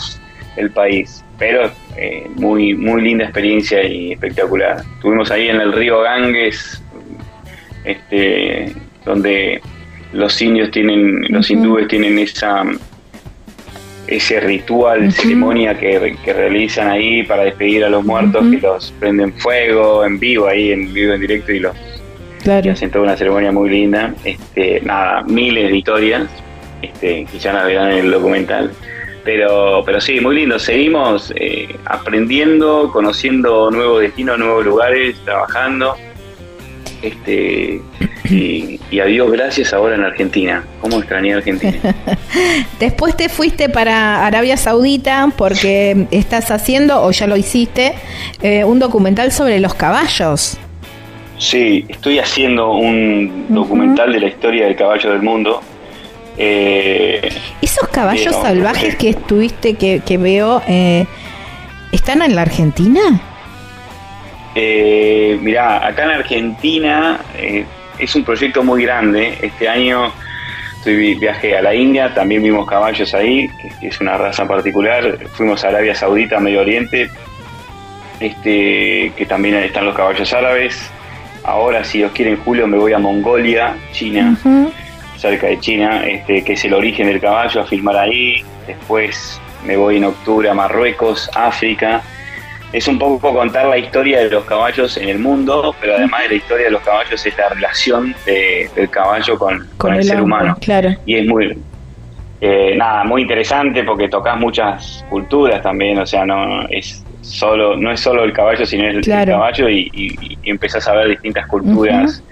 el 0.58 0.72
país. 0.72 1.24
Pero 1.40 1.72
eh, 1.96 2.28
muy, 2.36 2.74
muy 2.74 3.02
linda 3.02 3.24
experiencia 3.24 3.84
y 3.84 4.12
espectacular. 4.14 4.84
Estuvimos 4.96 5.32
ahí 5.32 5.50
en 5.50 5.62
el 5.62 5.72
río 5.72 6.02
Ganges, 6.02 6.82
este, 7.86 8.74
donde 9.06 9.62
los 10.14 10.42
indios 10.42 10.72
tienen, 10.72 11.22
los 11.30 11.50
hindúes 11.50 11.88
tienen 11.88 12.18
esa 12.20 12.64
ese 14.08 14.40
ritual, 14.40 15.12
ceremonia 15.12 15.78
que, 15.78 16.16
realizan 16.26 16.90
ahí 16.90 17.24
para 17.24 17.44
despedir 17.44 17.84
a 17.84 17.90
los 17.90 18.04
muertos, 18.06 18.46
que 18.50 18.58
los 18.58 18.92
prenden 19.00 19.34
fuego 19.34 20.06
en 20.06 20.20
vivo 20.20 20.48
ahí, 20.48 20.72
en 20.72 20.94
vivo 20.94 21.14
en 21.14 21.22
directo 21.22 21.52
y 21.52 21.60
los 21.60 21.76
hacen 22.72 22.92
toda 22.92 23.04
una 23.04 23.18
ceremonia 23.18 23.52
muy 23.52 23.70
linda. 23.70 24.14
Este, 24.24 24.82
nada, 24.82 25.24
miles 25.24 25.70
de 25.70 25.78
historias 25.78 26.30
este, 26.82 27.26
que 27.26 27.40
ya 27.40 27.54
navegan 27.54 27.92
en 27.92 28.06
el 28.06 28.12
documental. 28.12 28.72
Pero, 29.24 29.84
pero 29.86 30.00
sí, 30.00 30.22
muy 30.22 30.38
lindo. 30.38 30.58
Seguimos 30.58 31.34
eh, 31.36 31.76
aprendiendo, 31.86 32.90
conociendo 32.94 33.70
nuevos 33.70 34.02
destinos, 34.02 34.40
nuevos 34.40 34.66
lugares, 34.66 35.18
trabajando. 35.26 35.96
Este, 37.02 37.80
y, 38.24 38.80
y, 38.90 39.00
a 39.00 39.06
Dios 39.06 39.32
gracias 39.32 39.72
ahora 39.74 39.96
en 39.96 40.04
Argentina. 40.04 40.64
¿Cómo 40.82 40.98
extrañé 40.98 41.36
Argentina? 41.36 41.78
Después 42.80 43.16
te 43.16 43.30
fuiste 43.30 43.70
para 43.70 44.26
Arabia 44.26 44.58
Saudita 44.58 45.32
porque 45.38 46.08
estás 46.12 46.50
haciendo, 46.50 47.04
o 47.04 47.12
ya 47.12 47.28
lo 47.28 47.38
hiciste, 47.38 47.94
eh, 48.42 48.64
un 48.64 48.80
documental 48.80 49.32
sobre 49.32 49.60
los 49.60 49.76
caballos. 49.76 50.58
Sí, 51.38 51.86
estoy 51.88 52.18
haciendo 52.18 52.72
un 52.72 53.46
documental 53.50 54.12
de 54.12 54.20
la 54.20 54.28
historia 54.28 54.66
del 54.66 54.76
caballo 54.76 55.12
del 55.12 55.22
mundo. 55.22 55.62
Eh, 56.38 57.30
Esos 57.62 57.88
caballos 57.90 58.36
salvajes 58.36 58.96
que 58.96 59.10
estuviste, 59.10 59.76
que, 59.76 60.02
que 60.04 60.18
veo, 60.18 60.64
eh, 60.68 61.06
¿están 61.92 62.24
en 62.24 62.36
la 62.36 62.42
Argentina? 62.42 63.22
Eh, 64.60 65.38
mirá, 65.40 65.86
acá 65.86 66.06
en 66.06 66.10
Argentina 66.10 67.20
eh, 67.38 67.64
es 68.00 68.16
un 68.16 68.24
proyecto 68.24 68.64
muy 68.64 68.82
grande. 68.82 69.38
Este 69.40 69.70
año 69.70 70.12
estoy, 70.78 71.14
viajé 71.14 71.56
a 71.56 71.62
la 71.62 71.76
India, 71.76 72.12
también 72.16 72.42
vimos 72.42 72.68
caballos 72.68 73.14
ahí, 73.14 73.52
que 73.80 73.88
es 73.88 74.02
una 74.02 74.18
raza 74.18 74.48
particular. 74.48 75.20
Fuimos 75.34 75.64
a 75.64 75.68
Arabia 75.68 75.94
Saudita, 75.94 76.40
Medio 76.40 76.62
Oriente, 76.62 77.08
este, 78.20 79.12
que 79.16 79.26
también 79.28 79.58
están 79.58 79.86
los 79.86 79.96
caballos 79.96 80.34
árabes. 80.34 80.90
Ahora, 81.44 81.84
si 81.84 82.00
Dios 82.00 82.12
quiere, 82.14 82.32
en 82.32 82.38
julio 82.38 82.66
me 82.66 82.80
voy 82.80 82.94
a 82.94 82.98
Mongolia, 82.98 83.76
China, 83.92 84.36
cerca 85.18 85.46
de 85.46 85.60
China, 85.60 86.04
este, 86.04 86.44
que 86.44 86.54
es 86.54 86.66
el 86.66 86.74
origen 86.74 87.06
del 87.06 87.22
caballo, 87.22 87.62
a 87.62 87.64
filmar 87.64 87.96
ahí. 87.96 88.44
Después 88.66 89.40
me 89.64 89.78
voy 89.78 89.98
en 89.98 90.06
octubre 90.06 90.50
a 90.50 90.56
Marruecos, 90.56 91.30
África 91.36 92.02
es 92.74 92.88
un 92.88 93.00
poco 93.00 93.34
contar 93.34 93.68
la 93.68 93.78
historia 93.78 94.20
de 94.20 94.30
los 94.30 94.44
caballos 94.46 94.98
en 94.98 95.10
el 95.10 95.20
mundo, 95.20 95.74
pero 95.80 95.96
además 95.96 96.24
de 96.24 96.30
la 96.30 96.36
historia 96.36 96.66
de 96.66 96.72
los 96.72 96.82
caballos 96.82 97.26
es 97.26 97.38
la 97.38 97.50
relación 97.50 98.16
del 98.26 98.90
caballo 98.90 99.38
con, 99.38 99.94
el, 99.94 100.04
ser 100.04 100.22
humano. 100.22 100.58
Claro. 100.60 100.94
Y 101.06 101.16
es 101.16 101.28
muy, 101.28 101.58
eh, 102.42 102.76
nada, 102.78 103.04
muy 103.06 103.22
interesante 103.22 103.84
porque 103.84 104.10
tocas 104.10 104.38
muchas 104.38 105.06
culturas 105.10 105.62
también, 105.62 105.98
o 106.00 106.06
sea, 106.06 106.26
no 106.26 106.68
es 106.70 107.04
solo 107.22 107.76
no 107.76 107.92
es 107.92 108.00
solo 108.00 108.24
el 108.24 108.32
caballo, 108.32 108.66
sino 108.66 108.88
el, 108.88 109.02
caballo 109.04 109.70
y, 109.70 109.90
y, 109.94 110.38
empezás 110.50 110.88
a 110.88 110.94
ver 110.94 111.10
distintas 111.10 111.48
culturas. 111.48 112.24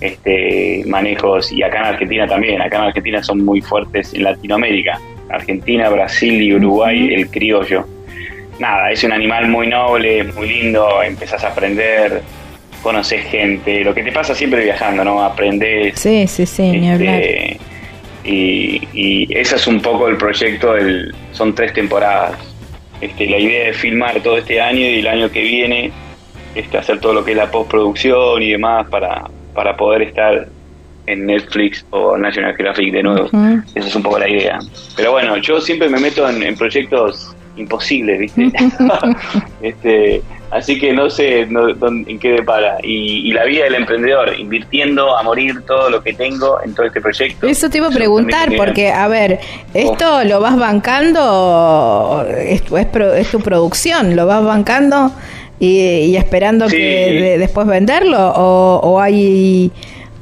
Este, 0.00 0.82
manejos 0.88 1.52
y 1.52 1.62
acá 1.62 1.78
en 1.78 1.84
Argentina 1.84 2.26
también, 2.26 2.60
acá 2.60 2.78
en 2.78 2.84
Argentina 2.86 3.22
son 3.22 3.44
muy 3.44 3.60
fuertes 3.60 4.12
en 4.14 4.24
Latinoamérica, 4.24 4.98
Argentina, 5.28 5.88
Brasil 5.90 6.42
y 6.42 6.52
Uruguay, 6.52 7.14
el 7.14 7.30
criollo 7.30 7.86
nada, 8.62 8.90
es 8.90 9.02
un 9.04 9.12
animal 9.12 9.48
muy 9.48 9.66
noble, 9.66 10.24
muy 10.24 10.48
lindo, 10.48 11.02
empezás 11.02 11.42
a 11.44 11.48
aprender, 11.48 12.22
conoces 12.82 13.24
gente, 13.26 13.84
lo 13.84 13.92
que 13.92 14.02
te 14.04 14.12
pasa 14.12 14.34
siempre 14.34 14.64
viajando, 14.64 15.04
¿no? 15.04 15.22
Aprendes. 15.22 15.98
Sí, 15.98 16.26
sí, 16.28 16.46
sí, 16.46 16.70
ni 16.70 16.90
este, 16.90 16.92
hablar. 16.92 17.22
Y, 18.24 18.88
y 18.92 19.36
ese 19.36 19.56
es 19.56 19.66
un 19.66 19.82
poco 19.82 20.08
el 20.08 20.16
proyecto, 20.16 20.74
del, 20.74 21.12
son 21.32 21.54
tres 21.54 21.72
temporadas. 21.72 22.38
Este, 23.00 23.26
la 23.26 23.38
idea 23.38 23.66
de 23.66 23.72
filmar 23.72 24.20
todo 24.20 24.38
este 24.38 24.60
año 24.60 24.80
y 24.80 25.00
el 25.00 25.08
año 25.08 25.28
que 25.28 25.42
viene, 25.42 25.90
este, 26.54 26.78
hacer 26.78 27.00
todo 27.00 27.14
lo 27.14 27.24
que 27.24 27.32
es 27.32 27.36
la 27.36 27.50
postproducción 27.50 28.40
y 28.42 28.52
demás 28.52 28.86
para, 28.88 29.24
para 29.54 29.76
poder 29.76 30.02
estar 30.02 30.46
en 31.06 31.26
Netflix 31.26 31.84
o 31.90 32.16
National 32.16 32.54
Geographic 32.54 32.92
de 32.92 33.02
nuevo. 33.02 33.28
Esa 33.74 33.88
es 33.88 33.96
un 33.96 34.04
poco 34.04 34.20
la 34.20 34.28
idea. 34.28 34.60
Pero 34.96 35.10
bueno, 35.10 35.36
yo 35.38 35.60
siempre 35.60 35.88
me 35.88 35.98
meto 35.98 36.30
en 36.30 36.54
proyectos 36.56 37.34
imposible, 37.56 38.18
¿viste? 38.18 38.50
este, 39.62 40.22
así 40.50 40.78
que 40.78 40.92
no 40.92 41.10
sé 41.10 41.40
en 41.42 42.18
qué 42.18 42.32
depara. 42.32 42.78
Y, 42.82 43.28
y 43.28 43.32
la 43.32 43.44
vida 43.44 43.64
del 43.64 43.74
emprendedor, 43.76 44.38
invirtiendo 44.38 45.16
a 45.16 45.22
morir 45.22 45.62
todo 45.66 45.90
lo 45.90 46.02
que 46.02 46.12
tengo 46.12 46.62
en 46.62 46.74
todo 46.74 46.86
este 46.86 47.00
proyecto. 47.00 47.46
Eso 47.46 47.70
te 47.70 47.78
iba 47.78 47.88
a 47.88 47.90
preguntar, 47.90 48.50
porque, 48.56 48.90
a 48.90 49.08
ver, 49.08 49.40
¿esto 49.74 50.16
oh. 50.16 50.24
lo 50.24 50.40
vas 50.40 50.58
bancando? 50.58 52.26
Es, 52.36 52.62
es, 52.70 53.30
tu 53.30 53.40
producción, 53.40 54.16
¿lo 54.16 54.26
vas 54.26 54.44
bancando 54.44 55.12
y, 55.58 56.16
esperando 56.16 56.66
que 56.68 57.36
después 57.38 57.66
venderlo? 57.66 58.32
¿O, 58.34 58.80
o 58.82 59.00
hay.? 59.00 59.72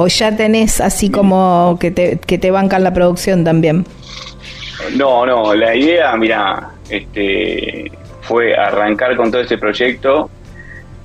¿O 0.02 0.06
ya 0.06 0.34
tenés 0.34 0.80
así 0.80 1.10
como 1.10 1.76
que 1.78 1.90
te, 1.90 2.18
que 2.18 2.38
te 2.38 2.50
bancan 2.50 2.82
la 2.82 2.94
producción 2.94 3.44
también? 3.44 3.84
No, 4.96 5.26
no, 5.26 5.54
la 5.54 5.74
idea, 5.74 6.16
mira, 6.16 6.70
este, 6.88 7.90
fue 8.22 8.56
arrancar 8.56 9.16
con 9.16 9.30
todo 9.30 9.40
este 9.40 9.58
proyecto, 9.58 10.30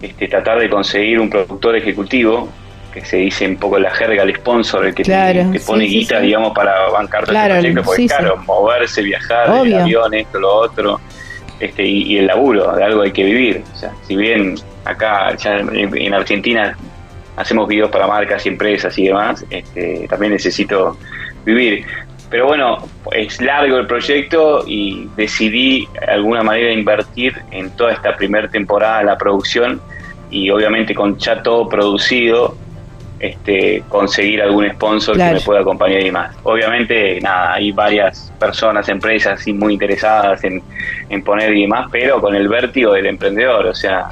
este, 0.01 0.27
tratar 0.27 0.59
de 0.59 0.69
conseguir 0.69 1.19
un 1.19 1.29
productor 1.29 1.75
ejecutivo, 1.75 2.49
que 2.93 3.03
se 3.05 3.17
dice 3.17 3.45
un 3.47 3.57
poco 3.57 3.77
la 3.77 3.91
jerga, 3.91 4.23
el 4.23 4.33
sponsor, 4.35 4.85
el 4.85 4.95
que 4.95 5.03
te, 5.03 5.59
pone 5.65 5.85
guita, 5.85 6.19
digamos, 6.21 6.53
para 6.53 6.89
bancar 6.89 7.25
todo 7.25 7.35
este 7.35 7.49
proyecto, 7.49 7.83
porque 7.83 8.07
claro, 8.07 8.37
moverse, 8.37 9.01
viajar, 9.01 9.65
el 9.65 9.75
avión, 9.75 10.13
esto, 10.13 10.39
lo 10.39 10.55
otro, 10.55 10.99
este, 11.59 11.85
y, 11.85 12.17
el 12.17 12.27
laburo, 12.27 12.73
de 12.73 12.83
algo 12.83 13.01
hay 13.01 13.11
que 13.11 13.23
vivir. 13.23 13.63
O 13.73 13.77
sea, 13.77 13.91
si 14.07 14.15
bien 14.15 14.55
acá 14.85 15.35
ya 15.35 15.57
en 15.57 16.13
Argentina 16.13 16.77
hacemos 17.35 17.67
videos 17.67 17.89
para 17.89 18.07
marcas 18.07 18.45
y 18.45 18.49
empresas 18.49 18.97
y 18.97 19.07
demás, 19.07 19.45
este, 19.49 20.07
también 20.09 20.33
necesito 20.33 20.97
vivir. 21.43 21.85
Pero 22.35 22.47
bueno, 22.47 22.79
es 23.13 23.39
largo 23.39 23.77
el 23.77 23.87
proyecto 23.87 24.65
y 24.67 25.07
decidí 25.15 25.87
de 25.93 26.11
alguna 26.11 26.43
manera 26.43 26.69
invertir 26.69 27.33
en 27.51 27.69
toda 27.77 27.93
esta 27.93 28.13
primera 28.17 28.49
temporada 28.49 28.97
de 28.97 29.05
la 29.05 29.17
producción 29.17 29.79
y 30.29 30.49
obviamente 30.49 30.93
con 30.93 31.17
ya 31.17 31.41
todo 31.41 31.69
producido, 31.69 32.57
este, 33.21 33.81
conseguir 33.87 34.41
algún 34.41 34.69
sponsor 34.69 35.15
que 35.15 35.31
me 35.31 35.39
pueda 35.39 35.61
acompañar 35.61 36.01
y 36.01 36.11
más. 36.11 36.35
Obviamente, 36.43 37.21
nada, 37.21 37.53
hay 37.53 37.71
varias 37.71 38.33
personas, 38.37 38.89
empresas 38.89 39.47
muy 39.47 39.71
interesadas 39.71 40.43
en, 40.43 40.61
en 41.07 41.23
poner 41.23 41.55
y 41.55 41.61
demás, 41.61 41.87
pero 41.89 42.19
con 42.19 42.35
el 42.35 42.49
vértigo 42.49 42.91
del 42.91 43.05
emprendedor, 43.05 43.65
o 43.65 43.73
sea, 43.73 44.09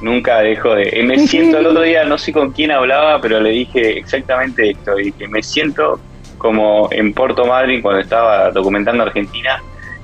nunca 0.00 0.38
dejo 0.42 0.76
de... 0.76 1.02
Me 1.02 1.18
siento 1.26 1.58
el 1.58 1.66
otro 1.66 1.82
día, 1.82 2.04
no 2.04 2.18
sé 2.18 2.32
con 2.32 2.52
quién 2.52 2.70
hablaba, 2.70 3.20
pero 3.20 3.40
le 3.40 3.50
dije 3.50 3.98
exactamente 3.98 4.70
esto, 4.70 4.94
dije, 4.94 5.26
me 5.26 5.42
siento 5.42 5.98
como 6.38 6.88
en 6.92 7.12
Puerto 7.12 7.44
Madryn 7.44 7.82
cuando 7.82 8.00
estaba 8.00 8.50
documentando 8.50 9.02
Argentina, 9.02 9.62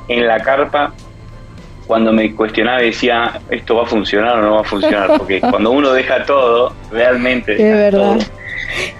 en 0.09 0.27
la 0.27 0.41
carpa, 0.41 0.93
cuando 1.87 2.13
me 2.13 2.35
cuestionaba 2.35 2.83
y 2.83 2.87
decía, 2.87 3.41
¿esto 3.51 3.77
va 3.77 3.83
a 3.85 3.87
funcionar 3.87 4.39
o 4.39 4.43
no 4.43 4.55
va 4.57 4.61
a 4.61 4.65
funcionar? 4.65 5.11
Porque 5.19 5.41
cuando 5.41 5.71
uno 5.71 5.93
deja 5.93 6.25
todo, 6.25 6.75
realmente... 6.91 7.53
es 7.55 7.93
verdad. 7.93 8.19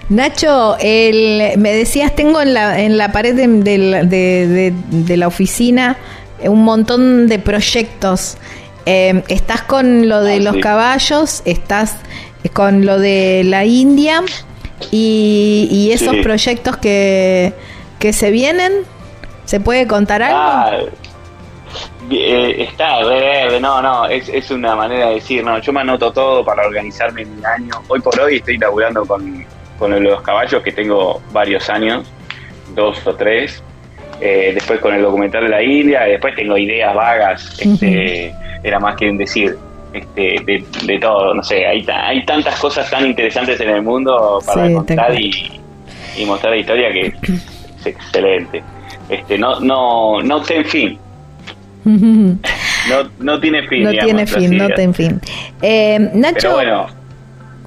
Nacho, 0.09 0.77
el, 0.79 1.57
me 1.57 1.73
decías, 1.73 2.15
tengo 2.15 2.41
en 2.41 2.53
la, 2.53 2.79
en 2.79 2.97
la 2.97 3.11
pared 3.11 3.35
de, 3.35 4.73
de, 4.87 5.17
la 5.17 5.27
oficina 5.27 5.97
un 6.43 6.63
montón 6.63 7.27
de 7.27 7.39
proyectos. 7.39 8.37
Eh, 8.85 9.23
estás 9.27 9.63
con 9.63 10.07
lo 10.07 10.21
de 10.21 10.35
ah, 10.35 10.39
los 10.39 10.57
caballos, 10.57 11.41
estás 11.45 11.97
con 12.53 12.85
lo 12.85 12.99
de 12.99 13.41
la 13.45 13.65
India 13.65 14.21
y, 14.91 15.89
esos 15.93 16.15
proyectos 16.17 16.77
que, 16.77 17.53
que 17.99 18.13
se 18.13 18.31
vienen, 18.31 18.71
¿se 19.45 19.59
puede 19.59 19.87
contar 19.87 20.21
algo? 20.21 20.37
Ah, 20.37 20.77
eh, 22.11 22.67
está 22.69 22.99
no, 23.59 23.81
no, 23.81 24.05
es, 24.05 24.29
es 24.29 24.51
una 24.51 24.75
manera 24.75 25.07
de 25.07 25.15
decir, 25.15 25.43
no, 25.43 25.59
yo 25.59 25.73
me 25.73 25.81
anoto 25.81 26.11
todo 26.11 26.45
para 26.45 26.65
organizarme 26.65 27.23
en 27.23 27.35
mi 27.35 27.45
año. 27.45 27.73
Hoy 27.87 27.99
por 27.99 28.19
hoy 28.19 28.37
estoy 28.37 28.57
laburando 28.57 29.05
con, 29.05 29.45
con 29.79 30.03
los 30.03 30.21
caballos 30.21 30.61
que 30.61 30.71
tengo 30.71 31.21
varios 31.31 31.69
años, 31.69 32.07
dos 32.75 33.05
o 33.07 33.15
tres. 33.15 33.63
Eh, 34.21 34.51
después 34.53 34.79
con 34.79 34.93
el 34.93 35.01
documental 35.01 35.43
de 35.43 35.49
la 35.49 35.61
India, 35.61 36.03
después 36.03 36.35
tengo 36.35 36.57
ideas 36.57 36.95
vagas, 36.95 37.59
este, 37.59 38.33
era 38.63 38.79
más 38.79 38.95
que 38.95 39.11
decir, 39.11 39.57
este, 39.95 40.63
de, 40.85 40.99
todo, 40.99 41.33
no 41.33 41.43
sé, 41.43 41.65
hay, 41.65 41.85
hay 41.87 42.25
tantas 42.25 42.59
cosas 42.59 42.89
tan 42.89 43.05
interesantes 43.05 43.59
en 43.59 43.69
el 43.69 43.81
mundo 43.81 44.39
para 44.45 44.71
contar 44.73 45.19
y, 45.19 45.61
mostrar 46.25 46.53
la 46.53 46.57
historia 46.59 46.91
que 46.91 47.07
es 47.07 47.85
excelente. 47.85 48.63
Este, 49.09 49.37
no, 49.37 49.59
no, 49.59 50.21
no 50.21 50.43
en 50.49 50.65
fin. 50.65 50.99
no, 51.85 53.09
no 53.19 53.39
tiene 53.39 53.67
fin. 53.67 53.83
No 53.83 53.91
tiene 53.91 54.25
fin, 54.25 54.57
no 54.57 54.67
tiene 54.69 54.93
fin. 54.93 55.21
Eh, 55.61 55.99
Nacho. 56.13 56.53
bueno, 56.53 56.87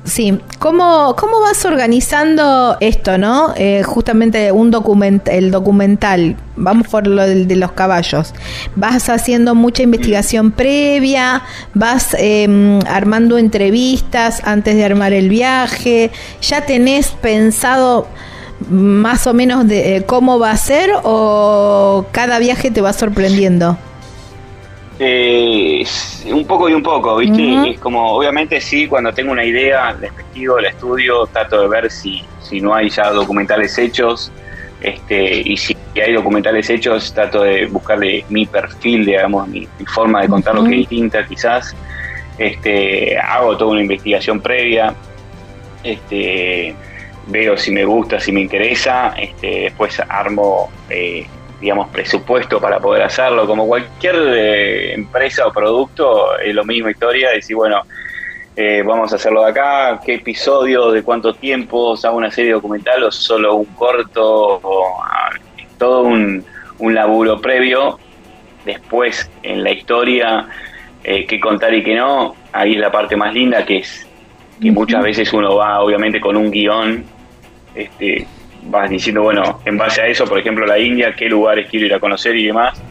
Sí, 0.09 0.39
¿Cómo, 0.59 1.15
¿cómo 1.17 1.41
vas 1.41 1.67
organizando 1.67 2.79
esto, 2.81 3.19
no? 3.19 3.53
Eh, 3.57 3.83
justamente 3.85 4.51
un 4.53 4.71
documento, 4.71 5.31
el 5.31 5.51
documental, 5.51 6.35
vamos 6.57 6.89
por 6.89 7.07
lo 7.07 7.27
de, 7.27 7.57
los 7.57 7.73
caballos. 7.73 8.33
Vas 8.75 9.11
haciendo 9.11 9.55
mucha 9.55 9.83
investigación 9.83 10.51
previa, 10.51 11.43
vas 11.75 12.17
em, 12.19 12.81
armando 12.89 13.37
entrevistas 13.37 14.41
antes 14.45 14.77
de 14.77 14.85
armar 14.85 15.13
el 15.13 15.29
viaje, 15.29 16.11
ya 16.41 16.65
tenés 16.65 17.09
pensado 17.09 18.09
más 18.71 19.27
o 19.27 19.35
menos 19.35 19.69
de 19.69 19.97
eh, 19.97 20.05
cómo 20.07 20.39
va 20.39 20.53
a 20.53 20.57
ser 20.57 20.91
o 21.05 22.07
cada 22.13 22.39
viaje 22.39 22.71
te 22.71 22.81
va 22.81 22.95
sorprendiendo. 22.95 23.77
Eh, 25.01 25.85
un 26.27 26.45
poco 26.45 26.69
y 26.69 26.75
un 26.75 26.83
poco, 26.83 27.17
¿viste? 27.17 27.71
Es 27.71 27.79
como, 27.79 28.13
obviamente 28.13 28.61
sí, 28.61 28.89
cuando 28.89 29.13
tengo 29.13 29.31
una 29.31 29.45
idea, 29.45 29.93
la 29.93 30.09
investigo, 30.09 30.59
la 30.59 30.71
estudio, 30.71 31.27
trato 31.27 31.61
de 31.61 31.69
ver 31.69 31.91
si, 31.91 32.25
si 32.41 32.61
no 32.61 32.75
hay 32.75 32.91
ya 32.91 33.11
documentales 33.11 33.79
hechos, 33.79 34.33
este, 34.81 35.43
y 35.45 35.57
si 35.57 35.77
hay 36.01 36.13
documentales 36.13 36.69
hechos, 36.69 37.13
trato 37.13 37.43
de 37.43 37.67
buscarle 37.67 38.25
mi 38.29 38.47
perfil, 38.47 39.07
digamos, 39.07 39.47
mi, 39.49 39.69
forma 39.87 40.23
de 40.23 40.29
contar 40.29 40.55
lo 40.55 40.65
que 40.65 40.71
es 40.71 40.77
distinta 40.79 41.25
quizás. 41.27 41.77
Este, 42.37 43.19
hago 43.19 43.57
toda 43.57 43.73
una 43.73 43.83
investigación 43.83 44.41
previa, 44.41 44.95
este, 45.83 46.75
veo 47.29 47.57
si 47.57 47.71
me 47.71 47.85
gusta, 47.85 48.19
si 48.21 48.33
me 48.33 48.41
interesa, 48.41 49.15
este, 49.17 49.63
después 49.63 50.01
armo 50.09 50.71
eh, 50.89 51.27
digamos, 51.61 51.89
presupuesto 51.89 52.61
para 52.61 52.79
poder 52.79 53.03
hacerlo. 53.03 53.47
Como 53.47 53.67
cualquier 53.67 54.17
eh, 54.17 54.95
empresa 54.95 55.47
o 55.47 55.53
producto, 55.53 56.39
es 56.39 56.55
lo 56.55 56.65
mismo 56.65 56.89
historia, 56.89 57.31
decir, 57.31 57.57
bueno, 57.57 57.83
eh, 58.57 58.83
vamos 58.85 59.13
a 59.13 59.17
hacerlo 59.17 59.45
de 59.45 59.51
acá, 59.51 60.01
qué 60.05 60.15
episodio, 60.15 60.91
de 60.91 61.03
cuánto 61.03 61.35
tiempo, 61.35 61.95
hago 62.03 62.17
una 62.17 62.31
serie 62.31 62.53
documental 62.53 63.05
o 63.05 63.11
solo 63.11 63.57
un 63.57 63.67
corto, 63.67 64.61
o, 64.63 65.03
ah, 65.03 65.31
todo 65.79 66.03
un, 66.03 66.45
un 66.79 66.95
laburo 66.95 67.41
previo. 67.41 67.99
Después, 68.65 69.31
en 69.43 69.63
la 69.63 69.71
historia, 69.71 70.49
eh, 71.05 71.25
qué 71.27 71.41
contar 71.41 71.73
y 71.73 71.83
qué 71.83 71.95
no, 71.95 72.35
ahí 72.53 72.75
es 72.75 72.81
la 72.81 72.91
parte 72.91 73.17
más 73.17 73.33
linda, 73.33 73.65
que 73.65 73.79
es 73.79 74.07
que 74.61 74.71
muchas 74.73 75.03
veces 75.03 75.33
uno 75.33 75.57
va, 75.57 75.81
obviamente, 75.81 76.21
con 76.21 76.37
un 76.37 76.51
guion, 76.51 77.05
este, 77.75 78.27
vas 78.69 78.91
diciendo, 78.91 79.23
bueno, 79.23 79.61
en 79.65 79.77
base 79.77 80.03
a 80.03 80.07
eso, 80.07 80.25
por 80.27 80.39
ejemplo, 80.39 80.67
la 80.67 80.79
India, 80.79 81.15
qué 81.17 81.29
lugares 81.29 81.69
quiero 81.71 81.87
ir 81.87 81.95
a 81.95 82.01
conocer 82.01 82.37
y 82.37 82.47
demás. 82.47 82.83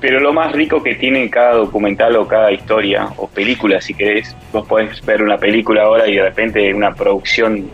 Pero 0.00 0.20
lo 0.20 0.32
más 0.32 0.52
rico 0.52 0.82
que 0.82 0.94
tiene 0.94 1.28
cada 1.30 1.54
documental 1.54 2.16
o 2.16 2.28
cada 2.28 2.52
historia 2.52 3.08
o 3.16 3.28
película, 3.28 3.80
si 3.80 3.94
querés, 3.94 4.36
vos 4.52 4.66
podés 4.66 5.04
ver 5.04 5.22
una 5.22 5.38
película 5.38 5.84
ahora 5.84 6.06
y 6.06 6.16
de 6.16 6.22
repente 6.22 6.74
una 6.74 6.94
producción 6.94 7.70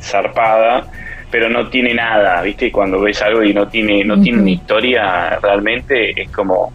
zarpada, 0.00 0.86
pero 1.30 1.48
no 1.48 1.68
tiene 1.68 1.94
nada, 1.94 2.42
¿viste? 2.42 2.72
Cuando 2.72 3.00
ves 3.00 3.20
algo 3.22 3.42
y 3.42 3.52
no 3.52 3.68
tiene 3.68 4.04
no 4.04 4.20
tiene 4.20 4.40
una 4.40 4.50
historia 4.50 5.38
realmente 5.40 6.20
es 6.20 6.30
como 6.30 6.72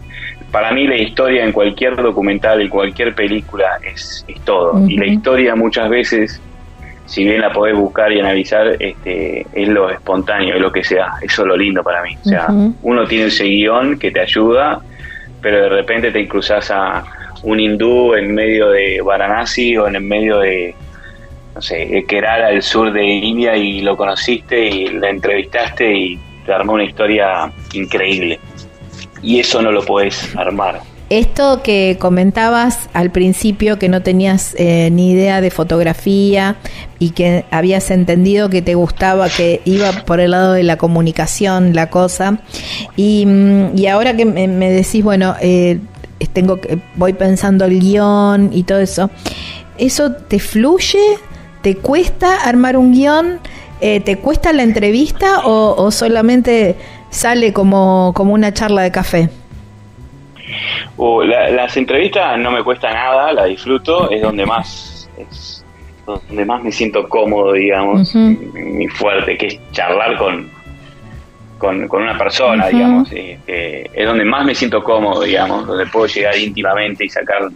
para 0.50 0.72
mí 0.72 0.86
la 0.86 0.96
historia 0.96 1.44
en 1.44 1.52
cualquier 1.52 1.96
documental, 1.96 2.60
en 2.60 2.68
cualquier 2.68 3.14
película 3.14 3.78
es, 3.82 4.24
es 4.26 4.40
todo. 4.42 4.82
Y 4.88 4.96
la 4.96 5.06
historia 5.06 5.54
muchas 5.54 5.90
veces 5.90 6.40
si 7.08 7.24
bien 7.24 7.40
la 7.40 7.50
podés 7.50 7.74
buscar 7.74 8.12
y 8.12 8.20
analizar, 8.20 8.76
este, 8.78 9.46
es 9.54 9.68
lo 9.68 9.88
espontáneo, 9.88 10.56
es 10.56 10.60
lo 10.60 10.70
que 10.70 10.84
sea, 10.84 11.12
eso 11.22 11.42
es 11.42 11.48
lo 11.48 11.56
lindo 11.56 11.82
para 11.82 12.02
mí. 12.02 12.14
O 12.22 12.28
sea, 12.28 12.48
uno 12.82 13.06
tiene 13.06 13.26
ese 13.26 13.44
guion 13.44 13.98
que 13.98 14.10
te 14.10 14.20
ayuda, 14.20 14.82
pero 15.40 15.62
de 15.62 15.68
repente 15.70 16.10
te 16.10 16.28
cruzas 16.28 16.70
a 16.70 17.02
un 17.44 17.60
hindú 17.60 18.14
en 18.14 18.34
medio 18.34 18.68
de 18.68 19.00
Varanasi 19.00 19.74
o 19.78 19.88
en 19.88 19.96
el 19.96 20.02
medio 20.02 20.40
de, 20.40 20.74
no 21.54 21.62
sé, 21.62 22.04
Kerala, 22.06 22.48
al 22.48 22.62
sur 22.62 22.92
de 22.92 23.02
India, 23.02 23.56
y 23.56 23.80
lo 23.80 23.96
conociste 23.96 24.66
y 24.66 24.88
la 24.88 25.08
entrevistaste 25.08 25.90
y 25.90 26.20
te 26.44 26.52
armó 26.52 26.74
una 26.74 26.84
historia 26.84 27.50
increíble. 27.72 28.38
Y 29.22 29.40
eso 29.40 29.62
no 29.62 29.72
lo 29.72 29.82
podés 29.82 30.36
armar. 30.36 30.80
Esto 31.10 31.62
que 31.62 31.96
comentabas 31.98 32.90
al 32.92 33.10
principio, 33.10 33.78
que 33.78 33.88
no 33.88 34.02
tenías 34.02 34.54
eh, 34.58 34.90
ni 34.92 35.12
idea 35.12 35.40
de 35.40 35.50
fotografía 35.50 36.56
y 36.98 37.10
que 37.10 37.46
habías 37.50 37.90
entendido 37.90 38.50
que 38.50 38.60
te 38.60 38.74
gustaba, 38.74 39.30
que 39.30 39.62
iba 39.64 39.90
por 40.04 40.20
el 40.20 40.32
lado 40.32 40.52
de 40.52 40.64
la 40.64 40.76
comunicación 40.76 41.74
la 41.74 41.88
cosa, 41.88 42.40
y, 42.94 43.24
mm, 43.24 43.86
ahora 43.90 44.14
que 44.16 44.26
me, 44.26 44.70
decís, 44.70 45.02
bueno, 45.02 45.34
eh, 45.40 45.80
tengo 46.34 46.60
que, 46.60 46.78
voy 46.96 47.14
pensando 47.14 47.64
el 47.64 47.80
guion 47.80 48.50
y 48.52 48.64
todo 48.64 48.80
eso, 48.80 49.10
¿eso 49.78 50.12
te 50.12 50.38
fluye? 50.38 50.98
¿Te 51.62 51.76
cuesta 51.76 52.36
armar 52.44 52.76
un 52.76 52.92
guion? 52.92 53.40
Eh, 53.80 54.00
¿Te 54.00 54.18
cuesta 54.18 54.52
la 54.52 54.62
entrevista 54.62 55.40
o, 55.46 55.74
o 55.82 55.90
solamente 55.90 56.76
sale 57.08 57.54
como, 57.54 58.12
como 58.14 58.34
una 58.34 58.52
charla 58.52 58.82
de 58.82 58.90
café? 58.90 59.30
Las 61.24 61.76
entrevistas 61.76 62.38
no 62.38 62.50
me 62.50 62.62
cuesta 62.62 62.92
nada, 62.92 63.32
la 63.32 63.44
disfruto, 63.44 64.10
es 64.10 64.22
donde 64.22 64.46
más 64.46 65.08
es 65.18 65.64
donde 66.06 66.44
más 66.44 66.62
me 66.62 66.72
siento 66.72 67.06
cómodo, 67.08 67.52
digamos, 67.52 68.14
mi 68.14 68.88
fuerte, 68.88 69.36
que 69.36 69.46
es 69.48 69.58
charlar 69.72 70.16
con, 70.16 70.50
con, 71.58 72.02
una 72.02 72.16
persona, 72.16 72.68
digamos, 72.68 73.12
este, 73.12 73.90
es 73.92 74.06
donde 74.06 74.24
más 74.24 74.44
me 74.44 74.54
siento 74.54 74.82
cómodo, 74.82 75.22
digamos, 75.22 75.66
donde 75.66 75.86
puedo 75.86 76.06
llegar 76.06 76.36
íntimamente 76.38 77.04
y 77.04 77.08
sacar 77.10 77.48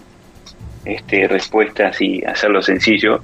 este, 0.85 1.29
respuestas 1.29 2.01
y 2.01 2.23
hacerlo 2.25 2.61
sencillo. 2.61 3.23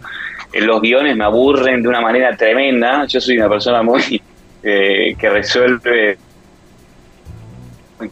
En 0.53 0.67
los 0.67 0.81
guiones 0.81 1.15
me 1.15 1.25
aburren 1.25 1.83
de 1.83 1.89
una 1.89 2.01
manera 2.01 2.35
tremenda, 2.35 3.05
yo 3.07 3.21
soy 3.21 3.37
una 3.37 3.51
persona 3.51 3.83
muy 3.83 4.23
eh, 4.63 5.15
que 5.19 5.29
resuelve 5.29 6.17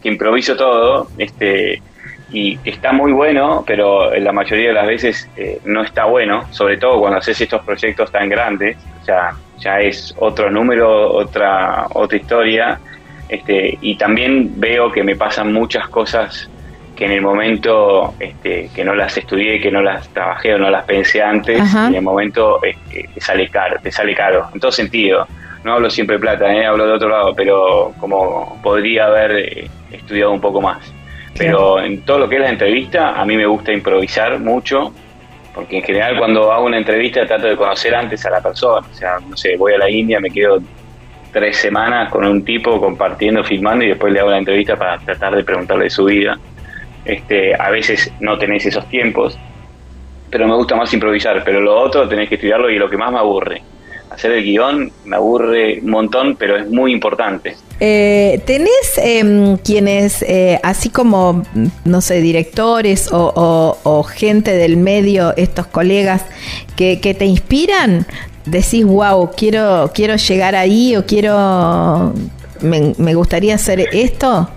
que 0.01 0.09
improviso 0.09 0.55
todo, 0.55 1.07
este, 1.17 1.81
y 2.31 2.59
está 2.65 2.91
muy 2.91 3.11
bueno, 3.11 3.63
pero 3.65 4.13
la 4.15 4.31
mayoría 4.31 4.69
de 4.69 4.73
las 4.73 4.87
veces 4.87 5.29
eh, 5.37 5.59
no 5.65 5.83
está 5.83 6.05
bueno, 6.05 6.45
sobre 6.51 6.77
todo 6.77 6.99
cuando 6.99 7.19
haces 7.19 7.39
estos 7.39 7.63
proyectos 7.63 8.11
tan 8.11 8.27
grandes, 8.29 8.77
sea, 9.07 9.31
ya 9.57 9.79
es 9.79 10.13
otro 10.19 10.51
número, 10.51 11.11
otra, 11.11 11.87
otra 11.93 12.17
historia, 12.17 12.79
este, 13.29 13.77
y 13.81 13.97
también 13.97 14.59
veo 14.59 14.91
que 14.91 15.03
me 15.03 15.15
pasan 15.15 15.51
muchas 15.51 15.87
cosas 15.89 16.49
que 16.95 17.05
en 17.05 17.11
el 17.11 17.21
momento 17.21 18.13
este, 18.19 18.69
que 18.73 18.83
no 18.83 18.95
las 18.95 19.17
estudié, 19.17 19.59
que 19.59 19.71
no 19.71 19.81
las 19.81 20.07
trabajé 20.09 20.55
o 20.55 20.57
no 20.57 20.69
las 20.69 20.83
pensé 20.85 21.21
antes, 21.21 21.59
en 21.75 21.95
el 21.95 22.01
momento 22.01 22.59
este, 22.63 23.09
te 23.13 23.21
sale 23.21 23.49
caro, 23.49 23.77
te 23.81 23.91
sale 23.91 24.15
caro, 24.15 24.47
en 24.53 24.59
todo 24.59 24.71
sentido. 24.71 25.27
No 25.63 25.73
hablo 25.73 25.89
siempre 25.89 26.15
de 26.15 26.21
plata, 26.21 26.53
¿eh? 26.53 26.65
hablo 26.65 26.87
de 26.87 26.93
otro 26.93 27.09
lado, 27.09 27.33
pero 27.35 27.93
como 27.99 28.59
podría 28.63 29.05
haber 29.07 29.31
eh, 29.31 29.69
estudiado 29.91 30.31
un 30.31 30.41
poco 30.41 30.61
más. 30.61 30.93
Pero 31.37 31.79
en 31.79 32.01
todo 32.01 32.19
lo 32.19 32.29
que 32.29 32.35
es 32.35 32.41
la 32.41 32.49
entrevista, 32.49 33.19
a 33.19 33.25
mí 33.25 33.37
me 33.37 33.45
gusta 33.45 33.71
improvisar 33.71 34.39
mucho, 34.39 34.91
porque 35.53 35.77
en 35.77 35.83
general 35.83 36.17
cuando 36.17 36.51
hago 36.51 36.65
una 36.65 36.77
entrevista 36.77 37.25
trato 37.25 37.47
de 37.47 37.55
conocer 37.55 37.93
antes 37.93 38.25
a 38.25 38.31
la 38.31 38.41
persona. 38.41 38.87
O 38.87 38.93
sea, 38.93 39.17
no 39.27 39.37
sé, 39.37 39.55
voy 39.57 39.73
a 39.73 39.77
la 39.77 39.89
India, 39.89 40.19
me 40.19 40.31
quedo 40.31 40.59
tres 41.31 41.57
semanas 41.57 42.09
con 42.09 42.25
un 42.25 42.43
tipo 42.43 42.79
compartiendo, 42.79 43.43
filmando 43.43 43.85
y 43.85 43.89
después 43.89 44.11
le 44.11 44.19
hago 44.19 44.31
la 44.31 44.39
entrevista 44.39 44.75
para 44.75 44.97
tratar 44.97 45.35
de 45.35 45.43
preguntarle 45.43 45.85
de 45.85 45.89
su 45.89 46.05
vida. 46.05 46.37
Este, 47.05 47.53
a 47.55 47.69
veces 47.69 48.11
no 48.19 48.37
tenés 48.37 48.65
esos 48.65 48.87
tiempos, 48.89 49.37
pero 50.29 50.47
me 50.47 50.55
gusta 50.55 50.75
más 50.75 50.91
improvisar. 50.93 51.43
Pero 51.43 51.61
lo 51.61 51.79
otro 51.79 52.07
tenés 52.07 52.29
que 52.29 52.35
estudiarlo 52.35 52.69
y 52.69 52.79
lo 52.79 52.89
que 52.89 52.97
más 52.97 53.11
me 53.11 53.19
aburre 53.19 53.61
hacer 54.09 54.31
el 54.31 54.43
guion 54.43 54.91
me 55.05 55.15
aburre 55.15 55.79
un 55.81 55.89
montón, 55.89 56.35
pero 56.35 56.57
es 56.57 56.69
muy 56.69 56.91
importante. 56.91 57.55
Eh, 57.79 58.41
¿Tenés 58.45 58.97
em, 58.97 59.57
quienes, 59.57 60.23
eh, 60.23 60.59
así 60.63 60.89
como, 60.89 61.43
no 61.85 62.01
sé, 62.01 62.21
directores 62.21 63.09
o, 63.11 64.03
gente 64.03 64.51
del 64.51 64.77
medio, 64.77 65.35
estos 65.37 65.67
colegas, 65.67 66.23
que, 66.75 66.97
te 66.97 67.25
inspiran? 67.25 68.05
Decís, 68.45 68.85
wow, 68.85 69.29
quiero, 69.35 69.91
quiero 69.93 70.15
llegar 70.15 70.55
ahí 70.55 70.95
o 70.95 71.05
quiero, 71.05 72.13
me 72.61 73.13
gustaría 73.13 73.55
hacer 73.55 73.87
esto. 73.91 74.49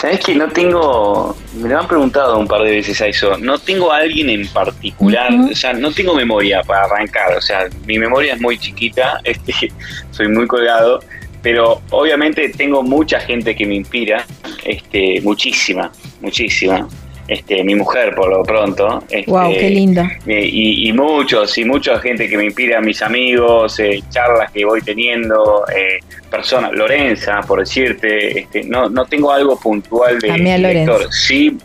Sabes 0.00 0.20
que 0.20 0.34
no 0.34 0.48
tengo, 0.48 1.36
me 1.60 1.68
lo 1.68 1.78
han 1.78 1.86
preguntado 1.86 2.38
un 2.38 2.48
par 2.48 2.62
de 2.62 2.70
veces 2.70 2.98
a 3.02 3.06
eso, 3.06 3.36
no 3.36 3.58
tengo 3.58 3.92
a 3.92 3.98
alguien 3.98 4.30
en 4.30 4.48
particular, 4.48 5.30
o 5.30 5.54
sea, 5.54 5.74
no 5.74 5.92
tengo 5.92 6.14
memoria 6.14 6.62
para 6.62 6.84
arrancar, 6.84 7.36
o 7.36 7.40
sea, 7.42 7.68
mi 7.84 7.98
memoria 7.98 8.32
es 8.32 8.40
muy 8.40 8.56
chiquita, 8.58 9.20
este, 9.24 9.70
soy 10.10 10.28
muy 10.28 10.46
colgado, 10.46 11.00
pero 11.42 11.82
obviamente 11.90 12.48
tengo 12.48 12.82
mucha 12.82 13.20
gente 13.20 13.54
que 13.54 13.66
me 13.66 13.74
inspira, 13.74 14.24
este, 14.64 15.20
muchísima, 15.20 15.92
muchísima. 16.22 16.88
Este, 17.30 17.62
mi 17.62 17.76
mujer 17.76 18.12
por 18.16 18.28
lo 18.28 18.42
pronto. 18.42 19.04
Este, 19.08 19.30
wow, 19.30 19.52
qué 19.52 19.70
lindo. 19.70 20.02
Y, 20.26 20.88
y, 20.88 20.92
muchos, 20.92 21.56
y 21.58 21.64
mucha 21.64 21.96
gente 22.00 22.28
que 22.28 22.36
me 22.36 22.46
inspira, 22.46 22.80
mis 22.80 23.00
amigos, 23.02 23.78
eh, 23.78 24.02
charlas 24.10 24.50
que 24.50 24.64
voy 24.64 24.82
teniendo, 24.82 25.64
eh, 25.68 26.00
personas, 26.28 26.72
Lorenza, 26.72 27.40
por 27.46 27.60
decirte, 27.60 28.40
este, 28.40 28.64
no, 28.64 28.88
no 28.88 29.04
tengo 29.04 29.30
algo 29.30 29.56
puntual 29.60 30.18
de 30.18 30.32
director. 30.32 31.06
Sí, 31.12 31.56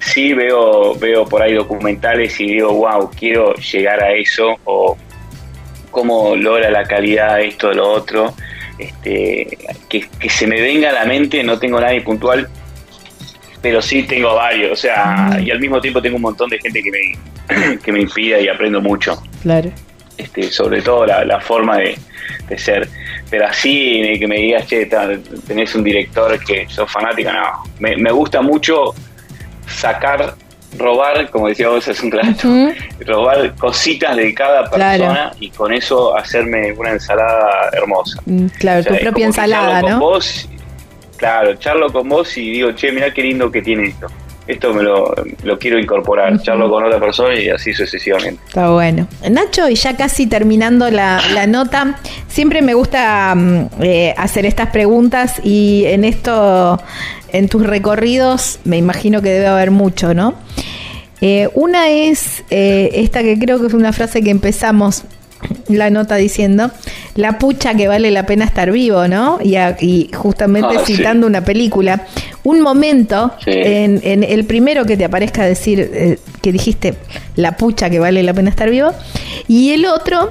sí 0.00 0.34
veo, 0.34 0.94
veo 0.96 1.24
por 1.24 1.40
ahí 1.40 1.54
documentales 1.54 2.38
y 2.38 2.48
digo, 2.48 2.74
wow, 2.74 3.10
quiero 3.18 3.54
llegar 3.54 4.04
a 4.04 4.12
eso, 4.12 4.54
o 4.64 4.98
cómo 5.90 6.36
logra 6.36 6.70
la 6.70 6.84
calidad 6.84 7.40
esto, 7.40 7.72
lo 7.72 7.88
otro. 7.88 8.34
Este, 8.78 9.48
que, 9.88 10.06
que 10.20 10.28
se 10.28 10.46
me 10.46 10.60
venga 10.60 10.90
a 10.90 10.92
la 10.92 11.04
mente, 11.06 11.42
no 11.42 11.58
tengo 11.58 11.80
nadie 11.80 12.02
puntual, 12.02 12.50
pero 13.68 13.82
sí 13.82 14.02
tengo 14.04 14.34
varios, 14.34 14.72
o 14.72 14.76
sea, 14.76 15.38
y 15.44 15.50
al 15.50 15.60
mismo 15.60 15.78
tiempo 15.78 16.00
tengo 16.00 16.16
un 16.16 16.22
montón 16.22 16.48
de 16.48 16.58
gente 16.58 16.82
que 16.82 16.90
me, 16.90 17.78
que 17.84 17.92
me 17.92 18.00
inspira 18.00 18.40
y 18.40 18.48
aprendo 18.48 18.80
mucho. 18.80 19.22
Claro. 19.42 19.70
Este, 20.16 20.44
sobre 20.44 20.80
todo 20.80 21.04
la, 21.04 21.38
forma 21.38 21.76
de, 21.76 21.98
ser. 22.56 22.88
Pero 23.28 23.46
así, 23.46 24.16
que 24.18 24.26
me 24.26 24.36
digas, 24.36 24.66
che, 24.66 24.88
tenés 25.46 25.74
un 25.74 25.84
director 25.84 26.42
que 26.42 26.66
sos 26.70 26.90
fanático, 26.90 27.30
no. 27.30 27.62
Me, 27.78 27.94
me 27.98 28.10
gusta 28.10 28.40
mucho 28.40 28.94
sacar, 29.66 30.34
robar, 30.78 31.28
como 31.28 31.48
decíamos 31.48 31.86
hace 31.86 32.06
un 32.06 32.12
rato, 32.12 32.48
robar 33.00 33.54
cositas 33.56 34.16
de 34.16 34.32
cada 34.32 34.70
persona 34.70 35.30
y 35.40 35.50
con 35.50 35.74
eso 35.74 36.16
hacerme 36.16 36.72
una 36.72 36.92
ensalada 36.92 37.68
hermosa. 37.74 38.18
Mm, 38.24 38.46
claro, 38.46 38.82
tu 38.82 38.96
propia 38.96 39.26
ensalada, 39.26 39.82
¿no? 39.82 40.00
Claro, 41.18 41.54
charlo 41.56 41.92
con 41.92 42.08
vos 42.08 42.36
y 42.38 42.50
digo, 42.50 42.72
che, 42.72 42.92
mirá 42.92 43.12
qué 43.12 43.22
lindo 43.22 43.50
que 43.50 43.60
tiene 43.60 43.88
esto. 43.88 44.06
Esto 44.46 44.72
me 44.72 44.82
lo, 44.82 45.14
quiero 45.60 45.78
incorporar, 45.78 46.40
charlo 46.40 46.70
con 46.70 46.82
otra 46.82 46.98
persona 46.98 47.38
y 47.38 47.50
así 47.50 47.74
sucesivamente. 47.74 48.40
Está 48.46 48.70
bueno. 48.70 49.06
Nacho, 49.28 49.68
y 49.68 49.74
ya 49.74 49.94
casi 49.94 50.26
terminando 50.26 50.90
la, 50.90 51.46
nota, 51.46 52.00
siempre 52.28 52.62
me 52.62 52.72
gusta 52.72 53.34
mm, 53.34 53.66
eh, 53.82 54.14
hacer 54.16 54.46
estas 54.46 54.70
preguntas 54.70 55.38
y 55.44 55.84
en 55.86 56.04
esto, 56.04 56.80
en 57.30 57.48
tus 57.50 57.66
recorridos, 57.66 58.60
me 58.64 58.78
imagino 58.78 59.20
que 59.20 59.28
debe 59.28 59.48
haber 59.48 59.70
mucho, 59.70 60.14
¿no? 60.14 60.34
Eh, 61.20 61.50
una 61.54 61.90
es 61.90 62.44
eh, 62.48 62.90
esta 62.94 63.22
que 63.22 63.38
creo 63.38 63.60
que 63.60 63.66
es 63.66 63.74
una 63.74 63.92
frase 63.92 64.22
que 64.22 64.30
empezamos 64.30 65.04
la 65.68 65.90
nota 65.90 66.16
diciendo, 66.16 66.70
la 67.14 67.38
pucha 67.38 67.74
que 67.74 67.88
vale 67.88 68.10
la 68.10 68.26
pena 68.26 68.44
estar 68.44 68.70
vivo, 68.70 69.08
¿no? 69.08 69.38
Y, 69.42 70.10
justamente 70.14 70.76
ah, 70.78 70.82
citando 70.84 71.26
una 71.26 71.44
película, 71.44 72.06
un 72.44 72.60
momento 72.60 73.32
en, 73.46 74.00
en, 74.02 74.24
el 74.24 74.44
primero 74.44 74.84
que 74.84 74.96
te 74.96 75.04
aparezca 75.04 75.44
decir 75.44 75.90
eh, 75.92 76.18
que 76.40 76.52
dijiste 76.52 76.94
la 77.36 77.56
pucha 77.56 77.90
que 77.90 77.98
vale 77.98 78.22
la 78.22 78.34
pena 78.34 78.50
estar 78.50 78.70
vivo, 78.70 78.92
y 79.46 79.70
el 79.72 79.86
otro 79.86 80.30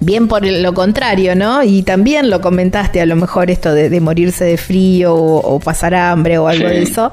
bien 0.00 0.28
por 0.28 0.46
lo 0.46 0.74
contrario, 0.74 1.34
¿no? 1.34 1.62
Y 1.62 1.82
también 1.82 2.30
lo 2.30 2.40
comentaste, 2.40 3.00
a 3.00 3.06
lo 3.06 3.16
mejor 3.16 3.50
esto 3.50 3.72
de, 3.74 4.00
morirse 4.00 4.44
de 4.44 4.56
frío 4.56 5.14
o, 5.14 5.58
pasar 5.60 5.94
hambre 5.94 6.38
o 6.38 6.48
algo 6.48 6.68
de 6.68 6.82
eso, 6.82 7.10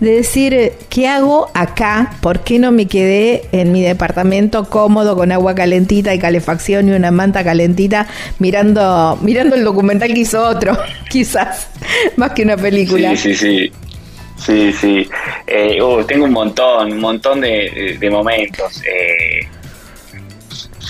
de 0.00 0.16
decir, 0.16 0.72
¿qué 0.88 1.08
hago 1.08 1.48
acá? 1.54 2.14
¿Por 2.20 2.40
qué 2.40 2.58
no 2.58 2.72
me 2.72 2.86
quedé 2.86 3.44
en 3.52 3.72
mi 3.72 3.82
departamento 3.82 4.64
cómodo 4.64 5.16
con 5.16 5.32
agua 5.32 5.54
calentita 5.54 6.14
y 6.14 6.18
calefacción 6.18 6.88
y 6.88 6.92
una 6.92 7.10
manta 7.10 7.44
calentita 7.44 8.06
mirando, 8.38 9.18
mirando 9.22 9.54
el 9.54 9.64
documental 9.64 10.12
que 10.12 10.20
hizo 10.20 10.42
otro, 10.42 10.76
quizás, 11.08 11.68
más 12.16 12.32
que 12.32 12.42
una 12.42 12.56
película? 12.56 13.16
Sí, 13.16 13.34
sí, 13.34 13.34
sí. 13.34 13.72
Sí, 14.36 14.72
sí. 14.72 15.08
Eh, 15.46 15.80
uh, 15.80 16.04
tengo 16.04 16.24
un 16.24 16.32
montón, 16.32 16.92
un 16.92 16.98
montón 16.98 17.40
de, 17.40 17.96
de 17.98 18.10
momentos. 18.10 18.82
Eh, 18.82 19.46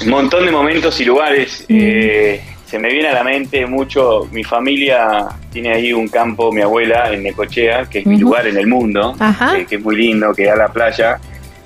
un 0.03 0.11
montón 0.11 0.47
de 0.47 0.53
momentos 0.53 1.01
y 1.01 1.05
lugares. 1.05 1.65
Mm. 1.69 1.79
Eh, 1.81 2.41
se 2.67 2.79
me 2.79 2.91
viene 2.91 3.09
a 3.09 3.15
la 3.15 3.25
mente 3.25 3.67
mucho, 3.67 4.27
mi 4.33 4.43
familia 4.43 5.29
tiene 5.53 5.73
ahí 5.73 5.93
un 5.93 6.09
campo, 6.09 6.51
mi 6.51 6.61
abuela, 6.61 7.13
en 7.13 7.23
Necochea, 7.23 7.87
que 7.89 8.01
es 8.01 8.07
mi 8.07 8.19
lugar 8.19 8.49
en 8.49 8.57
el 8.57 8.67
mundo, 8.67 9.15
que 9.69 9.77
es 9.77 9.81
muy 9.81 9.97
lindo, 9.97 10.35
que 10.35 10.47
da 10.47 10.57
la 10.57 10.73
playa. 10.73 11.21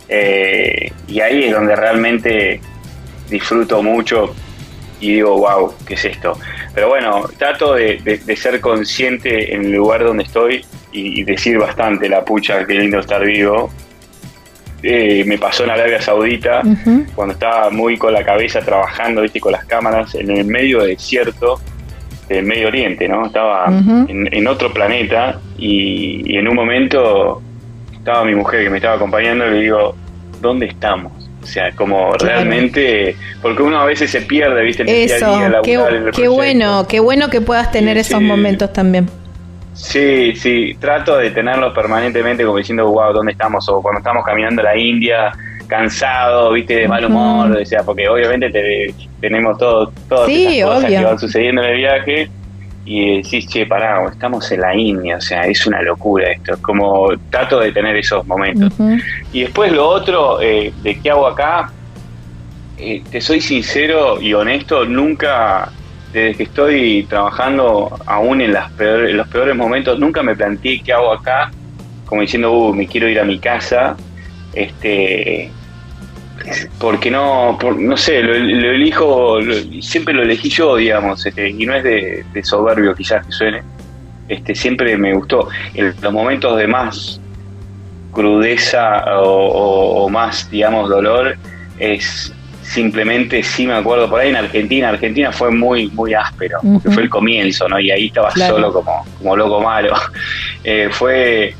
Eh, 0.09 0.93
y 1.07 1.21
ahí 1.21 1.45
es 1.45 1.53
donde 1.53 1.75
realmente 1.75 2.61
disfruto 3.31 3.83
mucho 3.83 4.35
y 5.01 5.15
digo, 5.15 5.39
wow, 5.39 5.73
¿qué 5.87 5.95
es 5.95 6.05
esto? 6.05 6.39
Pero 6.75 6.89
bueno, 6.89 7.27
trato 7.39 7.75
de, 7.75 8.21
ser 8.37 8.61
consciente 8.61 9.55
en 9.55 9.65
el 9.67 9.73
lugar 9.73 10.05
donde 10.05 10.25
estoy 10.25 10.65
y, 10.93 11.21
y 11.21 11.25
decir 11.25 11.59
bastante 11.59 12.09
la 12.09 12.25
pucha, 12.25 12.67
qué 12.67 12.75
lindo 12.75 12.99
estar 12.99 13.25
vivo, 13.25 13.71
eh, 14.83 15.25
me 15.27 15.39
pasó 15.39 15.65
en 15.65 15.71
Arabia 15.71 16.01
Saudita, 16.01 16.63
cuando 17.15 17.35
estaba 17.35 17.71
muy 17.71 17.97
con 17.97 18.13
la 18.13 18.25
cabeza 18.25 18.61
trabajando, 18.61 19.23
¿viste? 19.23 19.41
con 19.41 19.53
las 19.53 19.65
cámaras 19.65 20.15
en 20.15 20.31
el 20.31 20.45
medio 20.45 20.83
desierto 20.83 21.61
del 22.29 22.45
Medio 22.45 22.69
Oriente, 22.69 23.09
¿no? 23.09 23.27
Estaba 23.27 23.67
en, 23.69 24.47
otro 24.47 24.73
planeta 24.73 25.41
y, 25.57 26.37
en 26.37 26.47
un 26.47 26.55
momento 26.55 27.43
estaba 27.93 28.25
mi 28.25 28.35
mujer 28.35 28.65
que 28.65 28.71
me 28.71 28.77
estaba 28.77 28.97
acompañando 28.97 29.47
y 29.47 29.51
le 29.51 29.61
digo, 29.63 29.97
¿dónde 30.41 30.67
estamos? 30.67 31.13
O 31.43 31.47
sea, 31.47 31.73
como 31.73 32.13
realmente, 32.15 33.17
porque 33.41 33.63
uno 33.63 33.81
a 33.81 33.87
veces 33.87 34.11
se 34.11 34.21
pierde, 34.23 34.63
¿viste? 34.63 34.83
En 34.83 34.89
Eso, 34.89 35.39
qué, 35.63 36.29
bueno, 36.29 36.87
qué 36.89 37.01
bueno 37.01 37.31
que 37.31 37.41
puedas 37.41 37.73
tener 37.73 37.97
esos 37.97 38.21
momentos 38.21 38.73
también. 38.73 39.09
Sí, 39.79 40.35
sí, 40.35 40.77
trato 40.81 41.17
de 41.17 41.31
tenerlos 41.31 41.73
permanentemente 41.73 42.45
como 42.45 42.59
diciendo, 42.59 42.91
wow, 42.91 43.13
¿dónde 43.13 43.33
estamos? 43.33 43.69
O 43.69 43.81
cuando 43.81 44.01
estamos 44.01 44.25
caminando 44.25 44.61
a 44.61 44.65
la 44.65 44.77
India, 44.77 45.33
cansado, 45.69 46.53
viste, 46.53 46.75
de 46.75 46.89
mal 46.89 47.05
humor, 47.05 47.57
o 47.57 47.65
sea, 47.65 47.85
porque 47.85 48.09
obviamente 48.09 48.51
tenemos 49.21 49.57
todo, 49.57 49.93
todas 50.09 50.29
esas 50.29 50.65
cosas 50.65 50.91
que 50.91 51.05
van 51.05 51.19
sucediendo 51.19 51.63
en 51.63 51.71
el 51.71 51.77
viaje 51.77 52.31
y 52.85 53.19
decís, 53.19 53.47
che, 53.47 53.67
pará, 53.67 54.05
estamos 54.11 54.51
en 54.51 54.63
la 54.63 54.75
India, 54.75 55.17
o 55.19 55.21
sea, 55.21 55.43
es 55.43 55.65
una 55.67 55.81
locura 55.81 56.33
esto, 56.33 56.55
es 56.55 56.61
como 56.61 57.11
trato 57.31 57.61
de 57.61 57.71
tener 57.71 57.97
esos 57.97 58.27
momentos. 58.27 58.73
Y 59.33 59.43
después 59.43 59.71
lo 59.73 59.87
otro, 59.87 60.41
eh, 60.41 60.73
de 60.83 60.99
qué 60.99 61.11
hago 61.11 61.29
acá, 61.29 61.71
eh, 62.79 63.03
te 63.11 63.21
soy 63.21 63.41
sincero 63.41 64.21
y 64.21 64.35
honesto, 64.35 64.85
nunca 64.85 65.71
desde 66.12 66.35
que 66.36 66.43
estoy 66.44 67.06
trabajando, 67.09 67.98
aún 68.06 68.40
en, 68.40 68.52
los 68.52 69.28
peores 69.28 69.56
momentos, 69.56 69.98
nunca 69.98 70.22
me 70.22 70.35
planteé 70.35 70.80
qué 70.80 70.93
hago 70.93 71.12
acá, 71.12 71.51
como 72.06 72.22
diciendo, 72.22 72.52
uh, 72.52 72.74
me 72.74 72.86
quiero 72.86 73.09
ir 73.09 73.20
a 73.20 73.24
mi 73.24 73.39
casa, 73.39 73.97
este, 74.55 75.51
porque 76.78 77.10
no, 77.10 77.59
no 77.78 77.97
sé, 77.97 78.22
lo, 78.22 78.35
elijo, 78.35 79.39
siempre 79.80 80.14
lo 80.14 80.22
elegí 80.22 80.48
yo, 80.48 80.76
digamos, 80.76 81.24
este, 81.26 81.51
y 81.51 81.66
no 81.66 81.74
es 81.74 81.85
de, 81.85 82.24
soberbio 82.43 82.94
quizás 82.94 83.26
que 83.26 83.32
suene, 83.32 83.62
este, 84.28 84.55
siempre 84.55 84.97
me 84.97 85.12
gustó. 85.14 85.48
En 85.74 85.94
los 86.01 86.12
momentos 86.12 86.56
de 86.56 86.66
más 86.66 87.20
crudeza 88.12 89.05
o 89.20 90.09
más, 90.09 90.51
digamos, 90.51 90.89
dolor, 90.89 91.36
es 91.78 92.32
simplemente 92.69 93.43
sí 93.43 93.66
me 93.66 93.74
acuerdo 93.74 94.11
por 94.11 94.20
ahí 94.20 94.28
en 94.28 94.36
Argentina, 94.36 94.90
Argentina 94.90 95.32
fue 95.32 95.51
muy 95.51 95.89
muy 95.89 96.12
áspero, 96.15 96.59
porque 96.62 96.90
fue 96.90 97.03
el 97.05 97.09
comienzo, 97.09 97.69
¿no? 97.69 97.81
Y 97.81 97.90
ahí 97.90 98.07
estaba 98.07 98.31
solo 98.31 98.73
como, 98.73 99.05
como 99.19 99.36
loco 99.36 99.61
malo. 99.61 99.95
Eh, 100.65 100.89
fue 100.90 101.55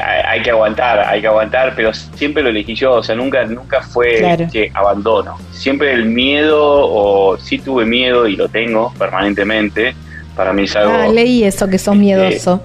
hay 0.00 0.42
que 0.42 0.50
aguantar, 0.50 0.98
hay 1.00 1.20
que 1.22 1.28
aguantar, 1.28 1.72
pero 1.74 1.94
siempre 1.94 2.42
lo 2.42 2.50
elegí 2.50 2.74
yo, 2.74 2.94
o 2.94 3.02
sea, 3.02 3.14
nunca 3.14 3.44
nunca 3.46 3.80
fue 3.80 4.20
que 4.52 4.70
abandono. 4.74 5.38
Siempre 5.52 5.92
el 5.92 6.04
miedo 6.04 6.60
o 6.60 7.38
sí 7.38 7.58
tuve 7.58 7.86
miedo 7.86 8.26
y 8.26 8.36
lo 8.36 8.48
tengo 8.48 8.92
permanentemente. 8.98 9.94
Para 10.36 10.52
mí 10.52 10.64
es 10.64 10.76
algo 10.76 10.92
Ah, 10.92 11.08
leí 11.08 11.44
eso 11.44 11.68
que 11.68 11.78
sos 11.78 11.94
este, 11.94 12.04
miedoso. 12.04 12.62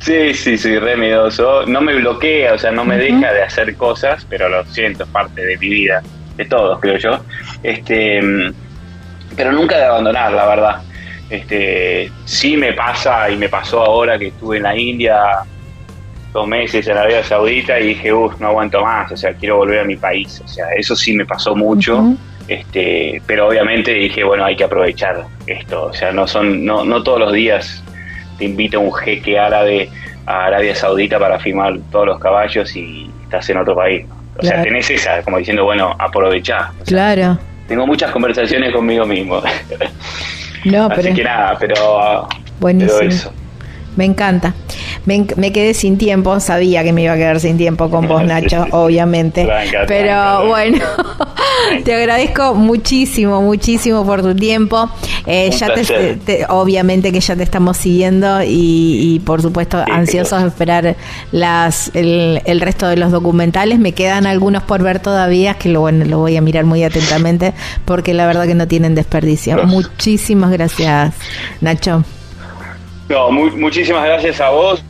Sí, 0.00 0.34
sí, 0.34 0.58
sí, 0.58 0.76
re 0.78 0.96
miedoso. 0.96 1.66
No 1.66 1.80
me 1.80 1.94
bloquea, 1.94 2.54
o 2.54 2.58
sea, 2.58 2.72
no 2.72 2.84
me 2.84 2.96
deja 2.96 3.32
de 3.32 3.42
hacer 3.42 3.76
cosas, 3.76 4.26
pero 4.28 4.48
lo 4.48 4.64
siento, 4.64 5.04
es 5.04 5.10
parte 5.10 5.44
de 5.44 5.56
mi 5.58 5.68
vida 5.68 6.02
de 6.36 6.44
todos, 6.44 6.80
creo 6.80 6.98
yo. 6.98 7.20
Este, 7.62 8.20
pero 9.36 9.52
nunca 9.52 9.76
de 9.76 9.84
abandonar, 9.84 10.32
la 10.32 10.46
verdad. 10.46 10.82
Este, 11.30 12.10
sí 12.24 12.56
me 12.56 12.72
pasa 12.72 13.30
y 13.30 13.36
me 13.36 13.48
pasó 13.48 13.82
ahora 13.82 14.18
que 14.18 14.28
estuve 14.28 14.58
en 14.58 14.62
la 14.64 14.76
India 14.76 15.16
dos 16.32 16.46
meses 16.48 16.86
en 16.86 16.96
Arabia 16.96 17.22
Saudita 17.22 17.78
y 17.78 17.88
dije, 17.88 18.12
uff, 18.12 18.38
no 18.40 18.48
aguanto 18.48 18.82
más, 18.82 19.10
o 19.12 19.16
sea, 19.16 19.32
quiero 19.34 19.56
volver 19.56 19.80
a 19.80 19.84
mi 19.84 19.96
país. 19.96 20.42
O 20.44 20.48
sea, 20.48 20.66
eso 20.76 20.94
sí 20.96 21.14
me 21.14 21.24
pasó 21.24 21.54
mucho. 21.54 22.14
Este, 22.48 23.22
pero 23.26 23.48
obviamente 23.48 23.92
dije, 23.92 24.22
bueno, 24.22 24.44
hay 24.44 24.56
que 24.56 24.64
aprovechar 24.64 25.24
esto. 25.46 25.84
O 25.84 25.92
sea, 25.94 26.12
no 26.12 26.26
son, 26.26 26.64
no, 26.64 26.84
no 26.84 27.02
todos 27.02 27.20
los 27.20 27.32
días 27.32 27.82
te 28.36 28.46
invita 28.46 28.78
un 28.78 28.92
jeque 28.92 29.38
árabe 29.38 29.88
a 30.26 30.46
Arabia 30.46 30.74
Saudita 30.74 31.18
para 31.18 31.38
filmar 31.38 31.78
todos 31.90 32.06
los 32.06 32.18
caballos 32.18 32.74
y 32.76 33.10
estás 33.22 33.48
en 33.50 33.58
otro 33.58 33.74
país. 33.76 34.04
O 34.38 34.42
sea, 34.42 34.62
tenés 34.62 34.90
esa, 34.90 35.22
como 35.22 35.38
diciendo, 35.38 35.64
bueno, 35.64 35.94
aprovechá. 35.98 36.72
claro. 36.86 37.38
Tengo 37.68 37.86
muchas 37.86 38.10
conversaciones 38.10 38.74
conmigo 38.74 39.06
mismo. 39.06 39.40
No, 40.64 40.86
Así 40.90 41.14
que 41.14 41.24
nada, 41.24 41.56
pero. 41.58 42.28
Buenísimo. 42.60 43.00
eso. 43.00 43.32
Me 43.96 44.04
encanta. 44.04 44.52
Me, 45.06 45.26
me, 45.36 45.52
quedé 45.52 45.74
sin 45.74 45.98
tiempo, 45.98 46.40
sabía 46.40 46.82
que 46.82 46.92
me 46.92 47.02
iba 47.02 47.12
a 47.12 47.16
quedar 47.16 47.38
sin 47.38 47.58
tiempo 47.58 47.90
con 47.90 48.08
vos, 48.08 48.24
Nacho, 48.26 48.66
obviamente. 48.70 49.46
Pero 49.86 50.46
bueno, 50.46 50.78
te 51.84 51.94
agradezco 51.94 52.54
muchísimo, 52.54 53.42
muchísimo 53.42 54.04
por 54.06 54.22
tu 54.22 54.34
tiempo. 54.34 54.88
Eh, 55.26 55.50
ya 55.50 55.74
te, 55.74 56.46
obviamente 56.48 57.12
que 57.12 57.20
ya 57.20 57.36
te 57.36 57.42
estamos 57.42 57.76
siguiendo 57.76 58.40
y, 58.44 59.20
por 59.24 59.42
supuesto 59.42 59.82
ansiosos 59.90 60.42
de 60.42 60.48
esperar 60.48 60.96
las 61.32 61.90
el, 61.94 62.40
el, 62.44 62.60
resto 62.60 62.88
de 62.88 62.96
los 62.96 63.12
documentales. 63.12 63.78
Me 63.78 63.92
quedan 63.92 64.26
algunos 64.26 64.62
por 64.62 64.82
ver 64.82 65.00
todavía, 65.00 65.54
que 65.54 65.68
lo, 65.68 65.80
bueno, 65.80 66.04
lo 66.04 66.18
voy 66.18 66.36
a 66.36 66.40
mirar 66.40 66.64
muy 66.64 66.82
atentamente 66.82 67.52
porque 67.84 68.14
la 68.14 68.26
verdad 68.26 68.46
que 68.46 68.54
no 68.54 68.66
tienen 68.66 68.94
desperdicio. 68.94 69.64
Muchísimas 69.64 70.50
gracias, 70.50 71.14
Nacho. 71.60 72.04
No, 73.08 73.30
muchísimas 73.30 74.04
gracias 74.04 74.40
a 74.40 74.48
vos 74.50 74.82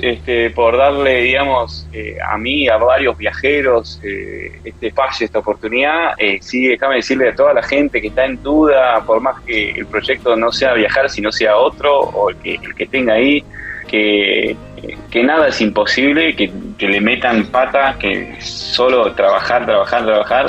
este, 0.00 0.50
por 0.50 0.76
darle, 0.76 1.22
digamos, 1.22 1.86
eh, 1.92 2.16
a 2.26 2.36
mí, 2.38 2.68
a 2.68 2.76
varios 2.76 3.16
viajeros, 3.16 4.00
eh, 4.02 4.60
este 4.64 4.88
espacio, 4.88 5.24
esta 5.26 5.40
oportunidad. 5.40 6.14
Eh, 6.18 6.38
sí, 6.40 6.66
déjame 6.66 6.96
decirle 6.96 7.30
a 7.30 7.34
toda 7.34 7.54
la 7.54 7.62
gente 7.62 8.00
que 8.00 8.08
está 8.08 8.24
en 8.24 8.42
duda, 8.42 9.02
por 9.04 9.20
más 9.20 9.40
que 9.42 9.70
el 9.70 9.86
proyecto 9.86 10.36
no 10.36 10.52
sea 10.52 10.74
viajar, 10.74 11.10
sino 11.10 11.32
sea 11.32 11.56
otro, 11.56 11.98
o 11.98 12.30
el 12.30 12.36
que, 12.36 12.54
el 12.54 12.74
que 12.74 12.86
tenga 12.86 13.14
ahí, 13.14 13.44
que, 13.88 14.56
que 15.10 15.22
nada 15.22 15.48
es 15.48 15.60
imposible, 15.60 16.34
que, 16.36 16.50
que 16.78 16.88
le 16.88 17.00
metan 17.00 17.46
pata, 17.46 17.96
que 17.98 18.36
solo 18.40 19.12
trabajar, 19.12 19.66
trabajar, 19.66 20.04
trabajar 20.04 20.46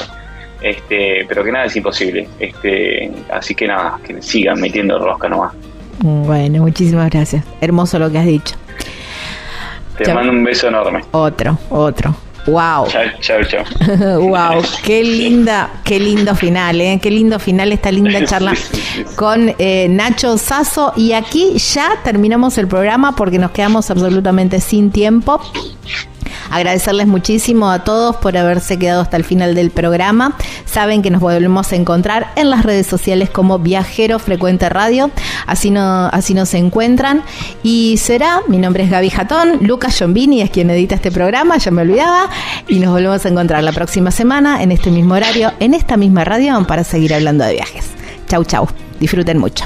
este, 0.63 1.25
pero 1.27 1.43
que 1.43 1.51
nada 1.51 1.65
es 1.65 1.75
imposible. 1.75 2.27
Este, 2.39 3.11
así 3.31 3.53
que 3.53 3.67
nada, 3.67 3.99
que 4.03 4.21
sigan 4.21 4.59
metiendo 4.59 4.97
rosca 4.97 5.27
nomás. 5.27 5.53
Bueno, 5.99 6.63
muchísimas 6.63 7.09
gracias. 7.09 7.45
Hermoso 7.61 7.99
lo 7.99 8.09
que 8.11 8.17
has 8.17 8.25
dicho. 8.25 8.55
Te 9.97 10.13
mando 10.13 10.31
un 10.31 10.43
beso 10.43 10.67
enorme. 10.67 11.01
Otro, 11.11 11.57
otro. 11.69 12.15
Wow. 12.45 12.87
Chao, 12.87 13.03
chao, 13.21 13.43
chao. 13.43 13.63
wow, 14.19 14.61
qué 14.83 15.01
linda, 15.03 15.69
qué 15.83 15.97
lindo 15.99 16.35
final, 16.35 16.81
¿eh? 16.81 16.99
Qué 17.01 17.09
lindo 17.09 17.39
final 17.39 17.71
esta 17.71 17.89
linda 17.91 18.25
charla 18.25 18.53
con 19.15 19.55
eh, 19.57 19.87
Nacho 19.89 20.37
Sasso. 20.37 20.91
Y 20.97 21.13
aquí 21.13 21.57
ya 21.57 22.01
terminamos 22.03 22.57
el 22.57 22.67
programa 22.67 23.15
porque 23.15 23.39
nos 23.39 23.51
quedamos 23.51 23.89
absolutamente 23.89 24.59
sin 24.59 24.91
tiempo. 24.91 25.39
Agradecerles 26.53 27.07
muchísimo 27.07 27.71
a 27.71 27.83
todos 27.83 28.15
por 28.17 28.37
haberse 28.37 28.77
quedado 28.77 29.01
hasta 29.01 29.17
el 29.17 29.23
final 29.23 29.55
del 29.55 29.71
programa. 29.71 30.37
Saben 30.65 31.01
que 31.01 31.09
nos 31.09 31.19
volvemos 31.19 31.71
a 31.71 31.75
encontrar 31.75 32.31
en 32.35 32.49
las 32.49 32.63
redes 32.63 32.85
sociales 32.85 33.29
como 33.29 33.57
Viajero 33.59 34.19
Frecuente 34.19 34.69
Radio. 34.69 35.09
Así, 35.47 35.71
no, 35.71 36.05
así 36.07 36.33
nos 36.33 36.53
encuentran. 36.53 37.23
Y 37.63 37.97
será, 37.97 38.41
mi 38.47 38.59
nombre 38.59 38.83
es 38.83 38.91
Gaby 38.91 39.09
Jatón, 39.09 39.59
Lucas 39.61 39.97
Giombini 39.97 40.41
es 40.41 40.51
quien 40.51 40.69
edita 40.69 40.95
este 40.95 41.11
programa, 41.11 41.57
ya 41.57 41.71
me 41.71 41.81
olvidaba. 41.81 42.29
Y 42.67 42.79
nos 42.79 42.91
volvemos 42.91 43.25
a 43.25 43.29
encontrar 43.29 43.63
la 43.63 43.71
próxima 43.71 44.11
semana 44.11 44.61
en 44.61 44.71
este 44.71 44.91
mismo 44.91 45.15
horario, 45.15 45.51
en 45.59 45.73
esta 45.73 45.97
misma 45.97 46.23
radio, 46.23 46.63
para 46.67 46.83
seguir 46.83 47.13
hablando 47.13 47.43
de 47.45 47.53
viajes. 47.53 47.85
Chau, 48.27 48.45
chau. 48.45 48.67
Disfruten 48.99 49.39
mucho. 49.39 49.65